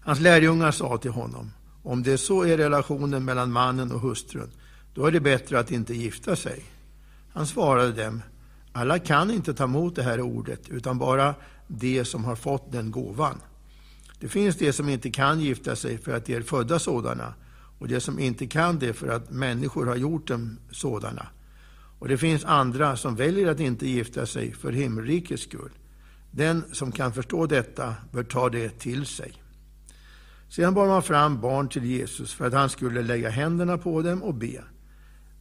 Hans 0.00 0.20
lärjungar 0.20 0.70
sa 0.70 0.98
till 0.98 1.10
honom, 1.10 1.52
om 1.82 2.02
det 2.02 2.18
så 2.18 2.42
är 2.42 2.56
relationen 2.56 3.24
mellan 3.24 3.52
mannen 3.52 3.92
och 3.92 4.00
hustrun, 4.00 4.50
då 4.94 5.06
är 5.06 5.10
det 5.12 5.20
bättre 5.20 5.58
att 5.58 5.70
inte 5.70 5.94
gifta 5.94 6.36
sig. 6.36 6.64
Han 7.32 7.46
svarade 7.46 8.04
dem, 8.04 8.22
alla 8.72 8.98
kan 8.98 9.30
inte 9.30 9.54
ta 9.54 9.64
emot 9.64 9.96
det 9.96 10.02
här 10.02 10.20
ordet, 10.20 10.68
utan 10.68 10.98
bara 10.98 11.34
de 11.66 12.04
som 12.04 12.24
har 12.24 12.36
fått 12.36 12.72
den 12.72 12.90
gåvan. 12.90 13.40
Det 14.22 14.28
finns 14.28 14.56
de 14.56 14.72
som 14.72 14.88
inte 14.88 15.10
kan 15.10 15.40
gifta 15.40 15.76
sig 15.76 15.98
för 15.98 16.16
att 16.16 16.24
de 16.24 16.34
är 16.34 16.42
födda 16.42 16.78
sådana, 16.78 17.34
och 17.78 17.88
de 17.88 18.00
som 18.00 18.18
inte 18.18 18.46
kan 18.46 18.78
det 18.78 18.92
för 18.92 19.08
att 19.08 19.30
människor 19.30 19.86
har 19.86 19.96
gjort 19.96 20.28
dem 20.28 20.58
sådana. 20.70 21.26
Och 21.98 22.08
det 22.08 22.18
finns 22.18 22.44
andra 22.44 22.96
som 22.96 23.16
väljer 23.16 23.50
att 23.50 23.60
inte 23.60 23.88
gifta 23.88 24.26
sig 24.26 24.52
för 24.52 24.72
himmelrikets 24.72 25.42
skull. 25.42 25.70
Den 26.30 26.64
som 26.72 26.92
kan 26.92 27.12
förstå 27.12 27.46
detta 27.46 27.94
bör 28.12 28.24
ta 28.24 28.48
det 28.48 28.78
till 28.78 29.06
sig. 29.06 29.32
Sedan 30.48 30.74
bar 30.74 30.86
man 30.86 31.02
fram 31.02 31.40
barn 31.40 31.68
till 31.68 31.84
Jesus 31.84 32.34
för 32.34 32.46
att 32.46 32.52
han 32.52 32.68
skulle 32.68 33.02
lägga 33.02 33.30
händerna 33.30 33.78
på 33.78 34.02
dem 34.02 34.22
och 34.22 34.34
be. 34.34 34.64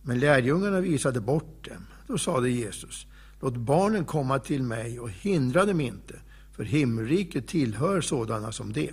Men 0.02 0.20
lärjungarna 0.20 0.82
visade 0.82 1.22
bort 1.22 1.70
dem. 1.70 1.86
Då 2.08 2.18
sade 2.18 2.50
Jesus, 2.50 3.08
låt 3.42 3.56
barnen 3.56 4.06
komma 4.06 4.40
till 4.40 4.64
mig 4.64 5.00
och 5.00 5.10
hindra 5.10 5.66
dem 5.66 5.82
inte, 5.82 6.16
för 6.62 6.66
himmelriket 6.66 7.48
tillhör 7.48 8.02
sådana 8.02 8.52
som 8.52 8.74
det. 8.74 8.92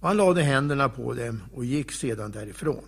Och 0.00 0.08
han 0.08 0.16
lade 0.16 0.42
händerna 0.42 0.88
på 0.88 1.14
dem 1.14 1.42
och 1.52 1.64
gick 1.64 1.92
sedan 1.92 2.30
därifrån. 2.30 2.84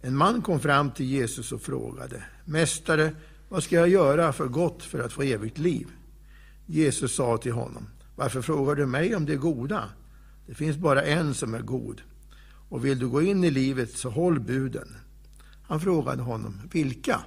En 0.00 0.16
man 0.16 0.42
kom 0.42 0.60
fram 0.60 0.90
till 0.90 1.06
Jesus 1.06 1.52
och 1.52 1.62
frågade, 1.62 2.22
Mästare, 2.44 3.12
vad 3.48 3.62
ska 3.62 3.76
jag 3.76 3.88
göra 3.88 4.32
för 4.32 4.46
gott 4.46 4.82
för 4.82 4.98
att 4.98 5.12
få 5.12 5.22
evigt 5.22 5.58
liv? 5.58 5.86
Jesus 6.66 7.14
sa 7.14 7.38
till 7.38 7.52
honom, 7.52 7.86
varför 8.16 8.42
frågar 8.42 8.74
du 8.74 8.86
mig 8.86 9.16
om 9.16 9.26
det 9.26 9.36
goda? 9.36 9.84
Det 10.46 10.54
finns 10.54 10.76
bara 10.76 11.02
en 11.02 11.34
som 11.34 11.54
är 11.54 11.62
god. 11.62 12.02
Och 12.68 12.84
vill 12.84 12.98
du 12.98 13.08
gå 13.08 13.22
in 13.22 13.44
i 13.44 13.50
livet 13.50 13.90
så 13.90 14.10
håll 14.10 14.40
buden. 14.40 14.96
Han 15.62 15.80
frågade 15.80 16.22
honom, 16.22 16.60
vilka? 16.72 17.20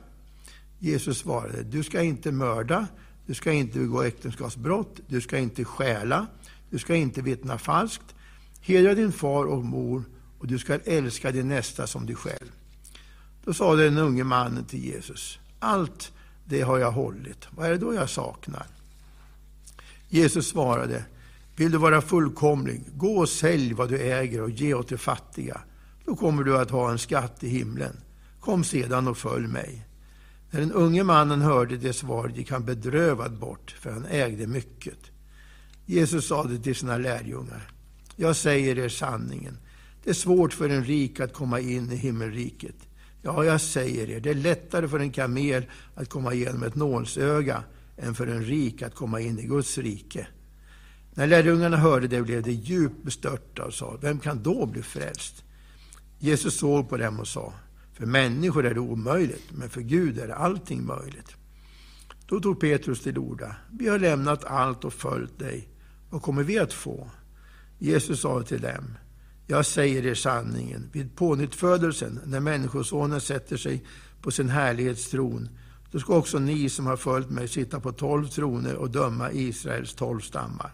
Jesus 0.80 1.18
svarade, 1.18 1.64
du 1.64 1.84
ska 1.84 2.02
inte 2.02 2.32
mörda, 2.32 2.88
du 3.26 3.34
ska 3.34 3.52
inte 3.52 3.80
begå 3.80 4.02
äktenskapsbrott, 4.02 5.00
du 5.08 5.22
ska 5.22 5.38
inte 5.38 5.66
stjäla, 5.66 6.28
du 6.70 6.80
ska 6.80 6.96
inte 6.96 7.22
vittna 7.22 7.58
falskt, 7.58 8.16
hedra 8.62 8.96
din 8.96 9.12
far 9.12 9.46
och 9.46 9.66
mor 9.66 10.04
och 10.40 10.48
du 10.48 10.60
ska 10.60 10.80
älska 10.80 11.32
din 11.32 11.48
nästa 11.48 11.88
som 11.88 12.06
dig 12.06 12.16
själv. 12.16 12.52
Då 13.46 13.54
sa 13.54 13.76
den 13.76 13.98
unge 13.98 14.24
mannen 14.24 14.66
till 14.66 14.86
Jesus, 14.86 15.40
allt 15.60 16.12
det 16.46 16.62
har 16.62 16.78
jag 16.78 16.92
hållit, 16.92 17.48
vad 17.50 17.66
är 17.66 17.72
det 17.72 17.78
då 17.78 17.94
jag 17.94 18.10
saknar? 18.10 18.66
Jesus 20.10 20.50
svarade, 20.50 21.06
vill 21.56 21.72
du 21.72 21.78
vara 21.78 22.02
fullkomlig, 22.02 22.84
gå 22.94 23.18
och 23.18 23.30
sälj 23.30 23.74
vad 23.74 23.90
du 23.90 24.00
äger 24.00 24.42
och 24.42 24.50
ge 24.50 24.74
åt 24.74 24.90
de 24.90 24.98
fattiga. 24.98 25.62
Då 26.06 26.16
kommer 26.16 26.44
du 26.44 26.58
att 26.58 26.72
ha 26.72 26.92
en 26.92 27.00
skatt 27.00 27.44
i 27.44 27.50
himlen. 27.50 27.98
Kom 28.40 28.64
sedan 28.64 29.08
och 29.08 29.18
följ 29.18 29.48
mig. 29.48 29.86
När 30.52 30.60
den 30.60 30.72
unge 30.72 31.04
mannen 31.04 31.42
hörde 31.42 31.78
det 31.78 31.94
svaret 31.94 32.38
gick 32.38 32.52
han 32.52 32.66
bedrövad 32.66 33.40
bort, 33.40 33.76
för 33.80 33.92
han 33.92 34.06
ägde 34.06 34.48
mycket. 34.48 34.98
Jesus 35.86 36.28
sade 36.28 36.58
till 36.58 36.76
sina 36.76 36.98
lärjungar, 36.98 37.72
jag 38.16 38.36
säger 38.36 38.80
er 38.80 38.90
sanningen. 38.90 39.58
Det 40.04 40.10
är 40.10 40.14
svårt 40.14 40.54
för 40.54 40.70
en 40.70 40.84
rik 40.84 41.20
att 41.20 41.34
komma 41.34 41.60
in 41.60 41.92
i 41.92 41.96
himmelriket. 41.96 42.76
Ja, 43.22 43.46
jag 43.46 43.62
säger 43.62 44.10
er, 44.10 44.20
det 44.20 44.30
är 44.30 44.34
lättare 44.34 44.88
för 44.88 45.00
en 45.00 45.12
kamel 45.12 45.66
att 45.96 46.10
komma 46.10 46.34
igenom 46.34 46.64
ett 46.64 46.76
nålsöga 46.76 47.64
än 47.98 48.16
för 48.16 48.28
en 48.28 48.44
rik 48.44 48.82
att 48.82 48.96
komma 48.96 49.20
in 49.20 49.40
i 49.40 49.44
Guds 49.44 49.78
rike. 49.78 50.28
När 51.14 51.28
lärjungarna 51.28 51.78
hörde 51.78 52.08
det 52.08 52.22
blev 52.22 52.44
de 52.44 52.52
djupt 52.52 53.04
bestörta 53.04 53.66
och 53.66 53.74
sa, 53.74 53.98
vem 54.02 54.20
kan 54.20 54.44
då 54.44 54.66
bli 54.66 54.82
frälst? 54.82 55.44
Jesus 56.20 56.60
såg 56.60 56.90
på 56.90 56.98
dem 56.98 57.20
och 57.20 57.28
sa, 57.28 57.54
för 58.02 58.08
människor 58.08 58.66
är 58.66 58.74
det 58.74 58.80
omöjligt, 58.80 59.52
men 59.52 59.70
för 59.70 59.82
Gud 59.82 60.20
är 60.20 60.30
allting 60.30 60.86
möjligt. 60.86 61.36
Då 62.26 62.40
tog 62.40 62.60
Petrus 62.60 63.02
till 63.02 63.18
orda, 63.18 63.56
vi 63.72 63.88
har 63.88 64.00
lämnat 64.00 64.44
allt 64.44 64.86
och 64.86 64.94
följt 64.94 65.40
dig. 65.40 65.68
Vad 66.10 66.22
kommer 66.22 66.44
vi 66.44 66.60
att 66.60 66.74
få? 66.74 67.10
Jesus 67.80 68.22
sa 68.22 68.44
till 68.44 68.62
dem, 68.62 68.98
jag 69.48 69.66
säger 69.66 70.06
er 70.06 70.14
sanningen, 70.14 70.90
vid 70.92 71.16
pånyttfödelsen, 71.16 72.20
när 72.26 72.40
Människosonen 72.40 73.22
sätter 73.22 73.58
sig 73.58 73.86
på 74.22 74.32
sin 74.32 74.50
härlighetstron, 74.50 75.50
då 75.92 76.00
ska 76.00 76.16
också 76.16 76.40
ni 76.40 76.70
som 76.70 76.86
har 76.86 76.98
följt 76.98 77.30
mig 77.30 77.48
sitta 77.48 77.80
på 77.80 77.92
tolv 77.92 78.28
troner 78.28 78.76
och 78.76 78.92
döma 78.92 79.32
Israels 79.32 79.96
tolv 79.96 80.20
stammar. 80.20 80.72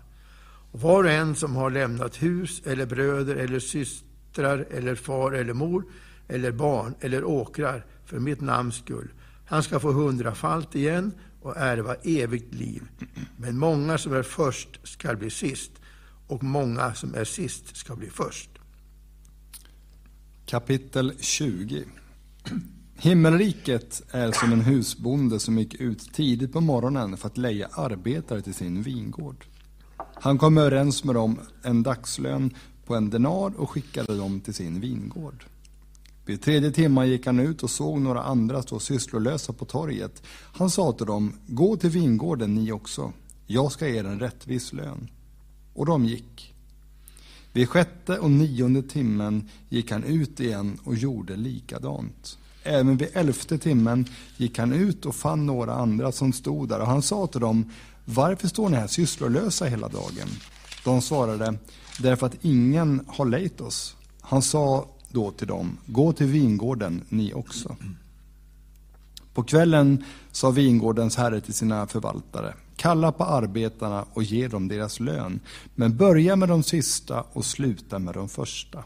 Och 0.71 0.81
var 0.81 1.03
och 1.03 1.09
en 1.09 1.35
som 1.35 1.55
har 1.55 1.69
lämnat 1.69 2.23
hus 2.23 2.61
eller 2.65 2.85
bröder 2.85 3.35
eller 3.35 3.59
systrar 3.59 4.65
eller 4.71 4.95
far 4.95 5.31
eller 5.31 5.53
mor 5.53 5.83
eller 6.27 6.51
barn 6.51 6.95
eller 6.99 7.23
åkrar 7.23 7.85
för 8.05 8.19
mitt 8.19 8.41
namns 8.41 8.75
skull, 8.75 9.09
han 9.45 9.63
ska 9.63 9.79
få 9.79 9.91
hundrafalt 9.91 10.75
igen 10.75 11.11
och 11.41 11.57
ärva 11.57 11.95
evigt 11.95 12.53
liv. 12.53 12.83
Men 13.37 13.57
många 13.57 13.97
som 13.97 14.13
är 14.13 14.23
först 14.23 14.87
ska 14.87 15.15
bli 15.15 15.29
sist 15.29 15.71
och 16.27 16.43
många 16.43 16.93
som 16.93 17.15
är 17.15 17.23
sist 17.23 17.77
ska 17.77 17.95
bli 17.95 18.09
först. 18.09 18.49
Kapitel 20.45 21.13
20 21.19 21.83
Himmelriket 22.99 24.01
är 24.11 24.31
som 24.31 24.53
en 24.53 24.61
husbonde 24.61 25.39
som 25.39 25.57
gick 25.57 25.73
ut 25.75 26.13
tidigt 26.13 26.53
på 26.53 26.61
morgonen 26.61 27.17
för 27.17 27.27
att 27.27 27.37
leja 27.37 27.67
arbetare 27.71 28.41
till 28.41 28.53
sin 28.53 28.83
vingård. 28.83 29.45
Han 29.97 30.37
kom 30.37 30.57
överens 30.57 31.03
med 31.03 31.15
dem 31.15 31.39
en 31.63 31.83
dagslön 31.83 32.53
på 32.85 32.95
en 32.95 33.09
denar 33.09 33.59
och 33.59 33.69
skickade 33.69 34.17
dem 34.17 34.39
till 34.39 34.53
sin 34.53 34.79
vingård. 34.79 35.45
Vid 36.27 36.41
tredje 36.41 36.71
timman 36.71 37.09
gick 37.09 37.25
han 37.25 37.39
ut 37.39 37.63
och 37.63 37.69
såg 37.69 38.01
några 38.01 38.23
andra 38.23 38.61
stå 38.61 38.79
sysslolösa 38.79 39.53
på 39.53 39.65
torget. 39.65 40.23
Han 40.53 40.69
sa 40.69 40.91
till 40.91 41.05
dem, 41.05 41.33
gå 41.47 41.77
till 41.77 41.89
vingården 41.89 42.55
ni 42.55 42.71
också. 42.71 43.13
Jag 43.45 43.71
ska 43.71 43.87
ge 43.87 43.97
er 43.97 44.03
en 44.03 44.19
rättvis 44.19 44.73
lön. 44.73 45.09
Och 45.73 45.85
de 45.85 46.05
gick. 46.05 46.53
Vid 47.51 47.69
sjätte 47.69 48.19
och 48.19 48.31
nionde 48.31 48.81
timmen 48.81 49.49
gick 49.69 49.91
han 49.91 50.03
ut 50.03 50.39
igen 50.39 50.79
och 50.83 50.95
gjorde 50.95 51.35
likadant. 51.35 52.37
Även 52.63 52.97
vid 52.97 53.09
elfte 53.13 53.57
timmen 53.57 54.05
gick 54.37 54.57
han 54.57 54.73
ut 54.73 55.05
och 55.05 55.15
fann 55.15 55.45
några 55.45 55.73
andra 55.73 56.11
som 56.11 56.33
stod 56.33 56.69
där 56.69 56.79
och 56.79 56.87
han 56.87 57.01
sa 57.01 57.27
till 57.27 57.41
dem, 57.41 57.71
varför 58.05 58.47
står 58.47 58.69
ni 58.69 58.77
här 58.77 58.87
sysslolösa 58.87 59.65
hela 59.65 59.87
dagen? 59.87 60.27
De 60.83 61.01
svarade, 61.01 61.57
därför 61.99 62.25
att 62.25 62.45
ingen 62.45 63.05
har 63.07 63.25
lejt 63.25 63.61
oss. 63.61 63.95
Han 64.21 64.41
sa 64.41 64.87
då 65.17 65.31
till 65.31 65.47
dem, 65.47 65.77
gå 65.85 66.13
till 66.13 66.27
vingården 66.27 67.03
ni 67.09 67.33
också. 67.33 67.75
På 69.33 69.43
kvällen 69.43 70.03
sa 70.31 70.51
vingårdens 70.51 71.15
herre 71.15 71.41
till 71.41 71.53
sina 71.53 71.87
förvaltare, 71.87 72.53
kalla 72.75 73.11
på 73.11 73.23
arbetarna 73.23 74.05
och 74.13 74.23
ge 74.23 74.47
dem 74.47 74.67
deras 74.67 74.99
lön, 74.99 75.39
men 75.75 75.97
börja 75.97 76.35
med 76.35 76.49
de 76.49 76.63
sista 76.63 77.23
och 77.33 77.45
sluta 77.45 77.99
med 77.99 78.13
de 78.13 78.29
första. 78.29 78.83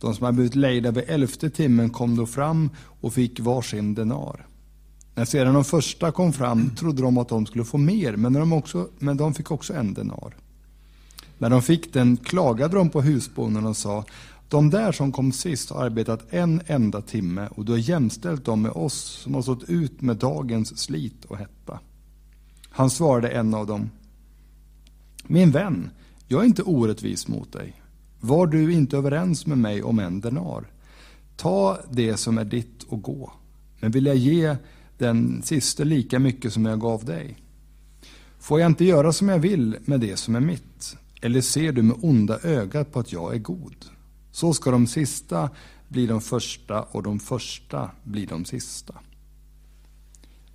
De 0.00 0.14
som 0.14 0.24
hade 0.24 0.36
blivit 0.36 0.54
lejda 0.54 0.90
vid 0.90 1.04
elfte 1.08 1.50
timmen 1.50 1.90
kom 1.90 2.16
då 2.16 2.26
fram 2.26 2.70
och 3.00 3.12
fick 3.12 3.40
varsin 3.40 3.94
denar. 3.94 4.46
När 5.14 5.24
sedan 5.24 5.54
de 5.54 5.64
första 5.64 6.12
kom 6.12 6.32
fram 6.32 6.70
trodde 6.70 7.02
de 7.02 7.18
att 7.18 7.28
de 7.28 7.46
skulle 7.46 7.64
få 7.64 7.78
mer, 7.78 8.16
men 8.16 8.32
de, 8.32 8.52
också, 8.52 8.88
men 8.98 9.16
de 9.16 9.34
fick 9.34 9.50
också 9.50 9.74
en 9.74 9.94
denar. 9.94 10.36
När 11.38 11.50
de 11.50 11.62
fick 11.62 11.92
den 11.92 12.16
klagade 12.16 12.76
de 12.76 12.90
på 12.90 13.02
husbonden 13.02 13.66
och 13.66 13.76
sa 13.76 14.04
de 14.48 14.70
där 14.70 14.92
som 14.92 15.12
kom 15.12 15.32
sist 15.32 15.70
har 15.70 15.84
arbetat 15.84 16.26
en 16.30 16.60
enda 16.66 17.02
timme 17.02 17.48
och 17.50 17.64
du 17.64 17.72
har 17.72 17.78
jämställt 17.78 18.44
dem 18.44 18.62
med 18.62 18.72
oss 18.72 18.94
som 18.94 19.34
har 19.34 19.42
stått 19.42 19.68
ut 19.68 20.00
med 20.00 20.16
dagens 20.16 20.78
slit 20.78 21.24
och 21.24 21.36
hetta. 21.36 21.80
Han 22.70 22.90
svarade 22.90 23.28
en 23.28 23.54
av 23.54 23.66
dem. 23.66 23.90
Min 25.26 25.50
vän, 25.50 25.90
jag 26.28 26.40
är 26.40 26.46
inte 26.46 26.62
orättvis 26.62 27.28
mot 27.28 27.52
dig. 27.52 27.82
Var 28.20 28.46
du 28.46 28.72
inte 28.72 28.96
överens 28.96 29.46
med 29.46 29.58
mig 29.58 29.82
om 29.82 29.98
en 29.98 30.20
denar? 30.20 30.64
Ta 31.36 31.78
det 31.90 32.16
som 32.16 32.38
är 32.38 32.44
ditt 32.44 32.82
och 32.82 33.02
gå. 33.02 33.32
Men 33.80 33.90
vill 33.90 34.06
jag 34.06 34.16
ge 34.16 34.56
den 34.98 35.42
sista 35.42 35.84
lika 35.84 36.18
mycket 36.18 36.52
som 36.52 36.64
jag 36.64 36.80
gav 36.80 37.04
dig? 37.04 37.36
Får 38.38 38.60
jag 38.60 38.70
inte 38.70 38.84
göra 38.84 39.12
som 39.12 39.28
jag 39.28 39.38
vill 39.38 39.76
med 39.84 40.00
det 40.00 40.16
som 40.16 40.36
är 40.36 40.40
mitt? 40.40 40.96
Eller 41.22 41.40
ser 41.40 41.72
du 41.72 41.82
med 41.82 41.96
onda 42.02 42.38
ögat 42.38 42.92
på 42.92 43.00
att 43.00 43.12
jag 43.12 43.34
är 43.34 43.38
god? 43.38 43.86
Så 44.36 44.54
ska 44.54 44.70
de 44.70 44.86
sista 44.86 45.50
bli 45.88 46.06
de 46.06 46.20
första 46.20 46.82
och 46.82 47.02
de 47.02 47.18
första 47.18 47.90
bli 48.04 48.26
de 48.26 48.44
sista. 48.44 48.94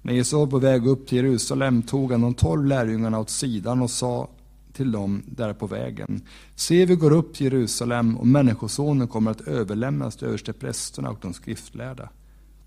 När 0.02 0.14
Jesus 0.14 0.34
var 0.34 0.48
på 0.48 0.60
väg 0.60 0.88
upp 0.88 1.08
till 1.08 1.18
Jerusalem 1.18 1.82
tog 1.82 2.12
han 2.12 2.22
de 2.22 2.34
tolv 2.34 2.66
lärjungarna 2.66 3.20
åt 3.20 3.30
sidan 3.30 3.82
och 3.82 3.90
sa 3.90 4.30
till 4.74 4.92
dem 4.92 5.24
där 5.26 5.54
på 5.54 5.68
vägen. 5.68 6.22
Se, 6.56 6.86
vi 6.86 6.96
går 6.96 7.12
upp 7.12 7.34
till 7.34 7.44
Jerusalem 7.44 8.18
och 8.18 8.28
Människosonen 8.28 9.08
kommer 9.08 9.32
att 9.32 9.42
överlämnas 9.42 10.16
till 10.16 10.28
översteprästerna 10.28 11.10
och 11.10 11.20
de 11.22 11.34
skriftlärda. 11.34 12.10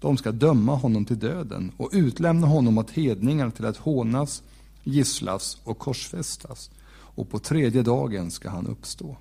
De 0.01 0.16
ska 0.16 0.32
döma 0.32 0.74
honom 0.74 1.05
till 1.05 1.19
döden 1.19 1.73
och 1.77 1.91
utlämna 1.93 2.47
honom 2.47 2.78
åt 2.78 2.91
hedningarna 2.91 3.51
till 3.51 3.66
att 3.66 3.77
hånas, 3.77 4.43
gisslas 4.85 5.59
och 5.65 5.78
korsfästas. 5.78 6.70
Och 6.95 7.31
på 7.31 7.39
tredje 7.39 7.82
dagen 7.82 8.31
ska 8.31 8.51
han 8.51 8.66
uppstå. 8.66 9.16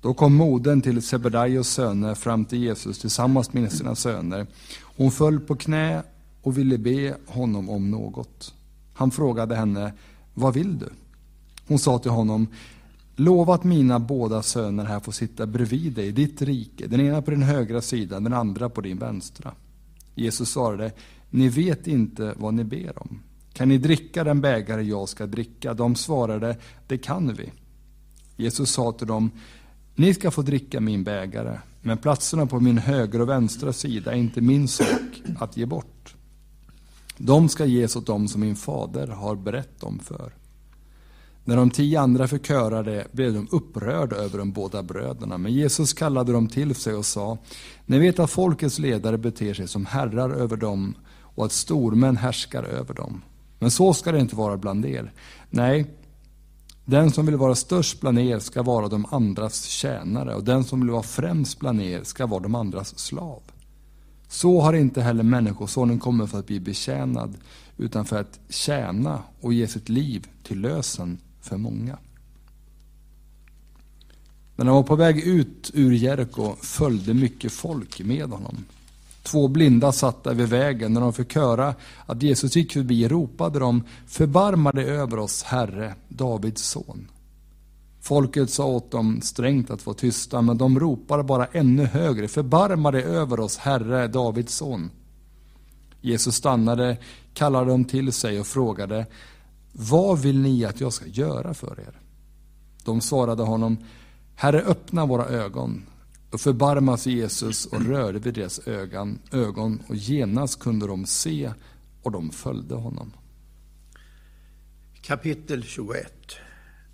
Då 0.00 0.14
kom 0.14 0.34
modern 0.34 0.80
till 0.80 1.02
Sebedaios 1.02 1.68
söner 1.68 2.14
fram 2.14 2.44
till 2.44 2.58
Jesus 2.58 2.98
tillsammans 2.98 3.52
med 3.52 3.72
sina 3.72 3.94
söner. 3.94 4.46
Hon 4.80 5.10
föll 5.10 5.40
på 5.40 5.56
knä 5.56 6.02
och 6.42 6.58
ville 6.58 6.78
be 6.78 7.16
honom 7.26 7.70
om 7.70 7.90
något. 7.90 8.54
Han 8.94 9.10
frågade 9.10 9.56
henne, 9.56 9.92
vad 10.34 10.54
vill 10.54 10.78
du? 10.78 10.88
Hon 11.66 11.78
sa 11.78 11.98
till 11.98 12.10
honom, 12.10 12.46
lova 13.16 13.54
att 13.54 13.64
mina 13.64 13.98
båda 13.98 14.42
söner 14.42 14.84
här 14.84 15.00
får 15.00 15.12
sitta 15.12 15.46
bredvid 15.46 15.92
dig 15.92 16.06
i 16.06 16.12
ditt 16.12 16.42
rike, 16.42 16.86
den 16.86 17.00
ena 17.00 17.22
på 17.22 17.30
din 17.30 17.42
högra 17.42 17.80
sida, 17.80 18.20
den 18.20 18.32
andra 18.32 18.68
på 18.68 18.80
din 18.80 18.98
vänstra. 18.98 19.52
Jesus 20.14 20.50
svarade, 20.50 20.92
ni 21.30 21.48
vet 21.48 21.86
inte 21.86 22.34
vad 22.36 22.54
ni 22.54 22.64
ber 22.64 23.02
om. 23.02 23.20
Kan 23.52 23.68
ni 23.68 23.78
dricka 23.78 24.24
den 24.24 24.40
bägare 24.40 24.82
jag 24.82 25.08
ska 25.08 25.26
dricka? 25.26 25.74
De 25.74 25.94
svarade, 25.94 26.56
det 26.86 26.98
kan 26.98 27.34
vi. 27.34 27.52
Jesus 28.36 28.70
sa 28.70 28.92
till 28.92 29.06
dem, 29.06 29.30
ni 29.98 30.14
ska 30.14 30.30
få 30.30 30.42
dricka 30.42 30.80
min 30.80 31.04
bägare, 31.04 31.58
men 31.82 31.98
platserna 31.98 32.46
på 32.46 32.60
min 32.60 32.78
högra 32.78 33.22
och 33.22 33.28
vänstra 33.28 33.72
sida 33.72 34.12
är 34.12 34.16
inte 34.16 34.40
min 34.40 34.68
sak 34.68 35.22
att 35.38 35.56
ge 35.56 35.66
bort. 35.66 36.14
De 37.16 37.48
ska 37.48 37.64
ges 37.64 37.96
åt 37.96 38.06
dem 38.06 38.28
som 38.28 38.40
min 38.40 38.56
fader 38.56 39.06
har 39.06 39.36
berett 39.36 39.80
dem 39.80 39.98
för. 39.98 40.32
När 41.44 41.56
de 41.56 41.70
tio 41.70 42.00
andra 42.00 42.28
fick 42.28 42.50
höra 42.50 42.82
det 42.82 43.12
blev 43.12 43.34
de 43.34 43.48
upprörda 43.50 44.16
över 44.16 44.38
de 44.38 44.52
båda 44.52 44.82
bröderna. 44.82 45.38
Men 45.38 45.52
Jesus 45.52 45.92
kallade 45.92 46.32
dem 46.32 46.48
till 46.48 46.74
sig 46.74 46.94
och 46.94 47.06
sa, 47.06 47.38
ni 47.86 47.98
vet 47.98 48.18
att 48.18 48.30
folkets 48.30 48.78
ledare 48.78 49.18
beter 49.18 49.54
sig 49.54 49.68
som 49.68 49.86
herrar 49.86 50.30
över 50.30 50.56
dem 50.56 50.94
och 51.20 51.44
att 51.44 51.52
stormän 51.52 52.16
härskar 52.16 52.62
över 52.62 52.94
dem. 52.94 53.22
Men 53.58 53.70
så 53.70 53.94
ska 53.94 54.12
det 54.12 54.20
inte 54.20 54.36
vara 54.36 54.56
bland 54.56 54.86
er. 54.86 55.12
Nej, 55.50 55.86
den 56.90 57.10
som 57.10 57.26
vill 57.26 57.36
vara 57.36 57.54
störst 57.54 58.00
bland 58.00 58.18
er 58.18 58.38
ska 58.38 58.62
vara 58.62 58.88
de 58.88 59.06
andras 59.10 59.64
tjänare 59.64 60.34
och 60.34 60.44
den 60.44 60.64
som 60.64 60.80
vill 60.80 60.90
vara 60.90 61.02
främst 61.02 61.58
bland 61.58 61.80
er 61.80 62.02
ska 62.02 62.26
vara 62.26 62.42
de 62.42 62.54
andras 62.54 62.98
slav. 62.98 63.42
Så 64.28 64.60
har 64.60 64.72
inte 64.72 65.02
heller 65.02 65.22
Människosonen 65.22 65.98
kommit 65.98 66.30
för 66.30 66.38
att 66.38 66.46
bli 66.46 66.60
betjänad 66.60 67.34
utan 67.76 68.04
för 68.04 68.20
att 68.20 68.40
tjäna 68.48 69.22
och 69.40 69.52
ge 69.52 69.68
sitt 69.68 69.88
liv 69.88 70.26
till 70.42 70.60
lösen 70.60 71.18
för 71.40 71.56
många. 71.56 71.98
När 74.56 74.64
han 74.64 74.74
var 74.74 74.82
på 74.82 74.96
väg 74.96 75.20
ut 75.20 75.70
ur 75.74 75.92
Jeriko 75.92 76.56
följde 76.56 77.14
mycket 77.14 77.52
folk 77.52 78.00
med 78.00 78.30
honom. 78.30 78.64
Två 79.30 79.48
blinda 79.48 79.92
satt 79.92 80.24
där 80.24 80.34
vid 80.34 80.48
vägen. 80.48 80.92
När 80.92 81.00
de 81.00 81.12
fick 81.12 81.34
höra 81.34 81.74
att 82.06 82.22
Jesus 82.22 82.56
gick 82.56 82.72
förbi 82.72 83.08
ropade 83.08 83.58
de 83.58 83.82
Förbarma 84.06 84.72
dig 84.72 84.84
över 84.84 85.18
oss, 85.18 85.42
Herre, 85.42 85.94
Davids 86.08 86.62
son. 86.62 87.10
Folket 88.00 88.50
sa 88.50 88.64
åt 88.64 88.90
dem 88.90 89.20
strängt 89.22 89.70
att 89.70 89.86
vara 89.86 89.96
tysta, 89.96 90.42
men 90.42 90.58
de 90.58 90.80
ropade 90.80 91.22
bara 91.22 91.46
ännu 91.46 91.84
högre. 91.84 92.28
Förbarma 92.28 92.90
dig 92.90 93.02
över 93.02 93.40
oss, 93.40 93.56
Herre, 93.56 94.08
Davids 94.08 94.54
son. 94.54 94.90
Jesus 96.00 96.34
stannade, 96.34 96.96
kallade 97.34 97.70
dem 97.70 97.84
till 97.84 98.12
sig 98.12 98.40
och 98.40 98.46
frågade 98.46 99.06
Vad 99.72 100.18
vill 100.18 100.38
ni 100.38 100.64
att 100.64 100.80
jag 100.80 100.92
ska 100.92 101.06
göra 101.06 101.54
för 101.54 101.80
er? 101.80 102.00
De 102.84 103.00
svarade 103.00 103.42
honom 103.42 103.76
Herre, 104.34 104.60
öppna 104.60 105.06
våra 105.06 105.26
ögon. 105.26 105.82
Då 106.30 106.38
förbarmas 106.38 107.06
Jesus 107.06 107.66
och 107.66 107.82
rörde 107.82 108.18
vid 108.18 108.34
deras 108.34 108.68
ögon, 108.68 109.18
ögon 109.32 109.82
och 109.88 109.96
genast 109.96 110.60
kunde 110.60 110.86
de 110.86 111.06
se 111.06 111.52
och 112.02 112.12
de 112.12 112.30
följde 112.30 112.74
honom. 112.74 113.12
Kapitel 115.02 115.62
21 115.62 116.36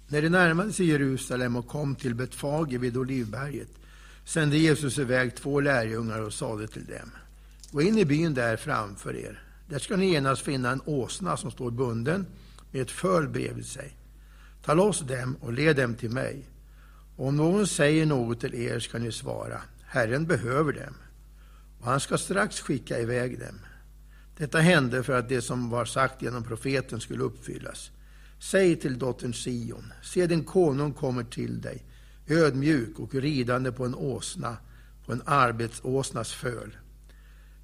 När 0.08 0.22
de 0.22 0.28
närmade 0.28 0.72
sig 0.72 0.86
Jerusalem 0.86 1.56
och 1.56 1.68
kom 1.68 1.94
till 1.94 2.14
Betfage 2.14 2.72
vid 2.72 2.96
Olivberget 2.96 3.68
sände 4.24 4.58
Jesus 4.58 4.98
iväg 4.98 5.36
två 5.36 5.60
lärjungar 5.60 6.20
och 6.20 6.32
sade 6.32 6.68
till 6.68 6.84
dem 6.84 7.10
Gå 7.70 7.82
in 7.82 7.98
i 7.98 8.04
byn 8.04 8.34
där 8.34 8.56
framför 8.56 9.16
er. 9.16 9.42
Där 9.68 9.78
ska 9.78 9.96
ni 9.96 10.10
genast 10.10 10.42
finna 10.42 10.70
en 10.70 10.80
åsna 10.84 11.36
som 11.36 11.50
står 11.50 11.70
bunden 11.70 12.26
med 12.70 12.82
ett 12.82 12.90
föl 12.90 13.28
bredvid 13.28 13.66
sig. 13.66 13.96
Ta 14.64 14.74
loss 14.74 15.00
dem 15.00 15.36
och 15.40 15.52
led 15.52 15.76
dem 15.76 15.94
till 15.94 16.10
mig. 16.10 16.46
Om 17.16 17.36
någon 17.36 17.66
säger 17.66 18.06
något 18.06 18.40
till 18.40 18.54
er 18.54 18.78
ska 18.78 18.98
ni 18.98 19.12
svara, 19.12 19.60
Herren 19.82 20.26
behöver 20.26 20.72
dem, 20.72 20.94
och 21.80 21.86
han 21.86 22.00
ska 22.00 22.18
strax 22.18 22.60
skicka 22.60 23.00
iväg 23.00 23.38
dem. 23.38 23.58
Detta 24.36 24.58
hände 24.58 25.02
för 25.02 25.18
att 25.18 25.28
det 25.28 25.42
som 25.42 25.70
var 25.70 25.84
sagt 25.84 26.22
genom 26.22 26.44
profeten 26.44 27.00
skulle 27.00 27.22
uppfyllas. 27.22 27.90
Säg 28.38 28.76
till 28.76 28.98
dottern 28.98 29.32
Sion, 29.32 29.92
se 30.02 30.26
din 30.26 30.44
konung 30.44 30.92
kommer 30.92 31.24
till 31.24 31.60
dig, 31.60 31.84
ödmjuk 32.28 32.98
och 32.98 33.14
ridande 33.14 33.72
på 33.72 33.84
en 33.84 33.94
åsna, 33.94 34.56
på 35.06 35.12
en 35.12 35.22
arbetsåsnas 35.24 36.32
föl. 36.32 36.76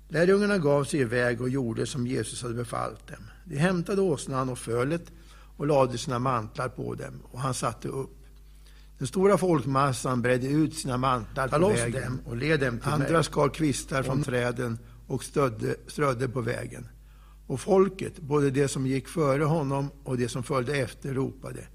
Lärjungarna 0.09 0.59
gav 0.59 0.85
sig 0.85 1.01
iväg 1.01 1.41
och 1.41 1.49
gjorde 1.49 1.87
som 1.87 2.07
Jesus 2.07 2.43
hade 2.43 2.55
befallt 2.55 3.07
dem. 3.09 3.23
De 3.45 3.57
hämtade 3.57 4.03
åsnan 4.03 4.49
och 4.49 4.59
fölet 4.59 5.13
och 5.57 5.67
lade 5.67 5.99
sina 5.99 6.19
mantlar 6.19 6.69
på 6.69 6.95
dem, 6.95 7.23
och 7.31 7.41
han 7.41 7.55
satte 7.55 7.89
upp. 7.89 8.20
Den 9.01 9.07
stora 9.07 9.39
folkmassan 9.39 10.23
bredde 10.23 10.47
ut 10.47 10.75
sina 10.75 10.97
mantlar 10.97 11.49
på 11.49 11.69
vägen 11.69 12.03
dem 12.03 12.21
och 12.25 12.37
led 12.37 12.61
dem 12.61 12.79
till 12.79 12.89
Andra 12.89 13.13
mig. 13.13 13.25
skar 13.25 13.49
kvistar 13.49 14.03
från 14.03 14.23
träden 14.23 14.79
och 15.07 15.25
stödde, 15.25 15.77
strödde 15.87 16.29
på 16.29 16.41
vägen. 16.41 16.89
Och 17.47 17.61
folket, 17.61 18.19
både 18.19 18.51
de 18.51 18.69
som 18.69 18.87
gick 18.87 19.09
före 19.09 19.45
honom 19.45 19.91
och 20.05 20.19
de 20.19 20.29
som 20.29 20.43
följde 20.43 20.77
efter, 20.77 21.15
ropade 21.15 21.67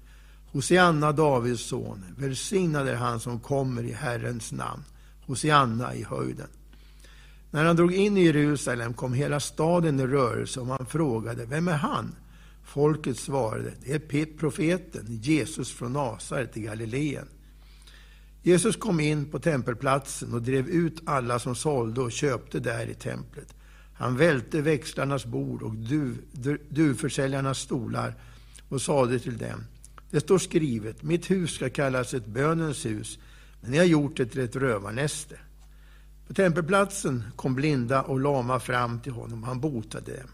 Hosianna, 0.52 1.12
Davids 1.12 1.62
son, 1.62 2.04
välsignad 2.18 2.88
är 2.88 2.94
han 2.94 3.20
som 3.20 3.40
kommer 3.40 3.82
i 3.82 3.92
Herrens 3.92 4.52
namn. 4.52 4.82
Hosianna 5.26 5.94
i 5.94 6.04
höjden. 6.04 6.48
När 7.50 7.64
han 7.64 7.76
drog 7.76 7.94
in 7.94 8.16
i 8.16 8.24
Jerusalem 8.24 8.94
kom 8.94 9.14
hela 9.14 9.40
staden 9.40 10.00
i 10.00 10.06
rörelse 10.06 10.60
och 10.60 10.66
man 10.66 10.86
frågade, 10.86 11.46
vem 11.46 11.68
är 11.68 11.76
han? 11.76 12.14
Folket 12.66 13.18
svarade, 13.18 13.72
det 13.84 13.92
är 13.92 14.36
profeten 14.36 15.06
Jesus 15.08 15.70
från 15.70 15.92
Nasaret 15.92 16.56
i 16.56 16.60
Galileen. 16.60 17.28
Jesus 18.42 18.76
kom 18.76 19.00
in 19.00 19.30
på 19.30 19.38
tempelplatsen 19.38 20.34
och 20.34 20.42
drev 20.42 20.68
ut 20.68 21.02
alla 21.04 21.38
som 21.38 21.54
sålde 21.54 22.00
och 22.00 22.12
köpte 22.12 22.60
där 22.60 22.86
i 22.86 22.94
templet. 22.94 23.54
Han 23.94 24.16
välte 24.16 24.60
växlarnas 24.60 25.26
bord 25.26 25.62
och 25.62 25.74
duv, 25.74 26.18
duvförsäljarnas 26.68 27.58
stolar 27.58 28.14
och 28.68 28.82
sade 28.82 29.18
till 29.18 29.38
dem, 29.38 29.64
det 30.10 30.20
står 30.20 30.38
skrivet, 30.38 31.02
mitt 31.02 31.30
hus 31.30 31.50
ska 31.50 31.70
kallas 31.70 32.14
ett 32.14 32.26
bönens 32.26 32.86
hus, 32.86 33.18
men 33.60 33.70
ni 33.70 33.78
har 33.78 33.84
gjort 33.84 34.16
det 34.16 34.26
till 34.26 34.40
ett 34.40 34.56
rövarnäste. 34.56 35.36
På 36.26 36.34
tempelplatsen 36.34 37.24
kom 37.36 37.54
blinda 37.54 38.02
och 38.02 38.20
lama 38.20 38.60
fram 38.60 39.00
till 39.00 39.12
honom, 39.12 39.42
han 39.42 39.60
botade 39.60 40.16
dem. 40.16 40.30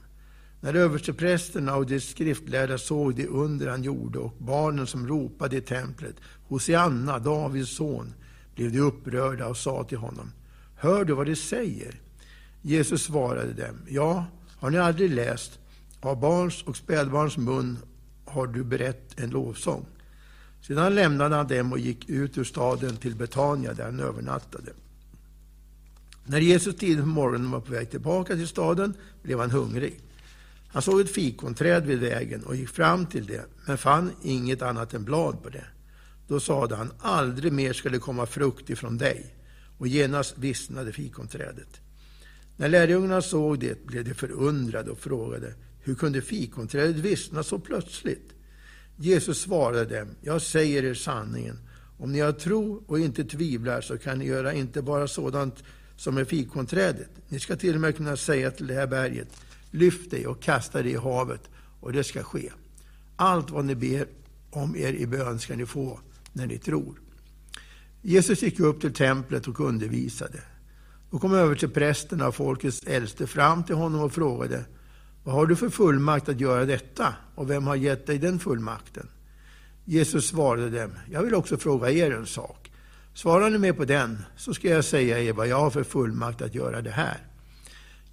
När 0.65 0.75
översteprästerna 0.75 1.77
och 1.77 1.87
de 1.87 2.01
skriftlärda 2.01 2.79
såg 2.79 3.15
det 3.15 3.27
under 3.27 3.69
han 3.69 3.83
gjorde 3.83 4.19
och 4.19 4.35
barnen 4.39 4.87
som 4.87 5.07
ropade 5.07 5.57
i 5.57 5.61
templet, 5.61 6.17
Hosianna, 6.49 7.19
Davids 7.19 7.77
son, 7.77 8.15
blev 8.55 8.73
de 8.73 8.81
upprörda 8.81 9.47
och 9.47 9.57
sa 9.57 9.85
till 9.85 9.99
honom, 9.99 10.33
Hör 10.77 11.05
du 11.05 11.13
vad 11.13 11.27
de 11.27 11.37
säger? 11.37 12.01
Jesus 12.63 13.03
svarade 13.03 13.53
dem, 13.53 13.77
Ja, 13.89 14.25
har 14.59 14.71
ni 14.71 14.79
aldrig 14.79 15.11
läst, 15.11 15.59
av 16.01 16.21
barns 16.21 16.63
och 16.63 16.77
spädbarns 16.77 17.37
mun 17.37 17.79
har 18.25 18.47
du 18.47 18.65
berett 18.65 19.21
en 19.21 19.31
lovsång. 19.31 19.87
Sedan 20.61 20.95
lämnade 20.95 21.37
han 21.37 21.47
dem 21.47 21.73
och 21.73 21.79
gick 21.79 22.09
ut 22.09 22.39
ur 22.39 22.45
staden 22.45 22.97
till 22.97 23.15
Betania 23.15 23.75
där 23.75 23.85
han 23.85 24.01
övernattade. 24.01 24.73
När 26.25 26.41
Jesus 26.41 26.77
tidigt 26.77 27.01
på 27.01 27.07
morgonen 27.07 27.51
var 27.51 27.61
på 27.61 27.73
väg 27.73 27.91
tillbaka 27.91 28.35
till 28.35 28.49
staden 28.49 28.95
blev 29.23 29.41
han 29.41 29.51
hungrig. 29.51 30.01
Han 30.73 30.83
såg 30.83 31.01
ett 31.01 31.11
fikonträd 31.11 31.87
vid 31.87 31.99
vägen 31.99 32.45
och 32.45 32.57
gick 32.57 32.69
fram 32.69 33.07
till 33.07 33.27
det, 33.27 33.45
men 33.67 33.79
fann 33.79 34.13
inget 34.23 34.63
annat 34.63 34.95
än 34.95 35.05
blad 35.05 35.43
på 35.43 35.49
det. 35.49 35.65
Då 36.29 36.41
sade 36.41 36.77
han, 36.77 36.93
aldrig 36.99 37.53
mer 37.53 37.73
ska 37.73 37.89
det 37.89 37.99
komma 37.99 38.27
frukt 38.27 38.71
ifrån 38.71 38.99
dig. 38.99 39.35
Och 39.79 39.89
genast 39.89 40.39
vissnade 40.39 40.93
fikonträdet. 40.93 41.81
När 42.57 42.69
lärjungarna 42.69 43.23
såg 43.23 43.61
det 43.61 43.87
blev 43.87 44.05
de 44.05 44.15
förundrade 44.15 44.91
och 44.91 44.99
frågade, 44.99 45.55
hur 45.81 45.95
kunde 45.95 46.23
fikonträdet 46.23 46.97
vissna 46.97 47.43
så 47.43 47.59
plötsligt? 47.59 48.33
Jesus 48.97 49.41
svarade 49.41 49.99
dem, 49.99 50.09
jag 50.21 50.43
säger 50.43 50.85
er 50.85 50.95
sanningen. 50.95 51.59
Om 51.99 52.13
ni 52.13 52.21
har 52.21 52.33
tro 52.33 52.85
och 52.87 52.99
inte 52.99 53.25
tvivlar 53.25 53.81
så 53.81 53.99
kan 53.99 54.19
ni 54.19 54.27
göra 54.27 54.53
inte 54.53 54.83
bara 54.83 55.09
sådant 55.09 55.65
som 55.97 56.19
är 56.19 56.25
fikonträdet. 56.25 57.11
Ni 57.29 57.41
ska 57.41 57.57
till 57.57 57.75
och 57.75 57.81
med 57.81 57.97
kunna 57.97 58.17
säga 58.17 58.51
till 58.51 58.67
det 58.67 58.75
här 58.75 58.87
berget, 58.87 59.29
lyft 59.73 60.11
dig 60.11 60.27
och 60.27 60.43
kasta 60.43 60.83
dig 60.83 60.93
i 60.93 60.97
havet 60.97 61.51
och 61.81 61.93
det 61.93 62.05
ska 62.05 62.23
ske. 62.23 62.53
Allt 63.17 63.51
vad 63.51 63.65
ni 63.65 63.75
ber 63.75 64.07
om 64.51 64.77
er 64.77 64.93
i 64.93 65.07
bön 65.07 65.39
ska 65.39 65.57
ni 65.57 65.67
få 65.67 66.01
när 66.33 66.47
ni 66.47 66.59
tror. 66.59 67.01
Jesus 68.03 68.43
gick 68.43 68.61
upp 68.61 68.81
till 68.81 68.95
templet 68.95 69.49
och 69.49 69.61
undervisade. 69.61 70.41
Då 71.11 71.19
kom 71.19 71.35
över 71.35 71.55
till 71.55 71.71
prästerna 71.71 72.29
och 72.29 72.35
folkets 72.35 72.83
äldste 72.83 73.27
fram 73.27 73.65
till 73.65 73.75
honom 73.75 74.01
och 74.01 74.13
frågade 74.13 74.65
Vad 75.25 75.35
har 75.35 75.47
du 75.47 75.57
för 75.57 75.69
fullmakt 75.69 76.29
att 76.29 76.41
göra 76.41 76.65
detta? 76.65 77.15
Och 77.35 77.51
vem 77.51 77.67
har 77.67 77.77
gett 77.77 78.07
dig 78.07 78.19
den 78.19 78.39
fullmakten? 78.39 79.09
Jesus 79.85 80.27
svarade 80.27 80.71
dem 80.71 80.91
Jag 81.11 81.23
vill 81.23 81.35
också 81.35 81.57
fråga 81.57 81.91
er 81.91 82.11
en 82.11 82.27
sak. 82.27 82.73
Svarar 83.15 83.51
ni 83.51 83.59
med 83.59 83.77
på 83.77 83.85
den, 83.85 84.19
så 84.37 84.55
ska 84.55 84.69
jag 84.69 84.85
säga 84.85 85.21
er 85.21 85.33
vad 85.33 85.49
jag 85.49 85.61
har 85.61 85.71
för 85.71 85.83
fullmakt 85.83 86.43
att 86.43 86.55
göra 86.55 86.83
det 86.83 86.91
här. 86.91 87.32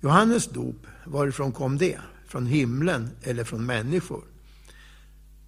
Johannes 0.02 0.48
dop, 0.48 0.88
varifrån 1.06 1.52
kom 1.52 1.78
det? 1.78 1.98
Från 2.28 2.46
himlen 2.46 3.10
eller 3.22 3.44
från 3.44 3.66
människor? 3.66 4.24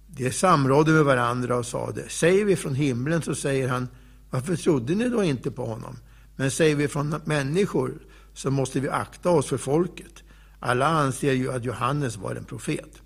De 0.06 0.30
samrådde 0.30 0.92
med 0.92 1.04
varandra 1.04 1.56
och 1.56 1.66
sade, 1.66 2.08
säger 2.08 2.44
vi 2.44 2.56
från 2.56 2.74
himlen 2.74 3.22
så 3.22 3.34
säger 3.34 3.68
han, 3.68 3.88
varför 4.30 4.56
trodde 4.56 4.94
ni 4.94 5.08
då 5.08 5.24
inte 5.24 5.50
på 5.50 5.66
honom? 5.66 5.96
Men 6.36 6.50
säger 6.50 6.76
vi 6.76 6.88
från 6.88 7.14
människor 7.24 7.92
så 8.34 8.50
måste 8.50 8.80
vi 8.80 8.88
akta 8.88 9.30
oss 9.30 9.46
för 9.46 9.56
folket. 9.56 10.22
Alla 10.60 10.86
anser 10.86 11.32
ju 11.32 11.52
att 11.52 11.64
Johannes 11.64 12.16
var 12.16 12.34
en 12.34 12.44
profet. 12.44 13.02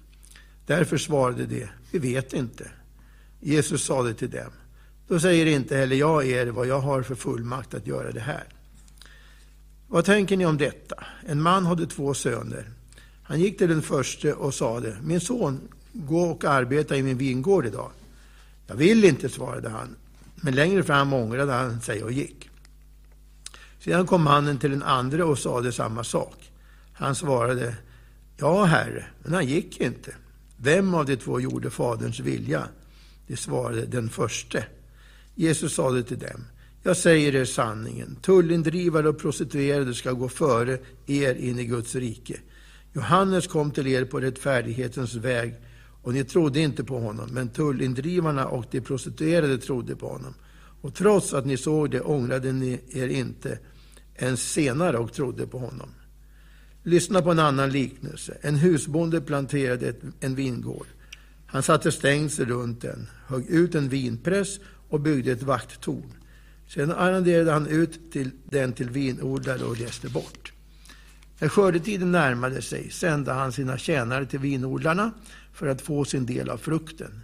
Därför 0.66 0.98
svarade 0.98 1.46
de, 1.46 1.66
vi 1.90 1.98
vet 1.98 2.32
inte. 2.32 2.70
Jesus 3.40 3.84
sade 3.84 4.14
till 4.14 4.30
dem, 4.30 4.50
då 5.08 5.20
säger 5.20 5.46
inte 5.46 5.76
heller 5.76 5.96
jag 5.96 6.26
er 6.26 6.46
vad 6.46 6.66
jag 6.66 6.80
har 6.80 7.02
för 7.02 7.14
fullmakt 7.14 7.74
att 7.74 7.86
göra 7.86 8.12
det 8.12 8.20
här. 8.20 8.44
Vad 9.88 10.04
tänker 10.04 10.36
ni 10.36 10.46
om 10.46 10.56
detta? 10.56 11.04
En 11.26 11.42
man 11.42 11.66
hade 11.66 11.86
två 11.86 12.14
söner. 12.14 12.70
Han 13.22 13.40
gick 13.40 13.58
till 13.58 13.68
den 13.68 13.82
förste 13.82 14.32
och 14.32 14.54
sade, 14.54 14.96
min 15.02 15.20
son, 15.20 15.60
gå 15.92 16.22
och 16.22 16.44
arbeta 16.44 16.96
i 16.96 17.02
min 17.02 17.18
vingård 17.18 17.66
idag. 17.66 17.90
Jag 18.66 18.74
vill 18.74 19.04
inte, 19.04 19.28
svarade 19.28 19.68
han. 19.68 19.96
Men 20.36 20.54
längre 20.54 20.82
fram 20.82 21.12
ångrade 21.12 21.52
han 21.52 21.80
sig 21.80 22.02
och 22.02 22.12
gick. 22.12 22.50
Sedan 23.78 24.06
kom 24.06 24.22
mannen 24.22 24.58
till 24.58 24.70
den 24.70 24.82
andra 24.82 25.26
och 25.26 25.38
sade 25.38 25.72
samma 25.72 26.04
sak. 26.04 26.50
Han 26.92 27.14
svarade, 27.14 27.74
ja 28.36 28.64
herre, 28.64 29.06
men 29.22 29.32
han 29.34 29.46
gick 29.46 29.80
inte. 29.80 30.14
Vem 30.56 30.94
av 30.94 31.06
de 31.06 31.16
två 31.16 31.40
gjorde 31.40 31.70
faderns 31.70 32.20
vilja? 32.20 32.68
Det 33.26 33.36
svarade 33.36 33.86
den 33.86 34.08
förste. 34.08 34.64
Jesus 35.34 35.74
sade 35.74 36.02
till 36.02 36.18
dem, 36.18 36.44
jag 36.86 36.96
säger 36.96 37.34
er 37.34 37.44
sanningen, 37.44 38.16
tullindrivare 38.22 39.08
och 39.08 39.18
prostituerade 39.18 39.94
ska 39.94 40.12
gå 40.12 40.28
före 40.28 40.78
er 41.06 41.34
in 41.34 41.58
i 41.58 41.64
Guds 41.64 41.94
rike. 41.94 42.40
Johannes 42.92 43.46
kom 43.46 43.70
till 43.70 43.86
er 43.86 44.04
på 44.04 44.20
rättfärdighetens 44.20 45.14
väg 45.14 45.54
och 46.02 46.14
ni 46.14 46.24
trodde 46.24 46.60
inte 46.60 46.84
på 46.84 46.98
honom, 46.98 47.28
men 47.32 47.48
tullindrivarna 47.48 48.46
och 48.46 48.64
de 48.70 48.80
prostituerade 48.80 49.58
trodde 49.58 49.96
på 49.96 50.08
honom. 50.08 50.34
Och 50.80 50.94
trots 50.94 51.34
att 51.34 51.46
ni 51.46 51.56
såg 51.56 51.90
det 51.90 52.00
ångrade 52.00 52.52
ni 52.52 52.80
er 52.90 53.08
inte 53.08 53.58
ens 54.14 54.52
senare 54.52 54.98
och 54.98 55.12
trodde 55.12 55.46
på 55.46 55.58
honom. 55.58 55.88
Lyssna 56.82 57.22
på 57.22 57.30
en 57.30 57.38
annan 57.38 57.70
liknelse. 57.70 58.38
En 58.40 58.56
husbonde 58.56 59.20
planterade 59.20 59.94
en 60.20 60.34
vingård. 60.34 60.86
Han 61.46 61.62
satte 61.62 61.92
stängsel 61.92 62.46
runt 62.46 62.80
den, 62.80 63.06
högg 63.26 63.46
ut 63.46 63.74
en 63.74 63.88
vinpress 63.88 64.60
och 64.88 65.00
byggde 65.00 65.32
ett 65.32 65.42
vakttorn. 65.42 66.12
Sedan 66.68 66.92
arrenderade 66.92 67.52
han 67.52 67.66
ut 67.66 68.12
till 68.12 68.30
den 68.44 68.72
till 68.72 68.90
vinodlare 68.90 69.64
och 69.64 69.76
reste 69.76 70.08
bort. 70.08 70.52
När 71.38 71.48
skördetiden 71.48 72.12
närmade 72.12 72.62
sig 72.62 72.90
sände 72.90 73.32
han 73.32 73.52
sina 73.52 73.78
tjänare 73.78 74.26
till 74.26 74.38
vinodlarna 74.38 75.10
för 75.52 75.66
att 75.66 75.80
få 75.80 76.04
sin 76.04 76.26
del 76.26 76.50
av 76.50 76.58
frukten. 76.58 77.20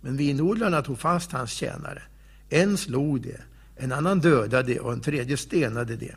Men 0.00 0.16
vinodlarna 0.16 0.82
tog 0.82 0.98
fast 0.98 1.32
hans 1.32 1.50
tjänare. 1.50 2.02
En 2.48 2.76
slog 2.76 3.22
det, 3.22 3.40
en 3.76 3.92
annan 3.92 4.20
dödade 4.20 4.80
och 4.80 4.92
en 4.92 5.00
tredje 5.00 5.36
stenade 5.36 5.96
det. 5.96 6.14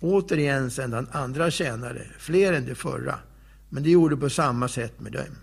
Återigen 0.00 0.70
sände 0.70 0.96
han 0.96 1.08
andra 1.12 1.50
tjänare, 1.50 2.06
fler 2.18 2.52
än 2.52 2.66
de 2.66 2.74
förra, 2.74 3.18
men 3.68 3.82
de 3.82 3.90
gjorde 3.90 4.16
på 4.16 4.30
samma 4.30 4.68
sätt 4.68 5.00
med 5.00 5.12
dem. 5.12 5.36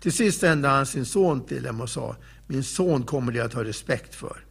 Till 0.00 0.12
sist 0.12 0.40
sände 0.40 0.68
han 0.68 0.86
sin 0.86 1.06
son 1.06 1.46
till 1.46 1.62
dem 1.62 1.80
och 1.80 1.90
sa, 1.90 2.16
min 2.46 2.64
son 2.64 3.02
kommer 3.02 3.32
de 3.32 3.40
att 3.40 3.52
ha 3.52 3.64
respekt 3.64 4.14
för. 4.14 4.44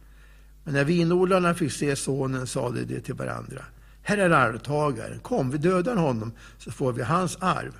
Men 0.68 0.74
när 0.74 0.84
vinodlarna 0.84 1.54
fick 1.54 1.72
se 1.72 1.96
sonen 1.96 2.46
sade 2.46 2.84
de 2.84 3.00
till 3.00 3.14
varandra, 3.14 3.64
här 4.02 4.18
är 4.18 4.30
arvtagaren, 4.30 5.18
kom 5.18 5.50
vi 5.50 5.58
dödar 5.58 5.96
honom 5.96 6.32
så 6.58 6.70
får 6.70 6.92
vi 6.92 7.02
hans 7.02 7.36
arv. 7.40 7.72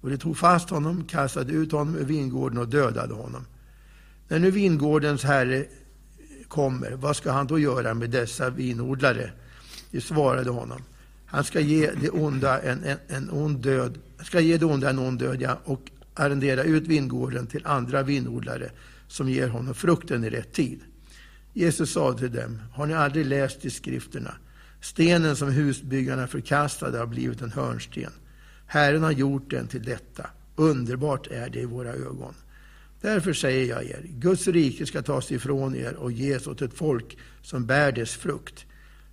Och 0.00 0.10
de 0.10 0.16
tog 0.16 0.36
fast 0.38 0.70
honom, 0.70 1.04
kastade 1.04 1.52
ut 1.52 1.72
honom 1.72 1.96
ur 1.96 2.04
vingården 2.04 2.58
och 2.58 2.68
dödade 2.68 3.14
honom. 3.14 3.46
När 4.28 4.38
nu 4.38 4.50
vingårdens 4.50 5.24
herre 5.24 5.64
kommer, 6.48 6.90
vad 6.90 7.16
ska 7.16 7.32
han 7.32 7.46
då 7.46 7.58
göra 7.58 7.94
med 7.94 8.10
dessa 8.10 8.50
vinodlare? 8.50 9.30
De 9.90 10.00
svarade 10.00 10.50
honom, 10.50 10.82
han 11.26 11.44
ska 11.44 11.60
ge 11.60 11.90
det 12.00 12.10
onda 12.10 12.60
en, 12.60 12.84
en, 12.84 12.98
en 13.08 13.30
ond 13.30 13.58
död, 13.58 13.98
ska 14.22 14.40
ge 14.40 14.56
det 14.56 14.66
onda 14.66 14.90
en 14.90 14.98
ond 14.98 15.18
död 15.18 15.42
ja, 15.42 15.58
och 15.64 15.90
arrendera 16.14 16.62
ut 16.62 16.86
vingården 16.86 17.46
till 17.46 17.66
andra 17.66 18.02
vinodlare 18.02 18.70
som 19.08 19.28
ger 19.28 19.48
honom 19.48 19.74
frukten 19.74 20.24
i 20.24 20.30
rätt 20.30 20.52
tid. 20.52 20.80
Jesus 21.56 21.92
sa 21.92 22.12
till 22.12 22.32
dem, 22.32 22.60
har 22.72 22.86
ni 22.86 22.94
aldrig 22.94 23.26
läst 23.26 23.64
i 23.64 23.70
skrifterna? 23.70 24.34
Stenen 24.80 25.36
som 25.36 25.48
husbyggarna 25.48 26.26
förkastade 26.26 26.98
har 26.98 27.06
blivit 27.06 27.42
en 27.42 27.52
hörnsten. 27.52 28.10
Herren 28.66 29.02
har 29.02 29.12
gjort 29.12 29.50
den 29.50 29.68
till 29.68 29.82
detta. 29.82 30.26
Underbart 30.56 31.26
är 31.26 31.48
det 31.48 31.60
i 31.60 31.64
våra 31.64 31.88
ögon. 31.88 32.34
Därför 33.00 33.32
säger 33.32 33.66
jag 33.66 33.84
er, 33.84 34.06
Guds 34.08 34.46
rike 34.46 34.86
ska 34.86 35.02
tas 35.02 35.32
ifrån 35.32 35.76
er 35.76 35.94
och 35.94 36.12
ges 36.12 36.46
åt 36.46 36.62
ett 36.62 36.74
folk 36.74 37.18
som 37.42 37.66
bär 37.66 37.92
dess 37.92 38.14
frukt. 38.14 38.66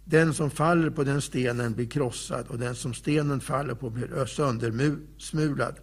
Den 0.06 0.34
som 0.34 0.52
faller 0.52 0.90
på 0.90 1.04
den 1.04 1.22
stenen 1.22 1.74
blir 1.74 1.90
krossad 1.90 2.48
och 2.48 2.60
den 2.60 2.76
som 2.76 2.94
stenen 2.94 3.42
faller 3.42 3.74
på 3.74 3.90
blir 3.90 4.26
söndersmulad. 4.26 5.76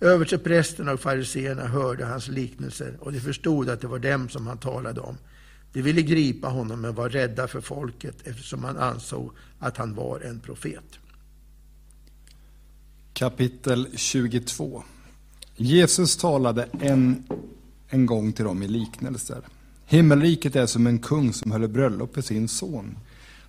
Översteprästerna 0.00 0.92
och 0.92 1.00
fariseerna 1.00 1.66
hörde 1.66 2.04
hans 2.04 2.28
liknelser 2.28 2.96
och 3.00 3.12
de 3.12 3.20
förstod 3.20 3.68
att 3.68 3.80
det 3.80 3.86
var 3.86 3.98
dem 3.98 4.28
som 4.28 4.46
han 4.46 4.58
talade 4.58 5.00
om. 5.00 5.18
De 5.78 5.82
ville 5.82 6.02
gripa 6.02 6.48
honom 6.48 6.80
men 6.80 6.94
var 6.94 7.08
rädda 7.08 7.48
för 7.48 7.60
folket 7.60 8.16
eftersom 8.24 8.60
man 8.60 8.76
ansåg 8.76 9.32
att 9.58 9.76
han 9.76 9.94
var 9.94 10.20
en 10.20 10.40
profet. 10.40 10.98
Kapitel 13.12 13.88
22 13.94 14.82
Jesus 15.56 16.16
talade 16.16 16.68
en, 16.80 17.24
en 17.88 18.06
gång 18.06 18.32
till 18.32 18.44
dem 18.44 18.62
i 18.62 18.68
liknelser. 18.68 19.42
Himmelriket 19.86 20.56
är 20.56 20.66
som 20.66 20.86
en 20.86 20.98
kung 20.98 21.32
som 21.32 21.52
höll 21.52 21.68
bröllop 21.68 22.14
för 22.14 22.22
sin 22.22 22.48
son. 22.48 22.98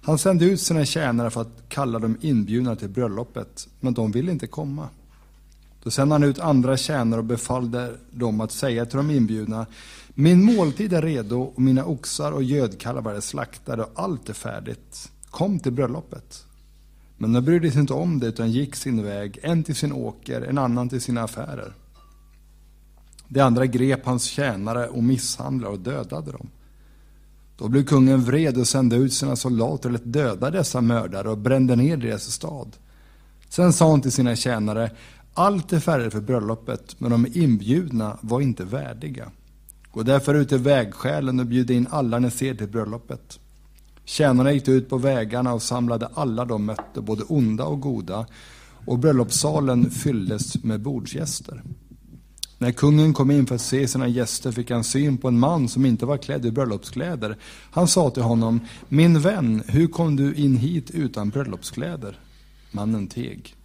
Han 0.02 0.18
sände 0.18 0.46
ut 0.46 0.62
sina 0.62 0.86
tjänare 0.86 1.30
för 1.30 1.42
att 1.42 1.64
kalla 1.70 2.00
dem 2.00 2.18
inbjudna 2.22 2.76
till 2.76 2.90
bröllopet, 2.90 3.68
men 3.80 3.94
de 3.94 4.12
ville 4.12 4.32
inte 4.32 4.48
komma. 4.48 4.90
Då 5.84 5.92
sände 5.92 6.16
han 6.16 6.24
ut 6.24 6.40
andra 6.40 6.78
tjänare 6.78 7.20
och 7.20 7.26
befallde 7.26 7.98
dem 8.12 8.42
att 8.42 8.52
säga 8.52 8.86
till 8.86 8.98
de 8.98 9.12
inbjudna, 9.12 9.66
min 10.20 10.44
måltid 10.44 10.94
är 10.94 11.02
redo 11.02 11.42
och 11.42 11.62
mina 11.62 11.86
oxar 11.86 12.32
och 12.32 12.44
gödkalvar 12.44 13.14
är 13.14 13.22
slaktade 13.22 13.84
och 13.84 13.92
allt 13.96 14.30
är 14.30 14.34
färdigt. 14.34 15.12
Kom 15.30 15.60
till 15.60 15.72
bröllopet. 15.72 16.46
Men 17.18 17.34
de 17.34 17.42
brydde 17.42 17.72
sig 17.72 17.82
inte 17.82 17.94
om 17.94 18.20
det 18.20 18.28
utan 18.28 18.52
gick 18.52 18.76
sin 18.76 19.04
väg, 19.04 19.40
en 19.44 19.64
till 19.64 19.76
sin 19.76 19.94
åker, 19.94 20.42
en 20.42 20.58
annan 20.58 20.90
till 20.90 21.02
sina 21.02 21.24
affärer. 21.24 21.74
De 23.28 23.42
andra 23.42 23.66
grep 23.66 24.06
hans 24.06 24.24
tjänare 24.24 24.88
och 24.88 25.04
misshandlade 25.04 25.74
och 25.74 25.80
dödade 25.80 26.32
dem. 26.32 26.50
Då 27.58 27.68
blev 27.68 27.86
kungen 27.86 28.22
vred 28.22 28.58
och 28.58 28.68
sände 28.68 28.96
ut 28.96 29.14
sina 29.14 29.36
soldater 29.36 29.90
och 29.90 29.94
lät 29.94 30.14
döda 30.14 30.52
dessa 30.52 30.82
mördare 30.82 31.30
och 31.30 31.38
brände 31.38 31.76
ner 31.76 31.98
deras 31.98 32.32
stad. 32.32 32.76
Sen 33.50 33.74
sa 33.74 33.90
han 33.90 34.02
till 34.02 34.12
sina 34.12 34.36
tjänare, 34.36 34.92
allt 35.34 35.74
är 35.74 35.80
färdigt 35.80 36.14
för 36.14 36.22
bröllopet, 36.22 36.96
men 37.00 37.12
de 37.12 37.28
inbjudna 37.34 38.18
var 38.22 38.42
inte 38.42 38.64
värdiga. 38.64 39.32
Gå 39.92 40.04
därför 40.04 40.34
ut 40.34 40.50
till 40.50 40.58
vägskälen 40.58 41.40
och 41.40 41.46
bjud 41.46 41.72
in 41.72 41.88
alla 41.90 42.20
ni 42.20 42.32
ser 42.32 42.56
till 42.56 42.68
bröllopet. 42.68 43.40
Tjänarna 44.06 44.52
gick 44.52 44.68
ut 44.68 44.90
på 44.90 44.98
vägarna 44.98 45.54
och 45.54 45.62
samlade 45.62 46.10
alla 46.14 46.46
de 46.46 46.66
mötte, 46.66 47.02
både 47.02 47.24
onda 47.24 47.66
och 47.66 47.82
goda, 47.82 48.26
och 48.86 49.00
bröllopssalen 49.00 49.92
fylldes 49.92 50.64
med 50.64 50.82
bordsgäster. 50.82 51.64
När 52.58 52.72
kungen 52.72 53.14
kom 53.14 53.32
in 53.32 53.46
för 53.46 53.56
att 53.56 53.62
se 53.62 53.88
sina 53.88 54.08
gäster 54.08 54.52
fick 54.52 54.72
han 54.72 54.84
syn 54.84 55.18
på 55.18 55.28
en 55.28 55.40
man 55.40 55.68
som 55.70 55.86
inte 55.86 56.06
var 56.06 56.18
klädd 56.18 56.46
i 56.46 56.52
bröllopskläder. 56.52 57.38
Han 57.72 57.88
sa 57.88 58.10
till 58.10 58.24
honom, 58.24 58.60
min 58.90 59.22
vän, 59.22 59.64
hur 59.68 59.88
kom 59.88 60.16
du 60.16 60.34
in 60.34 60.58
hit 60.58 60.92
utan 60.92 61.30
bröllopskläder? 61.30 62.20
Mannen 62.72 63.08
teg. 63.08 63.56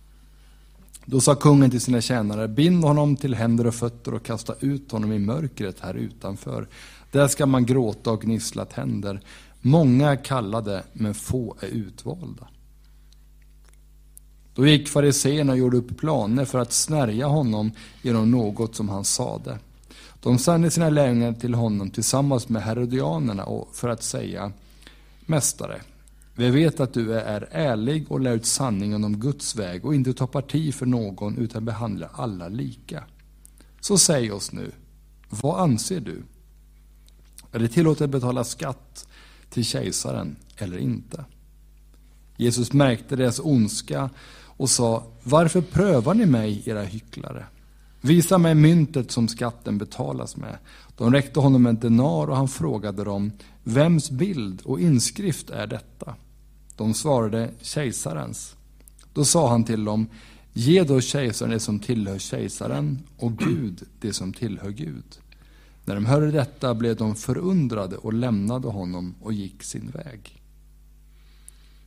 Då 1.06 1.20
sa 1.20 1.34
kungen 1.34 1.70
till 1.70 1.80
sina 1.80 2.00
tjänare, 2.00 2.48
bind 2.48 2.84
honom 2.84 3.16
till 3.16 3.34
händer 3.34 3.66
och 3.66 3.74
fötter 3.74 4.14
och 4.14 4.22
kasta 4.22 4.54
ut 4.60 4.92
honom 4.92 5.12
i 5.12 5.18
mörkret 5.18 5.80
här 5.80 5.94
utanför. 5.94 6.66
Där 7.10 7.28
ska 7.28 7.46
man 7.46 7.66
gråta 7.66 8.10
och 8.10 8.22
gnissla 8.22 8.64
tänder. 8.64 9.20
Många 9.60 10.10
är 10.10 10.24
kallade, 10.24 10.82
men 10.92 11.14
få 11.14 11.56
är 11.60 11.66
utvalda. 11.66 12.48
Då 14.54 14.66
gick 14.66 14.88
fariséerna 14.88 15.52
och 15.52 15.58
gjorde 15.58 15.76
upp 15.76 15.96
planer 15.96 16.44
för 16.44 16.58
att 16.58 16.72
snärja 16.72 17.26
honom 17.26 17.72
genom 18.02 18.30
något 18.30 18.74
som 18.74 18.88
han 18.88 19.04
sade. 19.04 19.58
De 20.22 20.38
sände 20.38 20.70
sina 20.70 20.90
lärjungar 20.90 21.32
till 21.32 21.54
honom 21.54 21.90
tillsammans 21.90 22.48
med 22.48 22.62
herodianerna 22.62 23.46
för 23.72 23.88
att 23.88 24.02
säga 24.02 24.52
Mästare, 25.26 25.80
vi 26.36 26.50
vet 26.50 26.80
att 26.80 26.94
du 26.94 27.14
är 27.14 27.48
ärlig 27.50 28.12
och 28.12 28.20
lär 28.20 28.34
ut 28.34 28.46
sanningen 28.46 29.04
om 29.04 29.20
Guds 29.20 29.56
väg 29.56 29.84
och 29.84 29.94
inte 29.94 30.14
tar 30.14 30.26
parti 30.26 30.74
för 30.74 30.86
någon 30.86 31.38
utan 31.38 31.64
behandlar 31.64 32.10
alla 32.12 32.48
lika. 32.48 33.04
Så 33.80 33.98
säg 33.98 34.32
oss 34.32 34.52
nu, 34.52 34.72
vad 35.28 35.60
anser 35.60 36.00
du? 36.00 36.22
Är 37.52 37.58
det 37.58 37.68
tillåtet 37.68 38.02
att 38.02 38.10
betala 38.10 38.44
skatt 38.44 39.08
till 39.50 39.64
kejsaren 39.64 40.36
eller 40.56 40.78
inte? 40.78 41.24
Jesus 42.36 42.72
märkte 42.72 43.16
deras 43.16 43.40
ondska 43.40 44.10
och 44.56 44.70
sa, 44.70 45.06
varför 45.22 45.60
prövar 45.60 46.14
ni 46.14 46.26
mig, 46.26 46.62
era 46.66 46.82
hycklare? 46.82 47.46
Visa 48.00 48.38
mig 48.38 48.54
myntet 48.54 49.10
som 49.10 49.28
skatten 49.28 49.78
betalas 49.78 50.36
med. 50.36 50.58
De 50.96 51.12
räckte 51.12 51.40
honom 51.40 51.66
en 51.66 51.78
denar 51.78 52.30
och 52.30 52.36
han 52.36 52.48
frågade 52.48 53.04
dem, 53.04 53.32
vems 53.62 54.10
bild 54.10 54.62
och 54.64 54.80
inskrift 54.80 55.50
är 55.50 55.66
detta? 55.66 56.14
De 56.76 56.94
svarade, 56.94 57.50
kejsarens. 57.60 58.56
Då 59.12 59.24
sa 59.24 59.48
han 59.48 59.64
till 59.64 59.84
dem, 59.84 60.06
ge 60.52 60.84
då 60.84 61.00
kejsaren 61.00 61.52
det 61.52 61.60
som 61.60 61.78
tillhör 61.78 62.18
kejsaren 62.18 62.98
och 63.16 63.38
Gud 63.38 63.82
det 64.00 64.12
som 64.12 64.32
tillhör 64.32 64.70
Gud. 64.70 65.18
När 65.84 65.94
de 65.94 66.06
hörde 66.06 66.30
detta 66.30 66.74
blev 66.74 66.96
de 66.96 67.14
förundrade 67.14 67.96
och 67.96 68.12
lämnade 68.12 68.68
honom 68.68 69.14
och 69.20 69.32
gick 69.32 69.62
sin 69.62 69.90
väg. 69.90 70.40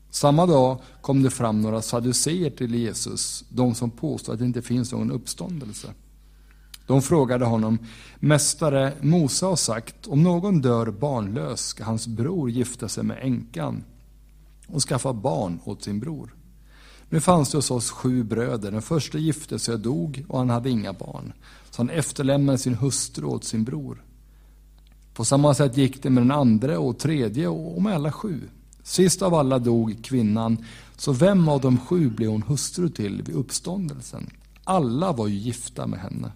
Samma 0.10 0.46
dag 0.46 0.80
kom 1.02 1.24
det 1.24 1.30
fram 1.30 1.62
några 1.62 1.82
saduceer 1.82 2.50
till 2.50 2.76
Jesus, 2.76 3.46
de 3.50 3.76
som 3.76 3.92
påstod 3.92 4.34
att 4.34 4.40
det 4.40 4.46
inte 4.46 4.62
finns 4.62 4.92
någon 4.92 5.12
uppståndelse. 5.12 5.88
De 6.88 7.02
frågade 7.02 7.46
honom, 7.46 7.80
Mästare, 8.20 8.94
Mose 9.02 9.46
har 9.46 9.56
sagt, 9.56 10.08
om 10.08 10.24
någon 10.24 10.62
dör 10.62 10.92
barnlös 10.92 11.62
ska 11.62 11.84
hans 11.84 12.08
bror 12.08 12.50
gifta 12.50 12.90
sig 12.90 13.04
med 13.04 13.18
änkan 13.22 13.84
och 14.68 14.82
skaffa 14.82 15.14
barn 15.14 15.60
åt 15.64 15.84
sin 15.84 16.00
bror. 16.00 16.36
Nu 17.10 17.22
fanns 17.22 17.52
det 17.52 17.58
hos 17.58 17.72
oss 17.72 17.92
sju 17.92 18.24
bröder. 18.24 18.72
Den 18.72 18.82
första 18.82 19.18
gifte 19.18 19.60
sig 19.60 19.74
och 19.74 19.80
dog 19.80 20.26
och 20.28 20.38
han 20.38 20.50
hade 20.50 20.70
inga 20.70 20.94
barn. 20.94 21.34
Så 21.72 21.80
han 21.80 21.90
efterlämnade 21.90 22.58
sin 22.58 22.76
hustru 22.76 23.26
åt 23.26 23.44
sin 23.44 23.64
bror. 23.64 24.04
På 25.14 25.26
samma 25.26 25.54
sätt 25.54 25.78
gick 25.78 26.04
det 26.04 26.10
med 26.10 26.24
den 26.24 26.32
andra 26.32 26.80
och 26.80 27.00
tredje 27.00 27.48
och 27.48 27.82
med 27.82 27.96
alla 27.96 28.12
sju. 28.12 28.42
Sist 28.84 29.22
av 29.22 29.34
alla 29.34 29.60
dog 29.60 30.04
kvinnan, 30.04 30.66
så 30.98 31.12
vem 31.12 31.50
av 31.50 31.62
de 31.62 31.78
sju 31.78 32.10
blev 32.10 32.30
hon 32.30 32.42
hustru 32.42 32.90
till 32.90 33.22
vid 33.22 33.36
uppståndelsen? 33.36 34.30
Alla 34.64 35.12
var 35.12 35.28
ju 35.28 35.36
gifta 35.36 35.88
med 35.88 36.00
henne. 36.00 36.32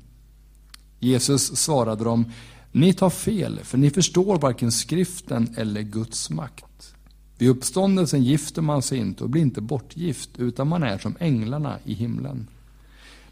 Jesus 1.00 1.56
svarade 1.56 2.04
dem, 2.04 2.26
ni 2.72 2.94
tar 2.94 3.10
fel, 3.10 3.60
för 3.64 3.78
ni 3.78 3.90
förstår 3.90 4.40
varken 4.40 4.72
skriften 4.72 5.54
eller 5.58 5.82
Guds 5.82 6.30
makt. 6.30 6.96
Vid 7.42 7.50
uppståndelsen 7.50 8.24
gifter 8.24 8.62
man 8.62 8.82
sig 8.82 8.98
inte 8.98 9.24
och 9.24 9.30
blir 9.30 9.42
inte 9.42 9.62
bortgift, 9.62 10.30
utan 10.38 10.68
man 10.68 10.84
är 10.84 10.98
som 10.98 11.16
änglarna 11.20 11.78
i 11.86 11.94
himlen. 11.94 12.48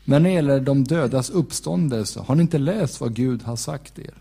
Men 0.06 0.24
när 0.24 0.30
det 0.30 0.36
gäller 0.36 0.60
de 0.60 0.84
dödas 0.84 1.30
uppståndelse, 1.30 2.20
har 2.20 2.36
ni 2.36 2.42
inte 2.42 2.58
läst 2.58 3.02
vad 3.02 3.16
Gud 3.16 3.44
har 3.44 3.56
sagt 3.56 4.00
er? 4.00 4.14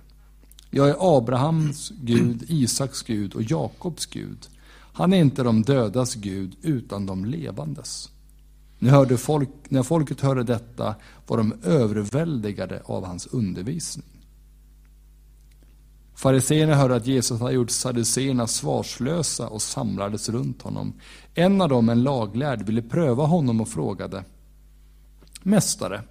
Jag 0.70 0.88
är 0.88 1.16
Abrahams 1.18 1.92
Gud, 2.00 2.44
Isaks 2.48 3.02
Gud 3.02 3.34
och 3.34 3.42
Jakobs 3.42 4.06
Gud. 4.06 4.48
Han 4.92 5.12
är 5.12 5.20
inte 5.20 5.42
de 5.42 5.62
dödas 5.62 6.14
Gud, 6.14 6.56
utan 6.62 7.06
de 7.06 7.24
levandes. 7.24 8.10
När, 8.78 8.90
hörde 8.90 9.16
folk, 9.16 9.50
när 9.68 9.82
folket 9.82 10.20
hörde 10.20 10.42
detta 10.42 10.94
var 11.26 11.36
de 11.36 11.54
överväldigade 11.64 12.82
av 12.84 13.06
hans 13.06 13.26
undervisning. 13.26 14.17
Fariséerna 16.18 16.74
hörde 16.74 16.96
att 16.96 17.06
Jesus 17.06 17.40
hade 17.40 17.52
gjort 17.52 17.70
saduceerna 17.70 18.46
svarslösa 18.46 19.48
och 19.48 19.62
samlades 19.62 20.28
runt 20.28 20.62
honom. 20.62 20.92
En 21.34 21.60
av 21.60 21.68
dem, 21.68 21.88
en 21.88 22.02
laglärd, 22.02 22.62
ville 22.62 22.82
pröva 22.82 23.24
honom 23.24 23.60
och 23.60 23.68
frågade 23.68 24.24
Mästare, 25.42 26.02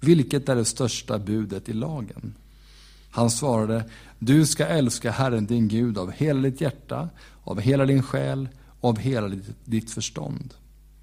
vilket 0.00 0.48
är 0.48 0.56
det 0.56 0.64
största 0.64 1.18
budet 1.18 1.68
i 1.68 1.72
lagen? 1.72 2.34
Han 3.10 3.30
svarade, 3.30 3.84
du 4.18 4.46
ska 4.46 4.66
älska 4.66 5.10
Herren 5.10 5.46
din 5.46 5.68
Gud 5.68 5.98
av 5.98 6.10
hela 6.12 6.40
ditt 6.40 6.60
hjärta, 6.60 7.08
av 7.44 7.60
hela 7.60 7.86
din 7.86 8.02
själ 8.02 8.48
och 8.80 8.88
av 8.88 8.98
hela 8.98 9.30
ditt 9.64 9.90
förstånd. 9.90 10.54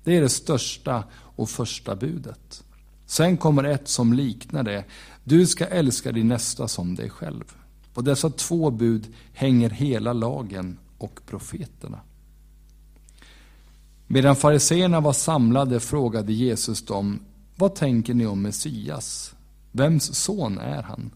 Det 0.03 0.17
är 0.17 0.21
det 0.21 0.29
största 0.29 1.03
och 1.13 1.49
första 1.49 1.95
budet. 1.95 2.63
Sen 3.05 3.38
kommer 3.38 3.63
ett 3.63 3.88
som 3.88 4.13
liknar 4.13 4.63
det. 4.63 4.84
Du 5.23 5.47
ska 5.47 5.65
älska 5.65 6.11
din 6.11 6.27
nästa 6.27 6.67
som 6.67 6.95
dig 6.95 7.09
själv. 7.09 7.43
På 7.98 8.02
dessa 8.02 8.30
två 8.30 8.72
bud 8.72 9.07
hänger 9.34 9.69
hela 9.69 10.14
lagen 10.14 10.78
och 10.98 11.22
profeterna. 11.26 11.99
Medan 14.07 14.36
fariseerna 14.36 14.99
var 14.99 15.14
samlade 15.14 15.80
frågade 15.80 16.34
Jesus 16.34 16.86
dem, 16.86 17.19
vad 17.56 17.76
tänker 17.76 18.14
ni 18.14 18.26
om 18.26 18.41
Messias? 18.41 19.36
Vems 19.72 20.15
son 20.15 20.57
är 20.57 20.82
han? 20.82 21.11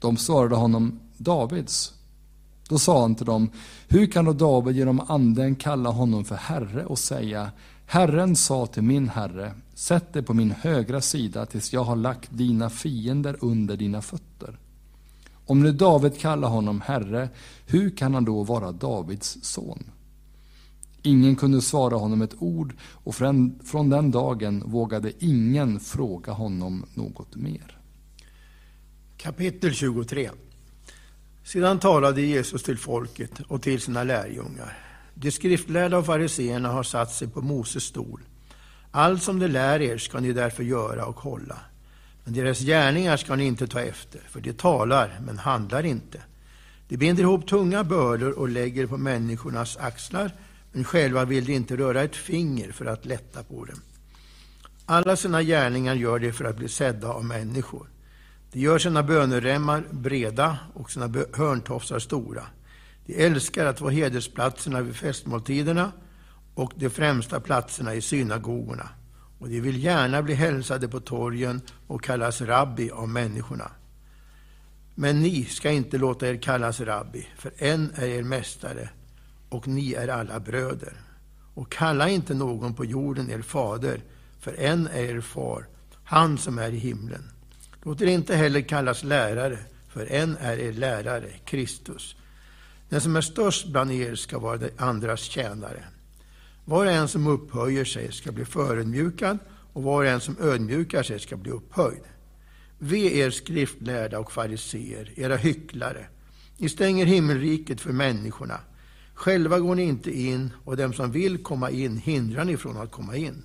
De 0.00 0.16
svarade 0.16 0.56
honom, 0.56 1.00
Davids. 1.16 1.92
Då 2.68 2.78
sa 2.78 3.00
han 3.00 3.14
till 3.14 3.26
dem, 3.26 3.50
hur 3.88 4.06
kan 4.06 4.24
då 4.24 4.32
David 4.32 4.76
genom 4.76 5.00
anden 5.00 5.56
kalla 5.56 5.90
honom 5.90 6.24
för 6.24 6.36
Herre 6.36 6.84
och 6.84 6.98
säga, 6.98 7.50
Herren 7.86 8.36
sa 8.36 8.66
till 8.66 8.82
min 8.82 9.08
Herre, 9.08 9.54
sätt 9.74 10.12
dig 10.12 10.22
på 10.22 10.34
min 10.34 10.50
högra 10.50 11.00
sida 11.00 11.46
tills 11.46 11.72
jag 11.72 11.84
har 11.84 11.96
lagt 11.96 12.30
dina 12.32 12.70
fiender 12.70 13.36
under 13.40 13.76
dina 13.76 14.02
fötter. 14.02 14.58
Om 15.48 15.60
nu 15.62 15.72
David 15.72 16.18
kallar 16.18 16.48
honom 16.48 16.80
Herre, 16.80 17.28
hur 17.66 17.90
kan 17.90 18.14
han 18.14 18.24
då 18.24 18.42
vara 18.42 18.72
Davids 18.72 19.38
son? 19.42 19.90
Ingen 21.02 21.36
kunde 21.36 21.62
svara 21.62 21.96
honom 21.96 22.22
ett 22.22 22.34
ord 22.38 22.74
och 22.80 23.14
från 23.14 23.90
den 23.90 24.10
dagen 24.10 24.62
vågade 24.66 25.12
ingen 25.18 25.80
fråga 25.80 26.32
honom 26.32 26.84
något 26.94 27.36
mer. 27.36 27.78
Kapitel 29.16 29.74
23 29.74 30.30
Sedan 31.44 31.78
talade 31.78 32.22
Jesus 32.22 32.62
till 32.62 32.78
folket 32.78 33.40
och 33.48 33.62
till 33.62 33.80
sina 33.80 34.04
lärjungar. 34.04 34.78
De 35.14 35.30
skriftlärda 35.30 35.98
och 35.98 36.06
fariseerna 36.06 36.68
har 36.68 36.82
satt 36.82 37.12
sig 37.12 37.28
på 37.28 37.40
Moses 37.40 37.84
stol. 37.84 38.20
Allt 38.90 39.22
som 39.22 39.38
de 39.38 39.48
lär 39.48 39.82
er 39.82 39.98
ska 39.98 40.20
ni 40.20 40.32
därför 40.32 40.62
göra 40.62 41.06
och 41.06 41.20
hålla. 41.20 41.58
Men 42.28 42.34
deras 42.34 42.60
gärningar 42.60 43.16
ska 43.16 43.36
ni 43.36 43.44
inte 43.44 43.66
ta 43.66 43.80
efter, 43.80 44.20
för 44.28 44.40
de 44.40 44.52
talar 44.52 45.20
men 45.26 45.38
handlar 45.38 45.86
inte. 45.86 46.22
De 46.88 46.96
binder 46.96 47.22
ihop 47.22 47.48
tunga 47.48 47.84
bördor 47.84 48.38
och 48.38 48.48
lägger 48.48 48.86
på 48.86 48.96
människornas 48.96 49.76
axlar, 49.76 50.32
men 50.72 50.84
själva 50.84 51.24
vill 51.24 51.44
de 51.44 51.52
inte 51.52 51.76
röra 51.76 52.02
ett 52.02 52.16
finger 52.16 52.72
för 52.72 52.86
att 52.86 53.04
lätta 53.06 53.42
på 53.42 53.64
dem. 53.64 53.80
Alla 54.86 55.16
sina 55.16 55.42
gärningar 55.42 55.94
gör 55.94 56.18
de 56.18 56.32
för 56.32 56.44
att 56.44 56.56
bli 56.56 56.68
sedda 56.68 57.08
av 57.08 57.24
människor. 57.24 57.86
De 58.52 58.60
gör 58.60 58.78
sina 58.78 59.02
böneremmar 59.02 59.84
breda 59.90 60.58
och 60.74 60.90
sina 60.90 61.10
hörntofsar 61.32 61.98
stora. 61.98 62.46
De 63.06 63.24
älskar 63.24 63.66
att 63.66 63.78
få 63.78 63.88
hedersplatserna 63.88 64.80
vid 64.80 64.96
festmåltiderna 64.96 65.92
och 66.54 66.72
de 66.76 66.90
främsta 66.90 67.40
platserna 67.40 67.94
i 67.94 68.00
synagogorna. 68.00 68.88
Och 69.38 69.48
de 69.48 69.60
vill 69.60 69.84
gärna 69.84 70.22
bli 70.22 70.34
hälsade 70.34 70.88
på 70.88 71.00
torgen 71.00 71.60
och 71.86 72.04
kallas 72.04 72.40
rabbi 72.40 72.90
av 72.90 73.08
människorna. 73.08 73.70
Men 74.94 75.22
ni 75.22 75.44
ska 75.44 75.70
inte 75.70 75.98
låta 75.98 76.28
er 76.28 76.36
kallas 76.36 76.80
rabbi, 76.80 77.26
för 77.38 77.52
en 77.56 77.92
är 77.94 78.06
er 78.06 78.22
mästare 78.22 78.88
och 79.48 79.68
ni 79.68 79.92
är 79.92 80.08
alla 80.08 80.40
bröder. 80.40 80.92
Och 81.54 81.72
kalla 81.72 82.08
inte 82.08 82.34
någon 82.34 82.74
på 82.74 82.84
jorden 82.84 83.30
er 83.30 83.42
fader, 83.42 84.00
för 84.40 84.54
en 84.60 84.86
är 84.86 85.02
er 85.02 85.20
far, 85.20 85.66
han 86.04 86.38
som 86.38 86.58
är 86.58 86.70
i 86.70 86.78
himlen. 86.78 87.30
Låt 87.82 88.00
er 88.00 88.06
inte 88.06 88.36
heller 88.36 88.60
kallas 88.60 89.04
lärare, 89.04 89.58
för 89.88 90.06
en 90.06 90.36
är 90.36 90.58
er 90.58 90.72
lärare, 90.72 91.30
Kristus. 91.44 92.16
Den 92.88 93.00
som 93.00 93.16
är 93.16 93.20
störst 93.20 93.66
bland 93.66 93.92
er 93.92 94.14
ska 94.14 94.38
vara 94.38 94.56
de 94.56 94.70
andras 94.76 95.20
tjänare. 95.20 95.84
Var 96.68 96.86
och 96.86 96.92
en 96.92 97.08
som 97.08 97.26
upphöjer 97.26 97.84
sig 97.84 98.12
ska 98.12 98.32
bli 98.32 98.44
förödmjukad 98.44 99.38
och 99.72 99.82
var 99.82 99.96
och 99.96 100.06
en 100.06 100.20
som 100.20 100.36
ödmjukar 100.40 101.02
sig 101.02 101.20
ska 101.20 101.36
bli 101.36 101.50
upphöjd. 101.50 102.02
Ve 102.78 103.18
er 103.18 103.30
skriftlärda 103.30 104.18
och 104.18 104.32
fariseer, 104.32 105.12
era 105.16 105.36
hycklare. 105.36 106.06
Ni 106.56 106.68
stänger 106.68 107.06
himmelriket 107.06 107.80
för 107.80 107.92
människorna. 107.92 108.60
Själva 109.14 109.58
går 109.58 109.74
ni 109.74 109.82
inte 109.82 110.20
in 110.20 110.50
och 110.64 110.76
dem 110.76 110.92
som 110.92 111.12
vill 111.12 111.42
komma 111.42 111.70
in 111.70 111.96
hindrar 111.96 112.44
ni 112.44 112.56
från 112.56 112.76
att 112.76 112.90
komma 112.90 113.16
in. 113.16 113.42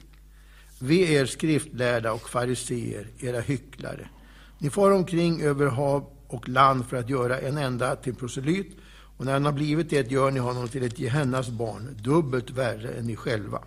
Ve 0.79 1.13
er 1.13 1.25
skriftlärda 1.25 2.13
och 2.13 2.29
fariseer, 2.29 3.07
era 3.19 3.39
hycklare. 3.39 4.09
Ni 4.57 4.69
far 4.69 4.91
omkring 4.91 5.41
över 5.41 5.67
hav 5.67 6.09
och 6.27 6.49
land 6.49 6.85
för 6.85 6.97
att 6.97 7.09
göra 7.09 7.39
en 7.39 7.57
enda 7.57 7.95
till 7.95 8.15
proselyt 8.15 8.77
och 9.23 9.27
när 9.27 9.33
han 9.33 9.45
har 9.45 9.51
blivit 9.51 9.89
det 9.89 10.11
gör 10.11 10.31
ni 10.31 10.39
honom 10.39 10.67
till 10.67 10.83
ett 10.83 10.99
Gehennas 10.99 11.49
barn, 11.49 11.97
dubbelt 12.01 12.49
värre 12.49 12.93
än 12.93 13.05
ni 13.07 13.15
själva. 13.15 13.63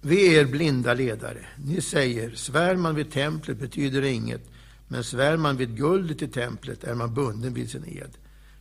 Vi 0.00 0.34
er 0.34 0.44
blinda 0.44 0.94
ledare. 0.94 1.46
Ni 1.64 1.80
säger, 1.80 2.30
svär 2.30 2.76
man 2.76 2.94
vid 2.94 3.12
templet 3.12 3.58
betyder 3.58 4.02
det 4.02 4.10
inget, 4.10 4.50
men 4.88 5.04
svär 5.04 5.36
man 5.36 5.56
vid 5.56 5.76
guldet 5.76 6.22
i 6.22 6.28
templet 6.28 6.84
är 6.84 6.94
man 6.94 7.14
bunden 7.14 7.54
vid 7.54 7.70
sin 7.70 7.84
ed. 7.86 8.10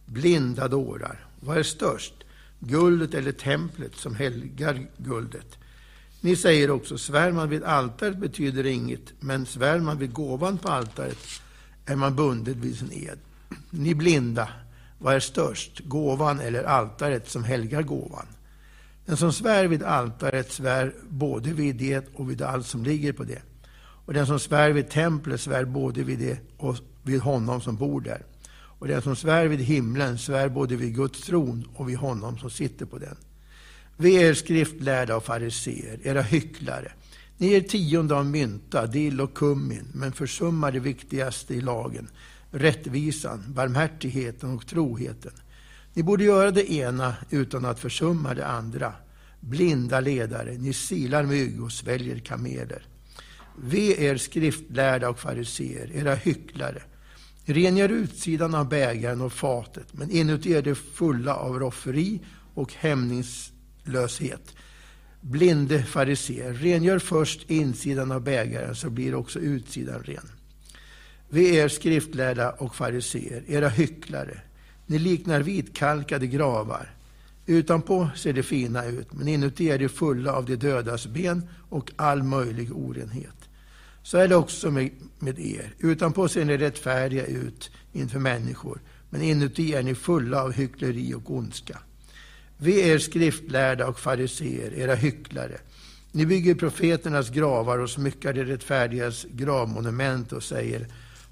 Blinda 0.06 0.68
dårar. 0.68 1.26
Vad 1.40 1.58
är 1.58 1.64
störst? 1.64 2.14
Guldet 2.60 3.14
eller 3.14 3.32
templet 3.32 3.96
som 3.96 4.16
helgar 4.16 4.88
guldet? 4.98 5.58
Ni 6.22 6.36
säger 6.36 6.72
också, 6.72 6.98
svär 6.98 7.32
man 7.32 7.50
vid 7.50 7.64
altaret 7.64 8.18
betyder 8.18 8.64
det 8.64 8.72
inget, 8.72 9.14
men 9.20 9.46
svär 9.46 9.80
man 9.80 9.98
vid 9.98 10.14
gåvan 10.14 10.58
på 10.58 10.70
altaret 10.70 11.28
är 11.86 11.96
man 11.96 12.16
bunden 12.16 12.62
vid 12.62 12.78
sin 12.78 12.92
ed. 12.92 13.20
Ni 13.70 13.96
blinda, 13.96 14.50
vad 15.00 15.16
är 15.16 15.20
störst? 15.20 15.80
Gåvan 15.80 16.40
eller 16.40 16.64
altaret 16.64 17.30
som 17.30 17.44
helgar 17.44 17.82
gåvan? 17.82 18.26
Den 19.06 19.18
som 19.18 19.34
svär 19.34 19.68
vid 19.68 19.84
altaret 19.84 20.52
svär 20.52 20.94
både 21.10 21.54
vid 21.54 21.76
det 21.76 22.06
och 22.14 22.30
vid 22.30 22.42
allt 22.42 22.68
som 22.68 22.84
ligger 22.84 23.14
på 23.14 23.24
det. 23.24 23.42
Och 24.06 24.14
den 24.14 24.28
som 24.28 24.40
svär 24.40 24.72
vid 24.72 24.90
templet 24.90 25.42
svär 25.42 25.66
både 25.66 26.04
vid 26.04 26.20
det 26.20 26.40
och 26.58 26.76
vid 27.04 27.22
honom 27.22 27.62
som 27.62 27.76
bor 27.76 28.02
där. 28.02 28.26
Och 28.52 28.88
den 28.88 29.02
som 29.02 29.16
svär 29.16 29.46
vid 29.46 29.60
himlen 29.60 30.18
svär 30.18 30.50
både 30.50 30.76
vid 30.76 30.96
Guds 30.96 31.22
tron 31.22 31.68
och 31.76 31.90
vid 31.90 31.98
honom 31.98 32.38
som 32.38 32.50
sitter 32.50 32.86
på 32.86 32.98
den. 32.98 33.16
Vi 33.98 34.24
är 34.24 34.34
skriftlärda 34.34 35.16
och 35.16 35.24
fariseer, 35.24 36.00
era 36.04 36.22
hycklare. 36.22 36.92
Ni 37.38 37.48
ger 37.48 37.62
tionde 37.62 38.16
av 38.16 38.26
mynta, 38.26 38.88
dill 38.88 39.22
och 39.22 39.34
kummin, 39.34 39.88
men 39.94 40.12
försummar 40.12 40.72
det 40.72 40.80
viktigaste 40.80 41.54
i 41.54 41.62
lagen, 41.62 42.08
rättvisan, 42.52 43.44
barmhärtigheten 43.48 44.56
och 44.56 44.68
troheten. 44.68 45.32
Ni 45.94 46.04
borde 46.04 46.24
göra 46.24 46.52
det 46.52 46.72
ena 46.72 47.16
utan 47.30 47.66
att 47.66 47.80
försumma 47.80 48.34
det 48.34 48.48
andra. 48.48 48.94
Blinda 49.40 50.00
ledare, 50.00 50.58
ni 50.58 50.74
silar 50.74 51.24
mygg 51.24 51.64
och 51.64 51.72
sväljer 51.72 52.20
kameler. 52.20 52.86
Ve 53.62 54.06
er 54.06 54.18
skriftlärda 54.18 55.10
och 55.10 55.20
fariseer, 55.20 55.92
era 55.92 56.16
hycklare. 56.16 56.82
Rengör 57.46 57.90
utsidan 57.90 58.56
av 58.56 58.70
bägaren 58.70 59.22
och 59.22 59.34
fatet, 59.34 59.94
men 59.94 60.12
inuti 60.12 60.54
är 60.54 60.62
det 60.62 60.76
fulla 60.76 61.36
av 61.36 61.60
rofferi 61.60 62.22
och 62.54 62.74
hämningslöshet. 62.74 64.56
Blinde 65.22 65.84
fariseer, 65.84 66.54
rengör 66.54 67.00
först 67.00 67.50
insidan 67.50 68.12
av 68.12 68.22
bägaren 68.22 68.76
så 68.76 68.90
blir 68.90 69.16
också 69.16 69.40
utsidan 69.40 70.04
ren. 70.04 70.30
Vi 71.30 71.60
är 71.60 71.68
skriftlärda 71.68 72.52
och 72.52 72.76
fariseer, 72.76 73.44
era 73.48 73.70
hycklare. 73.70 74.42
Ni 74.86 75.00
liknar 75.00 75.42
vitkalkade 75.42 76.28
gravar. 76.28 76.94
Utanpå 77.46 78.10
ser 78.16 78.34
det 78.34 78.44
fina 78.44 78.86
ut, 78.86 79.14
men 79.14 79.28
inuti 79.28 79.70
är 79.70 79.78
det 79.78 79.90
fulla 79.90 80.34
av 80.34 80.46
de 80.46 80.56
dödas 80.56 81.08
ben 81.08 81.50
och 81.70 81.92
all 81.96 82.24
möjlig 82.24 82.78
orenhet. 82.78 83.50
Så 84.04 84.18
är 84.18 84.28
det 84.28 84.36
också 84.36 84.72
med, 84.72 84.92
med 85.20 85.40
er. 85.40 85.74
Utanpå 85.80 86.28
ser 86.28 86.46
ni 86.46 86.58
rättfärdiga 86.58 87.26
ut 87.26 87.72
inför 87.94 88.20
människor, 88.20 88.82
men 89.10 89.22
inuti 89.22 89.74
är 89.74 89.84
ni 89.84 89.96
fulla 89.96 90.44
av 90.44 90.54
hyckleri 90.54 91.14
och 91.14 91.32
ondska. 91.32 91.80
Vi 92.58 92.92
är 92.92 93.00
skriftlärda 93.00 93.88
och 93.88 94.00
fariseer, 94.00 94.74
era 94.74 94.96
hycklare. 94.96 95.58
Ni 96.12 96.26
bygger 96.26 96.56
profeternas 96.56 97.30
gravar 97.30 97.80
och 97.80 97.90
smyckar 97.90 98.34
de 98.34 98.44
rättfärdigas 98.44 99.26
gravmonument 99.32 100.34
och 100.34 100.44
säger 100.44 100.88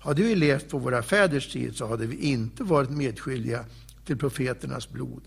hade 0.08 0.24
vi 0.24 0.36
levt 0.36 0.70
på 0.70 0.78
våra 0.78 1.04
fäders 1.04 1.54
tid 1.54 1.76
så 1.76 1.88
hade 1.88 2.06
vi 2.06 2.16
inte 2.16 2.64
varit 2.64 2.90
medskyldiga 2.90 3.66
till 4.06 4.18
profeternas 4.18 4.90
blod. 4.90 5.22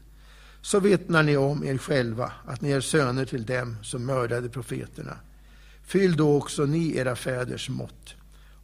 Så 0.61 0.81
vittnar 0.81 1.23
ni 1.23 1.36
om 1.36 1.65
er 1.65 1.78
själva 1.78 2.32
att 2.47 2.61
ni 2.61 2.70
är 2.70 2.81
söner 2.81 3.24
till 3.24 3.47
dem 3.47 3.77
som 3.82 4.07
mördade 4.07 4.48
profeterna. 4.48 5.16
Fyll 5.85 6.16
då 6.16 6.36
också 6.36 6.65
ni 6.65 6.97
era 6.97 7.16
fäders 7.16 7.69
mått. 7.69 8.15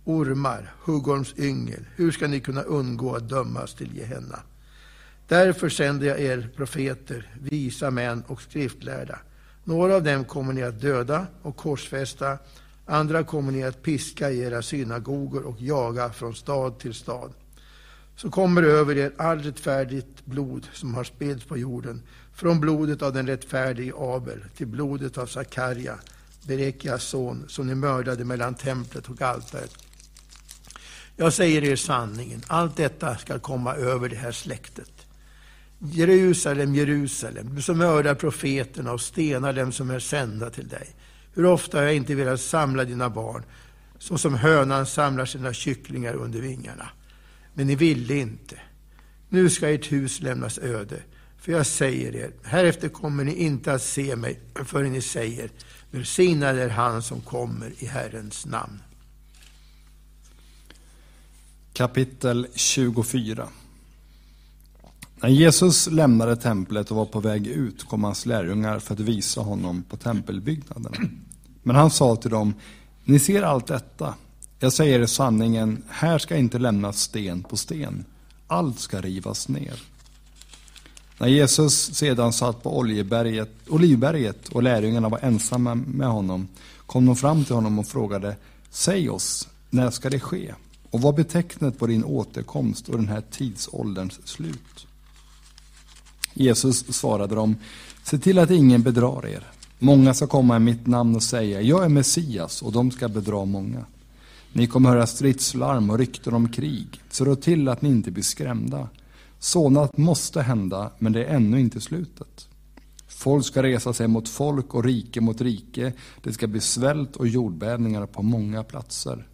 Ormar, 0.04 0.74
huggorms 0.84 1.34
yngel, 1.38 1.84
hur 1.96 2.12
ska 2.12 2.26
ni 2.26 2.40
kunna 2.40 2.62
undgå 2.62 3.16
att 3.16 3.28
dömas 3.28 3.74
till 3.74 3.96
Gehenna? 3.96 4.38
Därför 5.28 5.68
sänder 5.68 6.06
jag 6.06 6.20
er 6.20 6.48
profeter, 6.56 7.30
visa 7.40 7.90
män 7.90 8.22
och 8.26 8.42
skriftlärda. 8.42 9.18
Några 9.64 9.94
av 9.94 10.02
dem 10.02 10.24
kommer 10.24 10.52
ni 10.52 10.62
att 10.62 10.80
döda 10.80 11.26
och 11.42 11.56
korsfästa, 11.56 12.38
andra 12.86 13.24
kommer 13.24 13.52
ni 13.52 13.64
att 13.64 13.82
piska 13.82 14.30
i 14.30 14.40
era 14.40 14.62
synagogor 14.62 15.42
och 15.42 15.62
jaga 15.62 16.12
från 16.12 16.34
stad 16.34 16.78
till 16.78 16.94
stad. 16.94 17.32
Så 18.16 18.30
kommer 18.30 18.62
över 18.62 18.96
er 18.96 19.12
all 19.16 19.38
rättfärdigt 19.38 20.24
blod 20.24 20.66
som 20.72 20.94
har 20.94 21.04
spillts 21.04 21.44
på 21.44 21.58
jorden, 21.58 22.02
från 22.34 22.60
blodet 22.60 23.02
av 23.02 23.12
den 23.12 23.26
rättfärdige 23.26 23.92
Abel 23.96 24.44
till 24.56 24.66
blodet 24.66 25.18
av 25.18 25.26
Sakarja, 25.26 25.98
Berekias 26.46 27.04
son, 27.04 27.44
som 27.48 27.66
ni 27.66 27.74
mördade 27.74 28.24
mellan 28.24 28.54
templet 28.54 29.08
och 29.08 29.22
altaret. 29.22 29.76
Jag 31.16 31.32
säger 31.32 31.64
er 31.64 31.76
sanningen, 31.76 32.42
allt 32.46 32.76
detta 32.76 33.16
ska 33.16 33.38
komma 33.38 33.74
över 33.74 34.08
det 34.08 34.16
här 34.16 34.32
släktet. 34.32 34.90
Jerusalem, 35.78 36.74
Jerusalem, 36.74 37.54
du 37.54 37.62
som 37.62 37.78
mördar 37.78 38.14
profeterna 38.14 38.92
och 38.92 39.00
stenar 39.00 39.52
dem 39.52 39.72
som 39.72 39.90
är 39.90 39.98
sända 39.98 40.50
till 40.50 40.68
dig. 40.68 40.88
Hur 41.36 41.46
ofta 41.46 41.78
har 41.78 41.84
jag 41.84 41.94
inte 41.94 42.14
velat 42.14 42.40
samla 42.40 42.84
dina 42.84 43.10
barn, 43.10 43.44
så 43.98 44.18
som 44.18 44.34
hönan 44.34 44.86
samlar 44.86 45.24
sina 45.24 45.52
kycklingar 45.52 46.14
under 46.14 46.40
vingarna. 46.40 46.88
Men 47.54 47.66
ni 47.66 47.74
ville 47.74 48.14
inte. 48.14 48.56
Nu 49.28 49.50
ska 49.50 49.68
ert 49.68 49.92
hus 49.92 50.20
lämnas 50.20 50.58
öde. 50.58 51.02
För 51.38 51.52
jag 51.52 51.66
säger 51.66 52.16
er, 52.16 52.32
härefter 52.42 52.88
kommer 52.88 53.24
ni 53.24 53.34
inte 53.34 53.72
att 53.72 53.82
se 53.82 54.16
mig 54.16 54.40
förrän 54.54 54.92
ni 54.92 55.00
säger, 55.00 55.50
välsignad 55.90 56.58
är 56.58 56.68
han 56.68 57.02
som 57.02 57.20
kommer 57.20 57.72
i 57.78 57.86
Herrens 57.86 58.46
namn. 58.46 58.82
Kapitel 61.72 62.46
24 62.54 63.48
När 65.20 65.28
Jesus 65.28 65.86
lämnade 65.86 66.36
templet 66.36 66.90
och 66.90 66.96
var 66.96 67.06
på 67.06 67.20
väg 67.20 67.46
ut 67.46 67.84
kom 67.84 68.04
hans 68.04 68.26
lärjungar 68.26 68.78
för 68.78 68.94
att 68.94 69.00
visa 69.00 69.40
honom 69.40 69.82
på 69.82 69.96
tempelbyggnaderna. 69.96 71.08
Men 71.66 71.76
han 71.76 71.90
sa 71.90 72.16
till 72.16 72.30
dem, 72.30 72.54
ni 73.04 73.18
ser 73.18 73.42
allt 73.42 73.66
detta. 73.66 74.14
Jag 74.58 74.72
säger 74.72 75.00
er 75.00 75.06
sanningen, 75.06 75.82
här 75.88 76.18
ska 76.18 76.36
inte 76.36 76.58
lämnas 76.58 77.00
sten 77.00 77.42
på 77.42 77.56
sten. 77.56 78.04
Allt 78.46 78.80
ska 78.80 79.00
rivas 79.00 79.48
ner. 79.48 79.82
När 81.18 81.28
Jesus 81.28 81.94
sedan 81.94 82.32
satt 82.32 82.62
på 82.62 82.78
Olivberget, 82.78 83.50
Olivberget 83.68 84.48
och 84.48 84.62
lärjungarna 84.62 85.08
var 85.08 85.18
ensamma 85.22 85.74
med 85.74 86.08
honom 86.08 86.48
kom 86.86 87.06
de 87.06 87.16
fram 87.16 87.44
till 87.44 87.54
honom 87.54 87.78
och 87.78 87.86
frågade, 87.86 88.36
säg 88.70 89.10
oss, 89.10 89.48
när 89.70 89.90
ska 89.90 90.10
det 90.10 90.20
ske? 90.20 90.54
Och 90.90 91.00
vad 91.00 91.14
betecknet 91.14 91.78
på 91.78 91.86
din 91.86 92.04
återkomst 92.04 92.88
och 92.88 92.96
den 92.96 93.08
här 93.08 93.22
tidsålderns 93.30 94.28
slut? 94.28 94.86
Jesus 96.34 96.96
svarade 96.96 97.34
dem, 97.34 97.56
se 98.02 98.18
till 98.18 98.38
att 98.38 98.50
ingen 98.50 98.82
bedrar 98.82 99.26
er. 99.26 99.55
Många 99.78 100.14
ska 100.14 100.26
komma 100.26 100.56
i 100.56 100.60
mitt 100.60 100.86
namn 100.86 101.16
och 101.16 101.22
säga, 101.22 101.60
jag 101.60 101.84
är 101.84 101.88
Messias, 101.88 102.62
och 102.62 102.72
de 102.72 102.90
ska 102.90 103.08
bedra 103.08 103.44
många. 103.44 103.84
Ni 104.52 104.66
kommer 104.66 104.90
höra 104.90 105.06
stridslarm 105.06 105.90
och 105.90 105.98
rykten 105.98 106.34
om 106.34 106.48
krig, 106.48 107.00
så 107.10 107.24
då 107.24 107.36
till 107.36 107.68
att 107.68 107.82
ni 107.82 107.88
inte 107.88 108.10
blir 108.10 108.22
skrämda. 108.22 108.88
Sådant 109.38 109.96
måste 109.96 110.42
hända, 110.42 110.90
men 110.98 111.12
det 111.12 111.24
är 111.24 111.34
ännu 111.34 111.60
inte 111.60 111.80
slutet. 111.80 112.48
Folk 113.08 113.46
ska 113.46 113.62
resa 113.62 113.92
sig 113.92 114.08
mot 114.08 114.28
folk 114.28 114.74
och 114.74 114.84
rike 114.84 115.20
mot 115.20 115.40
rike. 115.40 115.92
Det 116.22 116.32
ska 116.32 116.46
bli 116.46 116.60
svält 116.60 117.16
och 117.16 117.28
jordbävningar 117.28 118.06
på 118.06 118.22
många 118.22 118.64
platser. 118.64 119.26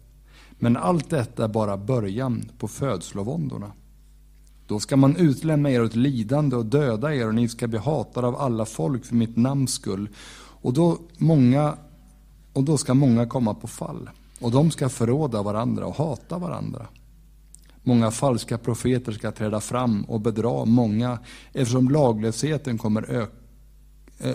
Men 0.59 0.77
allt 0.77 1.09
detta 1.09 1.43
är 1.43 1.47
bara 1.47 1.77
början 1.77 2.45
på 2.57 2.67
födslovåndorna. 2.67 3.71
Då 4.73 4.79
ska 4.79 4.97
man 4.97 5.15
utlämna 5.15 5.71
er 5.71 5.83
åt 5.83 5.95
lidande 5.95 6.55
och 6.55 6.65
döda 6.65 7.15
er 7.15 7.27
och 7.27 7.35
ni 7.35 7.49
ska 7.49 7.67
bli 7.67 7.79
hatade 7.79 8.27
av 8.27 8.35
alla 8.35 8.65
folk 8.65 9.05
för 9.05 9.15
mitt 9.15 9.37
namns 9.37 9.73
skull. 9.73 10.09
Och 10.35 10.73
då, 10.73 10.97
många, 11.17 11.77
och 12.53 12.63
då 12.63 12.77
ska 12.77 12.93
många 12.93 13.27
komma 13.27 13.53
på 13.53 13.67
fall 13.67 14.09
och 14.39 14.51
de 14.51 14.71
ska 14.71 14.89
förråda 14.89 15.43
varandra 15.43 15.85
och 15.85 15.95
hata 15.95 16.37
varandra. 16.37 16.87
Många 17.83 18.11
falska 18.11 18.57
profeter 18.57 19.11
ska 19.11 19.31
träda 19.31 19.61
fram 19.61 20.03
och 20.03 20.21
bedra 20.21 20.65
många. 20.65 21.19
Eftersom 21.53 21.89
laglösheten 21.89 22.77
kommer 22.77 23.11
ö- 23.11 23.27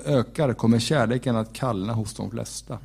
ökar 0.04 0.54
kommer 0.54 0.78
kärleken 0.78 1.36
att 1.36 1.52
kallna 1.52 1.92
hos 1.92 2.14
de 2.14 2.30
flesta. 2.30 2.78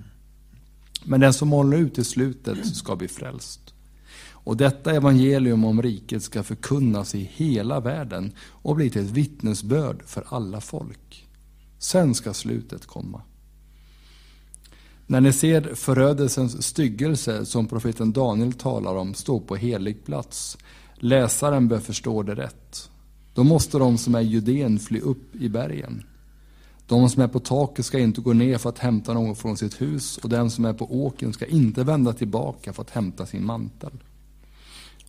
Men 1.03 1.19
den 1.19 1.33
som 1.33 1.51
håller 1.51 1.77
ut 1.77 1.95
till 1.95 2.05
slutet 2.05 2.75
ska 2.75 2.95
bli 2.95 3.07
frälst. 3.07 3.62
Och 4.43 4.57
detta 4.57 4.91
evangelium 4.91 5.65
om 5.65 5.81
riket 5.81 6.23
ska 6.23 6.43
förkunnas 6.43 7.15
i 7.15 7.29
hela 7.33 7.79
världen 7.79 8.31
och 8.39 8.75
bli 8.75 8.89
till 8.89 9.01
ett 9.01 9.11
vittnesbörd 9.11 10.03
för 10.05 10.23
alla 10.27 10.61
folk. 10.61 11.27
Sen 11.79 12.15
ska 12.15 12.33
slutet 12.33 12.85
komma. 12.85 13.21
När 15.07 15.21
ni 15.21 15.33
ser 15.33 15.75
förödelsens 15.75 16.63
styggelse 16.63 17.45
som 17.45 17.67
profeten 17.67 18.11
Daniel 18.11 18.53
talar 18.53 18.95
om 18.95 19.13
stå 19.13 19.39
på 19.39 19.55
helig 19.55 20.05
plats, 20.05 20.57
läsaren 20.95 21.67
bör 21.67 21.79
förstå 21.79 22.23
det 22.23 22.35
rätt. 22.35 22.89
Då 23.33 23.43
måste 23.43 23.77
de 23.77 23.97
som 23.97 24.15
är 24.15 24.21
Judén 24.21 24.79
fly 24.79 24.99
upp 24.99 25.35
i 25.35 25.49
bergen. 25.49 26.03
De 26.87 27.09
som 27.09 27.23
är 27.23 27.27
på 27.27 27.39
taket 27.39 27.85
ska 27.85 27.99
inte 27.99 28.21
gå 28.21 28.33
ner 28.33 28.57
för 28.57 28.69
att 28.69 28.79
hämta 28.79 29.13
något 29.13 29.37
från 29.37 29.57
sitt 29.57 29.81
hus 29.81 30.17
och 30.17 30.29
den 30.29 30.49
som 30.49 30.65
är 30.65 30.73
på 30.73 31.05
åken 31.05 31.33
ska 31.33 31.45
inte 31.45 31.83
vända 31.83 32.13
tillbaka 32.13 32.73
för 32.73 32.81
att 32.81 32.89
hämta 32.89 33.25
sin 33.25 33.45
mantel. 33.45 34.03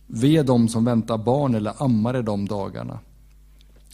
Ve 0.07 0.43
dem 0.43 0.67
som 0.67 0.85
väntar 0.85 1.17
barn 1.17 1.55
eller 1.55 1.83
ammar 1.83 2.19
i 2.19 2.21
de 2.21 2.45
dagarna. 2.45 2.99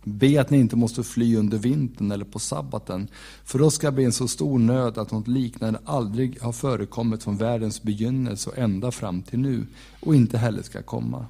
Be 0.03 0.41
att 0.41 0.49
ni 0.49 0.57
inte 0.57 0.75
måste 0.75 1.03
fly 1.03 1.35
under 1.35 1.57
vintern 1.57 2.11
eller 2.11 2.25
på 2.25 2.39
sabbaten, 2.39 3.07
för 3.43 3.59
då 3.59 3.71
ska 3.71 3.87
det 3.87 3.95
bli 3.95 4.05
en 4.05 4.13
så 4.13 4.27
stor 4.27 4.59
nöd 4.59 4.97
att 4.97 5.11
något 5.11 5.27
liknande 5.27 5.79
aldrig 5.85 6.41
har 6.41 6.51
förekommit 6.51 7.23
från 7.23 7.37
världens 7.37 7.83
begynnelse 7.83 8.49
och 8.49 8.57
ända 8.57 8.91
fram 8.91 9.21
till 9.21 9.39
nu, 9.39 9.65
och 9.99 10.15
inte 10.15 10.37
heller 10.37 10.61
ska 10.61 10.81
komma. 10.81 11.25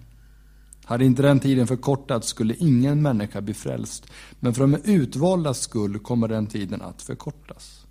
Hade 0.85 1.05
inte 1.05 1.21
den 1.21 1.39
tiden 1.39 1.67
förkortats 1.67 2.27
skulle 2.27 2.55
ingen 2.55 3.01
människa 3.01 3.41
bli 3.41 3.53
frälst, 3.53 4.05
men 4.39 4.53
för 4.53 4.61
de 4.61 4.77
utvaldas 4.83 5.59
skull 5.59 5.99
kommer 5.99 6.27
den 6.27 6.47
tiden 6.47 6.81
att 6.81 7.01
förkortas. 7.01 7.85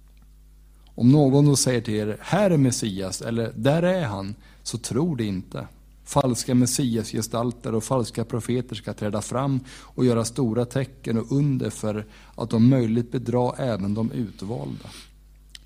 Om 0.95 1.12
någon 1.12 1.47
då 1.47 1.57
säger 1.57 1.81
till 1.81 1.95
er, 1.95 2.17
här 2.21 2.51
är 2.51 2.57
Messias, 2.57 3.23
eller 3.23 3.53
där 3.57 3.83
är 3.83 4.05
han, 4.05 4.35
så 4.62 4.79
tro 4.79 5.15
det 5.15 5.25
inte. 5.25 5.67
Falska 6.11 6.55
messiasgestalter 6.55 7.74
och 7.74 7.85
falska 7.85 8.24
profeter 8.24 8.74
ska 8.74 8.93
träda 8.93 9.23
fram 9.23 9.61
och 9.81 10.05
göra 10.05 10.24
stora 10.24 10.65
tecken 10.65 11.19
och 11.19 11.32
under 11.32 11.70
för 11.70 12.07
att 12.35 12.53
om 12.53 12.69
möjligt 12.69 13.12
bedra 13.12 13.53
även 13.59 13.95
de 13.95 14.12
utvalda. 14.12 14.89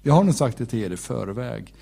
Jag 0.02 0.14
har 0.14 0.24
nu 0.24 0.32
sagt 0.32 0.58
det 0.58 0.66
till 0.66 0.78
er 0.78 0.90
i 0.90 0.96
förväg. 0.96 1.74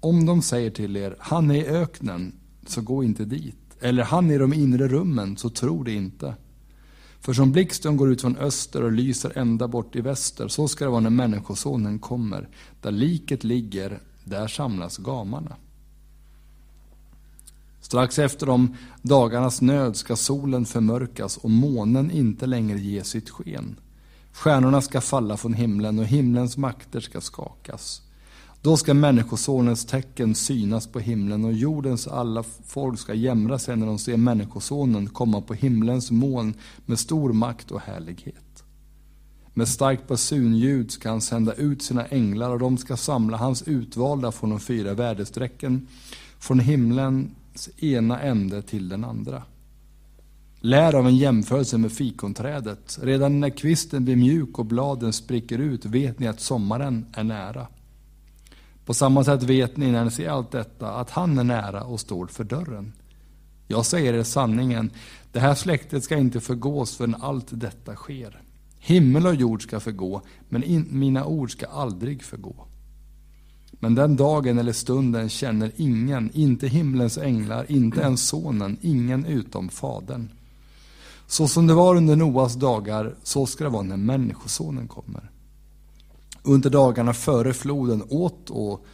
Om 0.00 0.26
de 0.26 0.42
säger 0.42 0.70
till 0.70 0.96
er, 0.96 1.16
han 1.18 1.50
är 1.50 1.54
i 1.54 1.66
öknen, 1.66 2.32
så 2.66 2.80
gå 2.80 3.04
inte 3.04 3.24
dit. 3.24 3.76
Eller 3.80 4.02
han 4.02 4.30
är 4.30 4.34
i 4.34 4.38
de 4.38 4.52
inre 4.52 4.88
rummen, 4.88 5.36
så 5.36 5.50
tro 5.50 5.82
det 5.82 5.92
inte. 5.92 6.34
För 7.20 7.32
som 7.32 7.52
blixten 7.52 7.96
går 7.96 8.12
ut 8.12 8.20
från 8.20 8.36
öster 8.36 8.82
och 8.82 8.92
lyser 8.92 9.38
ända 9.38 9.68
bort 9.68 9.96
i 9.96 10.00
väster, 10.00 10.48
så 10.48 10.68
ska 10.68 10.84
det 10.84 10.90
vara 10.90 11.00
när 11.00 11.10
Människosonen 11.10 11.98
kommer. 11.98 12.48
Där 12.80 12.90
liket 12.90 13.44
ligger, 13.44 14.00
där 14.24 14.48
samlas 14.48 14.96
gamarna. 14.96 15.56
Strax 17.90 18.18
efter 18.18 18.46
de 18.46 18.76
dagarnas 19.02 19.60
nöd 19.60 19.96
ska 19.96 20.16
solen 20.16 20.66
förmörkas 20.66 21.36
och 21.36 21.50
månen 21.50 22.10
inte 22.10 22.46
längre 22.46 22.78
ge 22.78 23.04
sitt 23.04 23.30
sken. 23.30 23.76
Stjärnorna 24.32 24.80
ska 24.80 25.00
falla 25.00 25.36
från 25.36 25.54
himlen 25.54 25.98
och 25.98 26.04
himlens 26.04 26.56
makter 26.56 27.00
ska 27.00 27.20
skakas. 27.20 28.02
Då 28.62 28.76
ska 28.76 28.94
Människosonens 28.94 29.86
tecken 29.86 30.34
synas 30.34 30.86
på 30.86 31.00
himlen 31.00 31.44
och 31.44 31.52
jordens 31.52 32.08
alla 32.08 32.44
folk 32.66 32.98
ska 32.98 33.14
jämra 33.14 33.58
sig 33.58 33.76
när 33.76 33.86
de 33.86 33.98
ser 33.98 34.16
Människosonen 34.16 35.08
komma 35.08 35.40
på 35.40 35.54
himlens 35.54 36.10
moln 36.10 36.54
med 36.86 36.98
stor 36.98 37.32
makt 37.32 37.70
och 37.70 37.80
härlighet. 37.80 38.64
Med 39.54 39.68
starkt 39.68 40.08
basunljud 40.08 40.90
ska 40.90 41.10
han 41.10 41.20
sända 41.20 41.52
ut 41.52 41.82
sina 41.82 42.06
änglar 42.06 42.50
och 42.50 42.58
de 42.58 42.78
ska 42.78 42.96
samla 42.96 43.36
hans 43.36 43.62
utvalda 43.62 44.32
från 44.32 44.50
de 44.50 44.60
fyra 44.60 44.94
väderstrecken, 44.94 45.86
från 46.38 46.60
himlen 46.60 47.34
ena 47.76 48.20
ände 48.20 48.62
till 48.62 48.88
den 48.88 49.04
andra. 49.04 49.42
Lär 50.60 50.94
av 50.94 51.06
en 51.06 51.16
jämförelse 51.16 51.78
med 51.78 51.92
fikonträdet. 51.92 52.98
Redan 53.02 53.40
när 53.40 53.50
kvisten 53.50 54.04
blir 54.04 54.16
mjuk 54.16 54.58
och 54.58 54.66
bladen 54.66 55.12
spricker 55.12 55.58
ut 55.58 55.84
vet 55.84 56.18
ni 56.18 56.28
att 56.28 56.40
sommaren 56.40 57.06
är 57.12 57.24
nära. 57.24 57.66
På 58.84 58.94
samma 58.94 59.24
sätt 59.24 59.42
vet 59.42 59.76
ni 59.76 59.90
när 59.90 60.04
ni 60.04 60.10
ser 60.10 60.28
allt 60.28 60.50
detta 60.50 60.92
att 60.92 61.10
han 61.10 61.38
är 61.38 61.44
nära 61.44 61.84
och 61.84 62.00
står 62.00 62.26
för 62.26 62.44
dörren. 62.44 62.92
Jag 63.68 63.86
säger 63.86 64.14
er 64.14 64.22
sanningen, 64.22 64.90
det 65.32 65.40
här 65.40 65.54
släktet 65.54 66.04
ska 66.04 66.16
inte 66.16 66.40
förgås 66.40 66.96
förrän 66.96 67.16
allt 67.20 67.46
detta 67.50 67.94
sker. 67.94 68.42
Himmel 68.78 69.26
och 69.26 69.34
jord 69.34 69.62
ska 69.62 69.80
förgå, 69.80 70.22
men 70.48 70.62
in, 70.62 70.86
mina 70.90 71.24
ord 71.24 71.52
ska 71.52 71.66
aldrig 71.66 72.22
förgå. 72.22 72.66
Men 73.82 73.94
den 73.94 74.16
dagen 74.16 74.58
eller 74.58 74.72
stunden 74.72 75.28
känner 75.28 75.72
ingen, 75.76 76.30
inte 76.34 76.68
himlens 76.68 77.18
änglar, 77.18 77.66
inte 77.68 78.00
ens 78.00 78.28
sonen, 78.28 78.76
ingen 78.80 79.24
utom 79.24 79.68
fadern. 79.68 80.28
Så 81.26 81.48
som 81.48 81.66
det 81.66 81.74
var 81.74 81.96
under 81.96 82.16
Noas 82.16 82.54
dagar, 82.54 83.14
så 83.22 83.46
ska 83.46 83.64
det 83.64 83.70
vara 83.70 83.82
när 83.82 83.96
Människosonen 83.96 84.88
kommer. 84.88 85.30
Under 86.42 86.70
dagarna 86.70 87.12
före 87.12 87.52
floden 87.52 88.02
åt, 88.08 88.50
och, 88.50 88.84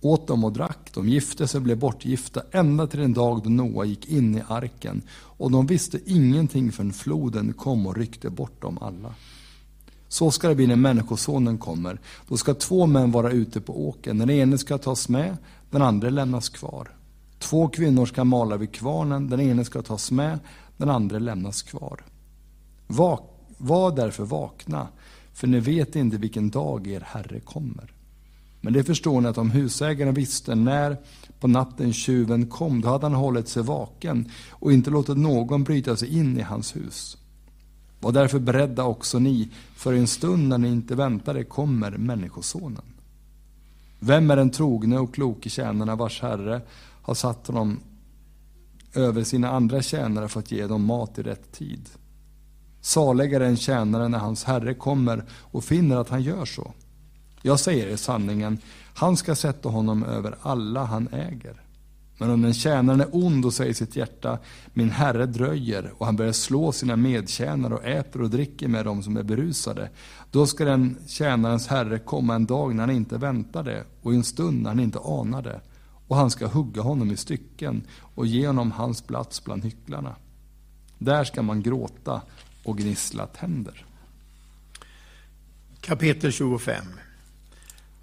åt 0.00 0.26
de 0.26 0.44
och 0.44 0.52
drack, 0.52 0.90
de 0.94 1.08
gifte 1.08 1.48
sig 1.48 1.58
och 1.58 1.64
blev 1.64 1.78
bortgifta 1.78 2.42
ända 2.50 2.86
till 2.86 3.00
den 3.00 3.12
dag 3.12 3.42
då 3.42 3.50
Noa 3.50 3.84
gick 3.84 4.06
in 4.06 4.34
i 4.34 4.42
arken. 4.48 5.02
Och 5.12 5.50
de 5.50 5.66
visste 5.66 6.00
ingenting 6.06 6.72
förrän 6.72 6.92
floden 6.92 7.52
kom 7.52 7.86
och 7.86 7.96
ryckte 7.96 8.30
bort 8.30 8.62
dem 8.62 8.78
alla. 8.80 9.14
Så 10.14 10.30
ska 10.30 10.48
det 10.48 10.54
bli 10.54 10.66
när 10.66 10.76
Människosonen 10.76 11.58
kommer. 11.58 12.00
Då 12.28 12.36
ska 12.36 12.54
två 12.54 12.86
män 12.86 13.10
vara 13.10 13.30
ute 13.30 13.60
på 13.60 13.88
åken. 13.88 14.18
Den 14.18 14.30
ene 14.30 14.58
ska 14.58 14.78
tas 14.78 15.08
med, 15.08 15.36
den 15.70 15.82
andra 15.82 16.10
lämnas 16.10 16.48
kvar. 16.48 16.90
Två 17.38 17.68
kvinnor 17.68 18.06
ska 18.06 18.24
mala 18.24 18.56
vid 18.56 18.72
kvarnen, 18.72 19.28
den 19.30 19.40
ene 19.40 19.64
ska 19.64 19.82
tas 19.82 20.10
med, 20.10 20.38
den 20.76 20.90
andra 20.90 21.18
lämnas 21.18 21.62
kvar. 21.62 22.04
Vak, 22.86 23.20
var 23.58 23.96
därför 23.96 24.24
vakna, 24.24 24.88
för 25.32 25.46
ni 25.46 25.60
vet 25.60 25.96
inte 25.96 26.16
vilken 26.16 26.50
dag 26.50 26.86
er 26.86 27.04
Herre 27.06 27.40
kommer. 27.40 27.92
Men 28.60 28.72
det 28.72 28.84
förstår 28.84 29.20
ni 29.20 29.28
att 29.28 29.38
om 29.38 29.50
husägaren 29.50 30.14
visste 30.14 30.54
när 30.54 30.96
på 31.40 31.48
natten 31.48 31.92
tjuven 31.92 32.46
kom, 32.46 32.80
då 32.80 32.88
hade 32.88 33.06
han 33.06 33.14
hållit 33.14 33.48
sig 33.48 33.62
vaken 33.62 34.30
och 34.50 34.72
inte 34.72 34.90
låtit 34.90 35.16
någon 35.16 35.64
bryta 35.64 35.96
sig 35.96 36.18
in 36.18 36.38
i 36.38 36.42
hans 36.42 36.76
hus. 36.76 37.16
Var 38.04 38.12
därför 38.12 38.38
beredda 38.38 38.84
också 38.84 39.18
ni, 39.18 39.48
för 39.76 39.92
en 39.92 40.06
stund 40.06 40.48
när 40.48 40.58
ni 40.58 40.68
inte 40.68 40.94
väntade 40.94 41.44
kommer 41.44 41.90
Människosonen. 41.90 42.82
Vem 43.98 44.30
är 44.30 44.36
den 44.36 44.50
trogne 44.50 44.98
och 44.98 45.14
kloke 45.14 45.50
tjänarna 45.50 45.96
vars 45.96 46.22
herre 46.22 46.62
har 47.02 47.14
satt 47.14 47.46
honom 47.46 47.80
över 48.94 49.24
sina 49.24 49.50
andra 49.50 49.82
tjänare 49.82 50.28
för 50.28 50.40
att 50.40 50.52
ge 50.52 50.66
dem 50.66 50.84
mat 50.84 51.18
i 51.18 51.22
rätt 51.22 51.52
tid? 51.52 51.88
Salig 52.80 53.32
är 53.32 53.40
den 53.40 53.56
tjänare 53.56 54.08
när 54.08 54.18
hans 54.18 54.44
herre 54.44 54.74
kommer 54.74 55.24
och 55.30 55.64
finner 55.64 55.96
att 55.96 56.08
han 56.08 56.22
gör 56.22 56.44
så. 56.44 56.72
Jag 57.42 57.60
säger 57.60 57.86
er 57.86 57.96
sanningen, 57.96 58.58
han 58.94 59.16
ska 59.16 59.34
sätta 59.34 59.68
honom 59.68 60.04
över 60.04 60.38
alla 60.42 60.84
han 60.84 61.08
äger. 61.08 61.63
Men 62.18 62.30
om 62.30 62.42
den 62.42 62.54
tjänaren 62.54 63.00
är 63.00 63.08
ond 63.12 63.44
och 63.44 63.54
säger 63.54 63.70
i 63.70 63.74
sitt 63.74 63.96
hjärta, 63.96 64.38
min 64.72 64.90
herre 64.90 65.26
dröjer, 65.26 65.92
och 65.98 66.06
han 66.06 66.16
börjar 66.16 66.32
slå 66.32 66.72
sina 66.72 66.96
medtjänare 66.96 67.74
och 67.74 67.84
äter 67.84 68.22
och 68.22 68.30
dricker 68.30 68.68
med 68.68 68.84
dem 68.84 69.02
som 69.02 69.16
är 69.16 69.22
berusade, 69.22 69.90
då 70.30 70.46
ska 70.46 70.64
den 70.64 70.96
tjänarens 71.06 71.66
herre 71.66 71.98
komma 71.98 72.34
en 72.34 72.46
dag 72.46 72.74
när 72.74 72.82
han 72.82 72.96
inte 72.96 73.18
väntar 73.18 73.62
det, 73.62 73.84
och 74.02 74.12
i 74.12 74.16
en 74.16 74.24
stund 74.24 74.62
när 74.62 74.70
han 74.70 74.80
inte 74.80 74.98
anar 74.98 75.42
det, 75.42 75.60
och 76.08 76.16
han 76.16 76.30
ska 76.30 76.46
hugga 76.46 76.82
honom 76.82 77.10
i 77.10 77.16
stycken 77.16 77.82
och 78.00 78.26
ge 78.26 78.46
honom 78.46 78.70
hans 78.70 79.02
plats 79.02 79.44
bland 79.44 79.64
hycklarna. 79.64 80.16
Där 80.98 81.24
ska 81.24 81.42
man 81.42 81.62
gråta 81.62 82.22
och 82.64 82.78
gnissla 82.78 83.26
tänder. 83.26 83.84
Kapitel 85.80 86.32
25 86.32 86.84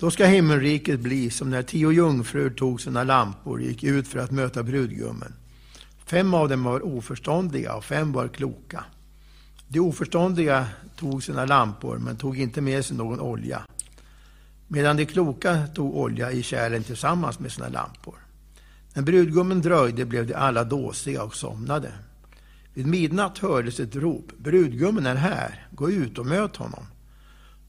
då 0.02 0.12
ska 0.12 0.26
himmelriket 0.26 1.00
bli 1.00 1.30
som 1.30 1.50
när 1.50 1.64
tio 1.64 1.92
jungfrur 1.92 2.50
tog 2.50 2.82
sina 2.82 3.04
lampor 3.04 3.54
och 3.54 3.62
gick 3.62 3.84
ut 3.84 4.08
för 4.08 4.20
att 4.20 4.32
möta 4.32 4.64
brudgummen. 4.64 5.34
Fem 6.06 6.34
av 6.34 6.50
dem 6.50 6.64
var 6.64 6.86
oförståndiga 6.86 7.76
och 7.76 7.86
fem 7.86 8.12
var 8.12 8.28
kloka. 8.28 8.84
De 9.68 9.80
oförståndiga 9.80 10.68
tog 10.96 11.24
sina 11.24 11.46
lampor 11.46 11.98
men 11.98 12.18
tog 12.18 12.40
inte 12.40 12.62
med 12.62 12.86
sig 12.86 12.98
någon 12.98 13.20
olja, 13.20 13.62
medan 14.68 14.98
de 14.98 15.06
kloka 15.06 15.68
tog 15.68 15.98
olja 15.98 16.32
i 16.32 16.44
kärlen 16.44 16.84
tillsammans 16.84 17.40
med 17.40 17.52
sina 17.52 17.70
lampor. 17.70 18.16
När 18.94 19.04
brudgummen 19.04 19.62
dröjde 19.62 20.06
blev 20.06 20.28
de 20.28 20.34
alla 20.34 20.64
dåsiga 20.64 21.24
och 21.24 21.36
somnade. 21.36 21.92
Vid 22.74 22.88
midnatt 22.88 23.38
hördes 23.38 23.80
ett 23.80 23.96
rop. 23.96 24.32
Brudgummen 24.38 25.06
är 25.06 25.16
här. 25.16 25.68
Gå 25.72 25.92
ut 25.92 26.18
och 26.18 26.26
möt 26.26 26.56
honom. 26.56 26.84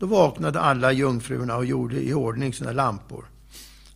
Då 0.02 0.08
vaknade 0.08 0.60
alla 0.60 0.92
jungfrurna 0.92 1.56
och 1.56 1.64
gjorde 1.64 2.00
i 2.00 2.14
ordning 2.14 2.54
sina 2.54 2.72
lampor. 2.72 3.24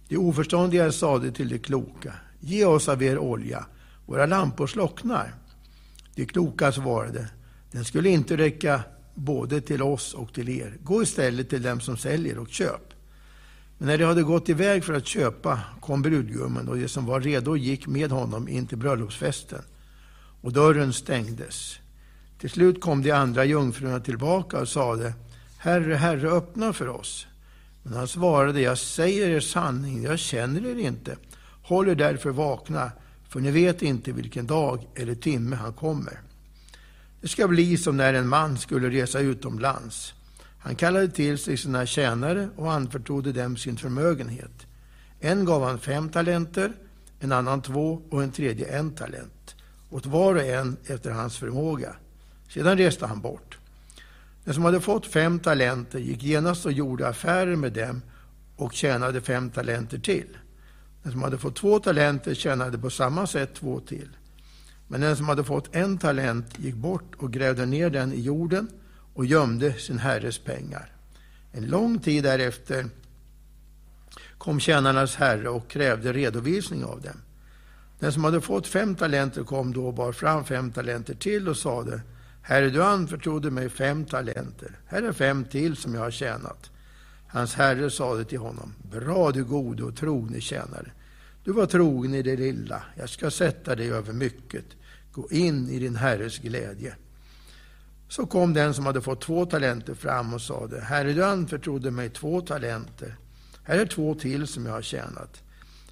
De 0.08 0.16
oförståndiga 0.16 0.92
sade 0.92 1.32
till 1.32 1.48
de 1.48 1.58
kloka. 1.58 2.12
Ge 2.40 2.64
oss 2.64 2.88
av 2.88 3.02
er 3.02 3.18
olja, 3.18 3.66
våra 4.06 4.26
lampor 4.26 4.66
slocknar. 4.66 5.34
De 6.14 6.26
kloka 6.26 6.72
svarade, 6.72 7.28
den 7.70 7.84
skulle 7.84 8.08
inte 8.08 8.36
räcka 8.36 8.80
både 9.14 9.60
till 9.60 9.82
oss 9.82 10.14
och 10.14 10.34
till 10.34 10.48
er. 10.48 10.78
Gå 10.82 11.02
istället 11.02 11.50
till 11.50 11.62
dem 11.62 11.80
som 11.80 11.96
säljer 11.96 12.38
och 12.38 12.48
köp. 12.48 12.94
Men 13.78 13.88
när 13.88 13.98
de 13.98 14.04
hade 14.04 14.22
gått 14.22 14.48
iväg 14.48 14.84
för 14.84 14.94
att 14.94 15.06
köpa 15.06 15.60
kom 15.80 16.02
brudgummen 16.02 16.68
och 16.68 16.76
de 16.76 16.88
som 16.88 17.06
var 17.06 17.20
redo 17.20 17.56
gick 17.56 17.86
med 17.86 18.10
honom 18.10 18.48
in 18.48 18.66
till 18.66 18.78
bröllopsfesten. 18.78 19.62
Och 20.40 20.52
dörren 20.52 20.92
stängdes. 20.92 21.78
Till 22.38 22.50
slut 22.50 22.80
kom 22.80 23.02
de 23.02 23.10
andra 23.10 23.44
jungfrurna 23.44 24.00
tillbaka 24.00 24.60
och 24.60 24.68
sade, 24.68 25.12
Herre, 25.58 25.94
Herre, 25.94 26.28
öppna 26.28 26.72
för 26.72 26.88
oss. 26.88 27.26
Men 27.82 27.92
han 27.92 28.08
svarade, 28.08 28.60
jag 28.60 28.78
säger 28.78 29.28
er 29.28 29.40
sanning, 29.40 30.02
jag 30.02 30.18
känner 30.18 30.66
er 30.66 30.78
inte. 30.78 31.16
Håll 31.62 31.88
er 31.88 31.94
därför 31.94 32.30
vakna, 32.30 32.90
för 33.28 33.40
ni 33.40 33.50
vet 33.50 33.82
inte 33.82 34.12
vilken 34.12 34.46
dag 34.46 34.86
eller 34.94 35.14
timme 35.14 35.56
han 35.56 35.72
kommer. 35.72 36.20
Det 37.20 37.28
ska 37.28 37.48
bli 37.48 37.76
som 37.76 37.96
när 37.96 38.14
en 38.14 38.28
man 38.28 38.58
skulle 38.58 38.90
resa 38.90 39.20
utomlands. 39.20 40.14
Han 40.58 40.76
kallade 40.76 41.08
till 41.08 41.38
sig 41.38 41.56
sina 41.56 41.86
tjänare 41.86 42.48
och 42.56 42.72
anförtrodde 42.72 43.32
dem 43.32 43.56
sin 43.56 43.76
förmögenhet. 43.76 44.66
En 45.20 45.44
gav 45.44 45.64
han 45.64 45.78
fem 45.78 46.08
talenter, 46.08 46.72
en 47.20 47.32
annan 47.32 47.62
två 47.62 48.02
och 48.10 48.22
en 48.22 48.32
tredje 48.32 48.78
en 48.78 48.94
talent, 48.94 49.54
åt 49.90 50.06
var 50.06 50.34
och 50.34 50.42
en 50.42 50.76
efter 50.86 51.10
hans 51.10 51.38
förmåga. 51.38 51.96
Sedan 52.48 52.78
reste 52.78 53.06
han 53.06 53.20
bort. 53.20 53.58
Den 54.46 54.54
som 54.54 54.64
hade 54.64 54.80
fått 54.80 55.06
fem 55.06 55.38
talenter 55.38 55.98
gick 55.98 56.22
genast 56.22 56.66
och 56.66 56.72
gjorde 56.72 57.08
affärer 57.08 57.56
med 57.56 57.72
dem 57.72 58.02
och 58.56 58.72
tjänade 58.72 59.20
fem 59.20 59.50
talenter 59.50 59.98
till. 59.98 60.38
Den 61.02 61.12
som 61.12 61.22
hade 61.22 61.38
fått 61.38 61.56
två 61.56 61.78
talenter 61.78 62.34
tjänade 62.34 62.78
på 62.78 62.90
samma 62.90 63.26
sätt 63.26 63.54
två 63.54 63.80
till. 63.80 64.08
Men 64.88 65.00
den 65.00 65.16
som 65.16 65.28
hade 65.28 65.44
fått 65.44 65.76
en 65.76 65.98
talent 65.98 66.58
gick 66.58 66.74
bort 66.74 67.14
och 67.16 67.32
grävde 67.32 67.66
ner 67.66 67.90
den 67.90 68.12
i 68.12 68.20
jorden 68.20 68.68
och 69.14 69.26
gömde 69.26 69.72
sin 69.72 69.98
herres 69.98 70.38
pengar. 70.38 70.92
En 71.52 71.66
lång 71.66 71.98
tid 71.98 72.24
därefter 72.24 72.86
kom 74.38 74.60
tjänarnas 74.60 75.16
herre 75.16 75.48
och 75.48 75.68
krävde 75.68 76.12
redovisning 76.12 76.84
av 76.84 77.00
dem. 77.00 77.20
Den 77.98 78.12
som 78.12 78.24
hade 78.24 78.40
fått 78.40 78.66
fem 78.66 78.94
talenter 78.94 79.44
kom 79.44 79.72
då 79.72 79.86
och 79.86 79.94
bar 79.94 80.12
fram 80.12 80.44
fem 80.44 80.72
talenter 80.72 81.14
till 81.14 81.48
och 81.48 81.56
sade 81.56 82.00
Herre, 82.48 82.70
du 82.70 82.82
anförtrodde 82.82 83.50
mig 83.50 83.68
fem 83.68 84.04
talenter. 84.04 84.78
Här 84.86 85.02
är 85.02 85.12
fem 85.12 85.44
till 85.44 85.76
som 85.76 85.94
jag 85.94 86.00
har 86.00 86.10
tjänat. 86.10 86.70
Hans 87.28 87.54
herre 87.54 87.90
sade 87.90 88.24
till 88.24 88.38
honom, 88.38 88.74
bra 88.82 89.32
du 89.32 89.44
gode 89.44 89.84
och 89.84 89.96
trogne 89.96 90.40
tjänare. 90.40 90.90
Du 91.44 91.52
var 91.52 91.66
trogen 91.66 92.14
i 92.14 92.22
det 92.22 92.36
lilla, 92.36 92.82
jag 92.96 93.08
ska 93.08 93.30
sätta 93.30 93.74
dig 93.74 93.90
över 93.90 94.12
mycket. 94.12 94.64
Gå 95.12 95.28
in 95.30 95.68
i 95.68 95.78
din 95.78 95.96
herres 95.96 96.38
glädje. 96.38 96.94
Så 98.08 98.26
kom 98.26 98.54
den 98.54 98.74
som 98.74 98.86
hade 98.86 99.00
fått 99.00 99.20
två 99.20 99.46
talenter 99.46 99.94
fram 99.94 100.34
och 100.34 100.42
sade, 100.42 100.80
Herre, 100.80 101.12
du 101.12 101.24
anförtrodde 101.24 101.90
mig 101.90 102.10
två 102.10 102.40
talenter. 102.40 103.16
Här 103.62 103.78
är 103.78 103.86
två 103.86 104.14
till 104.14 104.46
som 104.46 104.66
jag 104.66 104.72
har 104.72 104.82
tjänat. 104.82 105.42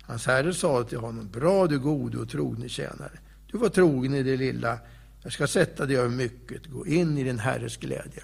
Hans 0.03 0.27
herre 0.27 0.55
sade 0.55 0.89
till 0.89 0.99
honom, 0.99 1.29
bra 1.33 1.67
du 1.67 1.79
gode 1.79 2.19
och 2.19 2.29
trogne 2.29 2.69
tjänare. 2.69 3.19
Du 3.53 3.59
var 3.59 3.69
trogen 3.69 4.15
i 4.15 4.23
det 4.23 4.37
lilla, 4.37 4.79
jag 5.25 5.33
ska 5.33 5.47
sätta 5.47 5.87
dig 5.87 5.97
över 5.97 6.09
mycket. 6.09 6.67
Gå 6.67 6.87
in 6.87 7.19
i 7.19 7.25
din 7.25 7.39
herres 7.39 7.77
glädje. 7.77 8.23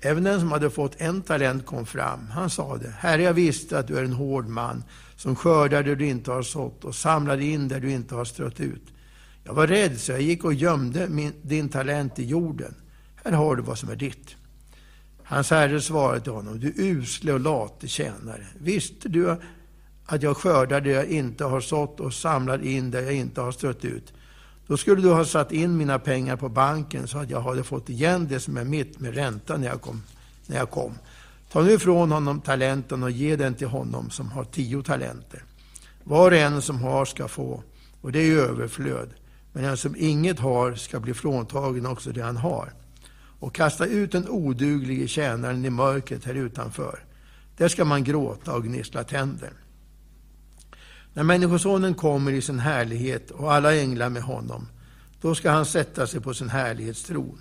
Även 0.00 0.24
den 0.24 0.40
som 0.40 0.52
hade 0.52 0.70
fått 0.70 1.00
en 1.00 1.22
talent 1.22 1.66
kom 1.66 1.86
fram. 1.86 2.28
Han 2.30 2.50
sade, 2.50 2.90
Herre, 2.98 3.22
jag 3.22 3.34
visste 3.34 3.78
att 3.78 3.86
du 3.86 3.98
är 3.98 4.04
en 4.04 4.12
hård 4.12 4.48
man 4.48 4.84
som 5.16 5.36
skördar 5.36 5.82
där 5.82 5.96
du 5.96 6.06
inte 6.06 6.30
har 6.30 6.42
sått 6.42 6.84
och 6.84 6.94
samlar 6.94 7.38
in 7.40 7.68
där 7.68 7.80
du 7.80 7.90
inte 7.90 8.14
har 8.14 8.24
strött 8.24 8.60
ut. 8.60 8.82
Jag 9.44 9.54
var 9.54 9.66
rädd, 9.66 10.00
så 10.00 10.12
jag 10.12 10.22
gick 10.22 10.44
och 10.44 10.54
gömde 10.54 11.08
min, 11.08 11.32
din 11.42 11.68
talent 11.68 12.18
i 12.18 12.24
jorden. 12.24 12.74
Här 13.24 13.32
har 13.32 13.56
du 13.56 13.62
vad 13.62 13.78
som 13.78 13.90
är 13.90 13.96
ditt. 13.96 14.36
Hans 15.22 15.50
herre 15.50 15.80
svarade 15.80 16.20
till 16.20 16.32
honom, 16.32 16.60
du 16.60 16.72
usle 16.76 17.32
och 17.32 17.40
late 17.40 17.88
tjänare. 17.88 18.46
Visste 18.58 19.08
du 19.08 19.36
att 20.06 20.22
jag 20.22 20.36
skördar 20.36 20.80
där 20.80 20.90
jag 20.90 21.06
inte 21.06 21.44
har 21.44 21.60
sått 21.60 22.00
och 22.00 22.14
samlar 22.14 22.62
in 22.62 22.90
där 22.90 23.02
jag 23.02 23.14
inte 23.14 23.40
har 23.40 23.52
strött 23.52 23.84
ut? 23.84 24.12
Då 24.66 24.76
skulle 24.76 25.02
du 25.02 25.12
ha 25.12 25.24
satt 25.24 25.52
in 25.52 25.76
mina 25.76 25.98
pengar 25.98 26.36
på 26.36 26.48
banken 26.48 27.08
så 27.08 27.18
att 27.18 27.30
jag 27.30 27.40
hade 27.40 27.64
fått 27.64 27.88
igen 27.88 28.26
det 28.28 28.40
som 28.40 28.56
är 28.56 28.64
mitt 28.64 29.00
med 29.00 29.14
ränta 29.14 29.56
när 29.56 29.66
jag 29.66 29.80
kom. 29.80 30.02
När 30.46 30.56
jag 30.56 30.70
kom. 30.70 30.94
Ta 31.52 31.62
nu 31.62 31.72
ifrån 31.72 32.12
honom 32.12 32.40
talenten 32.40 33.02
och 33.02 33.10
ge 33.10 33.36
den 33.36 33.54
till 33.54 33.66
honom 33.66 34.10
som 34.10 34.30
har 34.30 34.44
tio 34.44 34.82
talenter. 34.82 35.42
Var 36.04 36.30
och 36.30 36.36
en 36.36 36.62
som 36.62 36.82
har 36.82 37.04
ska 37.04 37.28
få, 37.28 37.62
och 38.00 38.12
det 38.12 38.18
är 38.18 38.36
överflöd. 38.36 39.08
Men 39.52 39.62
den 39.62 39.76
som 39.76 39.96
inget 39.98 40.38
har 40.38 40.74
ska 40.74 41.00
bli 41.00 41.14
fråntagen 41.14 41.86
också 41.86 42.10
det 42.10 42.22
han 42.22 42.36
har. 42.36 42.72
Och 43.40 43.54
kasta 43.54 43.86
ut 43.86 44.12
den 44.12 44.28
oduglige 44.28 45.08
tjänaren 45.08 45.64
i 45.64 45.70
mörkret 45.70 46.24
här 46.24 46.34
utanför. 46.34 47.04
Där 47.56 47.68
ska 47.68 47.84
man 47.84 48.04
gråta 48.04 48.54
och 48.54 48.64
gnissla 48.64 49.04
tänder. 49.04 49.52
När 51.16 51.22
Människosonen 51.22 51.94
kommer 51.94 52.32
i 52.32 52.42
sin 52.42 52.58
härlighet 52.58 53.30
och 53.30 53.52
alla 53.52 53.76
änglar 53.76 54.08
med 54.08 54.22
honom, 54.22 54.68
då 55.20 55.34
ska 55.34 55.50
han 55.50 55.66
sätta 55.66 56.06
sig 56.06 56.20
på 56.20 56.34
sin 56.34 56.48
härlighetstron. 56.48 57.38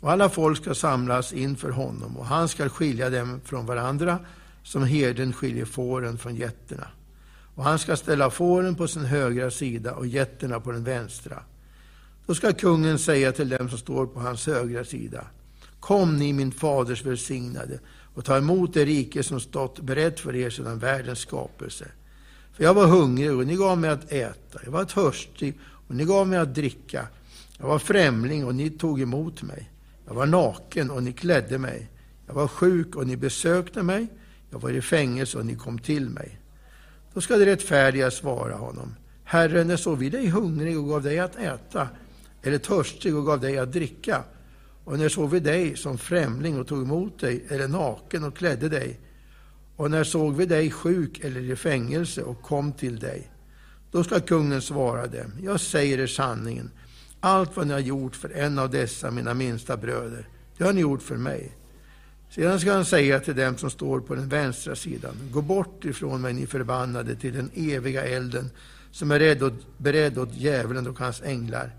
Och 0.00 0.10
alla 0.10 0.28
folk 0.28 0.62
ska 0.62 0.74
samlas 0.74 1.32
inför 1.32 1.70
honom 1.70 2.16
och 2.16 2.26
han 2.26 2.48
ska 2.48 2.68
skilja 2.68 3.10
dem 3.10 3.40
från 3.44 3.66
varandra 3.66 4.18
som 4.62 4.82
herden 4.82 5.32
skiljer 5.32 5.64
fåren 5.64 6.18
från 6.18 6.36
getterna. 6.36 6.86
Och 7.54 7.64
han 7.64 7.78
ska 7.78 7.96
ställa 7.96 8.30
fåren 8.30 8.74
på 8.74 8.88
sin 8.88 9.04
högra 9.04 9.50
sida 9.50 9.94
och 9.94 10.06
getterna 10.06 10.60
på 10.60 10.72
den 10.72 10.84
vänstra. 10.84 11.42
Då 12.26 12.34
ska 12.34 12.52
kungen 12.52 12.98
säga 12.98 13.32
till 13.32 13.48
dem 13.48 13.68
som 13.68 13.78
står 13.78 14.06
på 14.06 14.20
hans 14.20 14.46
högra 14.46 14.84
sida. 14.84 15.24
Kom 15.80 16.16
ni 16.16 16.32
min 16.32 16.52
faders 16.52 17.04
välsignade 17.04 17.78
och 18.14 18.24
ta 18.24 18.36
emot 18.36 18.74
det 18.74 18.84
rike 18.84 19.22
som 19.22 19.40
stått 19.40 19.80
berett 19.80 20.20
för 20.20 20.36
er 20.36 20.50
sedan 20.50 20.78
världens 20.78 21.18
skapelse. 21.18 21.86
För 22.58 22.64
jag 22.64 22.74
var 22.74 22.86
hungrig 22.86 23.32
och 23.32 23.46
ni 23.46 23.56
gav 23.56 23.78
mig 23.78 23.90
att 23.90 24.12
äta. 24.12 24.60
Jag 24.64 24.70
var 24.70 24.84
törstig 24.84 25.58
och 25.88 25.94
ni 25.94 26.04
gav 26.04 26.28
mig 26.28 26.38
att 26.38 26.54
dricka. 26.54 27.06
Jag 27.58 27.66
var 27.66 27.78
främling 27.78 28.44
och 28.44 28.54
ni 28.54 28.70
tog 28.70 29.00
emot 29.00 29.42
mig. 29.42 29.70
Jag 30.06 30.14
var 30.14 30.26
naken 30.26 30.90
och 30.90 31.02
ni 31.02 31.12
klädde 31.12 31.58
mig. 31.58 31.90
Jag 32.26 32.34
var 32.34 32.48
sjuk 32.48 32.96
och 32.96 33.06
ni 33.06 33.16
besökte 33.16 33.82
mig. 33.82 34.06
Jag 34.50 34.58
var 34.58 34.70
i 34.70 34.82
fängelse 34.82 35.38
och 35.38 35.46
ni 35.46 35.54
kom 35.54 35.78
till 35.78 36.10
mig. 36.10 36.40
Då 37.14 37.20
ska 37.20 37.36
det 37.36 37.46
rättfärdiga 37.46 38.10
svara 38.10 38.54
honom. 38.54 38.94
Herre, 39.24 39.64
när 39.64 39.76
såg 39.76 39.98
vi 39.98 40.10
dig 40.10 40.28
hungrig 40.28 40.78
och 40.78 40.88
gav 40.88 41.02
dig 41.02 41.18
att 41.18 41.36
äta, 41.36 41.88
eller 42.42 42.58
törstig 42.58 43.16
och 43.16 43.26
gav 43.26 43.40
dig 43.40 43.58
att 43.58 43.72
dricka? 43.72 44.22
Och 44.84 44.98
när 44.98 45.08
såg 45.08 45.30
vi 45.30 45.40
dig 45.40 45.76
som 45.76 45.98
främling 45.98 46.60
och 46.60 46.66
tog 46.66 46.82
emot 46.82 47.20
dig, 47.20 47.44
eller 47.48 47.68
naken 47.68 48.24
och 48.24 48.36
klädde 48.36 48.68
dig? 48.68 49.00
Och 49.78 49.90
när 49.90 50.04
såg 50.04 50.36
vi 50.36 50.46
dig 50.46 50.70
sjuk 50.70 51.18
eller 51.24 51.40
i 51.40 51.56
fängelse 51.56 52.22
och 52.22 52.42
kom 52.42 52.72
till 52.72 52.98
dig? 52.98 53.30
Då 53.90 54.04
ska 54.04 54.20
kungen 54.20 54.62
svara 54.62 55.06
dem, 55.06 55.32
jag 55.42 55.60
säger 55.60 55.98
er 55.98 56.06
sanningen. 56.06 56.70
Allt 57.20 57.56
vad 57.56 57.66
ni 57.66 57.72
har 57.72 57.80
gjort 57.80 58.16
för 58.16 58.30
en 58.30 58.58
av 58.58 58.70
dessa 58.70 59.10
mina 59.10 59.34
minsta 59.34 59.76
bröder, 59.76 60.28
det 60.56 60.64
har 60.64 60.72
ni 60.72 60.80
gjort 60.80 61.02
för 61.02 61.16
mig. 61.16 61.52
Sedan 62.30 62.60
ska 62.60 62.72
han 62.72 62.84
säga 62.84 63.20
till 63.20 63.36
dem 63.36 63.56
som 63.56 63.70
står 63.70 64.00
på 64.00 64.14
den 64.14 64.28
vänstra 64.28 64.76
sidan, 64.76 65.14
gå 65.32 65.42
bort 65.42 65.84
ifrån 65.84 66.20
mig 66.20 66.32
ni 66.32 66.46
förbannade 66.46 67.16
till 67.16 67.34
den 67.34 67.50
eviga 67.54 68.04
elden 68.04 68.50
som 68.90 69.10
är 69.10 69.52
beredd 69.76 70.18
åt 70.18 70.34
djävulen 70.34 70.86
och 70.86 70.98
hans 70.98 71.22
änglar. 71.22 71.70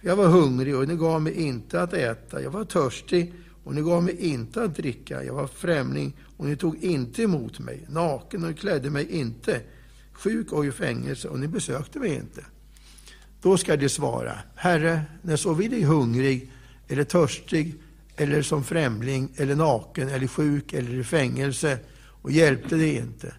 För 0.00 0.08
jag 0.08 0.16
var 0.16 0.28
hungrig 0.28 0.76
och 0.76 0.88
ni 0.88 0.96
gav 0.96 1.22
mig 1.22 1.32
inte 1.32 1.82
att 1.82 1.92
äta, 1.92 2.42
jag 2.42 2.50
var 2.50 2.64
törstig 2.64 3.32
och 3.64 3.74
ni 3.74 3.82
gav 3.82 4.02
mig 4.02 4.16
inte 4.16 4.62
att 4.62 4.76
dricka, 4.76 5.24
jag 5.24 5.34
var 5.34 5.46
främling 5.46 6.16
och 6.36 6.46
ni 6.46 6.56
tog 6.56 6.84
inte 6.84 7.22
emot 7.22 7.58
mig, 7.58 7.86
naken 7.88 8.44
och 8.44 8.58
klädde 8.58 8.90
mig 8.90 9.10
inte, 9.10 9.60
sjuk 10.12 10.52
och 10.52 10.66
i 10.66 10.72
fängelse 10.72 11.28
och 11.28 11.40
ni 11.40 11.48
besökte 11.48 11.98
mig 11.98 12.14
inte. 12.14 12.44
Då 13.42 13.56
ska 13.56 13.76
de 13.76 13.88
svara, 13.88 14.38
Herre, 14.54 15.02
när 15.22 15.36
såg 15.36 15.56
vi 15.56 15.68
dig 15.68 15.82
hungrig 15.82 16.52
eller 16.88 17.04
törstig 17.04 17.74
eller 18.16 18.42
som 18.42 18.64
främling 18.64 19.32
eller 19.36 19.56
naken 19.56 20.08
eller 20.08 20.26
sjuk 20.26 20.72
eller 20.72 20.94
i 20.94 21.04
fängelse 21.04 21.78
och 22.22 22.32
hjälpte 22.32 22.76
dig 22.76 22.96
inte. 22.96 23.34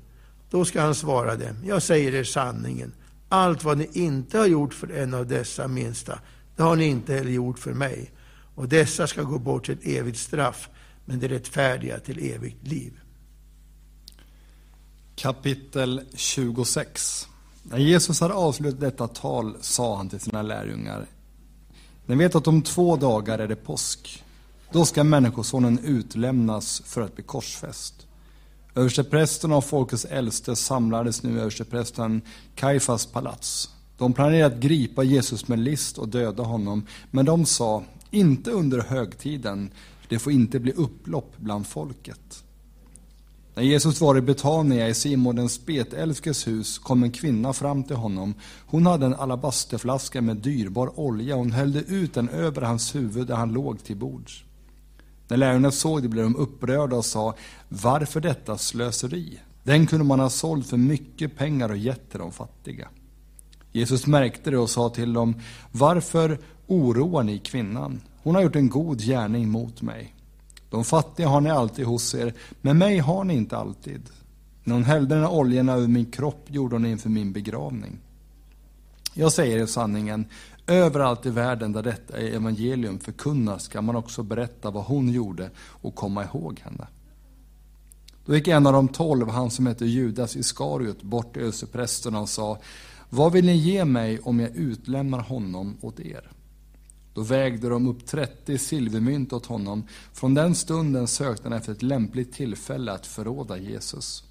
Då 0.49 0.65
ska 0.65 0.82
han 0.82 0.95
svara 0.95 1.36
dem, 1.36 1.56
jag 1.65 1.84
säger 1.84 2.15
er 2.15 2.24
sanningen, 2.24 2.94
allt 3.30 3.64
vad 3.64 3.78
ni 3.78 3.90
inte 3.94 4.38
har 4.38 4.45
gjort 4.45 4.74
för 4.74 4.91
en 4.91 5.14
av 5.14 5.28
dessa 5.28 5.68
minsta, 5.68 6.19
det 6.56 6.64
har 6.64 6.76
ni 6.76 6.86
inte 6.86 7.14
heller 7.14 7.32
gjort 7.32 7.60
för 7.60 7.74
mig. 7.74 8.11
Och 8.56 8.69
dessa 8.69 9.07
ska 9.07 9.24
gå 9.24 9.40
bort 9.40 9.65
till 9.65 9.74
ett 9.74 9.88
evigt 9.88 10.18
straff, 10.18 10.69
men 11.07 11.19
det 11.19 11.27
rättfärdiga 11.27 11.99
till 11.99 12.31
evigt 12.31 12.67
liv. 12.67 12.93
Kapitel 15.15 16.01
26 16.13 17.27
När 17.63 17.77
Jesus 17.77 18.19
hade 18.19 18.34
avslutat 18.34 18.79
detta 18.79 19.07
tal 19.07 19.55
sa 19.61 19.97
han 19.97 20.09
till 20.09 20.19
sina 20.19 20.41
lärjungar 20.41 21.05
Ni 22.05 22.15
vet 22.15 22.35
att 22.35 22.47
om 22.47 22.61
två 22.61 22.95
dagar 22.95 23.39
är 23.39 23.47
det 23.47 23.55
påsk. 23.55 24.23
Då 24.71 24.85
ska 24.85 25.03
Människosonen 25.03 25.79
utlämnas 25.79 26.81
för 26.85 27.01
att 27.01 27.15
bli 27.15 27.23
korsfäst. 27.23 28.07
Översteprästen 28.75 29.51
och 29.51 29.65
folkets 29.65 30.05
äldste 30.05 30.55
samlades 30.55 31.23
nu 31.23 31.38
i 31.38 31.39
översteprästen 31.39 32.21
Kaifas 32.55 33.05
palats. 33.05 33.69
De 33.97 34.13
planerade 34.13 34.55
att 34.55 34.61
gripa 34.61 35.03
Jesus 35.03 35.47
med 35.47 35.59
list 35.59 35.97
och 35.97 36.07
döda 36.07 36.43
honom, 36.43 36.85
men 37.11 37.25
de 37.25 37.45
sa, 37.45 37.84
inte 38.11 38.51
under 38.51 38.81
högtiden, 38.81 39.71
det 40.09 40.19
får 40.19 40.34
inte 40.34 40.59
bli 40.59 40.71
upplopp 40.71 41.34
bland 41.38 41.67
folket. 41.67 42.43
När 43.57 43.63
Jesus 43.63 44.01
var 44.01 44.17
i 44.17 44.21
Betania 44.21 44.88
i 44.88 44.93
Simon 44.93 45.35
den 45.35 45.49
spetälskes 45.49 46.47
hus 46.47 46.77
kom 46.79 47.03
en 47.03 47.11
kvinna 47.11 47.53
fram 47.53 47.84
till 47.84 47.95
honom. 47.95 48.34
Hon 48.65 48.85
hade 48.85 49.05
en 49.05 49.15
alabasterflaska 49.15 50.21
med 50.21 50.38
dyrbar 50.38 50.99
olja 50.99 51.35
och 51.35 51.39
hon 51.39 51.51
hällde 51.51 51.79
ut 51.79 52.13
den 52.13 52.29
över 52.29 52.61
hans 52.61 52.95
huvud 52.95 53.27
där 53.27 53.35
han 53.35 53.53
låg 53.53 53.84
till 53.84 53.97
bords. 53.97 54.43
När 55.27 55.38
lärjungarna 55.38 55.71
såg 55.71 56.01
det 56.01 56.07
blev 56.07 56.23
de 56.23 56.35
upprörda 56.35 56.95
och 56.95 57.05
sa, 57.05 57.35
varför 57.69 58.21
detta 58.21 58.57
slöseri? 58.57 59.39
Den 59.63 59.88
kunde 59.88 60.05
man 60.05 60.19
ha 60.19 60.29
sålt 60.29 60.67
för 60.67 60.77
mycket 60.77 61.38
pengar 61.38 61.69
och 61.69 61.77
gett 61.77 62.09
till 62.09 62.19
de 62.19 62.31
fattiga. 62.31 62.88
Jesus 63.71 64.07
märkte 64.07 64.51
det 64.51 64.57
och 64.57 64.69
sa 64.69 64.89
till 64.89 65.13
dem, 65.13 65.41
varför 65.71 66.39
oroar 66.67 67.23
ni 67.23 67.39
kvinnan? 67.39 68.01
Hon 68.27 68.35
har 68.35 68.41
gjort 68.41 68.55
en 68.55 68.69
god 68.69 69.01
gärning 69.01 69.49
mot 69.49 69.81
mig. 69.81 70.15
De 70.69 70.83
fattiga 70.83 71.27
har 71.27 71.41
ni 71.41 71.49
alltid 71.49 71.85
hos 71.85 72.15
er, 72.15 72.33
men 72.61 72.77
mig 72.77 72.99
har 72.99 73.23
ni 73.23 73.33
inte 73.33 73.57
alltid. 73.57 74.09
När 74.63 74.73
hon 74.73 74.83
hällde 74.83 75.15
den 75.15 75.23
här 75.23 75.31
oljan 75.31 75.69
över 75.69 75.87
min 75.87 76.11
kropp 76.11 76.45
gjorde 76.47 76.75
hon 76.75 76.85
inför 76.85 77.09
min 77.09 77.31
begravning. 77.31 77.99
Jag 79.13 79.31
säger 79.31 79.57
er 79.59 79.65
sanningen, 79.65 80.25
överallt 80.67 81.25
i 81.25 81.29
världen 81.29 81.71
där 81.71 81.83
detta 81.83 82.17
evangelium 82.17 82.99
förkunnas 82.99 83.63
ska 83.63 83.81
man 83.81 83.95
också 83.95 84.23
berätta 84.23 84.71
vad 84.71 84.83
hon 84.83 85.09
gjorde 85.09 85.49
och 85.57 85.95
komma 85.95 86.23
ihåg 86.23 86.59
henne. 86.63 86.87
Då 88.25 88.35
gick 88.35 88.47
en 88.47 88.67
av 88.67 88.73
de 88.73 88.87
tolv, 88.87 89.29
han 89.29 89.51
som 89.51 89.67
hette 89.67 89.85
Judas 89.85 90.35
Iskariot, 90.35 91.03
bort 91.03 91.33
till 91.33 91.41
översteprästerna 91.41 92.19
och 92.19 92.29
sa, 92.29 92.59
vad 93.09 93.31
vill 93.31 93.45
ni 93.45 93.55
ge 93.55 93.85
mig 93.85 94.19
om 94.19 94.39
jag 94.39 94.55
utlämnar 94.55 95.19
honom 95.19 95.77
åt 95.81 95.99
er? 95.99 96.31
Då 97.18 97.23
vägde 97.23 97.69
de 97.69 97.88
upp 97.88 98.06
30 98.06 98.57
silvermynt 98.57 99.34
åt 99.34 99.45
honom. 99.45 99.84
Från 100.14 100.34
den 100.34 100.56
stunden 100.56 101.07
sökte 101.07 101.44
han 101.44 101.53
efter 101.53 101.72
ett 101.72 101.84
lämpligt 101.84 102.34
tillfälle 102.34 102.91
att 102.91 103.07
förråda 103.07 103.57
Jesus. 103.57 104.23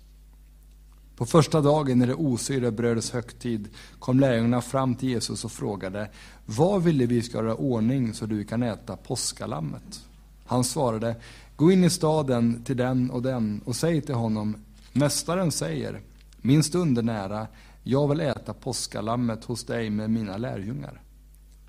På 1.17 1.27
första 1.27 1.61
dagen 1.61 2.03
i 2.03 2.07
det 2.07 2.15
osyrade 2.15 2.71
brödets 2.71 3.11
högtid 3.11 3.69
kom 3.99 4.21
lärjungarna 4.21 4.63
fram 4.63 4.95
till 4.95 5.09
Jesus 5.09 5.45
och 5.45 5.53
frågade, 5.53 6.11
vad 6.45 6.83
ville 6.83 7.07
vi 7.07 7.23
ska 7.23 7.39
göra 7.39 7.55
ordning 7.55 8.15
så 8.15 8.27
du 8.27 8.45
kan 8.45 8.63
äta 8.63 8.97
påskalammet? 8.97 10.01
Han 10.47 10.65
svarade, 10.65 11.17
gå 11.57 11.73
in 11.73 11.85
i 11.85 11.91
staden 11.91 12.65
till 12.65 12.77
den 12.77 13.11
och 13.11 13.23
den 13.23 13.61
och 13.65 13.77
säg 13.77 14.01
till 14.01 14.15
honom, 14.15 14.57
Mästaren 14.93 15.53
säger, 15.53 16.01
min 16.41 16.63
stund 16.63 16.99
är 16.99 17.03
nära, 17.03 17.47
jag 17.83 18.09
vill 18.09 18.21
äta 18.21 18.55
påskalammet 18.55 19.45
hos 19.45 19.65
dig 19.65 19.91
med 19.91 20.11
mina 20.11 20.37
lärjungar. 20.37 21.03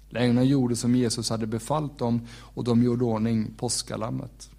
Lärjungarna 0.09 0.43
gjorde 0.43 0.75
som 0.75 0.95
Jesus 0.95 1.29
hade 1.29 1.47
befallt 1.47 1.99
dem 1.99 2.21
och 2.37 2.63
de 2.63 2.83
gjorde 2.83 3.03
ordning 3.03 3.51
påskalammet. 3.57 4.49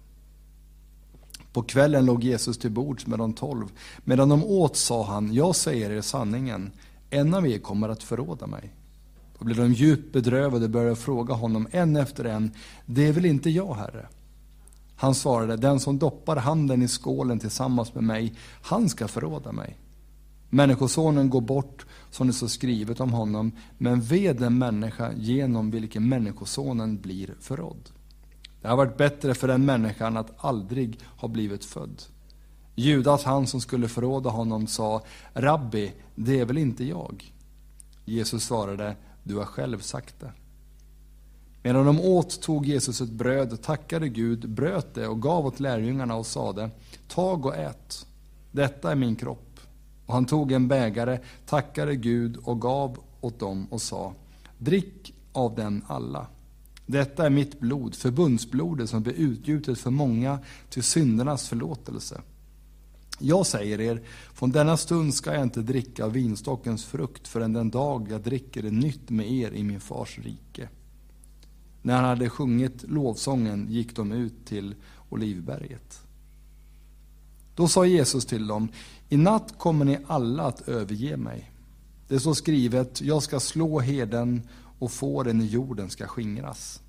På 1.53 1.61
kvällen 1.61 2.05
låg 2.05 2.23
Jesus 2.23 2.57
till 2.57 2.71
bords 2.71 3.07
med 3.07 3.19
de 3.19 3.33
tolv. 3.33 3.65
Medan 4.03 4.29
de 4.29 4.43
åt 4.43 4.77
sa 4.77 5.05
han, 5.05 5.33
jag 5.33 5.55
säger 5.55 5.91
er 5.91 6.01
sanningen, 6.01 6.71
en 7.09 7.33
av 7.33 7.47
er 7.47 7.59
kommer 7.59 7.89
att 7.89 8.03
förråda 8.03 8.47
mig. 8.47 8.73
Då 9.39 9.45
blev 9.45 9.57
de 9.57 9.73
djupt 9.73 10.13
bedrövade 10.13 10.65
och 10.65 10.71
började 10.71 10.95
fråga 10.95 11.33
honom 11.33 11.67
en 11.71 11.95
efter 11.95 12.25
en, 12.25 12.51
det 12.85 13.07
är 13.07 13.13
väl 13.13 13.25
inte 13.25 13.49
jag, 13.49 13.73
Herre? 13.73 14.07
Han 14.95 15.15
svarade, 15.15 15.57
den 15.57 15.79
som 15.79 15.99
doppar 15.99 16.35
handen 16.35 16.81
i 16.81 16.87
skålen 16.87 17.39
tillsammans 17.39 17.95
med 17.95 18.03
mig, 18.03 18.35
han 18.61 18.89
ska 18.89 19.07
förråda 19.07 19.51
mig. 19.51 19.77
Människosonen 20.49 21.29
går 21.29 21.41
bort 21.41 21.85
som 22.09 22.27
det 22.27 22.33
står 22.33 22.47
skrivet 22.47 22.99
om 22.99 23.13
honom, 23.13 23.51
men 23.77 24.01
ve 24.01 24.33
den 24.33 24.57
människa 24.57 25.13
genom 25.13 25.71
vilken 25.71 26.09
Människosonen 26.09 27.01
blir 27.01 27.35
förrådd. 27.39 27.89
Det 28.61 28.67
har 28.67 28.77
varit 28.77 28.97
bättre 28.97 29.33
för 29.33 29.47
den 29.47 29.65
människan 29.65 30.17
att 30.17 30.33
aldrig 30.37 30.99
ha 31.17 31.27
blivit 31.27 31.65
född. 31.65 32.01
Judas, 32.75 33.23
han 33.23 33.47
som 33.47 33.61
skulle 33.61 33.87
förråda 33.87 34.29
honom, 34.29 34.67
sa 34.67 35.01
Rabbi, 35.33 35.93
det 36.15 36.39
är 36.39 36.45
väl 36.45 36.57
inte 36.57 36.83
jag? 36.83 37.33
Jesus 38.05 38.43
svarade, 38.43 38.95
du 39.23 39.35
har 39.35 39.45
själv 39.45 39.79
sagt 39.79 40.19
det. 40.19 40.31
Medan 41.63 41.85
de 41.85 41.99
åt 41.99 42.41
tog 42.41 42.65
Jesus 42.65 43.01
ett 43.01 43.09
bröd, 43.09 43.61
tackade 43.61 44.09
Gud, 44.09 44.49
bröt 44.49 44.93
det 44.93 45.07
och 45.07 45.21
gav 45.21 45.45
åt 45.45 45.59
lärjungarna 45.59 46.15
och 46.15 46.25
sade, 46.25 46.69
tag 47.07 47.45
och 47.45 47.55
ät, 47.55 48.05
detta 48.51 48.91
är 48.91 48.95
min 48.95 49.15
kropp. 49.15 49.48
Och 50.09 50.15
han 50.15 50.25
tog 50.25 50.51
en 50.51 50.67
bägare, 50.67 51.19
tackade 51.45 51.95
Gud 51.95 52.37
och 52.37 52.61
gav 52.61 52.99
åt 53.21 53.39
dem 53.39 53.67
och 53.69 53.81
sa, 53.81 54.13
drick 54.57 55.13
av 55.31 55.55
den 55.55 55.83
alla. 55.87 56.27
Detta 56.85 57.25
är 57.25 57.29
mitt 57.29 57.59
blod, 57.59 57.95
förbundsblodet 57.95 58.89
som 58.89 59.03
blir 59.03 59.13
utgjutet 59.13 59.79
för 59.79 59.91
många 59.91 60.39
till 60.69 60.83
syndernas 60.83 61.49
förlåtelse. 61.49 62.21
Jag 63.19 63.45
säger 63.45 63.81
er, 63.81 64.01
från 64.33 64.51
denna 64.51 64.77
stund 64.77 65.13
ska 65.13 65.33
jag 65.33 65.43
inte 65.43 65.61
dricka 65.61 66.05
av 66.05 66.11
vinstockens 66.11 66.85
frukt 66.85 67.27
förrän 67.27 67.53
den 67.53 67.69
dag 67.69 68.07
jag 68.11 68.21
dricker 68.21 68.61
det 68.61 68.71
nytt 68.71 69.09
med 69.09 69.31
er 69.31 69.51
i 69.51 69.63
min 69.63 69.79
fars 69.79 70.19
rike. 70.19 70.69
När 71.81 71.95
han 71.95 72.05
hade 72.05 72.29
sjungit 72.29 72.83
lovsången 72.87 73.67
gick 73.69 73.95
de 73.95 74.11
ut 74.11 74.45
till 74.45 74.75
Olivberget. 75.09 76.01
Då 77.55 77.67
sa 77.67 77.85
Jesus 77.85 78.25
till 78.25 78.47
dem, 78.47 78.69
i 79.09 79.17
natt 79.17 79.53
kommer 79.57 79.85
ni 79.85 79.97
alla 80.07 80.43
att 80.43 80.67
överge 80.67 81.17
mig. 81.17 81.51
Det 82.07 82.19
står 82.19 82.33
skrivet, 82.33 83.01
jag 83.01 83.23
ska 83.23 83.39
slå 83.39 83.79
heden 83.79 84.41
och 84.79 84.91
fåren 84.91 85.41
i 85.41 85.45
jorden 85.45 85.89
ska 85.89 86.07
skingras. 86.07 86.81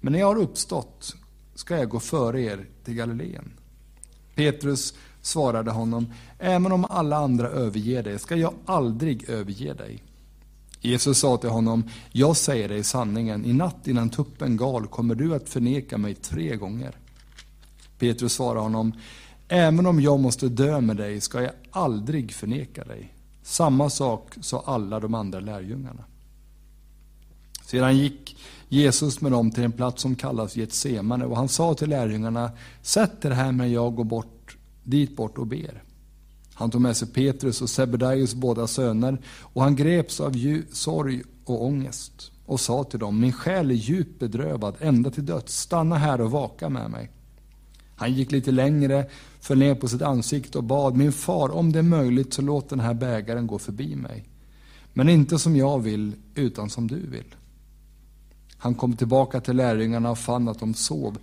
Men 0.00 0.12
när 0.12 0.20
jag 0.20 0.26
har 0.26 0.38
uppstått 0.38 1.14
ska 1.54 1.76
jag 1.76 1.88
gå 1.88 2.00
före 2.00 2.42
er 2.42 2.66
till 2.84 2.94
Galileen. 2.94 3.52
Petrus 4.34 4.94
svarade 5.22 5.70
honom, 5.70 6.12
även 6.38 6.72
om 6.72 6.84
alla 6.84 7.16
andra 7.16 7.48
överger 7.48 8.02
dig 8.02 8.18
ska 8.18 8.36
jag 8.36 8.54
aldrig 8.66 9.28
överge 9.28 9.74
dig. 9.74 10.02
Jesus 10.80 11.18
sa 11.18 11.36
till 11.36 11.50
honom, 11.50 11.88
jag 12.12 12.36
säger 12.36 12.68
dig 12.68 12.84
sanningen, 12.84 13.44
i 13.44 13.52
natt 13.52 13.86
innan 13.86 14.10
tuppen 14.10 14.56
gal 14.56 14.86
kommer 14.86 15.14
du 15.14 15.34
att 15.34 15.48
förneka 15.48 15.98
mig 15.98 16.14
tre 16.14 16.56
gånger. 16.56 16.96
Petrus 17.98 18.32
svarade 18.32 18.60
honom, 18.60 18.92
Även 19.48 19.86
om 19.86 20.00
jag 20.00 20.20
måste 20.20 20.48
dö 20.48 20.80
med 20.80 20.96
dig 20.96 21.20
ska 21.20 21.42
jag 21.42 21.52
aldrig 21.70 22.32
förneka 22.32 22.84
dig. 22.84 23.14
Samma 23.42 23.90
sak 23.90 24.34
sa 24.40 24.62
alla 24.66 25.00
de 25.00 25.14
andra 25.14 25.40
lärjungarna. 25.40 26.04
Sedan 27.64 27.96
gick 27.96 28.36
Jesus 28.68 29.20
med 29.20 29.32
dem 29.32 29.50
till 29.50 29.64
en 29.64 29.72
plats 29.72 30.02
som 30.02 30.16
kallas 30.16 30.56
Getsemane 30.56 31.24
och 31.24 31.36
han 31.36 31.48
sa 31.48 31.74
till 31.74 31.88
lärjungarna, 31.90 32.50
sätt 32.82 33.24
er 33.24 33.30
här 33.30 33.52
medan 33.52 33.72
jag 33.72 33.94
går 33.94 34.04
bort, 34.04 34.56
dit 34.84 35.16
bort 35.16 35.38
och 35.38 35.46
ber. 35.46 35.82
Han 36.54 36.70
tog 36.70 36.80
med 36.80 36.96
sig 36.96 37.08
Petrus 37.08 37.62
och 37.62 37.70
Sebedaios 37.70 38.34
båda 38.34 38.66
söner 38.66 39.18
och 39.40 39.62
han 39.62 39.76
greps 39.76 40.20
av 40.20 40.34
sorg 40.72 41.22
och 41.44 41.64
ångest 41.64 42.32
och 42.46 42.60
sa 42.60 42.84
till 42.84 42.98
dem, 42.98 43.20
min 43.20 43.32
själ 43.32 43.70
är 43.70 43.74
djupt 43.74 44.20
bedrövad 44.20 44.74
ända 44.80 45.10
till 45.10 45.26
döds, 45.26 45.58
stanna 45.58 45.96
här 45.96 46.20
och 46.20 46.30
vaka 46.30 46.68
med 46.68 46.90
mig. 46.90 47.10
Han 47.98 48.14
gick 48.14 48.32
lite 48.32 48.50
längre, 48.50 49.06
föll 49.40 49.58
ner 49.58 49.74
på 49.74 49.88
sitt 49.88 50.02
ansikte 50.02 50.58
och 50.58 50.64
bad, 50.64 50.96
min 50.96 51.12
far, 51.12 51.48
om 51.48 51.72
det 51.72 51.78
är 51.78 51.82
möjligt 51.82 52.34
så 52.34 52.42
låt 52.42 52.68
den 52.68 52.80
här 52.80 52.94
bägaren 52.94 53.46
gå 53.46 53.58
förbi 53.58 53.96
mig. 53.96 54.24
Men 54.92 55.08
inte 55.08 55.38
som 55.38 55.56
jag 55.56 55.78
vill, 55.78 56.12
utan 56.34 56.70
som 56.70 56.86
du 56.86 57.06
vill. 57.06 57.34
Han 58.56 58.74
kom 58.74 58.96
tillbaka 58.96 59.40
till 59.40 59.56
lärjungarna 59.56 60.10
och 60.10 60.18
fann 60.18 60.48
att 60.48 60.60
de 60.60 60.74
sov. 60.74 61.18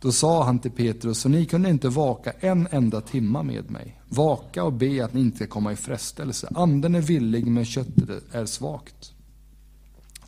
Då 0.00 0.12
sa 0.12 0.44
han 0.44 0.58
till 0.58 0.70
Petrus, 0.70 1.18
så 1.18 1.28
ni 1.28 1.46
kunde 1.46 1.70
inte 1.70 1.88
vaka 1.88 2.32
en 2.40 2.68
enda 2.70 3.00
timma 3.00 3.42
med 3.42 3.70
mig. 3.70 4.00
Vaka 4.08 4.64
och 4.64 4.72
be 4.72 5.04
att 5.04 5.14
ni 5.14 5.20
inte 5.20 5.36
ska 5.36 5.46
komma 5.46 5.72
i 5.72 5.76
frestelse. 5.76 6.48
Anden 6.54 6.94
är 6.94 7.00
villig, 7.00 7.46
men 7.46 7.64
köttet 7.64 8.34
är 8.34 8.46
svagt. 8.46 9.12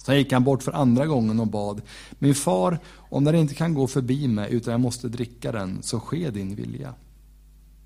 Sen 0.05 0.17
gick 0.17 0.33
han 0.33 0.45
bort 0.45 0.63
för 0.63 0.73
andra 0.73 1.07
gången 1.07 1.41
och 1.41 1.47
bad, 1.47 1.83
min 2.19 2.35
far, 2.35 2.79
om 2.97 3.25
den 3.25 3.35
inte 3.35 3.55
kan 3.55 3.75
gå 3.75 3.87
förbi 3.87 4.29
mig 4.29 4.53
utan 4.53 4.73
jag 4.73 4.81
måste 4.81 5.09
dricka 5.09 5.53
den, 5.53 5.83
så 5.83 6.01
ske 6.01 6.31
din 6.31 6.55
vilja. 6.55 6.95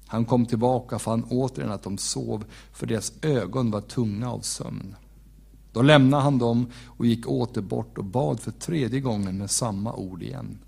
Han 0.07 0.25
kom 0.25 0.47
tillbaka 0.47 0.97
och 0.97 1.03
fann 1.03 1.25
återigen 1.31 1.73
att 1.73 1.83
de 1.83 1.99
sov, 1.99 2.45
för 2.73 2.87
deras 2.87 3.13
ögon 3.23 3.71
var 3.71 3.81
tunga 3.81 4.31
av 4.31 4.41
sömn. 4.41 4.95
Då 5.73 5.83
lämnade 5.83 6.23
han 6.23 6.39
dem 6.39 6.67
och 6.87 7.07
gick 7.07 7.29
åter 7.29 7.63
bort 7.63 7.99
och 7.99 8.05
bad 8.05 8.41
för 8.41 8.51
tredje 8.51 9.01
gången 9.01 9.39
med 9.39 9.51
samma 9.51 9.95
ord 9.95 10.23
igen. 10.23 10.59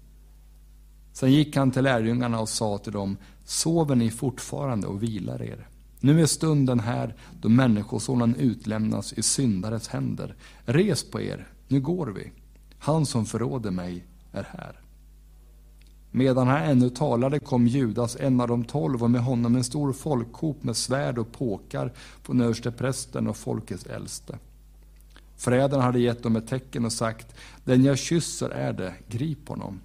Sen 1.12 1.32
gick 1.32 1.56
han 1.56 1.70
till 1.70 1.84
lärjungarna 1.84 2.40
och 2.40 2.48
sa 2.48 2.78
till 2.78 2.92
dem, 2.92 3.16
sover 3.44 3.94
ni 3.94 4.10
fortfarande 4.10 4.86
och 4.86 5.02
vilar 5.02 5.42
er? 5.42 5.67
Nu 6.00 6.22
är 6.22 6.26
stunden 6.26 6.80
här 6.80 7.14
då 7.40 7.48
Människosonen 7.48 8.34
utlämnas 8.34 9.12
i 9.12 9.22
syndares 9.22 9.88
händer. 9.88 10.36
Res 10.64 11.10
på 11.10 11.20
er, 11.20 11.48
nu 11.68 11.80
går 11.80 12.06
vi. 12.06 12.32
Han 12.78 13.06
som 13.06 13.26
förråder 13.26 13.70
mig 13.70 14.04
är 14.32 14.42
här. 14.42 14.80
Medan 16.10 16.48
han 16.48 16.62
ännu 16.62 16.90
talade 16.90 17.38
kom 17.38 17.66
Judas, 17.66 18.16
en 18.20 18.40
av 18.40 18.48
de 18.48 18.64
tolv, 18.64 19.02
och 19.02 19.10
med 19.10 19.20
honom 19.20 19.56
en 19.56 19.64
stor 19.64 19.92
folkhop 19.92 20.62
med 20.62 20.76
svärd 20.76 21.18
och 21.18 21.32
påkar 21.32 21.92
från 22.22 22.40
översteprästen 22.40 23.26
och 23.26 23.36
folkets 23.36 23.86
äldste. 23.86 24.38
Förrädarna 25.36 25.82
hade 25.82 26.00
gett 26.00 26.22
dem 26.22 26.36
ett 26.36 26.48
tecken 26.48 26.84
och 26.84 26.92
sagt, 26.92 27.34
den 27.64 27.84
jag 27.84 27.98
kysser 27.98 28.50
är 28.50 28.72
det, 28.72 28.94
grip 29.08 29.48
honom. 29.48 29.80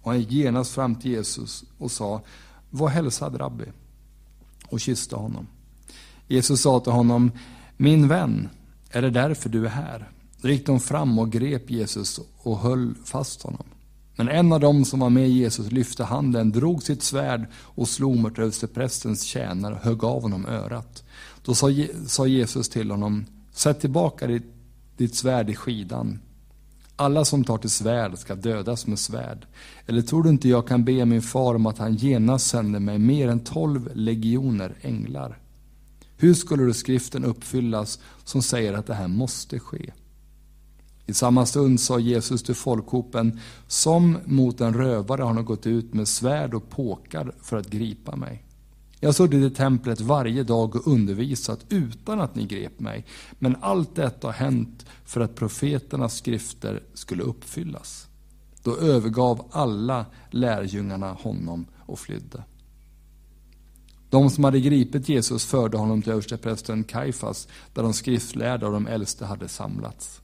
Och 0.00 0.10
han 0.10 0.20
gick 0.20 0.30
genast 0.32 0.74
fram 0.74 0.94
till 0.94 1.10
Jesus 1.10 1.64
och 1.78 1.90
sa, 1.90 2.22
var 2.70 2.88
hälsad 2.88 3.40
rabbi, 3.40 3.64
och 4.68 4.80
kysste 4.80 5.16
honom. 5.16 5.46
Jesus 6.28 6.62
sa 6.62 6.80
till 6.80 6.92
honom, 6.92 7.30
min 7.76 8.08
vän, 8.08 8.48
är 8.90 9.02
det 9.02 9.10
därför 9.10 9.48
du 9.48 9.64
är 9.64 9.70
här? 9.70 10.10
Då 10.40 10.48
gick 10.48 10.66
de 10.66 10.80
fram 10.80 11.18
och 11.18 11.32
grep 11.32 11.70
Jesus 11.70 12.20
och 12.38 12.58
höll 12.58 12.94
fast 13.04 13.42
honom. 13.42 13.66
Men 14.16 14.28
en 14.28 14.52
av 14.52 14.60
dem 14.60 14.84
som 14.84 15.00
var 15.00 15.10
med 15.10 15.30
Jesus 15.30 15.72
lyfte 15.72 16.04
handen, 16.04 16.52
drog 16.52 16.82
sitt 16.82 17.02
svärd 17.02 17.46
och 17.54 17.88
slog 17.88 18.16
mot 18.16 18.38
översteprästens 18.38 19.22
tjänare 19.22 19.74
och 19.74 19.80
högg 19.80 20.04
av 20.04 20.22
honom 20.22 20.46
örat. 20.46 21.04
Då 21.44 21.54
sa 22.06 22.26
Jesus 22.26 22.68
till 22.68 22.90
honom, 22.90 23.26
sätt 23.52 23.80
tillbaka 23.80 24.26
ditt, 24.26 24.54
ditt 24.96 25.14
svärd 25.14 25.50
i 25.50 25.54
skidan. 25.54 26.18
Alla 26.96 27.24
som 27.24 27.44
tar 27.44 27.58
till 27.58 27.70
svärd 27.70 28.18
ska 28.18 28.34
dödas 28.34 28.86
med 28.86 28.98
svärd. 28.98 29.46
Eller 29.86 30.02
tror 30.02 30.22
du 30.22 30.30
inte 30.30 30.48
jag 30.48 30.68
kan 30.68 30.84
be 30.84 31.04
min 31.04 31.22
far 31.22 31.54
om 31.54 31.66
att 31.66 31.78
han 31.78 31.94
genast 31.94 32.46
sänder 32.46 32.80
mig 32.80 32.98
mer 32.98 33.28
än 33.28 33.40
tolv 33.40 33.90
legioner 33.94 34.74
änglar? 34.80 35.38
Hur 36.16 36.34
skulle 36.34 36.64
då 36.64 36.72
skriften 36.72 37.24
uppfyllas 37.24 37.98
som 38.24 38.42
säger 38.42 38.72
att 38.72 38.86
det 38.86 38.94
här 38.94 39.08
måste 39.08 39.58
ske? 39.58 39.92
I 41.06 41.14
samma 41.14 41.46
stund 41.46 41.80
sa 41.80 41.98
Jesus 41.98 42.42
till 42.42 42.54
folkhopen, 42.54 43.40
som 43.66 44.18
mot 44.24 44.60
en 44.60 44.74
rövare 44.74 45.22
har 45.22 45.34
han 45.34 45.44
gått 45.44 45.66
ut 45.66 45.94
med 45.94 46.08
svärd 46.08 46.54
och 46.54 46.70
påkar 46.70 47.34
för 47.40 47.56
att 47.56 47.70
gripa 47.70 48.16
mig. 48.16 48.44
Jag 49.00 49.08
har 49.08 49.12
suttit 49.12 49.52
i 49.52 49.54
templet 49.54 50.00
varje 50.00 50.42
dag 50.42 50.76
och 50.76 50.86
undervisat 50.86 51.64
utan 51.68 52.20
att 52.20 52.34
ni 52.34 52.46
grep 52.46 52.80
mig. 52.80 53.06
Men 53.38 53.56
allt 53.60 53.94
detta 53.94 54.28
har 54.28 54.32
hänt 54.32 54.86
för 55.04 55.20
att 55.20 55.34
profeternas 55.34 56.16
skrifter 56.16 56.82
skulle 56.94 57.22
uppfyllas. 57.22 58.06
Då 58.62 58.76
övergav 58.76 59.48
alla 59.50 60.06
lärjungarna 60.30 61.12
honom 61.12 61.66
och 61.78 61.98
flydde. 61.98 62.44
De 64.14 64.30
som 64.30 64.44
hade 64.44 64.60
gripit 64.60 65.08
Jesus 65.08 65.44
förde 65.44 65.76
honom 65.76 66.02
till 66.02 66.12
översteprästen 66.12 66.84
Kaifas, 66.84 67.48
där 67.72 67.82
de 67.82 67.92
skriftlärda 67.92 68.66
och 68.66 68.72
de 68.72 68.86
äldste 68.86 69.24
hade 69.24 69.48
samlats. 69.48 70.20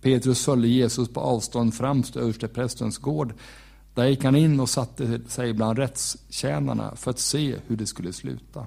Petrus 0.00 0.44
följde 0.44 0.68
Jesus 0.68 1.08
på 1.08 1.20
avstånd 1.20 1.74
fram 1.74 2.02
till 2.02 2.20
översteprästens 2.20 2.98
gård. 2.98 3.34
Där 3.94 4.06
gick 4.06 4.24
han 4.24 4.36
in 4.36 4.60
och 4.60 4.68
satte 4.68 5.20
sig 5.28 5.52
bland 5.52 5.78
rättstjänarna 5.78 6.96
för 6.96 7.10
att 7.10 7.18
se 7.18 7.56
hur 7.66 7.76
det 7.76 7.86
skulle 7.86 8.12
sluta. 8.12 8.66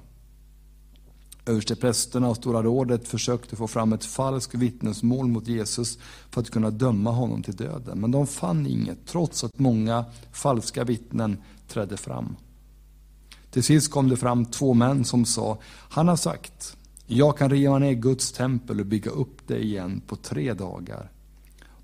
Översteprästerna 1.46 2.28
och 2.28 2.36
Stora 2.36 2.62
rådet 2.62 3.08
försökte 3.08 3.56
få 3.56 3.66
fram 3.66 3.92
ett 3.92 4.04
falskt 4.04 4.54
vittnesmål 4.54 5.26
mot 5.26 5.48
Jesus 5.48 5.98
för 6.30 6.40
att 6.40 6.50
kunna 6.50 6.70
döma 6.70 7.10
honom 7.10 7.42
till 7.42 7.56
döden. 7.56 8.00
Men 8.00 8.10
de 8.10 8.26
fann 8.26 8.66
inget, 8.66 9.06
trots 9.06 9.44
att 9.44 9.58
många 9.58 10.04
falska 10.32 10.84
vittnen 10.84 11.36
trädde 11.68 11.96
fram. 11.96 12.36
Till 13.52 13.62
sist 13.62 13.90
kom 13.90 14.08
det 14.08 14.16
fram 14.16 14.44
två 14.44 14.74
män 14.74 15.04
som 15.04 15.24
sa, 15.24 15.58
han 15.90 16.08
har 16.08 16.16
sagt, 16.16 16.76
jag 17.06 17.38
kan 17.38 17.50
riva 17.50 17.78
ner 17.78 17.92
Guds 17.92 18.32
tempel 18.32 18.80
och 18.80 18.86
bygga 18.86 19.10
upp 19.10 19.46
det 19.46 19.64
igen 19.64 20.02
på 20.06 20.16
tre 20.16 20.54
dagar. 20.54 21.10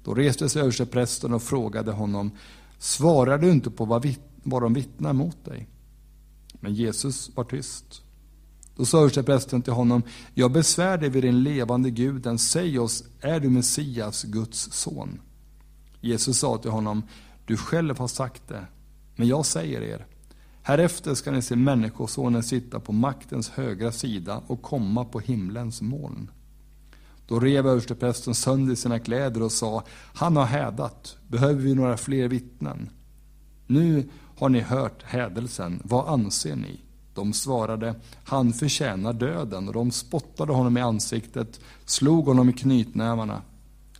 Då 0.04 0.14
reste 0.14 0.48
sig 0.48 0.62
översteprästen 0.62 1.34
och 1.34 1.42
frågade 1.42 1.92
honom, 1.92 2.30
svarar 2.78 3.38
du 3.38 3.50
inte 3.50 3.70
på 3.70 3.84
vad, 3.84 4.02
vitt, 4.02 4.20
vad 4.42 4.62
de 4.62 4.74
vittnar 4.74 5.12
mot 5.12 5.44
dig? 5.44 5.68
Men 6.60 6.74
Jesus 6.74 7.30
var 7.36 7.44
tyst. 7.44 8.02
Då 8.76 8.84
sa 8.84 8.98
översteprästen 8.98 9.62
till 9.62 9.72
honom, 9.72 10.02
jag 10.34 10.52
besvär 10.52 10.98
dig 10.98 11.08
vid 11.08 11.24
den 11.24 11.42
levande 11.42 11.90
guden, 11.90 12.38
säg 12.38 12.78
oss, 12.78 13.04
är 13.20 13.40
du 13.40 13.50
Messias, 13.50 14.22
Guds 14.22 14.72
son? 14.72 15.20
Jesus 16.00 16.38
sa 16.38 16.58
till 16.58 16.70
honom, 16.70 17.02
du 17.46 17.56
själv 17.56 17.98
har 17.98 18.08
sagt 18.08 18.48
det, 18.48 18.66
men 19.16 19.28
jag 19.28 19.46
säger 19.46 19.80
er, 19.80 20.06
Härefter 20.68 21.14
ska 21.14 21.30
ni 21.30 21.42
se 21.42 21.56
Människosonen 21.56 22.42
sitta 22.42 22.80
på 22.80 22.92
maktens 22.92 23.48
högra 23.50 23.92
sida 23.92 24.42
och 24.46 24.62
komma 24.62 25.04
på 25.04 25.20
himlens 25.20 25.82
moln. 25.82 26.30
Då 27.26 27.40
rev 27.40 27.66
översteprästen 27.66 28.34
sönder 28.34 28.74
sina 28.74 28.98
kläder 28.98 29.42
och 29.42 29.52
sa, 29.52 29.84
han 30.14 30.36
har 30.36 30.44
hädat, 30.44 31.16
behöver 31.28 31.62
vi 31.62 31.74
några 31.74 31.96
fler 31.96 32.28
vittnen? 32.28 32.90
Nu 33.66 34.08
har 34.38 34.48
ni 34.48 34.60
hört 34.60 35.02
hädelsen, 35.02 35.80
vad 35.84 36.08
anser 36.08 36.56
ni? 36.56 36.80
De 37.14 37.32
svarade, 37.32 37.94
han 38.24 38.52
förtjänar 38.52 39.12
döden, 39.12 39.68
och 39.68 39.74
de 39.74 39.90
spottade 39.90 40.52
honom 40.52 40.76
i 40.76 40.80
ansiktet, 40.80 41.60
slog 41.84 42.26
honom 42.26 42.48
i 42.48 42.52
knytnävarna. 42.52 43.42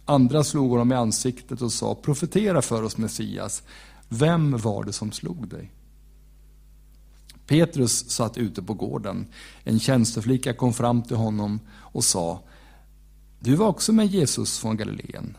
Andra 0.04 0.44
slog 0.44 0.70
honom 0.70 0.92
i 0.92 0.94
ansiktet 0.94 1.62
och 1.62 1.72
sa, 1.72 1.94
profetera 1.94 2.62
för 2.62 2.82
oss 2.82 2.96
Messias, 2.96 3.62
vem 4.08 4.56
var 4.56 4.84
det 4.84 4.92
som 4.92 5.12
slog 5.12 5.48
dig? 5.48 5.72
Petrus 7.48 8.10
satt 8.10 8.38
ute 8.38 8.62
på 8.62 8.74
gården. 8.74 9.26
En 9.64 9.80
tjänsteflicka 9.80 10.52
kom 10.52 10.72
fram 10.72 11.02
till 11.02 11.16
honom 11.16 11.60
och 11.76 12.04
sa, 12.04 12.40
du 13.40 13.54
var 13.54 13.66
också 13.66 13.92
med 13.92 14.06
Jesus 14.06 14.58
från 14.58 14.76
Galileen. 14.76 15.36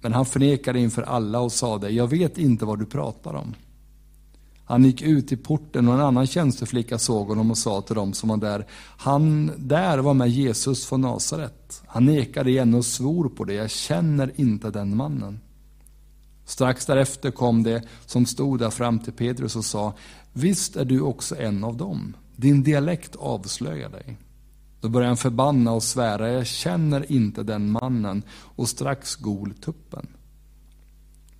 Men 0.00 0.12
han 0.12 0.26
förnekade 0.26 0.80
inför 0.80 1.02
alla 1.02 1.40
och 1.40 1.52
sade, 1.52 1.90
jag 1.90 2.08
vet 2.08 2.38
inte 2.38 2.64
vad 2.64 2.78
du 2.78 2.86
pratar 2.86 3.34
om. 3.34 3.54
Han 4.64 4.84
gick 4.84 5.02
ut 5.02 5.32
i 5.32 5.36
porten 5.36 5.88
och 5.88 5.94
en 5.94 6.00
annan 6.00 6.26
tjänsteflicka 6.26 6.98
såg 6.98 7.28
honom 7.28 7.50
och 7.50 7.58
sa 7.58 7.82
till 7.82 7.94
dem 7.94 8.12
som 8.12 8.28
var 8.28 8.36
där, 8.36 8.66
han 8.96 9.52
där 9.56 9.98
var 9.98 10.14
med 10.14 10.30
Jesus 10.30 10.86
från 10.86 11.00
Nasaret. 11.00 11.82
Han 11.86 12.04
nekade 12.04 12.50
igen 12.50 12.74
och 12.74 12.84
svor 12.84 13.28
på 13.28 13.44
det, 13.44 13.54
jag 13.54 13.70
känner 13.70 14.32
inte 14.36 14.70
den 14.70 14.96
mannen. 14.96 15.40
Strax 16.44 16.86
därefter 16.86 17.30
kom 17.30 17.62
det 17.62 17.82
som 18.06 18.26
stod 18.26 18.58
där 18.58 18.70
fram 18.70 18.98
till 18.98 19.12
Petrus 19.12 19.56
och 19.56 19.64
sa, 19.64 19.92
visst 20.32 20.76
är 20.76 20.84
du 20.84 21.00
också 21.00 21.36
en 21.36 21.64
av 21.64 21.76
dem. 21.76 22.16
Din 22.36 22.62
dialekt 22.62 23.16
avslöjar 23.16 23.88
dig. 23.88 24.18
Då 24.80 24.88
börjar 24.88 25.08
han 25.08 25.16
förbanna 25.16 25.72
och 25.72 25.82
svära, 25.82 26.32
jag 26.32 26.46
känner 26.46 27.12
inte 27.12 27.42
den 27.42 27.70
mannen, 27.70 28.22
och 28.30 28.68
strax 28.68 29.16
gol 29.16 29.54
tuppen. 29.54 30.06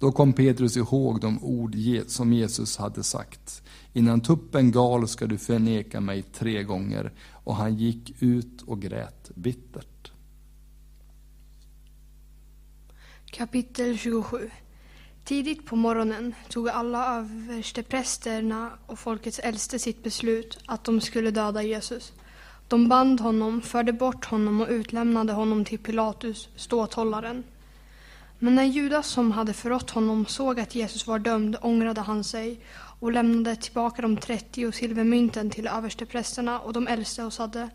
Då 0.00 0.12
kom 0.12 0.32
Petrus 0.32 0.76
ihåg 0.76 1.20
de 1.20 1.44
ord 1.44 1.76
som 2.06 2.32
Jesus 2.32 2.76
hade 2.76 3.02
sagt. 3.02 3.62
Innan 3.92 4.20
tuppen 4.20 4.72
gal 4.72 5.08
ska 5.08 5.26
du 5.26 5.38
förneka 5.38 6.00
mig 6.00 6.22
tre 6.22 6.62
gånger. 6.62 7.12
Och 7.44 7.56
han 7.56 7.76
gick 7.76 8.22
ut 8.22 8.62
och 8.62 8.82
grät 8.82 9.30
bittert. 9.34 10.12
Kapitel 13.24 13.98
27 13.98 14.50
Tidigt 15.30 15.66
på 15.66 15.76
morgonen 15.76 16.34
tog 16.48 16.68
alla 16.68 17.16
översteprästerna 17.16 18.70
och 18.86 18.98
folkets 18.98 19.38
äldste 19.38 19.78
sitt 19.78 20.02
beslut 20.02 20.58
att 20.66 20.84
de 20.84 21.00
skulle 21.00 21.30
döda 21.30 21.62
Jesus. 21.62 22.12
De 22.68 22.88
band 22.88 23.20
honom, 23.20 23.62
förde 23.62 23.92
bort 23.92 24.24
honom 24.24 24.60
och 24.60 24.68
utlämnade 24.70 25.32
honom 25.32 25.64
till 25.64 25.78
Pilatus, 25.78 26.48
ståthållaren. 26.56 27.44
Men 28.38 28.54
när 28.54 28.64
Judas 28.64 29.06
som 29.06 29.32
hade 29.32 29.52
förrått 29.52 29.90
honom 29.90 30.26
såg 30.26 30.60
att 30.60 30.74
Jesus 30.74 31.06
var 31.06 31.18
dömd 31.18 31.56
ångrade 31.62 32.00
han 32.00 32.24
sig 32.24 32.60
och 33.00 33.12
lämnade 33.12 33.56
tillbaka 33.56 34.02
de 34.02 34.16
30 34.16 34.72
silvermynten 34.72 35.50
till 35.50 35.66
översteprästerna 35.66 36.60
och 36.60 36.72
de 36.72 36.88
äldste 36.88 37.24
och 37.24 37.32
sade 37.32 37.70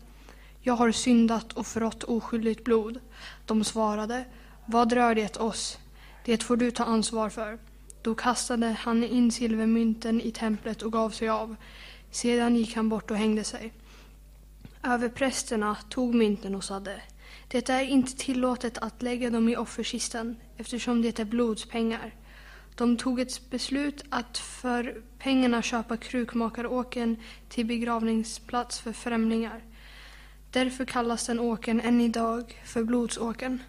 Jag 0.60 0.74
har 0.74 0.92
syndat 0.92 1.52
och 1.52 1.66
förrått 1.66 2.04
oskyldigt 2.04 2.64
blod. 2.64 3.00
De 3.46 3.64
svarade 3.64 4.24
Vad 4.66 4.92
rör 4.92 5.14
det 5.14 5.36
oss? 5.36 5.78
Det 6.26 6.42
får 6.42 6.56
du 6.56 6.70
ta 6.70 6.84
ansvar 6.84 7.30
för. 7.30 7.58
Då 8.02 8.14
kastade 8.14 8.66
han 8.66 9.04
in 9.04 9.32
silvermynten 9.32 10.20
i 10.20 10.30
templet 10.30 10.82
och 10.82 10.92
gav 10.92 11.10
sig 11.10 11.28
av. 11.28 11.56
Sedan 12.10 12.56
gick 12.56 12.76
han 12.76 12.88
bort 12.88 13.10
och 13.10 13.16
hängde 13.16 13.44
sig. 13.44 13.72
Överprästerna 14.82 15.76
tog 15.88 16.14
mynten 16.14 16.54
och 16.54 16.64
sade 16.64 17.02
det 17.48 17.68
är 17.68 17.82
inte 17.82 18.16
tillåtet 18.16 18.78
att 18.78 19.02
lägga 19.02 19.30
dem 19.30 19.48
i 19.48 19.56
offerkistan 19.56 20.36
eftersom 20.56 21.02
det 21.02 21.18
är 21.18 21.24
blodspengar. 21.24 22.14
De 22.74 22.96
tog 22.96 23.20
ett 23.20 23.50
beslut 23.50 24.04
att 24.08 24.38
för 24.38 25.02
pengarna 25.18 25.62
köpa 25.62 25.96
krukmakaråken 25.96 27.16
till 27.48 27.66
begravningsplats 27.66 28.80
för 28.80 28.92
främlingar. 28.92 29.60
Därför 30.50 30.84
kallas 30.84 31.26
den 31.26 31.40
åken 31.40 31.80
än 31.80 32.00
idag 32.00 32.62
för 32.64 32.84
blodsåken. 32.84 33.62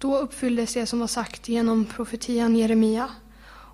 Då 0.00 0.18
uppfylldes 0.18 0.74
det 0.74 0.86
som 0.86 1.00
var 1.00 1.06
sagt 1.06 1.48
genom 1.48 1.84
profetian 1.84 2.56
Jeremia. 2.56 3.10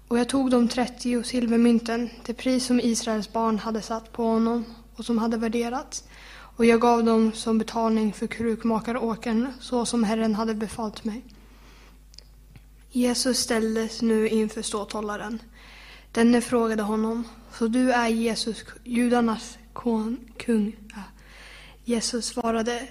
Och 0.08 0.18
jag 0.18 0.28
tog 0.28 0.50
de 0.50 0.68
30 0.68 1.22
silvermynten, 1.22 2.10
det 2.24 2.34
pris 2.34 2.66
som 2.66 2.80
Israels 2.80 3.32
barn 3.32 3.58
hade 3.58 3.82
satt 3.82 4.12
på 4.12 4.24
honom 4.24 4.64
och 4.96 5.04
som 5.04 5.18
hade 5.18 5.36
värderats. 5.36 6.04
Och 6.28 6.64
jag 6.64 6.80
gav 6.80 7.04
dem 7.04 7.32
som 7.32 7.58
betalning 7.58 8.12
för 8.12 8.26
krukmakaråkern, 8.26 9.52
så 9.60 9.86
som 9.86 10.04
Herren 10.04 10.34
hade 10.34 10.54
befallt 10.54 11.04
mig. 11.04 11.24
Jesus 12.90 13.38
ställdes 13.38 14.02
nu 14.02 14.28
inför 14.28 14.62
ståthållaren. 14.62 15.42
Denne 16.12 16.40
frågade 16.40 16.82
honom, 16.82 17.24
så 17.52 17.68
du 17.68 17.92
är 17.92 18.08
Jesus, 18.08 18.64
judarnas 18.84 19.58
kung? 19.72 20.76
Jesus 21.84 22.26
svarade, 22.26 22.88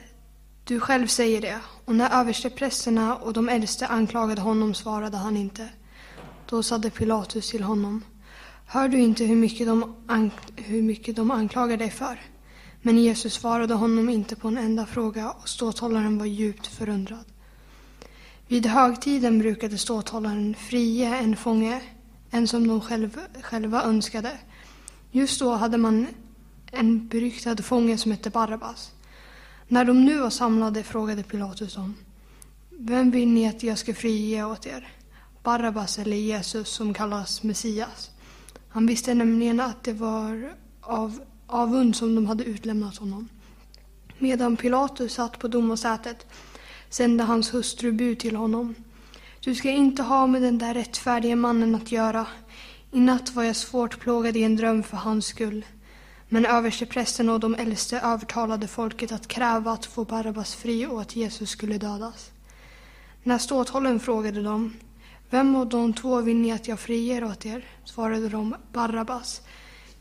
du 0.64 0.80
själv 0.80 1.08
säger 1.08 1.42
det, 1.42 1.60
och 1.86 1.96
när 1.96 2.22
översteprästerna 2.22 3.16
och 3.16 3.34
de 3.34 3.50
äldste 3.50 3.88
anklagade 3.88 4.42
honom 4.42 4.74
svarade 4.74 5.18
han 5.18 5.38
inte. 5.38 5.70
Då 6.50 6.64
sade 6.64 6.90
Pilatus 6.90 7.50
till 7.50 7.64
honom. 7.64 8.04
Hör 8.66 8.88
du 8.88 9.00
inte 9.00 9.26
hur 9.26 9.36
mycket 9.36 9.68
de, 9.68 9.96
hur 10.56 10.82
mycket 10.82 11.16
de 11.16 11.32
anklagar 11.32 11.78
dig 11.78 11.90
för? 11.90 12.20
Men 12.82 12.98
Jesus 12.98 13.34
svarade 13.34 13.74
honom 13.74 14.10
inte 14.10 14.36
på 14.36 14.48
en 14.48 14.58
enda 14.58 14.86
fråga 14.86 15.32
och 15.32 15.50
ståthållaren 15.50 16.18
var 16.18 16.26
djupt 16.26 16.68
förundrad. 16.68 17.26
Vid 18.48 18.66
högtiden 18.66 19.40
brukade 19.40 19.78
ståthållaren 19.78 20.56
fria 20.56 21.18
en 21.18 21.36
fånge, 21.36 21.82
en 22.32 22.48
som 22.48 22.68
de 22.68 22.82
själv, 22.82 23.20
själva 23.42 23.84
önskade. 23.84 24.32
Just 25.12 25.40
då 25.40 25.52
hade 25.52 25.78
man 25.78 26.08
en 26.72 27.08
beryktad 27.08 27.58
fånge 27.58 27.98
som 27.98 28.12
hette 28.12 28.30
Barabbas. 28.30 28.92
När 29.68 29.86
de 29.86 30.06
nu 30.06 30.20
var 30.20 30.30
samlade 30.30 30.84
frågade 30.84 31.24
Pilatus 31.24 31.76
dem. 31.76 31.96
Vem 32.70 33.12
vill 33.12 33.28
ni 33.28 33.48
att 33.48 33.64
jag 33.64 33.78
ska 33.78 33.94
frige 33.94 34.44
åt 34.44 34.66
er? 34.66 34.88
Barabbas 35.44 36.00
eller 36.00 36.18
Jesus 36.18 36.70
som 36.70 36.94
kallas 36.94 37.44
Messias? 37.44 38.12
Han 38.70 38.88
visste 38.88 39.14
nämligen 39.14 39.60
att 39.60 39.84
det 39.84 39.94
var 39.94 40.54
av 40.82 41.20
avund 41.48 41.96
som 41.96 42.16
de 42.16 42.26
hade 42.26 42.44
utlämnat 42.44 42.98
honom. 42.98 43.30
Medan 44.20 44.58
Pilatus 44.58 45.14
satt 45.14 45.40
på 45.40 45.48
domarsätet 45.48 46.26
sände 46.90 47.24
hans 47.24 47.54
hustru 47.54 47.92
bud 47.92 48.20
till 48.20 48.36
honom. 48.36 48.76
Du 49.40 49.56
ska 49.56 49.70
inte 49.70 50.04
ha 50.04 50.28
med 50.28 50.42
den 50.42 50.58
där 50.58 50.74
rättfärdige 50.74 51.36
mannen 51.36 51.76
att 51.76 51.92
göra. 51.92 52.28
I 52.92 53.00
natt 53.00 53.36
var 53.36 53.44
jag 53.44 53.56
svårt 53.56 54.00
plågad 54.00 54.38
i 54.38 54.44
en 54.44 54.56
dröm 54.56 54.84
för 54.84 54.98
hans 54.98 55.26
skull. 55.26 55.66
Men 56.36 56.46
översteprästen 56.46 57.30
och 57.30 57.40
de 57.40 57.56
äldste 57.56 58.00
övertalade 58.00 58.68
folket 58.68 59.12
att 59.12 59.28
kräva 59.28 59.72
att 59.72 59.86
få 59.86 60.04
Barabbas 60.06 60.56
fri 60.56 60.86
och 60.86 61.02
att 61.02 61.16
Jesus 61.16 61.50
skulle 61.50 61.78
dödas. 61.78 62.32
När 63.24 63.38
ståthållen 63.38 64.00
frågade 64.00 64.44
dem, 64.44 64.74
vem 65.30 65.56
av 65.56 65.70
de 65.70 65.94
två 65.94 66.22
vill 66.22 66.36
ni 66.36 66.52
att 66.52 66.68
jag 66.68 66.80
friger 66.80 67.24
åt 67.24 67.46
er? 67.46 67.66
svarade 67.84 68.30
de, 68.30 68.56
Barabbas. 68.74 69.42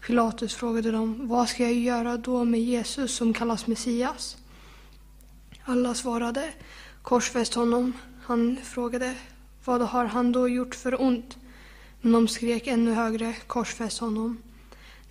Pilatus 0.07 0.55
frågade 0.55 0.91
dem, 0.91 1.29
vad 1.29 1.49
ska 1.49 1.63
jag 1.63 1.75
göra 1.75 2.17
då 2.17 2.45
med 2.45 2.61
Jesus 2.61 3.17
som 3.17 3.33
kallas 3.33 3.67
Messias? 3.67 4.37
Alla 5.65 5.95
svarade, 5.95 6.53
korsfäst 7.03 7.55
honom. 7.55 7.93
Han 8.23 8.57
frågade, 8.63 9.15
vad 9.65 9.83
har 9.83 10.05
han 10.05 10.33
då 10.33 10.49
gjort 10.49 10.75
för 10.75 11.03
ont? 11.03 11.37
Men 12.01 12.13
de 12.13 12.29
skrek 12.29 12.67
ännu 12.67 12.93
högre, 12.93 13.35
korsfäst 13.47 13.99
honom. 13.99 14.39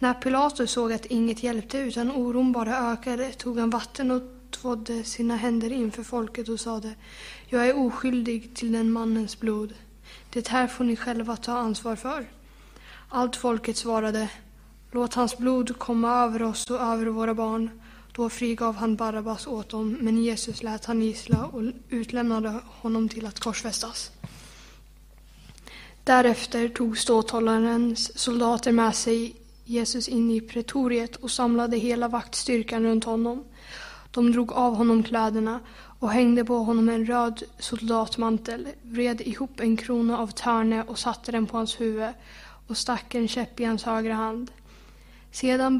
När 0.04 0.14
Pilatus 0.14 0.72
såg 0.72 0.94
att 0.94 1.06
inget 1.06 1.44
hjälpte 1.44 1.78
utan 1.78 2.12
oron 2.12 2.52
bara 2.52 2.92
ökade 2.92 3.32
tog 3.32 3.60
han 3.60 3.70
vatten 3.70 4.12
och 4.12 4.22
tvådde 4.52 5.04
sina 5.04 5.36
händer 5.36 5.72
inför 5.72 6.04
folket 6.04 6.50
och 6.50 6.60
sade 6.60 6.96
Jag 7.48 7.68
är 7.68 7.78
oskyldig 7.78 8.56
till 8.56 8.72
den 8.72 8.92
mannens 8.92 9.40
blod. 9.40 9.74
Det 10.30 10.48
här 10.48 10.68
får 10.68 10.84
ni 10.84 10.96
själva 10.96 11.36
ta 11.36 11.52
ansvar 11.52 11.96
för. 11.96 12.26
Allt 13.10 13.36
folket 13.36 13.78
svarade 13.78 14.30
Låt 14.92 15.14
hans 15.14 15.38
blod 15.38 15.80
komma 15.80 16.24
över 16.24 16.44
oss 16.44 16.70
och 16.70 16.82
över 16.82 17.06
våra 17.06 17.34
barn. 17.34 17.70
Då 18.12 18.30
frigav 18.30 18.76
han 18.76 18.96
Barabbas 18.96 19.48
åt 19.48 19.70
dem, 19.70 19.98
men 20.02 20.24
Jesus 20.24 20.64
lät 20.64 20.86
han 20.86 21.02
gissla 21.02 21.46
och 21.46 21.62
utlämnade 21.90 22.60
honom 22.66 23.10
till 23.10 23.26
att 23.26 23.40
korsfästas. 23.40 24.12
Därefter 26.04 26.68
tog 26.68 26.98
ståthållarens 26.98 28.20
soldater 28.20 28.72
med 28.72 28.96
sig 28.96 29.36
Jesus 29.66 30.08
in 30.10 30.32
i 30.32 30.42
pretoriet 30.42 31.16
och 31.16 31.32
samlade 31.32 31.78
hela 31.78 32.08
vaktstyrkan 32.08 32.84
runt 32.84 33.04
honom. 33.04 33.44
De 34.12 34.32
drog 34.32 34.52
av 34.54 34.76
honom 34.76 35.04
kläderna 35.04 35.60
och 36.00 36.10
hängde 36.10 36.46
på 36.46 36.56
honom 36.56 36.90
en 36.90 37.06
röd 37.06 37.44
soldatmantel, 37.60 38.68
vred 38.82 39.22
ihop 39.22 39.60
en 39.60 39.78
krona 39.78 40.18
av 40.18 40.28
törne 40.28 40.84
och 40.84 41.00
satte 41.00 41.32
den 41.32 41.48
på 41.48 41.58
hans 41.58 41.82
huvud 41.82 42.14
och 42.68 42.78
stack 42.78 43.16
en 43.16 43.28
käpp 43.28 43.60
i 43.60 43.64
hans 43.64 43.84
högra 43.84 44.14
hand. 44.14 44.52
Sedan 45.32 45.78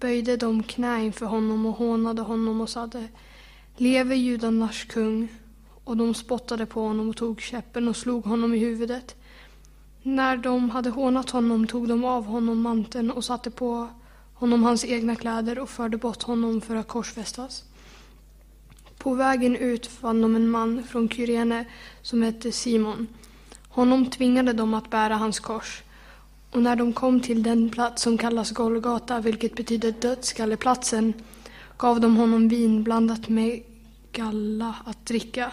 böjde 0.00 0.36
de 0.36 0.62
knä 0.62 1.04
inför 1.04 1.26
honom 1.26 1.66
och 1.66 1.76
hånade 1.76 2.22
honom 2.22 2.60
och 2.60 2.68
sade 2.68 3.08
Leve 3.76 4.16
judarnas 4.16 4.84
kung. 4.84 5.28
Och 5.84 5.96
de 5.96 6.14
spottade 6.14 6.66
på 6.66 6.80
honom 6.80 7.08
och 7.08 7.16
tog 7.16 7.40
käppen 7.40 7.88
och 7.88 7.96
slog 7.96 8.24
honom 8.24 8.54
i 8.54 8.58
huvudet. 8.58 9.16
När 10.02 10.36
de 10.36 10.70
hade 10.70 10.90
hånat 10.90 11.30
honom 11.30 11.66
tog 11.66 11.88
de 11.88 12.04
av 12.04 12.24
honom 12.24 12.62
manteln 12.62 13.10
och 13.10 13.24
satte 13.24 13.50
på 13.50 13.88
honom 14.34 14.62
hans 14.62 14.84
egna 14.84 15.16
kläder 15.16 15.58
och 15.58 15.70
förde 15.70 15.96
bort 15.96 16.22
honom 16.22 16.60
för 16.60 16.76
att 16.76 16.88
korsfästas. 16.88 17.64
På 18.98 19.14
vägen 19.14 19.56
ut 19.56 19.86
fann 19.86 20.22
de 20.22 20.36
en 20.36 20.50
man 20.50 20.82
från 20.82 21.08
Kyrene 21.08 21.64
som 22.02 22.22
hette 22.22 22.52
Simon. 22.52 23.06
Honom 23.68 24.10
tvingade 24.10 24.52
de 24.52 24.74
att 24.74 24.90
bära 24.90 25.16
hans 25.16 25.40
kors. 25.40 25.82
Och 26.50 26.62
när 26.62 26.76
de 26.76 26.92
kom 26.92 27.20
till 27.20 27.42
den 27.42 27.70
plats 27.70 28.02
som 28.02 28.18
kallas 28.18 28.50
Golgata, 28.50 29.20
vilket 29.20 29.56
betyder 29.56 29.92
dödskalleplatsen, 29.92 31.14
gav 31.76 32.00
de 32.00 32.16
honom 32.16 32.48
vin 32.48 32.82
blandat 32.82 33.28
med 33.28 33.62
galla 34.12 34.74
att 34.84 35.06
dricka. 35.06 35.52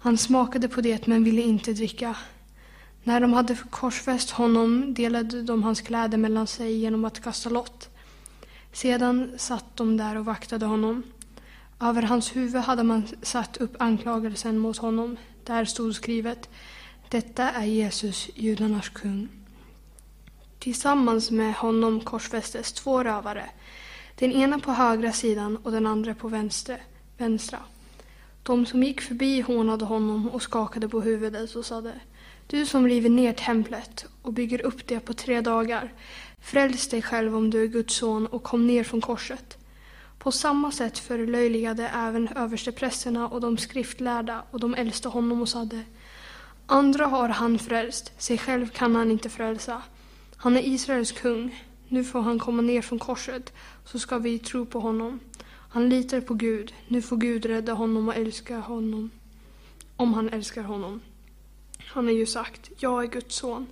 Han 0.00 0.18
smakade 0.18 0.68
på 0.68 0.80
det 0.80 1.06
men 1.06 1.24
ville 1.24 1.42
inte 1.42 1.72
dricka. 1.72 2.16
När 3.10 3.20
de 3.20 3.32
hade 3.32 3.56
korsfäst 3.70 4.30
honom 4.30 4.94
delade 4.94 5.42
de 5.42 5.62
hans 5.62 5.80
kläder 5.80 6.18
mellan 6.18 6.46
sig 6.46 6.76
genom 6.76 7.04
att 7.04 7.20
kasta 7.20 7.50
lott. 7.50 7.88
Sedan 8.72 9.30
satt 9.36 9.76
de 9.76 9.96
där 9.96 10.16
och 10.16 10.24
vaktade 10.24 10.66
honom. 10.66 11.02
Över 11.80 12.02
hans 12.02 12.36
huvud 12.36 12.62
hade 12.62 12.82
man 12.82 13.02
satt 13.22 13.56
upp 13.56 13.76
anklagelsen 13.78 14.58
mot 14.58 14.76
honom. 14.76 15.16
Där 15.44 15.64
stod 15.64 15.94
skrivet 15.94 16.48
Detta 17.08 17.50
är 17.50 17.64
Jesus, 17.64 18.28
judarnas 18.34 18.88
kung. 18.88 19.28
Tillsammans 20.58 21.30
med 21.30 21.54
honom 21.54 22.00
korsfästes 22.00 22.72
två 22.72 23.04
rövare. 23.04 23.50
Den 24.18 24.32
ena 24.32 24.58
på 24.58 24.72
högra 24.72 25.12
sidan 25.12 25.56
och 25.56 25.72
den 25.72 25.86
andra 25.86 26.14
på 26.14 26.28
vänstra. 26.28 26.76
vänstra. 27.18 27.58
De 28.42 28.66
som 28.66 28.82
gick 28.82 29.00
förbi 29.00 29.40
hånade 29.40 29.84
honom 29.84 30.30
och 30.30 30.42
skakade 30.42 30.88
på 30.88 31.00
huvudet 31.00 31.54
och 31.54 31.66
sade 31.66 32.00
du 32.50 32.66
som 32.66 32.88
river 32.88 33.10
ner 33.10 33.32
templet 33.32 34.06
och 34.22 34.32
bygger 34.32 34.62
upp 34.66 34.86
det 34.86 35.00
på 35.00 35.14
tre 35.14 35.40
dagar. 35.40 35.92
Fräls 36.40 36.88
dig 36.88 37.02
själv 37.02 37.36
om 37.36 37.50
du 37.50 37.62
är 37.62 37.66
Guds 37.66 37.94
son 37.94 38.26
och 38.26 38.42
kom 38.42 38.66
ner 38.66 38.84
från 38.84 39.00
korset. 39.00 39.58
På 40.18 40.32
samma 40.32 40.72
sätt 40.72 40.98
förlöjligade 40.98 41.88
även 41.88 42.28
översteprästerna 42.28 43.28
och 43.28 43.40
de 43.40 43.58
skriftlärda 43.58 44.42
och 44.50 44.60
de 44.60 44.74
äldste 44.74 45.08
honom 45.08 45.42
och 45.42 45.48
sade 45.48 45.82
Andra 46.66 47.06
har 47.06 47.28
han 47.28 47.58
frälst, 47.58 48.22
sig 48.22 48.38
själv 48.38 48.68
kan 48.68 48.96
han 48.96 49.10
inte 49.10 49.28
frälsa. 49.28 49.82
Han 50.36 50.56
är 50.56 50.68
Israels 50.68 51.12
kung. 51.12 51.64
Nu 51.88 52.04
får 52.04 52.20
han 52.20 52.38
komma 52.38 52.62
ner 52.62 52.82
från 52.82 52.98
korset, 52.98 53.52
så 53.84 53.98
ska 53.98 54.18
vi 54.18 54.38
tro 54.38 54.66
på 54.66 54.80
honom. 54.80 55.20
Han 55.68 55.88
litar 55.88 56.20
på 56.20 56.34
Gud. 56.34 56.74
Nu 56.88 57.02
får 57.02 57.16
Gud 57.16 57.44
rädda 57.44 57.72
honom 57.72 58.08
och 58.08 58.16
älska 58.16 58.58
honom. 58.58 59.10
Om 59.96 60.14
han 60.14 60.28
älskar 60.28 60.62
honom. 60.62 61.00
Han 61.92 62.04
har 62.04 62.12
ju 62.12 62.26
sagt, 62.26 62.70
jag 62.78 63.02
är 63.02 63.06
Guds 63.06 63.36
son. 63.36 63.66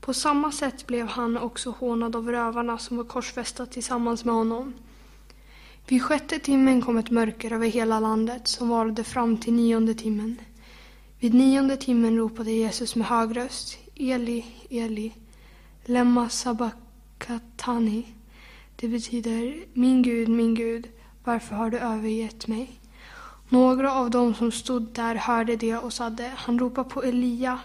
På 0.00 0.14
samma 0.14 0.52
sätt 0.52 0.86
blev 0.86 1.06
han 1.06 1.38
också 1.38 1.70
hånad 1.70 2.16
av 2.16 2.30
rövarna 2.30 2.78
som 2.78 2.96
var 2.96 3.04
korsfästa 3.04 3.66
tillsammans 3.66 4.24
med 4.24 4.34
honom. 4.34 4.74
Vid 5.88 6.02
sjätte 6.02 6.38
timmen 6.38 6.82
kom 6.82 6.98
ett 6.98 7.10
mörker 7.10 7.52
över 7.52 7.66
hela 7.66 8.00
landet 8.00 8.48
som 8.48 8.68
varade 8.68 9.04
fram 9.04 9.36
till 9.36 9.52
nionde 9.52 9.94
timmen. 9.94 10.36
Vid 11.20 11.34
nionde 11.34 11.76
timmen 11.76 12.16
ropade 12.16 12.50
Jesus 12.50 12.96
med 12.96 13.06
hög 13.06 13.36
röst, 13.36 13.78
Eli, 13.94 14.44
Eli, 14.70 15.12
Lemma 15.84 16.28
sabakatani. 16.28 18.06
Det 18.76 18.88
betyder 18.88 19.64
Min 19.72 20.02
Gud, 20.02 20.28
min 20.28 20.54
Gud, 20.54 20.88
varför 21.24 21.54
har 21.56 21.70
du 21.70 21.78
övergett 21.78 22.46
mig? 22.46 22.80
Några 23.48 23.92
av 23.92 24.10
dem 24.10 24.34
som 24.34 24.52
stod 24.52 24.82
där 24.92 25.14
hörde 25.14 25.56
det 25.56 25.76
och 25.76 25.92
sade, 25.92 26.32
han 26.36 26.58
ropar 26.58 26.84
på 26.84 27.02
Elia. 27.02 27.58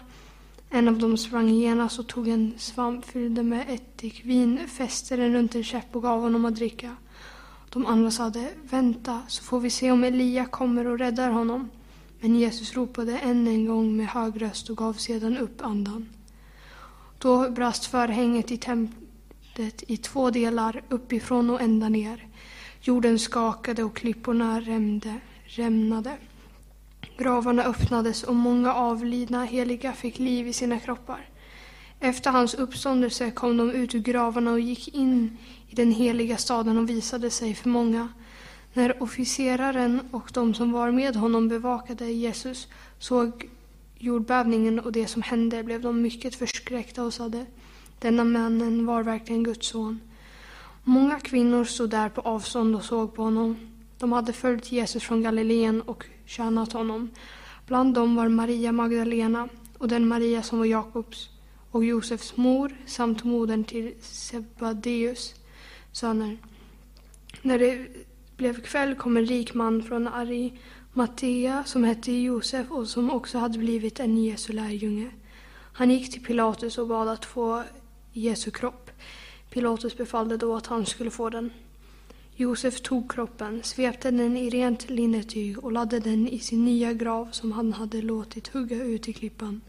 En 0.70 0.88
av 0.88 0.98
dem 0.98 1.16
sprang 1.16 1.48
genast 1.48 1.98
och 1.98 2.06
tog 2.06 2.28
en 2.28 2.54
svamp 2.58 3.04
fylld 3.04 3.44
med 3.44 3.64
ättikvin, 3.68 4.68
fäste 4.68 5.16
den 5.16 5.32
runt 5.34 5.54
en 5.54 5.64
käpp 5.64 5.96
och 5.96 6.02
gav 6.02 6.20
honom 6.20 6.44
att 6.44 6.54
dricka. 6.54 6.96
De 7.70 7.86
andra 7.86 8.10
sade, 8.10 8.48
vänta 8.62 9.22
så 9.28 9.42
får 9.42 9.60
vi 9.60 9.70
se 9.70 9.90
om 9.90 10.04
Elia 10.04 10.46
kommer 10.46 10.86
och 10.86 10.98
räddar 10.98 11.30
honom. 11.30 11.70
Men 12.20 12.36
Jesus 12.36 12.74
ropade 12.74 13.18
än 13.18 13.46
en 13.46 13.66
gång 13.66 13.96
med 13.96 14.06
hög 14.06 14.42
röst 14.42 14.70
och 14.70 14.76
gav 14.76 14.92
sedan 14.92 15.38
upp 15.38 15.62
andan. 15.62 16.08
Då 17.18 17.50
brast 17.50 17.86
förhänget 17.86 18.50
i 18.50 18.56
templet 18.56 19.82
i 19.86 19.96
två 19.96 20.30
delar, 20.30 20.82
uppifrån 20.88 21.50
och 21.50 21.60
ända 21.60 21.88
ner. 21.88 22.26
Jorden 22.80 23.18
skakade 23.18 23.84
och 23.84 23.96
klipporna 23.96 24.60
rämde, 24.60 25.20
rämnade. 25.56 26.16
Gravarna 27.18 27.64
öppnades 27.64 28.22
och 28.22 28.34
många 28.34 28.74
avlidna 28.74 29.44
heliga 29.44 29.92
fick 29.92 30.18
liv 30.18 30.48
i 30.48 30.52
sina 30.52 30.80
kroppar. 30.80 31.28
Efter 32.00 32.30
hans 32.30 32.54
uppståndelse 32.54 33.30
kom 33.30 33.56
de 33.56 33.70
ut 33.70 33.94
ur 33.94 33.98
gravarna 33.98 34.52
och 34.52 34.60
gick 34.60 34.94
in 34.94 35.36
i 35.68 35.74
den 35.74 35.92
heliga 35.92 36.36
staden 36.36 36.78
och 36.78 36.90
visade 36.90 37.30
sig 37.30 37.54
för 37.54 37.68
många. 37.68 38.08
När 38.72 39.02
officeraren 39.02 40.00
och 40.10 40.30
de 40.34 40.54
som 40.54 40.72
var 40.72 40.90
med 40.90 41.16
honom 41.16 41.48
bevakade 41.48 42.04
Jesus 42.04 42.68
såg 42.98 43.48
jordbävningen 43.98 44.80
och 44.80 44.92
det 44.92 45.06
som 45.06 45.22
hände 45.22 45.62
blev 45.62 45.80
de 45.80 46.02
mycket 46.02 46.34
förskräckta 46.34 47.04
och 47.04 47.14
sade 47.14 47.46
denna 47.98 48.24
mannen 48.24 48.86
var 48.86 49.02
verkligen 49.02 49.44
Guds 49.44 49.66
son. 49.66 50.00
Många 50.84 51.20
kvinnor 51.20 51.64
stod 51.64 51.90
där 51.90 52.08
på 52.08 52.20
avstånd 52.20 52.76
och 52.76 52.84
såg 52.84 53.14
på 53.14 53.22
honom. 53.22 53.69
De 54.00 54.12
hade 54.12 54.32
följt 54.32 54.72
Jesus 54.72 55.02
från 55.02 55.22
Galileen 55.22 55.82
och 55.82 56.06
tjänat 56.26 56.72
honom. 56.72 57.10
Bland 57.66 57.94
dem 57.94 58.16
var 58.16 58.28
Maria 58.28 58.72
Magdalena 58.72 59.48
och 59.78 59.88
den 59.88 60.08
Maria 60.08 60.42
som 60.42 60.58
var 60.58 60.66
Jakobs 60.66 61.28
och 61.70 61.84
Josefs 61.84 62.36
mor 62.36 62.76
samt 62.86 63.24
modern 63.24 63.64
till 63.64 63.94
Sebadeus 64.00 65.34
söner. 65.92 66.38
När 67.42 67.58
det 67.58 67.86
blev 68.36 68.62
kväll 68.62 68.94
kom 68.94 69.16
en 69.16 69.26
rik 69.26 69.54
man 69.54 69.82
från 69.82 70.08
Arimatea 70.08 71.64
som 71.64 71.84
hette 71.84 72.12
Josef 72.12 72.70
och 72.70 72.88
som 72.88 73.10
också 73.10 73.38
hade 73.38 73.58
blivit 73.58 74.00
en 74.00 74.24
Jesu 74.24 74.52
lärjunge. 74.52 75.10
Han 75.72 75.90
gick 75.90 76.12
till 76.12 76.24
Pilatus 76.24 76.78
och 76.78 76.88
bad 76.88 77.08
att 77.08 77.24
få 77.24 77.62
Jesu 78.12 78.50
kropp. 78.50 78.90
Pilatus 79.50 79.96
befallde 79.96 80.36
då 80.36 80.56
att 80.56 80.66
han 80.66 80.86
skulle 80.86 81.10
få 81.10 81.30
den. 81.30 81.50
Josef 82.40 82.80
tog 82.80 83.12
kroppen, 83.12 83.62
svepte 83.62 84.10
den 84.10 84.36
i 84.36 84.50
rent 84.50 84.90
linnetyg 84.90 85.64
och 85.64 85.72
lade 85.72 86.00
den 86.00 86.28
i 86.28 86.38
sin 86.38 86.64
nya 86.64 86.92
grav 86.92 87.28
som 87.32 87.52
han 87.52 87.72
hade 87.72 88.02
låtit 88.02 88.48
hugga 88.48 88.76
ut 88.84 89.08
i 89.08 89.12
klippan. 89.12 89.60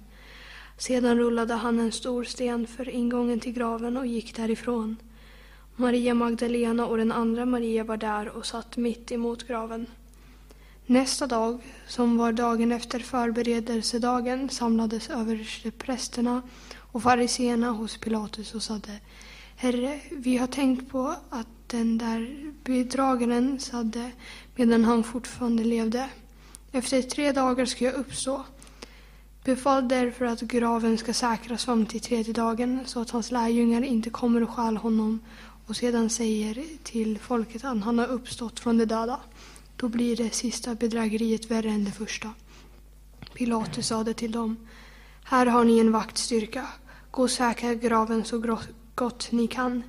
Sedan 0.78 1.18
rullade 1.18 1.54
han 1.54 1.80
en 1.80 1.92
stor 1.92 2.24
sten 2.24 2.68
för 2.68 2.90
ingången 2.90 3.40
till 3.40 3.54
graven 3.54 3.98
och 3.98 4.06
gick 4.06 4.36
därifrån. 4.36 4.96
Maria 5.76 6.14
Magdalena 6.14 6.86
och 6.86 6.98
den 6.98 7.12
andra 7.12 7.46
Maria 7.46 7.84
var 7.84 7.98
där 7.98 8.30
och 8.30 8.46
satt 8.46 8.78
mitt 8.78 9.12
emot 9.12 9.48
graven. 9.48 9.86
Nästa 10.86 11.28
dag, 11.28 11.62
som 11.88 12.18
var 12.18 12.32
dagen 12.32 12.72
efter 12.72 13.00
förberedelsedagen, 13.00 14.50
samlades 14.50 15.10
översteprästerna 15.10 16.42
och 16.78 17.04
fariseerna 17.04 17.70
hos 17.70 17.98
Pilatus 17.98 18.56
och 18.56 18.64
sade 18.64 19.00
Herre, 19.56 20.00
vi 20.12 20.38
har 20.38 20.48
tänkt 20.48 20.92
på 20.92 21.16
att 21.30 21.48
den 21.72 21.98
där 21.98 22.52
bedragaren 22.64 23.60
sade 23.60 24.12
medan 24.56 24.86
han 24.86 25.04
fortfarande 25.04 25.64
levde. 25.64 26.10
Efter 26.72 27.02
tre 27.02 27.32
dagar 27.32 27.66
ska 27.66 27.86
jag 27.86 27.94
uppstå. 27.94 28.46
Befall 29.44 29.88
därför 29.88 30.26
att 30.26 30.42
graven 30.42 30.98
ska 30.98 31.14
säkras 31.14 31.66
fram 31.66 31.86
till 31.86 32.02
tredje 32.02 32.34
dagen 32.34 32.80
så 32.86 33.02
att 33.02 33.10
hans 33.10 33.32
lärjungar 33.32 33.82
inte 33.84 34.10
kommer 34.10 34.44
och 34.44 34.50
stjäl 34.50 34.78
honom 34.78 35.20
och 35.68 35.76
sedan 35.76 36.10
säger 36.10 36.64
till 36.84 37.20
folket 37.20 37.64
att 37.64 37.84
han 37.84 38.00
har 38.00 38.08
uppstått 38.08 38.60
från 38.60 38.78
de 38.78 38.86
döda. 38.86 39.20
Då 39.76 39.90
blir 39.90 40.16
det 40.16 40.34
sista 40.34 40.76
bedrägeriet 40.76 41.52
värre 41.52 41.70
än 41.70 41.84
det 41.84 41.92
första. 41.92 42.30
Pilatus 43.34 43.88
sade 43.88 44.14
till 44.14 44.32
dem. 44.32 44.58
Här 45.24 45.46
har 45.46 45.64
ni 45.64 45.80
en 45.80 45.92
vaktstyrka. 45.92 46.68
Gå 47.12 47.22
och 47.22 47.32
säkra 47.32 47.74
graven 47.74 48.26
så 48.26 48.60
gott 48.96 49.32
ni 49.32 49.48
kan. 49.48 49.84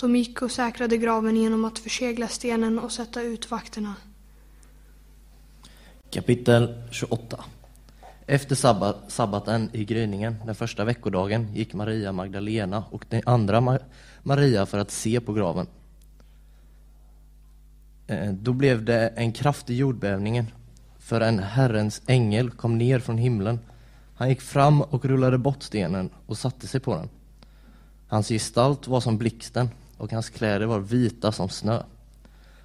De 0.00 0.16
gick 0.16 0.42
och 0.42 0.50
säkrade 0.50 0.96
graven 0.96 1.36
genom 1.36 1.64
att 1.64 1.78
försegla 1.78 2.28
stenen 2.28 2.78
och 2.78 2.92
sätta 2.92 3.22
ut 3.22 3.50
vakterna. 3.50 3.94
Kapitel 6.10 6.82
28 6.90 7.44
Efter 8.26 8.54
sabbat, 8.54 8.96
sabbaten 9.08 9.70
i 9.72 9.84
gryningen, 9.84 10.36
den 10.46 10.54
första 10.54 10.84
veckodagen, 10.84 11.54
gick 11.54 11.74
Maria 11.74 12.12
Magdalena 12.12 12.84
och 12.90 13.04
den 13.08 13.22
andra 13.26 13.60
Ma 13.60 13.78
Maria 14.22 14.66
för 14.66 14.78
att 14.78 14.90
se 14.90 15.20
på 15.20 15.32
graven. 15.32 15.66
Eh, 18.06 18.32
då 18.32 18.52
blev 18.52 18.84
det 18.84 19.08
en 19.08 19.32
kraftig 19.32 19.76
jordbävning, 19.76 20.52
för 20.98 21.20
en 21.20 21.38
Herrens 21.38 22.02
ängel 22.06 22.50
kom 22.50 22.78
ner 22.78 22.98
från 22.98 23.18
himlen. 23.18 23.58
Han 24.14 24.28
gick 24.28 24.40
fram 24.40 24.82
och 24.82 25.04
rullade 25.04 25.38
bort 25.38 25.62
stenen 25.62 26.10
och 26.26 26.38
satte 26.38 26.66
sig 26.66 26.80
på 26.80 26.96
den. 26.96 27.08
Hans 28.08 28.28
gestalt 28.28 28.88
var 28.88 29.00
som 29.00 29.18
blixten 29.18 29.68
och 30.00 30.12
hans 30.12 30.30
kläder 30.30 30.66
var 30.66 30.80
vita 30.80 31.32
som 31.32 31.48
snö. 31.48 31.82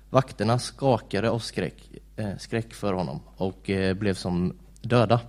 Vakterna 0.10 0.60
skakade 0.60 1.30
av 1.30 1.40
skräck, 1.40 1.90
eh, 2.16 2.38
skräck 2.38 2.74
för 2.74 2.94
honom 2.94 3.20
och 3.38 3.70
eh, 3.70 3.94
blev 3.94 4.14
som 4.14 4.54
döda. 4.82 5.20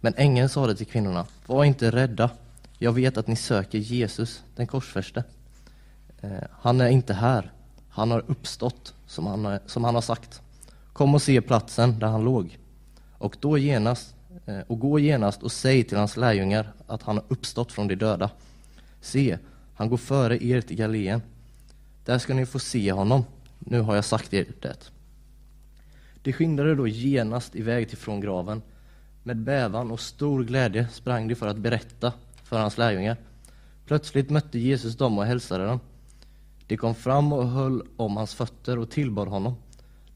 Men 0.00 0.14
ängeln 0.16 0.48
sade 0.48 0.76
till 0.76 0.86
kvinnorna, 0.86 1.26
var 1.46 1.64
inte 1.64 1.90
rädda. 1.90 2.30
Jag 2.78 2.92
vet 2.92 3.16
att 3.16 3.26
ni 3.26 3.36
söker 3.36 3.78
Jesus, 3.78 4.42
den 4.56 4.66
korsfäste. 4.66 5.24
Eh, 6.20 6.30
han 6.60 6.80
är 6.80 6.88
inte 6.88 7.14
här. 7.14 7.52
Han 7.88 8.10
har 8.10 8.24
uppstått, 8.26 8.94
som 9.06 9.26
han, 9.26 9.46
eh, 9.46 9.58
som 9.66 9.84
han 9.84 9.94
har 9.94 10.02
sagt. 10.02 10.40
Kom 10.92 11.14
och 11.14 11.22
se 11.22 11.40
platsen 11.40 11.98
där 11.98 12.06
han 12.06 12.24
låg. 12.24 12.58
Och, 13.18 13.36
då 13.40 13.58
genast, 13.58 14.14
eh, 14.46 14.60
och 14.66 14.78
gå 14.78 14.98
genast 14.98 15.42
och 15.42 15.52
säg 15.52 15.84
till 15.84 15.98
hans 15.98 16.16
lärjungar 16.16 16.72
att 16.86 17.02
han 17.02 17.16
har 17.16 17.24
uppstått 17.28 17.72
från 17.72 17.88
de 17.88 17.94
döda. 17.94 18.30
Se, 19.00 19.38
han 19.76 19.88
går 19.88 19.96
före 19.96 20.44
er 20.44 20.60
till 20.60 20.76
Galileen. 20.76 21.22
Där 22.04 22.18
ska 22.18 22.34
ni 22.34 22.46
få 22.46 22.58
se 22.58 22.92
honom. 22.92 23.24
Nu 23.58 23.80
har 23.80 23.94
jag 23.94 24.04
sagt 24.04 24.34
er 24.34 24.46
det. 24.60 24.90
De 26.22 26.32
skyndade 26.32 26.74
då 26.74 26.88
genast 26.88 27.56
iväg 27.56 27.88
till 27.88 27.98
från 27.98 28.20
graven. 28.20 28.62
Med 29.22 29.36
bävan 29.36 29.90
och 29.90 30.00
stor 30.00 30.44
glädje 30.44 30.88
sprang 30.88 31.28
de 31.28 31.34
för 31.34 31.48
att 31.48 31.56
berätta 31.56 32.12
för 32.44 32.58
hans 32.58 32.78
lärjungar. 32.78 33.16
Plötsligt 33.86 34.30
mötte 34.30 34.58
Jesus 34.58 34.96
dem 34.96 35.18
och 35.18 35.24
hälsade 35.24 35.66
dem. 35.66 35.80
De 36.66 36.76
kom 36.76 36.94
fram 36.94 37.32
och 37.32 37.48
höll 37.48 37.82
om 37.96 38.16
hans 38.16 38.34
fötter 38.34 38.78
och 38.78 38.90
tillbad 38.90 39.28
honom. 39.28 39.54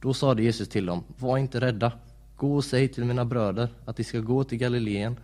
Då 0.01 0.15
sade 0.15 0.43
Jesus 0.43 0.69
till 0.69 0.87
dem, 0.87 1.05
var 1.19 1.39
inte 1.39 1.61
rädda. 1.61 1.93
Gå 2.37 2.55
och 2.55 2.65
säg 2.65 2.89
till 2.89 3.05
mina 3.05 3.25
bröder 3.25 3.69
att 3.85 3.97
de 3.97 4.05
ska 4.05 4.21
gå 4.21 4.45
till 4.45 4.59
Galileen. 4.59 5.17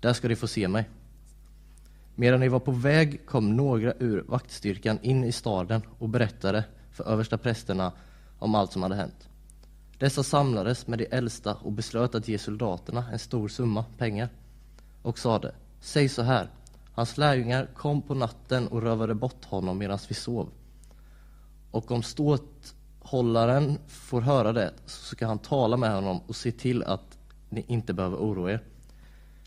Där 0.00 0.12
ska 0.12 0.28
de 0.28 0.36
få 0.36 0.46
se 0.46 0.68
mig. 0.68 0.88
Medan 2.14 2.40
de 2.40 2.48
var 2.48 2.60
på 2.60 2.70
väg 2.70 3.26
kom 3.26 3.56
några 3.56 3.94
ur 3.98 4.24
vaktstyrkan 4.28 4.98
in 5.02 5.24
i 5.24 5.32
staden 5.32 5.82
och 5.98 6.08
berättade 6.08 6.64
för 6.90 7.04
översta 7.04 7.38
prästerna 7.38 7.92
om 8.38 8.54
allt 8.54 8.72
som 8.72 8.82
hade 8.82 8.94
hänt. 8.94 9.28
Dessa 9.98 10.22
samlades 10.22 10.86
med 10.86 10.98
de 10.98 11.06
äldsta 11.10 11.54
och 11.54 11.72
beslöt 11.72 12.14
att 12.14 12.28
ge 12.28 12.38
soldaterna 12.38 13.04
en 13.12 13.18
stor 13.18 13.48
summa 13.48 13.84
pengar 13.98 14.28
och 15.02 15.18
sade, 15.18 15.54
säg 15.80 16.08
så 16.08 16.22
här, 16.22 16.48
hans 16.92 17.18
lärjungar 17.18 17.68
kom 17.74 18.02
på 18.02 18.14
natten 18.14 18.68
och 18.68 18.82
rövade 18.82 19.14
bort 19.14 19.44
honom 19.44 19.78
medan 19.78 19.98
vi 20.08 20.14
sov. 20.14 20.48
Och 21.70 21.90
om 21.90 22.02
ståthållaren 22.02 23.78
får 23.86 24.20
höra 24.20 24.52
det 24.52 24.72
så 24.86 25.14
ska 25.14 25.26
han 25.26 25.38
tala 25.38 25.76
med 25.76 25.94
honom 25.94 26.20
och 26.26 26.36
se 26.36 26.52
till 26.52 26.82
att 26.82 27.18
ni 27.48 27.64
inte 27.68 27.94
behöver 27.94 28.16
oroa 28.16 28.52
er. 28.52 28.62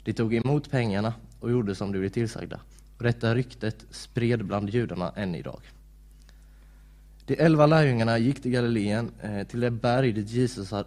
De 0.04 0.14
tog 0.14 0.34
emot 0.34 0.72
pengarna 0.72 1.14
och 1.48 1.54
gjorde 1.54 1.76
som 1.76 1.92
de 1.92 2.00
blev 2.00 2.10
tillsagda. 2.10 2.60
Och 2.98 3.04
detta 3.04 3.36
ryktet 3.36 3.86
spred 3.90 4.46
bland 4.46 4.70
judarna 4.70 5.12
än 5.16 5.36
idag. 5.36 5.62
De 7.26 7.36
elva 7.40 7.66
lärjungarna 7.66 8.18
gick 8.18 8.42
till 8.42 8.52
Galileen, 8.52 9.12
eh, 9.22 9.48
till 9.48 9.60
det 9.60 9.72
berg 9.72 10.12
dit 10.12 10.30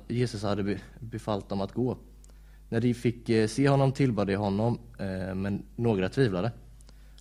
Jesus, 0.09 0.43
hade 0.43 0.79
befallt 1.01 1.49
dem 1.49 1.61
att 1.61 1.73
gå. 1.73 1.97
När 2.69 2.81
de 2.81 2.95
fick 2.95 3.29
eh, 3.29 3.47
se 3.49 3.69
honom 3.69 3.93
tillbad 3.93 4.27
de 4.27 4.37
honom, 4.37 4.79
eh, 4.99 5.35
men 5.35 5.63
några 5.77 6.09
tvivlade. 6.09 6.53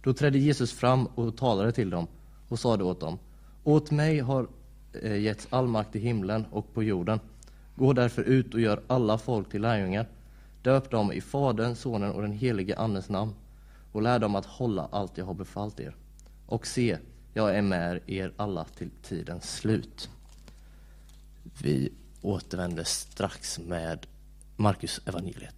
Då 0.03 0.13
trädde 0.13 0.39
Jesus 0.39 0.73
fram 0.73 1.05
och 1.05 1.37
talade 1.37 1.71
till 1.71 1.89
dem 1.89 2.07
och 2.49 2.59
sade 2.59 2.83
åt 2.83 2.99
dem, 2.99 3.19
åt 3.63 3.91
mig 3.91 4.19
har 4.19 4.47
getts 5.03 5.47
all 5.49 5.67
makt 5.67 5.95
i 5.95 5.99
himlen 5.99 6.45
och 6.51 6.73
på 6.73 6.83
jorden. 6.83 7.19
Gå 7.75 7.93
därför 7.93 8.23
ut 8.23 8.53
och 8.53 8.59
gör 8.59 8.81
alla 8.87 9.17
folk 9.17 9.49
till 9.49 9.61
lärjungar 9.61 10.07
Döp 10.61 10.91
dem 10.91 11.11
i 11.11 11.21
Faderns, 11.21 11.79
Sonen 11.79 12.11
och 12.11 12.21
den 12.21 12.31
helige 12.31 12.77
Andens 12.77 13.09
namn 13.09 13.33
och 13.91 14.01
lär 14.01 14.19
dem 14.19 14.35
att 14.35 14.45
hålla 14.45 14.89
allt 14.91 15.17
jag 15.17 15.25
har 15.25 15.33
befallt 15.33 15.79
er. 15.79 15.95
Och 16.45 16.67
se, 16.67 16.97
jag 17.33 17.55
är 17.55 17.61
med 17.61 18.01
er 18.07 18.33
alla 18.37 18.63
till 18.63 18.89
tidens 19.03 19.55
slut. 19.55 20.09
Vi 21.61 21.93
återvänder 22.21 22.83
strax 22.83 23.59
med 23.59 24.07
Markus 24.55 25.01
evangeliet. 25.05 25.55